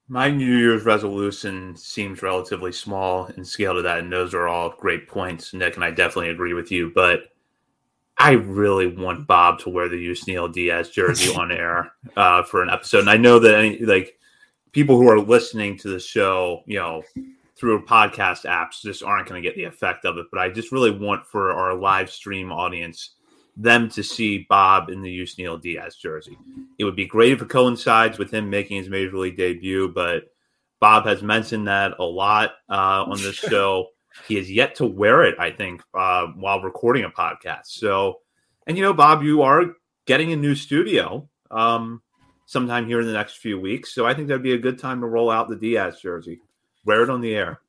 My 0.07 0.29
New 0.29 0.57
Year's 0.57 0.83
resolution 0.83 1.75
seems 1.77 2.21
relatively 2.21 2.73
small 2.73 3.27
in 3.27 3.45
scale 3.45 3.75
to 3.75 3.81
that, 3.83 3.99
and 3.99 4.11
those 4.11 4.33
are 4.33 4.47
all 4.47 4.75
great 4.77 5.07
points, 5.07 5.53
Nick, 5.53 5.75
and 5.75 5.85
I 5.85 5.91
definitely 5.91 6.31
agree 6.31 6.53
with 6.53 6.69
you. 6.69 6.91
But 6.93 7.31
I 8.23 8.33
really 8.33 8.85
want 8.85 9.25
Bob 9.25 9.57
to 9.61 9.69
wear 9.69 9.89
the 9.89 9.95
Yusniel 9.95 10.53
Diaz 10.53 10.91
jersey 10.91 11.33
on 11.33 11.51
air 11.51 11.93
uh, 12.15 12.43
for 12.43 12.61
an 12.61 12.69
episode. 12.69 12.99
And 12.99 13.09
I 13.09 13.17
know 13.17 13.39
that 13.39 13.55
any 13.55 13.79
like 13.79 14.19
people 14.73 14.95
who 14.95 15.09
are 15.09 15.19
listening 15.19 15.75
to 15.79 15.89
the 15.89 15.99
show, 15.99 16.61
you 16.67 16.77
know, 16.77 17.01
through 17.55 17.83
podcast 17.87 18.45
apps 18.45 18.83
just 18.83 19.01
aren't 19.01 19.27
going 19.27 19.41
to 19.41 19.47
get 19.47 19.55
the 19.55 19.63
effect 19.63 20.05
of 20.05 20.19
it. 20.19 20.27
But 20.31 20.39
I 20.39 20.49
just 20.49 20.71
really 20.71 20.91
want 20.91 21.25
for 21.25 21.51
our 21.51 21.73
live 21.73 22.11
stream 22.11 22.51
audience 22.51 23.15
them 23.57 23.89
to 23.89 24.03
see 24.03 24.45
Bob 24.47 24.91
in 24.91 25.01
the 25.01 25.19
Yusniel 25.19 25.59
Diaz 25.59 25.95
jersey. 25.95 26.37
It 26.77 26.83
would 26.83 26.95
be 26.95 27.07
great 27.07 27.31
if 27.31 27.41
it 27.41 27.49
coincides 27.49 28.19
with 28.19 28.31
him 28.31 28.51
making 28.51 28.77
his 28.77 28.89
major 28.89 29.17
league 29.17 29.37
debut, 29.37 29.89
but 29.89 30.25
Bob 30.79 31.05
has 31.05 31.23
mentioned 31.23 31.67
that 31.67 31.95
a 31.97 32.03
lot 32.03 32.51
uh, 32.69 33.03
on 33.07 33.17
this 33.17 33.35
show. 33.49 33.87
He 34.27 34.35
has 34.35 34.51
yet 34.51 34.75
to 34.75 34.85
wear 34.85 35.23
it, 35.23 35.35
I 35.39 35.51
think, 35.51 35.81
uh, 35.93 36.27
while 36.35 36.61
recording 36.61 37.03
a 37.03 37.09
podcast. 37.09 37.67
So, 37.67 38.19
and 38.67 38.77
you 38.77 38.83
know, 38.83 38.93
Bob, 38.93 39.23
you 39.23 39.41
are 39.41 39.65
getting 40.05 40.31
a 40.33 40.35
new 40.35 40.55
studio 40.55 41.29
um, 41.49 42.01
sometime 42.45 42.87
here 42.87 42.99
in 42.99 43.07
the 43.07 43.13
next 43.13 43.37
few 43.37 43.59
weeks. 43.59 43.93
So 43.93 44.05
I 44.05 44.13
think 44.13 44.27
that'd 44.27 44.43
be 44.43 44.53
a 44.53 44.57
good 44.57 44.79
time 44.79 45.01
to 45.01 45.07
roll 45.07 45.29
out 45.29 45.49
the 45.49 45.55
Diaz 45.55 45.99
jersey, 46.01 46.41
wear 46.85 47.03
it 47.03 47.09
on 47.09 47.21
the 47.21 47.35
air. 47.35 47.61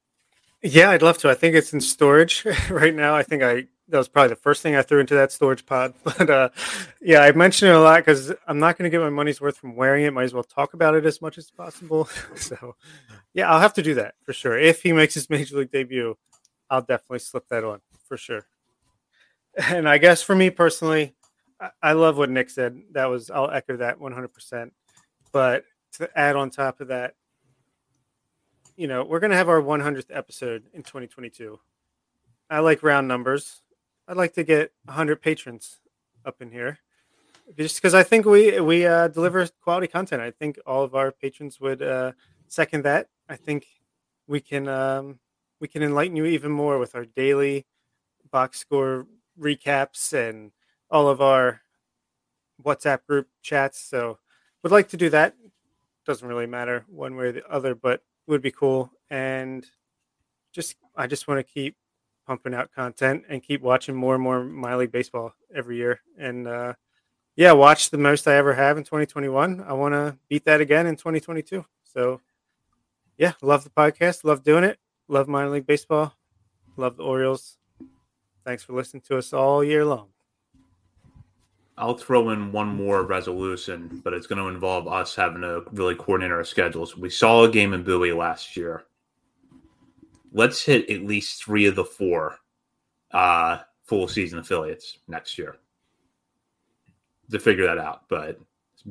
Yeah, 0.63 0.91
I'd 0.91 1.03
love 1.03 1.19
to. 1.19 1.31
I 1.31 1.35
think 1.35 1.57
it's 1.57 1.73
in 1.73 1.81
storage 1.81 2.47
right 2.71 2.95
now. 2.95 3.17
I 3.17 3.23
think 3.23 3.43
I 3.43 3.67
that 3.89 3.99
was 3.99 4.09
probably 4.09 4.31
the 4.31 4.37
first 4.37 4.63
thing 4.63 4.75
I 4.75 4.83
threw 4.83 5.01
into 5.01 5.15
that 5.17 5.33
storage 5.33 5.67
pod. 5.67 5.95
But 6.05 6.31
uh, 6.31 6.49
yeah, 7.01 7.21
I 7.21 7.33
mentioned 7.33 7.71
it 7.71 7.75
a 7.75 7.81
lot 7.81 7.99
because 7.99 8.33
I'm 8.47 8.59
not 8.59 8.79
going 8.79 8.91
to 8.91 8.97
get 8.97 9.03
my 9.03 9.11
money's 9.11 9.41
worth 9.41 9.59
from 9.59 9.77
wearing 9.77 10.05
it. 10.05 10.13
Might 10.13 10.25
as 10.25 10.35
well 10.35 10.45
talk 10.45 10.75
about 10.75 10.95
it 10.95 11.05
as 11.05 11.21
much 11.21 11.37
as 11.37 11.51
possible. 11.51 12.09
so 12.37 12.77
yeah, 13.35 13.51
I'll 13.51 13.61
have 13.61 13.75
to 13.75 13.83
do 13.83 13.95
that 13.95 14.15
for 14.23 14.33
sure. 14.33 14.59
If 14.59 14.83
he 14.83 14.93
makes 14.93 15.15
his 15.15 15.29
major 15.29 15.59
league 15.59 15.73
debut, 15.73 16.17
I'll 16.73 16.81
definitely 16.81 17.19
slip 17.19 17.47
that 17.49 17.65
on 17.65 17.83
for 18.09 18.17
sure. 18.17 18.47
And 19.69 19.87
I 19.87 19.99
guess 19.99 20.23
for 20.23 20.35
me 20.35 20.49
personally, 20.49 21.15
I, 21.61 21.71
I 21.83 21.93
love 21.93 22.17
what 22.17 22.31
Nick 22.31 22.49
said. 22.49 22.81
That 22.93 23.11
was 23.11 23.31
I'll 23.31 23.51
echo 23.51 23.77
that 23.77 24.01
100%. 24.01 24.71
But 25.33 25.65
to 25.99 26.19
add 26.19 26.35
on 26.35 26.49
top 26.49 26.81
of 26.81 26.89
that, 26.89 27.15
you 28.75 28.87
know, 28.87 29.05
we're 29.05 29.21
going 29.21 29.33
to 29.33 29.37
have 29.37 29.51
our 29.51 29.61
100th 29.61 30.07
episode 30.11 30.65
in 30.73 30.83
2022. 30.83 31.61
I 32.49 32.61
like 32.61 32.83
round 32.83 33.07
numbers. 33.07 33.61
I'd 34.09 34.17
like 34.17 34.33
to 34.35 34.43
get 34.43 34.73
100 34.87 35.21
patrons 35.21 35.77
up 36.25 36.41
in 36.41 36.51
here, 36.51 36.79
just 37.59 37.77
because 37.77 37.93
I 37.93 38.03
think 38.03 38.25
we 38.25 38.61
we 38.61 38.87
uh, 38.87 39.09
deliver 39.09 39.47
quality 39.63 39.89
content. 39.89 40.23
I 40.23 40.31
think 40.31 40.59
all 40.67 40.83
of 40.83 40.95
our 40.95 41.13
patrons 41.13 41.61
would 41.61 41.83
uh, 41.83 42.13
second 42.49 42.85
that. 42.85 43.09
I 43.29 43.37
think 43.37 43.67
we 44.27 44.41
can 44.41 44.69
um, 44.69 45.19
we 45.63 45.69
can 45.69 45.85
enlighten 45.85 46.17
you 46.17 46.27
even 46.27 46.51
more 46.51 46.77
with 46.81 46.97
our 46.97 47.05
daily 47.05 47.65
box 48.33 48.59
score 48.59 49.07
recaps 49.41 50.13
and 50.13 50.51
all 50.91 51.09
of 51.09 51.21
our 51.21 51.61
WhatsApp 52.61 53.07
group 53.07 53.29
chats. 53.43 53.79
So, 53.81 54.19
would 54.65 54.73
like 54.73 54.89
to 54.89 54.97
do 54.97 55.09
that. 55.11 55.37
Doesn't 56.05 56.27
really 56.27 56.47
matter 56.47 56.85
one 56.89 57.15
way 57.15 57.27
or 57.27 57.33
the 57.33 57.49
other, 57.49 57.77
but 57.77 58.03
would 58.27 58.43
be 58.43 58.51
cool. 58.51 58.91
And 59.09 59.65
just 60.53 60.75
I 60.97 61.07
just 61.07 61.29
want 61.29 61.39
to 61.39 61.45
keep 61.45 61.77
pumping 62.27 62.55
out 62.55 62.73
content 62.75 63.23
and 63.29 63.41
keep 63.41 63.63
watching 63.63 63.95
more 63.95 64.15
and 64.15 64.23
more 64.23 64.43
minor 64.43 64.79
league 64.79 64.91
baseball 64.91 65.33
every 65.55 65.77
year. 65.77 66.01
And 66.19 66.49
uh, 66.49 66.75
yeah, 67.37 67.53
watch 67.53 67.91
the 67.91 67.99
most 67.99 68.27
I 68.27 68.35
ever 68.35 68.55
have 68.55 68.79
in 68.79 68.83
2021. 68.83 69.61
I 69.61 69.73
want 69.75 69.95
to 69.95 70.19
beat 70.29 70.45
that 70.47 70.61
again 70.61 70.87
in 70.87 70.97
2022. 70.97 71.65
So 71.85 72.21
yeah, 73.17 73.35
love 73.43 73.63
the 73.63 73.71
podcast, 73.71 74.25
love 74.25 74.43
doing 74.43 74.65
it, 74.65 74.81
love 75.13 75.29
minor 75.29 75.51
league 75.51 75.67
baseball, 75.67 76.15
love 76.77 76.97
the 76.97 77.05
Orioles. 77.05 77.59
Thanks 78.45 78.65
for 78.65 78.73
listening 78.73 79.03
to 79.03 79.19
us 79.19 79.33
all 79.33 79.63
year 79.63 79.85
long. 79.85 80.09
I'll 81.77 81.97
throw 81.97 82.31
in 82.31 82.53
one 82.53 82.69
more 82.69 83.03
resolution, 83.03 84.01
but 84.03 84.15
it's 84.15 84.27
going 84.27 84.43
to 84.43 84.49
involve 84.49 84.89
us 84.89 85.15
having 85.15 85.43
to 85.43 85.65
really 85.73 85.95
coordinate 85.95 86.33
our 86.33 86.45
schedules. 86.45 86.97
We 86.97 87.11
saw 87.11 87.45
a 87.45 87.51
game 87.51 87.73
in 87.73 87.83
Bowie 87.83 88.13
last 88.13 88.57
year. 88.57 88.85
Let's 90.33 90.65
hit 90.65 90.89
at 90.89 91.03
least 91.03 91.45
three 91.45 91.67
of 91.67 91.77
the 91.77 91.85
four 91.85 92.39
uh, 93.11 93.59
full 93.85 94.09
season 94.09 94.39
affiliates 94.39 94.99
next 95.09 95.39
year 95.39 95.57
to 97.31 97.39
figure 97.39 97.67
that 97.67 97.79
out. 97.79 98.03
But 98.09 98.29
it 98.31 98.41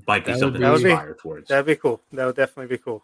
might 0.07 0.25
be 0.25 0.33
that 0.33 0.39
something 0.39 0.61
to 0.61 0.73
aspire 0.73 1.15
towards. 1.15 1.49
That'd 1.49 1.65
be 1.65 1.75
cool. 1.75 2.01
That 2.11 2.25
would 2.25 2.35
definitely 2.35 2.75
be 2.75 2.81
cool. 2.81 3.03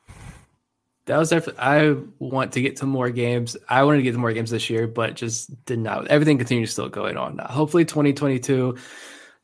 That 1.07 1.17
was 1.17 1.29
definitely. 1.29 1.61
I 1.61 1.95
want 2.19 2.51
to 2.53 2.61
get 2.61 2.75
to 2.77 2.85
more 2.85 3.09
games. 3.09 3.55
I 3.69 3.83
wanted 3.83 3.97
to 3.97 4.03
get 4.03 4.11
to 4.11 4.17
more 4.17 4.33
games 4.33 4.51
this 4.51 4.69
year, 4.69 4.87
but 4.87 5.15
just 5.15 5.65
did 5.65 5.79
not. 5.79 6.07
Everything 6.07 6.37
continues 6.37 6.71
still 6.71 6.89
going 6.89 7.15
on. 7.15 7.37
Hopefully, 7.39 7.85
2022 7.85 8.77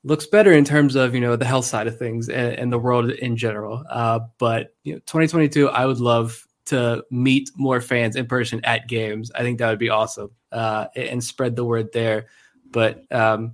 looks 0.04 0.26
better 0.26 0.52
in 0.52 0.66
terms 0.66 0.96
of 0.96 1.16
you 1.16 1.22
know 1.22 1.38
the 1.38 1.46
health 1.46 1.64
side 1.64 1.88
of 1.88 1.98
things 1.98 2.28
and, 2.28 2.54
and 2.56 2.72
the 2.72 2.78
world 2.78 3.10
in 3.12 3.38
general. 3.38 3.84
Uh, 3.90 4.20
but 4.40 4.76
you 4.84 4.94
know, 4.94 5.00
2022, 5.00 5.70
I 5.70 5.86
would 5.86 6.00
love 6.00 6.46
to 6.66 7.06
meet 7.10 7.50
more 7.56 7.80
fans 7.80 8.18
in 8.18 8.26
person 8.26 8.60
at 8.66 8.90
games. 8.90 9.32
I 9.34 9.42
think 9.42 9.60
that 9.60 9.70
would 9.70 9.80
be 9.80 9.90
awesome 9.90 10.32
uh, 10.52 10.88
and 10.98 11.24
spread 11.24 11.56
the 11.56 11.64
word 11.64 11.94
there. 11.94 12.28
But 12.72 13.10
um, 13.10 13.54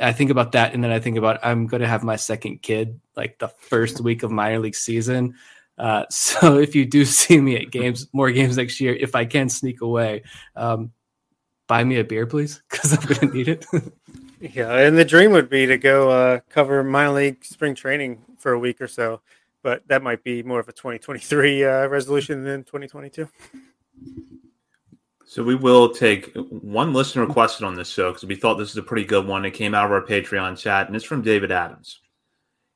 I 0.00 0.12
think 0.12 0.30
about 0.30 0.52
that, 0.52 0.74
and 0.74 0.84
then 0.84 0.92
I 0.92 1.00
think 1.00 1.16
about 1.16 1.40
I'm 1.42 1.66
going 1.66 1.82
to 1.82 1.88
have 1.88 2.04
my 2.04 2.14
second 2.14 2.62
kid 2.62 3.00
like 3.16 3.40
the 3.40 3.48
first 3.48 4.00
week 4.00 4.22
of 4.22 4.30
minor 4.30 4.60
league 4.60 4.76
season. 4.76 5.34
Uh, 5.78 6.04
so 6.10 6.58
if 6.58 6.74
you 6.74 6.84
do 6.84 7.04
see 7.04 7.40
me 7.40 7.56
at 7.56 7.70
games, 7.70 8.08
more 8.12 8.30
games 8.30 8.56
next 8.56 8.80
year, 8.80 8.94
if 8.94 9.14
I 9.14 9.24
can 9.24 9.48
sneak 9.48 9.80
away, 9.80 10.22
um, 10.56 10.92
buy 11.66 11.84
me 11.84 11.98
a 11.98 12.04
beer, 12.04 12.26
please, 12.26 12.62
because 12.70 12.92
I'm 12.92 13.06
going 13.06 13.30
to 13.30 13.36
need 13.36 13.48
it. 13.48 13.66
Yeah, 14.40 14.72
and 14.72 14.96
the 14.96 15.04
dream 15.04 15.32
would 15.32 15.50
be 15.50 15.66
to 15.66 15.76
go 15.76 16.10
uh, 16.10 16.38
cover 16.48 16.84
minor 16.84 17.10
league 17.10 17.44
spring 17.44 17.74
training 17.74 18.22
for 18.38 18.52
a 18.52 18.58
week 18.58 18.80
or 18.80 18.86
so, 18.86 19.20
but 19.64 19.82
that 19.88 20.00
might 20.00 20.22
be 20.22 20.44
more 20.44 20.60
of 20.60 20.68
a 20.68 20.72
2023 20.72 21.64
uh, 21.64 21.88
resolution 21.88 22.44
than 22.44 22.62
2022. 22.62 23.28
So 25.24 25.42
we 25.42 25.56
will 25.56 25.90
take 25.90 26.32
one 26.34 26.92
listener 26.92 27.26
question 27.26 27.66
on 27.66 27.74
this 27.74 27.88
show 27.88 28.12
because 28.12 28.26
we 28.26 28.36
thought 28.36 28.54
this 28.54 28.70
is 28.70 28.76
a 28.76 28.82
pretty 28.82 29.04
good 29.04 29.26
one. 29.26 29.44
It 29.44 29.50
came 29.50 29.74
out 29.74 29.86
of 29.86 29.90
our 29.90 30.06
Patreon 30.06 30.56
chat, 30.56 30.86
and 30.86 30.94
it's 30.94 31.04
from 31.04 31.20
David 31.20 31.50
Adams. 31.50 31.98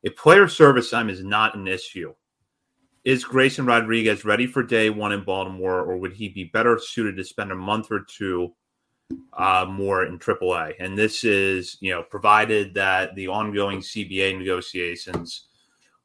If 0.02 0.16
player 0.16 0.48
service 0.48 0.90
time 0.90 1.08
is 1.08 1.22
not 1.22 1.54
an 1.54 1.68
issue, 1.68 2.12
is 3.04 3.24
Grayson 3.24 3.66
Rodriguez 3.66 4.24
ready 4.24 4.46
for 4.46 4.62
day 4.62 4.90
one 4.90 5.12
in 5.12 5.24
Baltimore, 5.24 5.80
or 5.80 5.96
would 5.96 6.12
he 6.12 6.28
be 6.28 6.44
better 6.44 6.78
suited 6.78 7.16
to 7.16 7.24
spend 7.24 7.50
a 7.50 7.56
month 7.56 7.90
or 7.90 8.00
two 8.00 8.54
uh, 9.32 9.66
more 9.68 10.04
in 10.04 10.18
AAA. 10.18 10.74
And 10.78 10.96
this 10.96 11.24
is, 11.24 11.76
you 11.80 11.92
know, 11.92 12.02
provided 12.02 12.74
that 12.74 13.14
the 13.14 13.28
ongoing 13.28 13.80
CBA 13.80 14.38
negotiations 14.38 15.48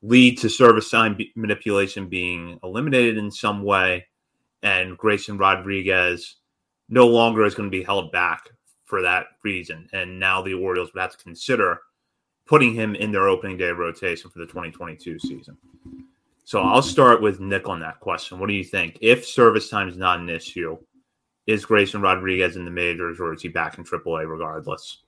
lead 0.01 0.37
to 0.39 0.49
service 0.49 0.89
time 0.89 1.17
manipulation 1.35 2.07
being 2.07 2.59
eliminated 2.63 3.17
in 3.17 3.31
some 3.31 3.63
way, 3.63 4.05
and 4.63 4.97
Grayson 4.97 5.37
Rodriguez 5.37 6.37
no 6.89 7.07
longer 7.07 7.45
is 7.45 7.55
going 7.55 7.69
to 7.69 7.77
be 7.77 7.83
held 7.83 8.11
back 8.11 8.49
for 8.85 9.01
that 9.01 9.27
reason. 9.43 9.89
And 9.91 10.19
now 10.19 10.41
the 10.41 10.53
Orioles 10.53 10.93
would 10.93 11.01
have 11.01 11.17
to 11.17 11.23
consider 11.23 11.81
putting 12.45 12.73
him 12.73 12.95
in 12.95 13.11
their 13.11 13.27
opening 13.27 13.57
day 13.57 13.71
rotation 13.71 14.29
for 14.29 14.39
the 14.39 14.45
2022 14.45 15.19
season. 15.19 15.57
So 16.47 16.61
I'll 16.61 16.81
start 16.81 17.21
with 17.21 17.41
Nick 17.41 17.67
on 17.67 17.81
that 17.81 17.99
question. 17.99 18.39
What 18.39 18.47
do 18.47 18.53
you 18.53 18.63
think? 18.63 18.99
If 19.01 19.27
service 19.27 19.67
time 19.67 19.89
is 19.89 19.97
not 19.97 20.21
an 20.21 20.29
issue, 20.29 20.77
is 21.45 21.65
Grayson 21.65 21.99
Rodriguez 21.99 22.55
in 22.55 22.63
the 22.63 22.71
majors 22.71 23.19
or 23.19 23.33
is 23.33 23.41
he 23.41 23.49
back 23.49 23.77
in 23.77 23.83
AAA 23.83 24.29
regardless? 24.31 24.99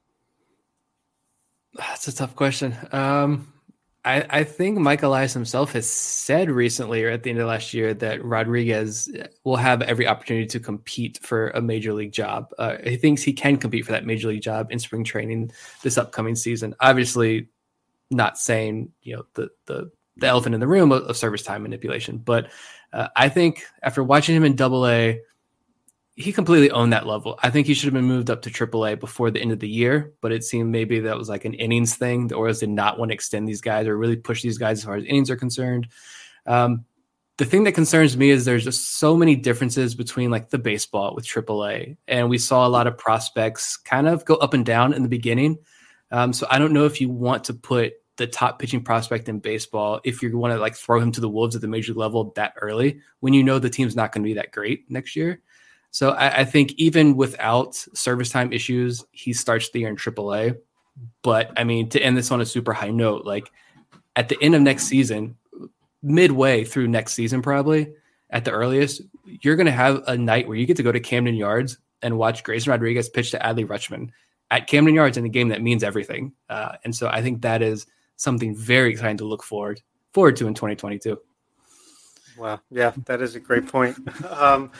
That's 1.76 2.10
a 2.10 2.14
tough 2.14 2.36
question. 2.36 2.76
Um, 2.92 3.54
I, 4.04 4.26
I 4.30 4.44
think 4.44 4.80
Mike 4.80 5.02
Elias 5.02 5.32
himself 5.32 5.72
has 5.72 5.90
said 5.90 6.52
recently 6.52 7.06
or 7.06 7.10
at 7.10 7.24
the 7.24 7.30
end 7.30 7.40
of 7.40 7.48
last 7.48 7.74
year 7.74 7.94
that 7.94 8.22
Rodriguez 8.22 9.10
will 9.46 9.56
have 9.56 9.82
every 9.82 10.08
opportunity 10.08 10.48
to 10.48 10.60
compete 10.60 11.20
for 11.22 11.52
a 11.52 11.62
major 11.62 11.94
league 11.94 12.12
job. 12.12 12.54
Uh, 12.58 12.76
he 12.84 12.98
thinks 12.98 13.24
he 13.24 13.32
can 13.32 13.56
compete 13.56 13.86
for 13.86 13.94
that 13.94 14.06
major 14.06 14.28
league 14.28 14.42
job 14.42 14.74
in 14.74 14.78
spring 14.80 15.06
training 15.06 15.54
this 15.84 15.98
upcoming 15.98 16.36
season. 16.36 16.76
Obviously, 16.82 17.48
not 18.12 18.38
saying 18.38 18.92
you 19.04 19.16
know 19.16 19.24
the 19.36 19.50
the 19.68 19.90
the 20.20 20.28
elephant 20.28 20.55
in 20.55 20.61
the 20.61 20.67
room 20.67 20.91
of, 20.91 21.03
of 21.03 21.17
service 21.17 21.43
time 21.43 21.63
manipulation, 21.63 22.17
but 22.17 22.51
uh, 22.93 23.07
I 23.15 23.30
think 23.30 23.63
after 23.84 24.03
watching 24.03 24.36
him 24.36 24.43
in 24.43 24.55
Double 24.55 24.88
A 24.88 25.22
he 26.20 26.34
completely 26.34 26.70
owned 26.72 26.91
that 26.91 27.07
level. 27.07 27.39
I 27.41 27.49
think 27.49 27.65
he 27.65 27.74
should 27.74 27.86
have 27.86 27.93
been 27.93 28.03
moved 28.03 28.30
up 28.30 28.41
to 28.41 28.49
AAA 28.49 28.99
before 28.99 29.32
the 29.32 29.39
end 29.39 29.53
of 29.53 29.59
the 29.59 29.70
year, 29.70 30.11
but 30.20 30.34
it 30.34 30.43
seemed 30.43 30.70
maybe 30.70 30.99
that 30.99 31.17
was 31.17 31.30
like 31.30 31.45
an 31.45 31.53
innings 31.53 31.95
thing. 31.95 32.28
The 32.28 32.36
Orioles 32.36 32.59
did 32.59 32.67
not 32.67 32.99
want 32.99 33.11
to 33.11 33.13
extend 33.13 33.47
these 33.47 33.61
guys 33.61 33.88
or 33.88 33.97
really 33.97 34.17
push 34.17 34.41
these 34.41 34.57
guys 34.57 34.80
as 34.80 34.84
far 34.84 34.97
as 34.97 35.05
innings 35.05 35.30
are 35.30 35.38
concerned. 35.38 35.88
Um, 36.45 36.84
the 37.38 37.45
thing 37.45 37.63
that 37.63 37.72
concerns 37.72 38.17
me 38.17 38.32
is 38.32 38.43
there's 38.43 38.65
just 38.65 38.97
so 38.99 39.15
many 39.15 39.38
differences 39.38 39.95
between 39.95 40.30
like 40.30 40.49
the 40.49 40.57
baseball 40.57 41.15
with 41.15 41.26
AAA, 41.26 41.95
and 42.05 42.30
we 42.30 42.38
saw 42.38 42.67
a 42.67 42.70
lot 42.70 42.86
of 42.86 42.97
prospects 42.97 43.78
kind 43.78 44.05
of 44.05 44.26
go 44.26 44.36
up 44.36 44.53
and 44.53 44.65
down 44.65 44.91
in 44.91 45.03
the 45.03 45.09
beginning. 45.09 45.57
Um, 46.11 46.34
so 46.34 46.47
I 46.51 46.59
don't 46.59 46.74
know 46.74 46.84
if 46.84 46.99
you 46.99 47.07
want 47.07 47.45
to 47.45 47.53
put 47.53 47.93
the 48.20 48.28
top 48.28 48.59
pitching 48.59 48.84
prospect 48.84 49.28
in 49.30 49.39
baseball 49.39 49.99
if 50.03 50.22
you 50.22 50.38
want 50.38 50.53
to 50.53 50.59
like 50.59 50.76
throw 50.76 50.99
him 50.99 51.11
to 51.13 51.22
the 51.22 51.30
wolves 51.30 51.55
at 51.55 51.61
the 51.61 51.67
major 51.67 51.93
level 51.93 52.32
that 52.36 52.53
early 52.61 52.99
when 53.22 53.34
you 53.34 53.41
know 53.43 53.57
the 53.57 53.70
team's 53.70 53.95
not 53.95 54.11
going 54.11 54.22
to 54.22 54.28
be 54.28 54.36
that 54.36 54.51
great 54.51 54.89
next 54.91 55.15
year. 55.15 55.41
So 55.91 56.11
I, 56.11 56.41
I, 56.41 56.45
think 56.45 56.74
even 56.74 57.15
without 57.15 57.74
service 57.74 58.30
time 58.30 58.53
issues, 58.53 59.03
he 59.11 59.34
starts 59.34 59.72
the 59.72 59.80
year 59.80 59.89
in 59.89 59.95
AAA. 59.95 60.57
But 61.24 61.51
I 61.57 61.63
mean, 61.63 61.89
to 61.89 61.99
end 61.99 62.15
this 62.15 62.30
on 62.30 62.41
a 62.41 62.45
super 62.45 62.74
high 62.74 62.91
note, 62.91 63.26
like 63.26 63.49
at 64.15 64.30
the 64.30 64.38
end 64.39 64.53
of 64.53 64.61
next 64.61 64.84
season, 64.84 65.36
midway 66.03 66.63
through 66.63 66.89
next 66.89 67.13
season, 67.13 67.41
probably 67.41 67.93
at 68.30 68.45
the 68.45 68.51
earliest, 68.51 69.01
you're 69.41 69.55
going 69.55 69.65
to 69.65 69.72
have 69.72 70.03
a 70.05 70.17
night 70.17 70.47
where 70.47 70.57
you 70.57 70.67
get 70.67 70.78
to 70.78 70.84
go 70.84 70.91
to 70.91 70.99
Camden 70.99 71.36
Yards 71.36 71.80
and 72.01 72.17
watch 72.17 72.43
Grayson 72.43 72.70
Rodriguez 72.70 73.09
pitch 73.09 73.32
to 73.32 73.39
Adley 73.39 73.65
Rutschman 73.65 74.09
at 74.51 74.67
Camden 74.67 74.93
Yards 74.93 75.17
in 75.17 75.26
a 75.26 75.30
game 75.30 75.49
that 75.49 75.61
means 75.61 75.84
everything. 75.84 76.34
Uh, 76.49 76.74
and 76.84 76.95
so 76.95 77.07
I 77.07 77.22
think 77.22 77.41
that 77.41 77.61
is 77.61 77.88
something 78.20 78.53
very 78.55 78.91
exciting 78.91 79.17
to 79.17 79.26
look 79.26 79.43
forward 79.43 79.82
forward 80.13 80.36
to 80.36 80.47
in 80.47 80.53
2022. 80.53 81.17
Wow. 82.38 82.59
Yeah, 82.70 82.93
that 83.05 83.22
is 83.22 83.36
a 83.36 83.39
great 83.39 83.67
point. 83.67 83.97
Um, 84.30 84.72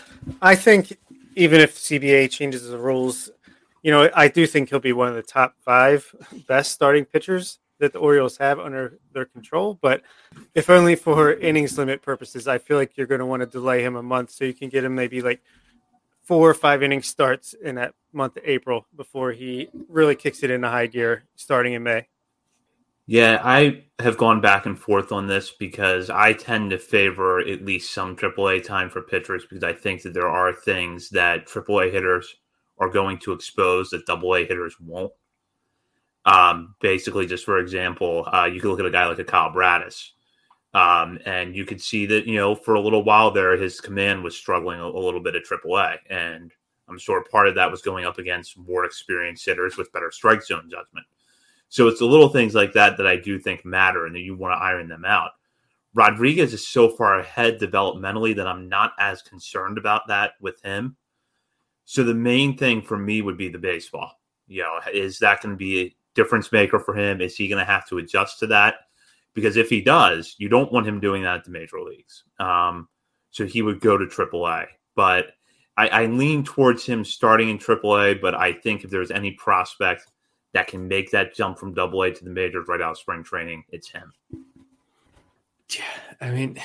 I 0.41 0.55
think 0.55 0.97
even 1.35 1.59
if 1.59 1.75
CBA 1.75 2.31
changes 2.31 2.67
the 2.67 2.77
rules, 2.77 3.29
you 3.81 3.91
know, 3.91 4.09
I 4.13 4.27
do 4.27 4.47
think 4.47 4.69
he'll 4.69 4.79
be 4.79 4.93
one 4.93 5.07
of 5.09 5.15
the 5.15 5.23
top 5.23 5.55
five 5.63 6.13
best 6.47 6.71
starting 6.71 7.05
pitchers 7.05 7.59
that 7.79 7.93
the 7.93 7.99
Orioles 7.99 8.37
have 8.37 8.59
under 8.59 8.99
their 9.13 9.25
control. 9.25 9.77
But 9.81 10.01
if 10.55 10.69
only 10.69 10.95
for 10.95 11.33
innings 11.33 11.77
limit 11.77 12.01
purposes, 12.01 12.47
I 12.47 12.57
feel 12.57 12.77
like 12.77 12.95
you're 12.95 13.07
going 13.07 13.19
to 13.19 13.25
want 13.25 13.41
to 13.41 13.45
delay 13.45 13.83
him 13.83 13.95
a 13.95 14.03
month 14.03 14.31
so 14.31 14.45
you 14.45 14.53
can 14.53 14.69
get 14.69 14.83
him 14.83 14.95
maybe 14.95 15.21
like 15.21 15.41
four 16.23 16.49
or 16.49 16.53
five 16.53 16.83
inning 16.83 17.01
starts 17.01 17.53
in 17.53 17.75
that 17.75 17.93
month 18.13 18.37
of 18.37 18.43
April 18.45 18.85
before 18.95 19.31
he 19.31 19.69
really 19.87 20.15
kicks 20.15 20.43
it 20.43 20.51
into 20.51 20.69
high 20.69 20.87
gear 20.87 21.23
starting 21.35 21.73
in 21.73 21.83
May. 21.83 22.07
Yeah, 23.12 23.41
I 23.43 23.86
have 23.97 24.18
gone 24.18 24.39
back 24.39 24.68
and 24.68 24.78
forth 24.78 25.12
on 25.12 25.26
this 25.26 25.49
because 25.49 26.12
I 26.12 26.32
tend 26.32 26.70
to 26.70 26.78
favor 26.78 27.39
at 27.39 27.66
least 27.66 27.91
some 27.91 28.16
AAA 28.16 28.64
time 28.64 28.88
for 28.88 29.01
pitchers 29.01 29.47
because 29.49 29.64
I 29.64 29.74
think 29.74 30.03
that 30.03 30.14
there 30.14 30.30
are 30.30 30.53
things 30.53 31.10
that 31.10 31.47
AAA 31.47 31.91
hitters 31.91 32.36
are 32.78 32.88
going 32.88 33.18
to 33.22 33.32
expose 33.34 33.89
that 33.89 34.07
AA 34.07 34.45
hitters 34.47 34.76
won't. 34.80 35.12
Um, 36.26 36.76
basically, 36.82 37.26
just 37.26 37.45
for 37.45 37.57
example, 37.57 38.28
uh, 38.32 38.45
you 38.45 38.62
could 38.62 38.70
look 38.70 38.80
at 38.80 38.86
a 38.86 38.91
guy 38.91 39.07
like 39.07 39.18
a 39.18 39.24
Kyle 39.24 39.51
Bradish, 39.51 40.12
um, 40.76 41.18
and 41.26 41.55
you 41.55 41.66
could 41.66 41.82
see 41.82 42.05
that 42.05 42.28
you 42.28 42.36
know 42.36 42.53
for 42.53 42.76
a 42.76 42.80
little 42.80 43.03
while 43.03 43.32
there, 43.32 43.57
his 43.57 43.82
command 43.82 44.24
was 44.24 44.38
struggling 44.38 44.80
a, 44.80 44.86
a 44.86 45.01
little 45.03 45.20
bit 45.20 45.34
at 45.34 45.45
AAA, 45.45 45.97
and 46.12 46.51
I'm 46.88 46.99
sure 46.99 47.24
part 47.24 47.47
of 47.47 47.55
that 47.55 47.72
was 47.72 47.82
going 47.82 48.05
up 48.05 48.20
against 48.20 48.55
more 48.55 48.86
experienced 48.86 49.47
hitters 49.47 49.78
with 49.78 49.91
better 49.93 50.12
strike 50.12 50.43
zone 50.43 50.70
judgment. 50.70 51.07
So 51.70 51.88
it's 51.88 51.99
the 51.99 52.05
little 52.05 52.30
things 52.30 52.55
like 52.55 52.74
that 52.74 52.97
that 52.97 53.07
I 53.07 53.15
do 53.15 53.39
think 53.39 53.63
matter 53.63 54.05
and 54.05 54.15
that 54.15 54.22
you 54.22 54.36
want 54.36 54.53
to 54.53 54.63
iron 54.63 54.89
them 54.89 55.05
out. 55.05 55.32
Rodriguez 55.93 56.53
is 56.53 56.67
so 56.67 56.89
far 56.89 57.20
ahead 57.20 57.59
developmentally 57.59 58.36
that 58.36 58.47
I'm 58.47 58.70
not 58.70 58.93
as 58.99 59.22
concerned 59.22 59.78
about 59.78 60.07
that 60.07 60.34
with 60.41 60.61
him. 60.61 60.97
So 61.86 62.03
the 62.03 62.13
main 62.13 62.57
thing 62.57 62.82
for 62.82 62.97
me 62.97 63.22
would 63.22 63.38
be 63.38 63.49
the 63.49 63.57
baseball. 63.57 64.20
You 64.47 64.63
know, 64.63 64.80
is 64.91 65.20
that 65.20 65.41
going 65.41 65.53
to 65.53 65.57
be 65.57 65.82
a 65.82 65.95
difference 66.15 66.51
maker 66.51 66.80
for 66.80 66.95
him? 66.95 67.22
Is 67.22 67.36
he 67.36 67.47
going 67.47 67.59
to 67.59 67.72
have 67.72 67.88
to 67.89 67.97
adjust 67.97 68.39
to 68.39 68.47
that? 68.47 68.76
Because 69.34 69.57
if 69.57 69.70
he 69.70 69.82
does, 69.82 70.36
you 70.38 70.49
don't 70.49 70.72
want 70.72 70.88
him 70.88 70.99
doing 70.99 71.24
that 71.24 71.38
at 71.38 71.43
the 71.45 71.51
major 71.51 71.80
leagues. 71.82 72.24
Um, 72.39 72.88
so 73.32 73.45
he 73.45 73.61
would 73.61 73.80
go 73.80 73.97
to 73.97 74.05
AAA. 74.05 74.67
But 74.95 75.34
I, 75.78 75.88
I 75.88 76.05
lean 76.07 76.43
towards 76.43 76.86
him 76.86 77.05
starting 77.05 77.49
in 77.49 77.59
AAA. 77.59 78.22
But 78.22 78.36
I 78.36 78.53
think 78.53 78.84
if 78.84 78.89
there's 78.89 79.11
any 79.11 79.32
prospect 79.32 80.07
that 80.54 80.68
can 80.68 80.88
make 80.88 81.12
that 81.12 81.36
jump 81.36 81.60
from 81.60 81.74
double 81.74 82.02
A 82.04 82.12
to 82.12 82.24
the 82.24 82.30
majors 82.30 82.68
right 82.68 82.82
out 82.82 82.91
of 82.91 82.97
spring 82.97 83.24
training, 83.24 83.64
it's 83.70 83.89
him. 83.89 84.12
Yeah, 85.70 85.84
I 86.20 86.32
mean, 86.32 86.60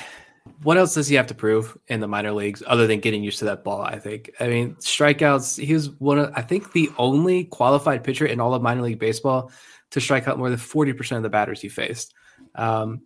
what 0.62 0.78
else 0.78 0.94
does 0.94 1.08
he 1.08 1.14
have 1.16 1.26
to 1.26 1.34
prove 1.34 1.76
in 1.88 2.00
the 2.00 2.08
minor 2.08 2.32
leagues 2.32 2.62
other 2.66 2.86
than 2.86 3.00
getting 3.00 3.22
used 3.22 3.38
to 3.40 3.44
that 3.46 3.64
ball? 3.64 3.82
I 3.82 3.98
think. 3.98 4.30
I 4.40 4.48
mean, 4.48 4.76
strikeouts. 4.76 5.62
He 5.62 5.74
was 5.74 5.90
one 6.00 6.18
of, 6.18 6.32
I 6.34 6.42
think, 6.42 6.72
the 6.72 6.90
only 6.96 7.44
qualified 7.44 8.04
pitcher 8.04 8.26
in 8.26 8.40
all 8.40 8.54
of 8.54 8.62
minor 8.62 8.82
league 8.82 8.98
baseball 8.98 9.50
to 9.90 10.00
strike 10.00 10.26
out 10.26 10.38
more 10.38 10.48
than 10.48 10.58
forty 10.58 10.92
percent 10.92 11.18
of 11.18 11.22
the 11.22 11.30
batters 11.30 11.60
he 11.60 11.68
faced. 11.68 12.14
Um, 12.54 13.02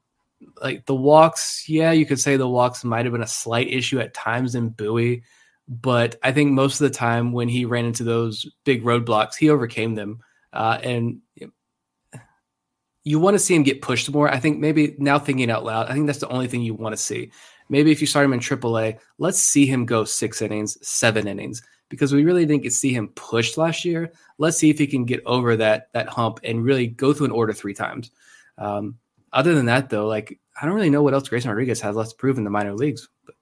like 0.63 0.87
the 0.87 0.95
walks, 0.95 1.69
yeah, 1.69 1.91
you 1.91 2.07
could 2.07 2.21
say 2.21 2.37
the 2.37 2.49
walks 2.49 2.85
might 2.85 3.05
have 3.05 3.13
been 3.13 3.23
a 3.23 3.27
slight 3.27 3.69
issue 3.69 3.99
at 3.99 4.15
times 4.15 4.55
in 4.55 4.69
Bowie, 4.69 5.25
but 5.67 6.17
I 6.23 6.31
think 6.31 6.53
most 6.53 6.81
of 6.81 6.89
the 6.89 6.97
time 6.97 7.33
when 7.33 7.49
he 7.49 7.65
ran 7.65 7.87
into 7.87 8.05
those 8.05 8.47
big 8.65 8.85
roadblocks, 8.85 9.35
he 9.35 9.51
overcame 9.51 9.97
them. 9.97 10.21
Uh, 10.53 10.79
and 10.83 11.21
you 13.09 13.19
want 13.19 13.35
to 13.35 13.39
see 13.39 13.55
him 13.55 13.63
get 13.63 13.81
pushed 13.81 14.11
more. 14.11 14.31
I 14.31 14.39
think 14.39 14.59
maybe 14.59 14.95
now 14.99 15.19
thinking 15.19 15.51
out 15.51 15.65
loud, 15.65 15.89
I 15.89 15.95
think 15.95 16.07
that's 16.07 16.19
the 16.19 16.29
only 16.29 16.47
thing 16.47 16.63
you 16.63 16.75
want 16.75 16.93
to 16.93 17.03
see. 17.03 17.31
Maybe 17.71 17.91
if 17.91 18.01
you 18.01 18.07
start 18.07 18.25
him 18.25 18.33
in 18.33 18.41
AAA, 18.41 18.99
let's 19.19 19.39
see 19.39 19.67
him 19.67 19.87
go 19.87 20.05
six 20.05 20.43
innings, 20.43 20.77
seven 20.87 21.27
innings, 21.27 21.63
because 21.89 22.13
we 22.13 22.25
really 22.25 22.45
didn't 22.45 22.71
see 22.71 22.93
him 22.93 23.09
pushed 23.09 23.57
last 23.57 23.85
year. 23.85 24.13
Let's 24.39 24.59
see 24.59 24.71
if 24.71 24.79
he 24.79 24.87
can 24.87 25.05
get 25.05 25.23
over 25.25 25.57
that 25.57 25.89
that 25.93 26.09
hump 26.09 26.41
and 26.45 26.65
really 26.65 26.87
go 26.87 27.13
through 27.13 27.27
an 27.27 27.33
order 27.33 27.53
three 27.53 27.75
times. 27.75 28.11
Um, 28.59 28.99
other 29.33 29.55
than 29.55 29.67
that, 29.67 29.91
though, 29.91 30.07
like 30.07 30.39
I 30.61 30.67
don't 30.67 30.75
really 30.75 30.91
know 30.91 31.03
what 31.03 31.15
else 31.15 31.29
Grayson 31.29 31.51
Rodriguez 31.51 31.81
has 31.81 31.97
left 31.97 32.11
to 32.11 32.17
prove 32.17 32.39
in 32.39 32.45
the 32.45 32.51
minor 32.51 32.75
leagues. 32.75 33.09
But. 33.25 33.37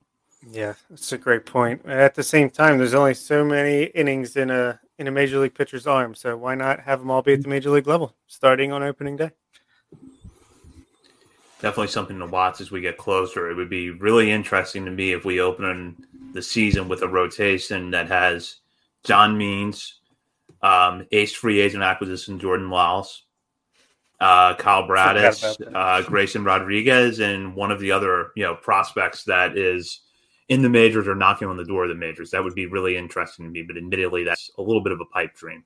Yeah, 0.50 0.74
that's 0.90 1.12
a 1.12 1.18
great 1.18 1.44
point. 1.44 1.84
At 1.86 2.14
the 2.14 2.22
same 2.22 2.50
time, 2.50 2.78
there's 2.78 2.94
only 2.94 3.14
so 3.14 3.44
many 3.44 3.84
innings 3.84 4.36
in 4.36 4.50
a 4.50 4.78
in 4.98 5.06
a 5.06 5.10
major 5.10 5.38
league 5.38 5.54
pitcher's 5.54 5.86
arm. 5.86 6.14
So 6.14 6.36
why 6.36 6.54
not 6.54 6.80
have 6.80 7.00
them 7.00 7.10
all 7.10 7.22
be 7.22 7.34
at 7.34 7.42
the 7.42 7.48
major 7.48 7.70
league 7.70 7.86
level 7.86 8.14
starting 8.26 8.72
on 8.72 8.82
opening 8.82 9.16
day? 9.16 9.30
Definitely 11.60 11.88
something 11.88 12.18
to 12.18 12.26
watch 12.26 12.60
as 12.60 12.70
we 12.70 12.80
get 12.80 12.98
closer. 12.98 13.50
It 13.50 13.54
would 13.54 13.70
be 13.70 13.90
really 13.90 14.30
interesting 14.30 14.84
to 14.84 14.90
me 14.90 15.12
if 15.12 15.24
we 15.24 15.40
open 15.40 15.96
the 16.32 16.42
season 16.42 16.88
with 16.88 17.02
a 17.02 17.08
rotation 17.08 17.90
that 17.92 18.08
has 18.08 18.56
John 19.04 19.38
Means, 19.38 20.00
um, 20.62 21.06
ace 21.12 21.32
free 21.32 21.60
agent 21.60 21.82
acquisition 21.82 22.38
Jordan 22.38 22.68
Lyles, 22.68 23.24
uh, 24.20 24.54
Kyle 24.54 24.86
Bradish, 24.86 25.44
uh, 25.74 26.02
Grayson 26.02 26.44
Rodriguez, 26.44 27.20
and 27.20 27.54
one 27.54 27.70
of 27.70 27.80
the 27.80 27.92
other 27.92 28.32
you 28.36 28.44
know 28.44 28.54
prospects 28.54 29.24
that 29.24 29.56
is 29.56 30.00
in 30.48 30.62
the 30.62 30.68
majors 30.68 31.08
or 31.08 31.14
knocking 31.14 31.48
on 31.48 31.56
the 31.56 31.64
door 31.64 31.84
of 31.84 31.88
the 31.88 31.94
majors. 31.94 32.30
That 32.30 32.44
would 32.44 32.54
be 32.54 32.66
really 32.66 32.96
interesting 32.96 33.44
to 33.44 33.50
me, 33.50 33.62
but 33.62 33.76
admittedly, 33.76 34.24
that's 34.24 34.50
a 34.58 34.62
little 34.62 34.82
bit 34.82 34.92
of 34.92 35.00
a 35.00 35.06
pipe 35.06 35.34
dream. 35.34 35.64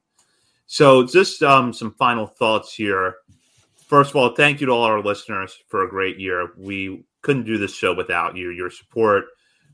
So, 0.66 1.04
just 1.04 1.42
um, 1.42 1.72
some 1.72 1.92
final 1.92 2.26
thoughts 2.26 2.74
here. 2.74 3.16
First 3.86 4.10
of 4.10 4.16
all, 4.16 4.34
thank 4.34 4.60
you 4.60 4.66
to 4.66 4.72
all 4.72 4.84
our 4.84 5.02
listeners 5.02 5.58
for 5.68 5.82
a 5.82 5.90
great 5.90 6.18
year. 6.18 6.52
We 6.56 7.04
couldn't 7.22 7.44
do 7.44 7.58
this 7.58 7.74
show 7.74 7.92
without 7.92 8.36
you. 8.36 8.50
Your 8.50 8.70
support, 8.70 9.24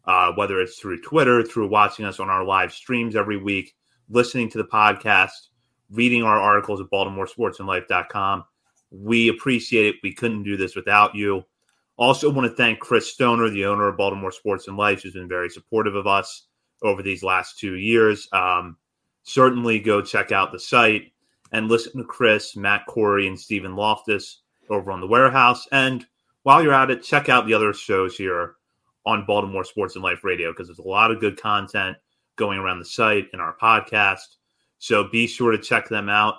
uh, 0.06 0.32
whether 0.32 0.60
it's 0.60 0.78
through 0.78 1.02
Twitter, 1.02 1.42
through 1.42 1.68
watching 1.68 2.06
us 2.06 2.18
on 2.18 2.30
our 2.30 2.44
live 2.44 2.72
streams 2.72 3.14
every 3.14 3.36
week, 3.36 3.74
listening 4.08 4.48
to 4.50 4.58
the 4.58 4.64
podcast, 4.64 5.48
reading 5.90 6.22
our 6.22 6.40
articles 6.40 6.80
at 6.80 6.86
BaltimoreSportsAndLife.com. 6.86 8.44
We 8.90 9.28
appreciate 9.28 9.86
it. 9.86 9.96
We 10.02 10.14
couldn't 10.14 10.44
do 10.44 10.56
this 10.56 10.74
without 10.74 11.14
you. 11.14 11.44
Also, 11.97 12.31
want 12.31 12.48
to 12.48 12.56
thank 12.56 12.78
Chris 12.78 13.12
Stoner, 13.12 13.48
the 13.48 13.64
owner 13.64 13.89
of 13.89 13.97
Baltimore 13.97 14.32
Sports 14.32 14.68
and 14.68 14.77
Life, 14.77 15.02
who's 15.02 15.14
been 15.14 15.28
very 15.28 15.48
supportive 15.48 15.94
of 15.94 16.06
us 16.06 16.47
over 16.82 17.02
these 17.02 17.23
last 17.23 17.59
two 17.59 17.77
years. 17.77 18.28
Um, 18.32 18.77
certainly 19.23 19.78
go 19.78 20.02
check 20.02 20.31
out 20.31 20.52
the 20.52 20.60
site 20.60 21.12
and 21.52 21.68
listen 21.68 21.98
to 21.98 22.05
Chris, 22.05 22.56
Matt 22.56 22.86
Corey, 22.86 23.27
and 23.27 23.39
Stephen 23.39 23.77
Loftus 23.77 24.43
over 24.68 24.93
on 24.93 25.01
the 25.01 25.06
warehouse. 25.06 25.66
And 25.73 26.06
while 26.43 26.62
you're 26.62 26.74
at 26.74 26.90
it, 26.90 27.02
check 27.02 27.28
out 27.28 27.47
the 27.47 27.55
other 27.55 27.73
shows 27.73 28.16
here 28.16 28.56
on 29.06 29.24
Baltimore 29.24 29.64
Sports 29.64 29.94
and 29.94 30.05
Life 30.05 30.24
Radio 30.24 30.52
because 30.52 30.68
there's 30.68 30.81
a 30.81 30.89
lot 30.89 31.10
of 31.10 31.20
good 31.20 31.40
content 31.40 31.97
going 32.36 32.59
around 32.59 32.78
the 32.78 32.85
site 32.85 33.28
and 33.32 33.40
our 33.40 33.56
podcast. 33.56 34.36
So 34.78 35.09
be 35.09 35.27
sure 35.27 35.52
to 35.52 35.59
check 35.59 35.89
them 35.89 36.09
out. 36.09 36.35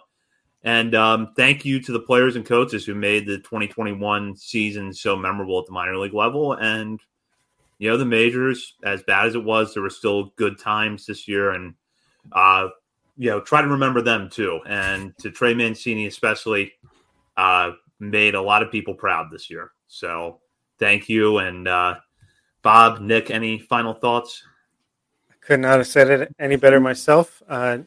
And 0.64 0.96
um, 0.96 1.34
thank 1.36 1.66
you 1.66 1.80
to 1.82 1.92
the 1.92 2.00
players 2.00 2.36
and 2.36 2.46
coaches 2.46 2.86
who 2.86 2.96
made 2.96 3.26
the 3.26 3.38
2021 3.38 4.36
season 4.36 4.94
so 4.94 5.16
memorable 5.16 5.60
at 5.60 5.66
the 5.66 5.72
minor 5.72 5.98
league 5.98 6.14
level. 6.14 6.54
And, 6.54 7.00
you 7.78 7.90
know, 7.90 7.98
the 7.98 8.06
majors, 8.06 8.76
as 8.84 9.04
bad 9.04 9.28
as 9.28 9.36
it 9.36 9.44
was, 9.44 9.74
there 9.74 9.84
were 9.84 9.90
still 9.90 10.34
good 10.36 10.60
times 10.60 11.06
this 11.06 11.28
year. 11.28 11.52
And, 11.52 11.76
uh, 12.32 12.70
you 13.18 13.30
know, 13.30 13.40
try 13.40 13.62
to 13.62 13.68
remember 13.68 14.02
them 14.02 14.30
too. 14.30 14.60
And 14.68 15.18
to 15.20 15.32
Trey 15.32 15.54
Mancini, 15.54 16.08
especially, 16.08 16.74
uh, 17.38 17.72
made 18.00 18.36
a 18.36 18.42
lot 18.42 18.64
of 18.64 18.72
people 18.72 18.94
proud 18.94 19.28
this 19.32 19.50
year. 19.50 19.72
So 19.88 20.40
thank 20.80 21.08
you. 21.08 21.38
And, 21.38 21.68
uh, 21.68 21.96
Bob, 22.62 23.00
Nick, 23.00 23.32
any 23.32 23.60
final 23.60 23.94
thoughts? 23.94 24.44
I 25.32 25.36
could 25.40 25.60
not 25.62 25.78
have 25.78 25.88
said 25.88 26.10
it 26.10 26.36
any 26.40 26.58
better 26.58 26.80
myself. 26.80 27.42
Uh, 27.48 27.80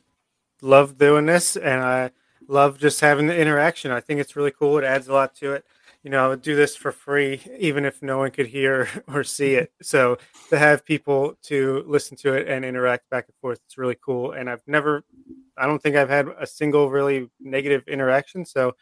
love 0.62 0.96
doing 0.96 1.26
this, 1.26 1.56
and 1.56 1.82
I 1.82 2.10
love 2.50 2.78
just 2.78 3.00
having 3.00 3.28
the 3.28 3.36
interaction. 3.36 3.90
I 3.92 4.00
think 4.00 4.20
it's 4.20 4.36
really 4.36 4.50
cool. 4.50 4.76
It 4.78 4.84
adds 4.84 5.08
a 5.08 5.12
lot 5.12 5.34
to 5.36 5.52
it. 5.52 5.64
You 6.02 6.10
know, 6.10 6.24
I 6.24 6.28
would 6.28 6.42
do 6.42 6.56
this 6.56 6.74
for 6.74 6.92
free, 6.92 7.40
even 7.58 7.84
if 7.84 8.02
no 8.02 8.18
one 8.18 8.30
could 8.30 8.46
hear 8.46 8.88
or 9.08 9.22
see 9.22 9.54
it. 9.54 9.72
So 9.82 10.18
to 10.48 10.58
have 10.58 10.84
people 10.84 11.36
to 11.44 11.84
listen 11.86 12.16
to 12.18 12.34
it 12.34 12.48
and 12.48 12.64
interact 12.64 13.08
back 13.10 13.26
and 13.28 13.36
forth, 13.40 13.60
it's 13.66 13.78
really 13.78 13.96
cool. 14.02 14.32
And 14.32 14.50
I've 14.50 14.66
never, 14.66 15.04
I 15.56 15.66
don't 15.66 15.80
think 15.80 15.96
I've 15.96 16.08
had 16.08 16.28
a 16.38 16.46
single 16.46 16.90
really 16.90 17.30
negative 17.38 17.86
interaction. 17.86 18.44
So 18.44 18.74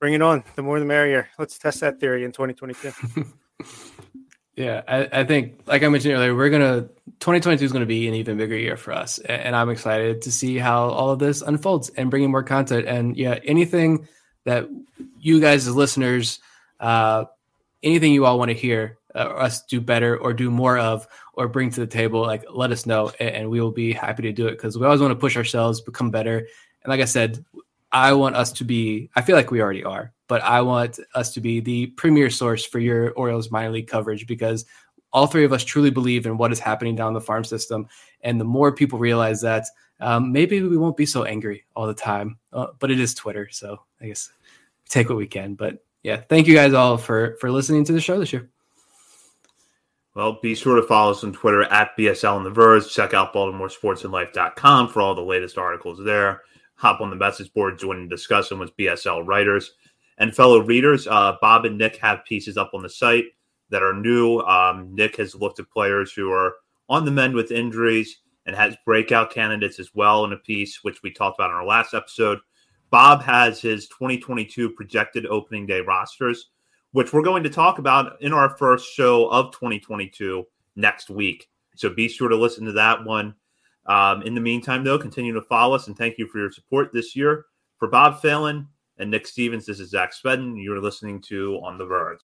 bring 0.00 0.14
it 0.14 0.22
on. 0.22 0.44
The 0.56 0.62
more 0.62 0.78
the 0.78 0.84
merrier. 0.84 1.28
Let's 1.38 1.58
test 1.58 1.80
that 1.80 2.00
theory 2.00 2.24
in 2.24 2.32
2022. 2.32 3.26
Yeah, 4.56 4.82
I, 4.86 5.20
I, 5.20 5.24
think, 5.24 5.62
like 5.66 5.82
I 5.82 5.88
mentioned 5.88 6.14
earlier, 6.14 6.34
we're 6.34 6.50
gonna 6.50 6.82
2022 7.18 7.64
is 7.64 7.72
gonna 7.72 7.86
be 7.86 8.06
an 8.06 8.14
even 8.14 8.36
bigger 8.36 8.56
year 8.56 8.76
for 8.76 8.92
us, 8.92 9.18
and 9.18 9.56
I'm 9.56 9.68
excited 9.68 10.22
to 10.22 10.32
see 10.32 10.58
how 10.58 10.90
all 10.90 11.10
of 11.10 11.18
this 11.18 11.42
unfolds 11.42 11.88
and 11.90 12.08
bringing 12.08 12.30
more 12.30 12.44
content. 12.44 12.86
And 12.86 13.16
yeah, 13.16 13.40
anything 13.42 14.06
that 14.44 14.68
you 15.18 15.40
guys 15.40 15.66
as 15.66 15.74
listeners, 15.74 16.38
uh, 16.78 17.24
anything 17.82 18.12
you 18.12 18.26
all 18.26 18.38
want 18.38 18.50
to 18.50 18.54
hear 18.54 18.98
uh, 19.14 19.18
us 19.18 19.62
do 19.64 19.80
better 19.80 20.16
or 20.16 20.32
do 20.32 20.50
more 20.50 20.78
of 20.78 21.08
or 21.32 21.48
bring 21.48 21.70
to 21.70 21.80
the 21.80 21.86
table, 21.88 22.20
like 22.20 22.44
let 22.48 22.70
us 22.70 22.86
know, 22.86 23.10
and, 23.18 23.30
and 23.30 23.50
we 23.50 23.60
will 23.60 23.72
be 23.72 23.92
happy 23.92 24.22
to 24.22 24.32
do 24.32 24.46
it 24.46 24.52
because 24.52 24.78
we 24.78 24.86
always 24.86 25.00
want 25.00 25.10
to 25.10 25.16
push 25.16 25.36
ourselves, 25.36 25.80
become 25.80 26.12
better. 26.12 26.38
And 26.38 26.90
like 26.90 27.00
I 27.00 27.06
said, 27.06 27.44
I 27.94 28.12
want 28.12 28.36
us 28.36 28.52
to 28.52 28.64
be. 28.64 29.08
I 29.16 29.22
feel 29.22 29.36
like 29.36 29.50
we 29.50 29.62
already 29.62 29.84
are 29.84 30.12
but 30.28 30.42
I 30.42 30.60
want 30.62 30.98
us 31.14 31.32
to 31.34 31.40
be 31.40 31.60
the 31.60 31.86
premier 31.88 32.30
source 32.30 32.64
for 32.64 32.78
your 32.78 33.12
Orioles 33.12 33.50
minor 33.50 33.70
league 33.70 33.88
coverage 33.88 34.26
because 34.26 34.64
all 35.12 35.26
three 35.26 35.44
of 35.44 35.52
us 35.52 35.64
truly 35.64 35.90
believe 35.90 36.26
in 36.26 36.36
what 36.36 36.52
is 36.52 36.58
happening 36.58 36.96
down 36.96 37.14
the 37.14 37.20
farm 37.20 37.44
system. 37.44 37.86
And 38.22 38.40
the 38.40 38.44
more 38.44 38.72
people 38.72 38.98
realize 38.98 39.40
that, 39.42 39.66
um, 40.00 40.32
maybe 40.32 40.60
we 40.62 40.76
won't 40.76 40.96
be 40.96 41.06
so 41.06 41.24
angry 41.24 41.64
all 41.76 41.86
the 41.86 41.94
time. 41.94 42.38
Uh, 42.52 42.68
but 42.78 42.90
it 42.90 42.98
is 42.98 43.14
Twitter, 43.14 43.48
so 43.50 43.80
I 44.00 44.06
guess 44.06 44.30
take 44.88 45.08
what 45.08 45.18
we 45.18 45.26
can. 45.26 45.54
But 45.54 45.84
yeah, 46.02 46.16
thank 46.28 46.46
you 46.46 46.54
guys 46.54 46.72
all 46.72 46.96
for 46.96 47.36
for 47.40 47.50
listening 47.50 47.84
to 47.84 47.92
the 47.92 48.00
show 48.00 48.18
this 48.18 48.32
year. 48.32 48.50
Well, 50.14 50.38
be 50.42 50.54
sure 50.54 50.76
to 50.76 50.82
follow 50.82 51.12
us 51.12 51.24
on 51.24 51.32
Twitter 51.32 51.62
at 51.64 51.96
BSL 51.98 52.36
and 52.36 52.46
the 52.46 52.50
Verge. 52.50 52.88
Check 52.88 53.14
out 53.14 53.34
BaltimoreSportsAndLife.com 53.34 54.88
for 54.88 55.00
all 55.02 55.14
the 55.14 55.22
latest 55.22 55.58
articles 55.58 55.98
there. 56.04 56.42
Hop 56.76 57.00
on 57.00 57.10
the 57.10 57.16
message 57.16 57.52
board, 57.52 57.78
join 57.78 58.02
the 58.02 58.14
discussion 58.14 58.58
with 58.58 58.76
BSL 58.76 59.26
writers 59.26 59.72
and 60.18 60.34
fellow 60.34 60.60
readers. 60.60 61.06
Uh, 61.06 61.36
Bob 61.40 61.64
and 61.64 61.78
Nick 61.78 61.96
have 61.96 62.24
pieces 62.24 62.56
up 62.56 62.70
on 62.74 62.82
the 62.82 62.88
site 62.88 63.26
that 63.70 63.82
are 63.82 63.94
new. 63.94 64.40
Um, 64.40 64.94
Nick 64.94 65.16
has 65.16 65.34
looked 65.34 65.58
at 65.58 65.70
players 65.70 66.12
who 66.12 66.30
are 66.30 66.54
on 66.88 67.04
the 67.04 67.10
mend 67.10 67.34
with 67.34 67.50
injuries 67.50 68.20
and 68.46 68.54
has 68.54 68.76
breakout 68.84 69.30
candidates 69.30 69.78
as 69.78 69.90
well 69.94 70.24
in 70.24 70.32
a 70.32 70.36
piece, 70.36 70.84
which 70.84 71.02
we 71.02 71.10
talked 71.10 71.38
about 71.38 71.50
in 71.50 71.56
our 71.56 71.64
last 71.64 71.94
episode. 71.94 72.38
Bob 72.90 73.22
has 73.22 73.60
his 73.60 73.88
2022 73.88 74.70
projected 74.70 75.26
opening 75.26 75.66
day 75.66 75.80
rosters, 75.80 76.50
which 76.92 77.12
we're 77.12 77.22
going 77.22 77.42
to 77.42 77.50
talk 77.50 77.78
about 77.78 78.20
in 78.20 78.32
our 78.32 78.56
first 78.56 78.92
show 78.92 79.28
of 79.30 79.50
2022 79.52 80.44
next 80.76 81.10
week. 81.10 81.48
So 81.76 81.90
be 81.90 82.08
sure 82.08 82.28
to 82.28 82.36
listen 82.36 82.64
to 82.66 82.72
that 82.72 83.04
one. 83.04 83.34
Um, 83.86 84.22
in 84.22 84.34
the 84.34 84.40
meantime, 84.40 84.84
though, 84.84 84.98
continue 84.98 85.34
to 85.34 85.42
follow 85.42 85.74
us 85.74 85.86
and 85.86 85.96
thank 85.96 86.18
you 86.18 86.26
for 86.26 86.38
your 86.38 86.50
support 86.50 86.90
this 86.92 87.14
year. 87.14 87.46
For 87.78 87.88
Bob 87.88 88.20
Phelan, 88.22 88.68
and 88.98 89.10
Nick 89.10 89.26
Stevens. 89.26 89.66
This 89.66 89.80
is 89.80 89.90
Zach 89.90 90.12
Spedden. 90.12 90.62
You're 90.62 90.80
listening 90.80 91.20
to 91.22 91.60
On 91.64 91.78
the 91.78 91.86
Verge. 91.86 92.20